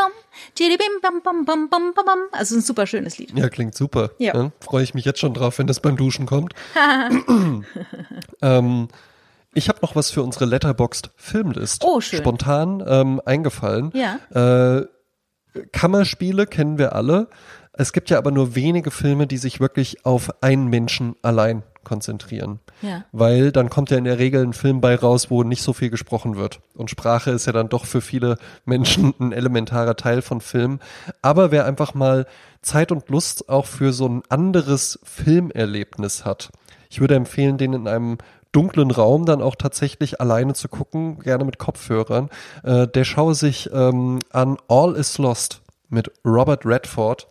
bam, 1.01 1.21
bam, 1.23 1.45
bam, 1.45 1.69
bam, 1.69 1.93
bam, 1.93 2.05
bam. 2.05 2.19
Also 2.31 2.55
ein 2.55 2.61
super 2.61 2.87
schönes 2.87 3.17
Lied. 3.19 3.31
Ja, 3.37 3.47
klingt 3.49 3.75
super. 3.75 4.11
Ja. 4.17 4.51
Freue 4.59 4.83
ich 4.83 4.93
mich 4.95 5.05
jetzt 5.05 5.19
schon 5.19 5.33
drauf, 5.35 5.59
wenn 5.59 5.67
das 5.67 5.79
beim 5.81 5.97
Duschen 5.97 6.25
kommt. 6.25 6.53
ähm, 8.41 8.87
ich 9.53 9.69
habe 9.69 9.79
noch 9.81 9.95
was 9.95 10.11
für 10.11 10.23
unsere 10.23 10.45
Letterboxd 10.45 11.11
Filmlist. 11.15 11.83
Oh, 11.85 12.01
schön. 12.01 12.19
Spontan 12.19 12.83
ähm, 12.87 13.21
eingefallen. 13.25 13.91
Ja. 13.93 14.19
Äh, 14.79 14.85
Kammerspiele 15.71 16.47
kennen 16.47 16.77
wir 16.77 16.95
alle. 16.95 17.27
Es 17.73 17.93
gibt 17.93 18.09
ja 18.09 18.17
aber 18.17 18.31
nur 18.31 18.55
wenige 18.55 18.91
Filme, 18.91 19.27
die 19.27 19.37
sich 19.37 19.59
wirklich 19.59 20.05
auf 20.05 20.43
einen 20.43 20.67
Menschen 20.67 21.15
allein 21.21 21.63
konzentrieren. 21.83 22.59
Ja. 22.81 23.05
Weil 23.11 23.51
dann 23.51 23.69
kommt 23.69 23.91
ja 23.91 23.97
in 23.97 24.03
der 24.03 24.19
Regel 24.19 24.43
ein 24.43 24.53
Film 24.53 24.81
bei 24.81 24.95
raus, 24.95 25.29
wo 25.29 25.43
nicht 25.43 25.63
so 25.63 25.73
viel 25.73 25.89
gesprochen 25.89 26.35
wird. 26.35 26.59
Und 26.75 26.89
Sprache 26.89 27.31
ist 27.31 27.47
ja 27.47 27.53
dann 27.53 27.69
doch 27.69 27.85
für 27.85 28.01
viele 28.01 28.37
Menschen 28.65 29.13
ein 29.19 29.31
elementarer 29.31 29.95
Teil 29.95 30.21
von 30.21 30.41
Film. 30.41 30.79
Aber 31.21 31.51
wer 31.51 31.65
einfach 31.65 31.93
mal 31.93 32.27
Zeit 32.61 32.91
und 32.91 33.09
Lust 33.09 33.49
auch 33.49 33.65
für 33.65 33.93
so 33.93 34.07
ein 34.07 34.23
anderes 34.29 34.99
Filmerlebnis 35.03 36.25
hat, 36.25 36.51
ich 36.89 36.99
würde 36.99 37.15
empfehlen, 37.15 37.57
den 37.57 37.73
in 37.73 37.87
einem 37.87 38.17
dunklen 38.51 38.91
Raum 38.91 39.25
dann 39.25 39.41
auch 39.41 39.55
tatsächlich 39.55 40.19
alleine 40.19 40.53
zu 40.53 40.67
gucken, 40.67 41.19
gerne 41.19 41.45
mit 41.45 41.57
Kopfhörern. 41.57 42.29
Äh, 42.63 42.87
der 42.87 43.03
schaue 43.03 43.35
sich 43.35 43.69
ähm, 43.73 44.19
an 44.31 44.57
All 44.67 44.95
is 44.95 45.17
Lost 45.17 45.61
mit 45.89 46.11
Robert 46.25 46.65
Redford 46.65 47.27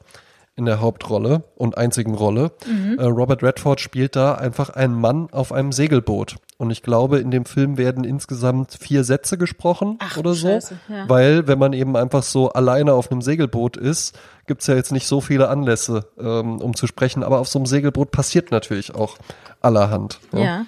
in 0.56 0.66
der 0.66 0.80
Hauptrolle 0.80 1.44
und 1.56 1.78
einzigen 1.78 2.14
Rolle. 2.14 2.52
Äh, 2.98 3.04
Robert 3.04 3.42
Redford 3.42 3.80
spielt 3.80 4.14
da 4.14 4.34
einfach 4.34 4.68
einen 4.68 4.94
Mann 4.94 5.28
auf 5.32 5.52
einem 5.52 5.72
Segelboot. 5.72 6.36
Und 6.58 6.70
ich 6.70 6.82
glaube, 6.82 7.18
in 7.18 7.30
dem 7.30 7.46
Film 7.46 7.78
werden 7.78 8.04
insgesamt 8.04 8.76
vier 8.78 9.02
Sätze 9.02 9.38
gesprochen 9.38 9.96
Ach, 10.00 10.18
oder 10.18 10.34
so. 10.34 10.48
Scheiße, 10.48 10.78
ja. 10.88 11.08
Weil, 11.08 11.46
wenn 11.46 11.58
man 11.58 11.72
eben 11.72 11.96
einfach 11.96 12.22
so 12.22 12.50
alleine 12.50 12.92
auf 12.92 13.10
einem 13.10 13.22
Segelboot 13.22 13.78
ist, 13.78 14.18
gibt's 14.46 14.66
ja 14.66 14.74
jetzt 14.74 14.92
nicht 14.92 15.06
so 15.06 15.22
viele 15.22 15.48
Anlässe, 15.48 16.04
ähm, 16.18 16.60
um 16.60 16.76
zu 16.76 16.86
sprechen. 16.86 17.22
Aber 17.22 17.38
auf 17.38 17.48
so 17.48 17.58
einem 17.58 17.64
Segelboot 17.64 18.10
passiert 18.10 18.50
natürlich 18.50 18.94
auch 18.94 19.16
allerhand. 19.62 20.20
Ja. 20.34 20.66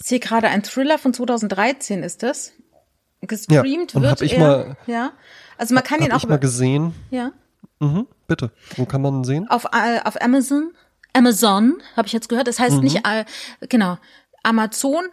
Ich 0.00 0.06
sehe 0.06 0.20
gerade 0.20 0.48
ein 0.48 0.62
Thriller 0.62 0.98
von 0.98 1.14
2013 1.14 2.02
ist 2.02 2.22
das. 2.22 2.52
Gestreamt 3.22 3.92
Ja, 3.92 3.96
und 3.96 4.02
wird 4.02 4.10
hab 4.12 4.20
ich 4.22 4.32
er. 4.34 4.38
mal- 4.40 4.76
ja. 4.86 5.12
Also 5.56 5.74
man 5.74 5.82
kann 5.84 6.00
ihn 6.00 6.06
Hab 6.10 6.18
auch 6.18 6.24
ich 6.24 6.28
mal 6.28 6.38
gesehen. 6.38 6.94
ja, 7.10 7.32
Mhm, 7.80 8.06
bitte. 8.26 8.50
Wo 8.76 8.84
kann 8.86 9.00
man 9.02 9.14
ihn 9.20 9.24
sehen? 9.24 9.48
auf 9.48 9.64
äh, 9.72 10.00
auf 10.04 10.20
Amazon. 10.20 10.72
Amazon 11.14 11.80
habe 11.96 12.06
ich 12.06 12.12
jetzt 12.12 12.28
gehört. 12.28 12.48
Das 12.48 12.58
Mhm. 12.58 12.62
heißt 12.64 12.76
nicht 12.82 13.06
äh, 13.06 13.24
genau 13.68 13.98
Amazon, 14.42 15.04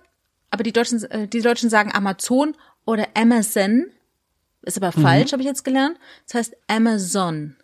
aber 0.50 0.64
die 0.64 0.74
Deutschen 0.74 1.04
äh, 1.12 1.28
die 1.28 1.42
Deutschen 1.42 1.70
sagen 1.70 1.92
Amazon 1.94 2.56
oder 2.86 3.08
Amazon. 3.14 3.86
Ist 4.64 4.78
aber 4.82 4.92
Mhm. 4.98 5.02
falsch, 5.04 5.32
habe 5.32 5.42
ich 5.42 5.48
jetzt 5.48 5.64
gelernt. 5.64 5.98
Das 6.28 6.36
heißt 6.36 6.58
Amazon. 6.68 7.56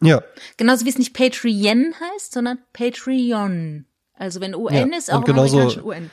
Ja. 0.00 0.22
Genauso 0.56 0.84
wie 0.84 0.90
es 0.90 0.98
nicht 0.98 1.14
Patreon 1.14 1.94
heißt, 2.14 2.32
sondern 2.32 2.58
Patreon. 2.72 3.86
Also 4.18 4.40
wenn 4.40 4.54
UN 4.54 4.74
Ja, 4.90 4.98
ist, 4.98 5.12
auch 5.12 5.24
genauso- 5.24 5.82
UN. 5.84 6.10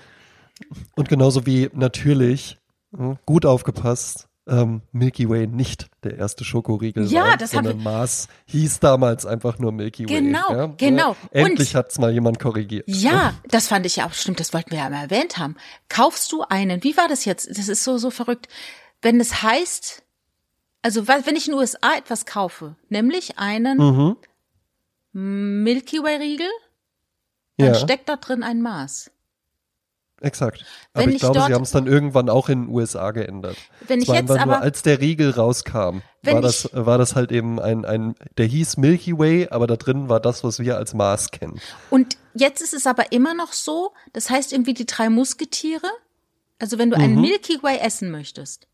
Und 0.95 1.09
genauso 1.09 1.45
wie 1.45 1.69
natürlich, 1.73 2.57
hm, 2.95 3.17
gut 3.25 3.45
aufgepasst, 3.45 4.27
ähm, 4.47 4.83
Milky 4.91 5.27
Way 5.27 5.47
nicht 5.47 5.87
der 6.03 6.17
erste 6.17 6.43
Schokoriegel 6.45 7.07
Ja, 7.07 7.23
war, 7.29 7.37
das 7.37 7.51
sondern 7.51 7.81
Mars 7.81 8.27
hieß 8.45 8.79
damals 8.79 9.25
einfach 9.25 9.57
nur 9.57 9.71
Milky 9.71 10.07
Way. 10.07 10.21
Genau, 10.21 10.49
ja? 10.51 10.65
genau. 10.77 11.09
Ja, 11.33 11.41
Endlich 11.45 11.69
Und- 11.71 11.75
hat's 11.79 11.97
mal 11.97 12.13
jemand 12.13 12.37
korrigiert. 12.39 12.85
Ja, 12.87 13.33
das 13.49 13.67
fand 13.67 13.87
ich 13.87 13.95
ja 13.95 14.05
auch 14.05 14.13
stimmt, 14.13 14.39
das 14.39 14.53
wollten 14.53 14.69
wir 14.71 14.77
ja 14.77 14.89
mal 14.89 15.01
erwähnt 15.01 15.37
haben. 15.39 15.55
Kaufst 15.89 16.31
du 16.31 16.43
einen, 16.43 16.83
wie 16.83 16.95
war 16.95 17.07
das 17.07 17.25
jetzt? 17.25 17.49
Das 17.57 17.67
ist 17.67 17.83
so, 17.83 17.97
so 17.97 18.11
verrückt. 18.11 18.47
Wenn 19.01 19.19
es 19.19 19.41
heißt, 19.41 20.03
also 20.83 21.07
wenn 21.07 21.35
ich 21.35 21.47
in 21.47 21.53
den 21.53 21.59
USA 21.59 21.95
etwas 21.97 22.27
kaufe, 22.27 22.75
nämlich 22.89 23.39
einen 23.39 23.77
Mhm. 23.79 24.15
Milky 25.63 26.03
Way 26.03 26.17
Riegel, 26.17 26.49
dann 27.57 27.67
Ja, 27.67 27.75
steckt 27.75 28.09
da 28.09 28.15
drin 28.17 28.43
ein 28.43 28.61
Maß. 28.61 29.11
exakt. 30.21 30.63
Wenn 30.93 31.01
Aber 31.03 31.09
ich 31.09 31.15
ich 31.15 31.19
glaube, 31.21 31.35
dort- 31.39 31.47
sie 31.47 31.53
haben 31.53 31.63
es 31.63 31.71
dann 31.71 31.87
irgendwann 31.87 32.29
auch 32.29 32.49
in 32.49 32.63
den 32.65 32.73
USA 32.73 33.11
geändert. 33.11 33.57
Wenn 33.87 34.01
ich 34.01 34.07
jetzt 34.07 34.17
einfach 34.17 34.45
nur, 34.45 34.55
aber, 34.55 34.61
als 34.63 34.81
der 34.81 34.99
Riegel 34.99 35.31
rauskam, 35.31 35.99
war 36.23 36.41
das, 36.41 36.69
war 36.73 36.97
das 36.97 37.15
halt 37.15 37.31
eben 37.31 37.59
ein, 37.59 37.85
ein, 37.85 38.15
der 38.37 38.45
hieß 38.47 38.77
Milky 38.77 39.17
Way, 39.17 39.49
aber 39.51 39.67
da 39.67 39.75
drin 39.75 40.09
war 40.09 40.19
das, 40.19 40.43
was 40.43 40.59
wir 40.59 40.77
als 40.77 40.93
Mars 40.93 41.31
kennen. 41.31 41.59
und 41.91 42.17
jetzt 42.33 42.61
ist 42.61 42.73
es 42.73 42.87
aber 42.87 43.11
immer 43.11 43.33
noch 43.33 43.53
so, 43.53 43.93
das 44.13 44.29
heißt 44.29 44.51
irgendwie 44.53 44.73
die 44.73 44.85
drei 44.85 45.09
Musketiere, 45.09 45.87
also 46.59 46.77
wenn 46.79 46.89
du 46.89 46.97
einen 46.97 47.19
Milky 47.21 47.61
Way 47.61 47.79
essen 47.79 48.09
möchtest, 48.11 48.67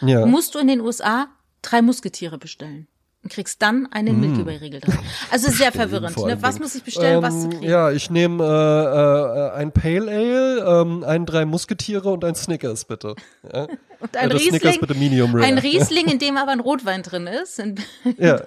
Mhm. 0.00 0.08
Ja. 0.08 0.26
musst 0.26 0.54
du 0.54 0.58
in 0.58 0.68
den 0.68 0.80
USA 0.80 1.28
drei 1.62 1.82
Musketiere 1.82 2.38
bestellen. 2.38 2.86
Und 3.24 3.32
kriegst 3.32 3.60
dann 3.62 3.88
einen 3.90 4.20
Milky 4.20 4.46
Way 4.46 4.56
Riegel 4.58 4.80
drin. 4.80 4.96
Also 5.30 5.50
sehr 5.50 5.72
verwirrend. 5.72 6.16
Mm. 6.16 6.26
Ne? 6.26 6.42
Was 6.42 6.60
muss 6.60 6.74
ich 6.76 6.84
bestellen, 6.84 7.20
was 7.20 7.40
zu 7.40 7.44
Ähm, 7.46 7.50
kriegen? 7.50 7.64
Ja, 7.64 7.90
ich 7.90 8.10
nehme 8.10 8.44
äh, 8.44 9.56
äh, 9.56 9.60
ein 9.60 9.72
Pale 9.72 10.10
Ale, 10.10 10.82
ähm, 10.82 11.04
ein 11.04 11.26
drei 11.26 11.44
Musketiere 11.44 12.10
und 12.10 12.24
ein 12.24 12.36
Snickers 12.36 12.84
bitte. 12.84 13.16
Ja, 13.52 13.66
Und 14.00 14.16
ein 14.16 14.30
ja, 14.30 14.36
Riesling, 14.36 15.42
ein 15.42 15.58
Riesling, 15.58 16.06
in 16.06 16.18
dem 16.18 16.36
aber 16.36 16.52
ein 16.52 16.60
Rotwein 16.60 17.02
drin 17.02 17.26
ist. 17.26 17.62
Ja, 18.16 18.40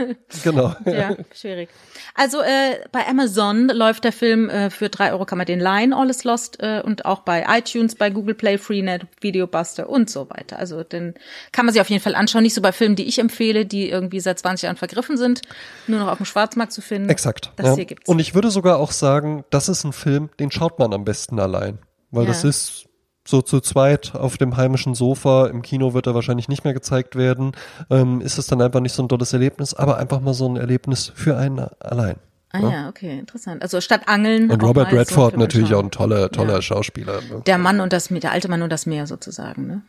genau. 0.43 0.75
Ja, 0.85 1.15
schwierig. 1.33 1.69
Also 2.15 2.41
äh, 2.41 2.79
bei 2.91 3.07
Amazon 3.07 3.67
läuft 3.67 4.03
der 4.03 4.11
Film 4.11 4.49
äh, 4.49 4.69
für 4.69 4.89
drei 4.89 5.11
Euro 5.11 5.25
kann 5.25 5.37
man 5.37 5.45
den 5.45 5.59
leihen, 5.59 5.93
All 5.93 6.09
is 6.09 6.23
Lost 6.23 6.57
äh, 6.61 6.81
und 6.83 7.05
auch 7.05 7.21
bei 7.21 7.45
iTunes, 7.49 7.95
bei 7.95 8.09
Google 8.09 8.35
Play, 8.35 8.57
Freenet, 8.57 9.03
Videobuster 9.21 9.89
und 9.89 10.09
so 10.09 10.29
weiter. 10.29 10.57
Also 10.57 10.83
den 10.83 11.13
kann 11.51 11.65
man 11.65 11.73
sich 11.73 11.81
auf 11.81 11.89
jeden 11.89 12.01
Fall 12.01 12.15
anschauen. 12.15 12.43
Nicht 12.43 12.53
so 12.53 12.61
bei 12.61 12.71
Filmen, 12.71 12.95
die 12.95 13.05
ich 13.05 13.19
empfehle, 13.19 13.65
die 13.65 13.89
irgendwie 13.89 14.19
seit 14.19 14.39
20 14.39 14.63
Jahren 14.63 14.77
vergriffen 14.77 15.17
sind, 15.17 15.41
nur 15.87 15.99
noch 15.99 16.07
auf 16.07 16.17
dem 16.17 16.25
Schwarzmarkt 16.25 16.71
zu 16.71 16.81
finden. 16.81 17.09
Exakt. 17.09 17.51
Das 17.55 17.67
ja. 17.67 17.75
hier 17.75 17.85
gibt's. 17.85 18.07
Und 18.07 18.19
ich 18.19 18.33
würde 18.35 18.51
sogar 18.51 18.79
auch 18.79 18.91
sagen, 18.91 19.43
das 19.49 19.69
ist 19.69 19.83
ein 19.83 19.93
Film, 19.93 20.29
den 20.39 20.51
schaut 20.51 20.79
man 20.79 20.93
am 20.93 21.05
besten 21.05 21.39
allein. 21.39 21.79
Weil 22.11 22.23
Ja. 22.23 22.29
das 22.29 22.43
ist 22.43 22.85
so 23.25 23.41
zu 23.41 23.59
zweit 23.59 24.15
auf 24.15 24.37
dem 24.37 24.57
heimischen 24.57 24.95
Sofa, 24.95 25.47
im 25.47 25.61
Kino 25.61 25.93
wird 25.93 26.07
er 26.07 26.15
wahrscheinlich 26.15 26.47
nicht 26.49 26.63
mehr 26.63 26.73
gezeigt 26.73 27.15
werden, 27.15 27.51
ähm, 27.89 28.21
ist 28.21 28.37
es 28.37 28.47
dann 28.47 28.61
einfach 28.61 28.79
nicht 28.79 28.93
so 28.93 29.03
ein 29.03 29.09
tolles 29.09 29.31
Erlebnis, 29.33 29.73
aber 29.73 29.97
einfach 29.97 30.21
mal 30.21 30.33
so 30.33 30.47
ein 30.49 30.57
Erlebnis 30.57 31.11
für 31.15 31.37
einen 31.37 31.59
allein. 31.79 32.15
ah 32.51 32.59
ja, 32.59 32.89
okay, 32.89 33.19
interessant. 33.19 33.61
Also 33.61 33.79
statt 33.79 34.01
Angeln. 34.07 34.49
Und 34.49 34.63
Robert 34.63 34.89
so 34.89 34.97
Redford 34.97 35.31
Film 35.31 35.41
natürlich 35.41 35.73
auch 35.73 35.83
ein 35.83 35.91
toller, 35.91 36.29
toller 36.31 36.55
Ja. 36.55 36.61
Schauspieler. 36.61 37.21
Ne? 37.21 37.41
Der 37.45 37.57
Mann 37.57 37.79
und 37.79 37.93
das 37.93 38.09
Meer, 38.09 38.21
der 38.21 38.31
alte 38.31 38.47
Mann 38.49 38.61
und 38.61 38.71
das 38.71 38.85
Meer 38.85 39.07
sozusagen, 39.07 39.67
ne? 39.67 39.81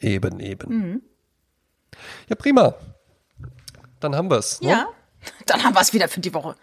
Eben, 0.00 0.38
eben. 0.38 0.68
Mhm. 0.78 1.02
Ja, 2.28 2.36
prima. 2.36 2.74
Dann 4.00 4.14
haben 4.14 4.30
wir's. 4.30 4.60
Ne? 4.60 4.68
Ja. 4.70 4.86
Dann 5.46 5.64
haben 5.64 5.74
wir 5.74 5.80
es 5.80 5.92
wieder 5.92 6.06
für 6.06 6.20
die 6.20 6.32
Woche. 6.32 6.54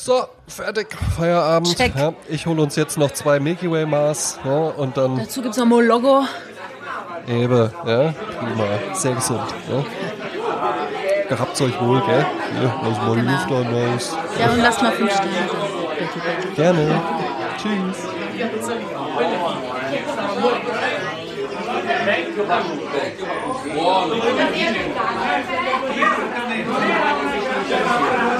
So, 0.00 0.28
fertig. 0.46 0.86
Feierabend. 1.16 1.76
Check. 1.76 1.92
Ja, 1.96 2.12
ich 2.28 2.46
hole 2.46 2.62
uns 2.62 2.76
jetzt 2.76 2.96
noch 2.98 3.10
zwei 3.10 3.40
Milky 3.40 3.68
Way 3.68 3.84
Mars 3.84 4.38
ja, 4.44 4.52
und 4.52 4.96
dann 4.96 5.18
Dazu 5.18 5.42
gibt's 5.42 5.58
noch 5.58 5.66
mal 5.66 5.84
Logo. 5.84 6.24
Eben, 7.26 7.70
ja, 7.84 8.14
prima. 8.38 8.94
Sehr 8.94 9.14
gesund. 9.14 9.42
Ja. 9.68 9.84
Gehabt's 11.28 11.60
euch 11.60 11.80
wohl, 11.80 12.00
gell? 12.06 12.24
Hier, 12.58 12.72
lass 12.84 12.98
mal 12.98 13.16
Genau. 13.16 13.32
Luft 13.32 13.50
an, 13.50 13.72
nice. 13.72 14.16
Ja, 14.38 14.50
und 14.52 14.62
lasst 14.62 14.82
mal 14.82 14.92
fünf 14.92 15.12
Sterne. 15.12 15.48
Gerne. 16.54 17.02
Tschüss. 17.60 18.06
Thank 27.80 28.37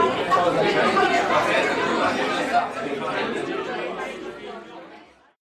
you. 0.00 0.09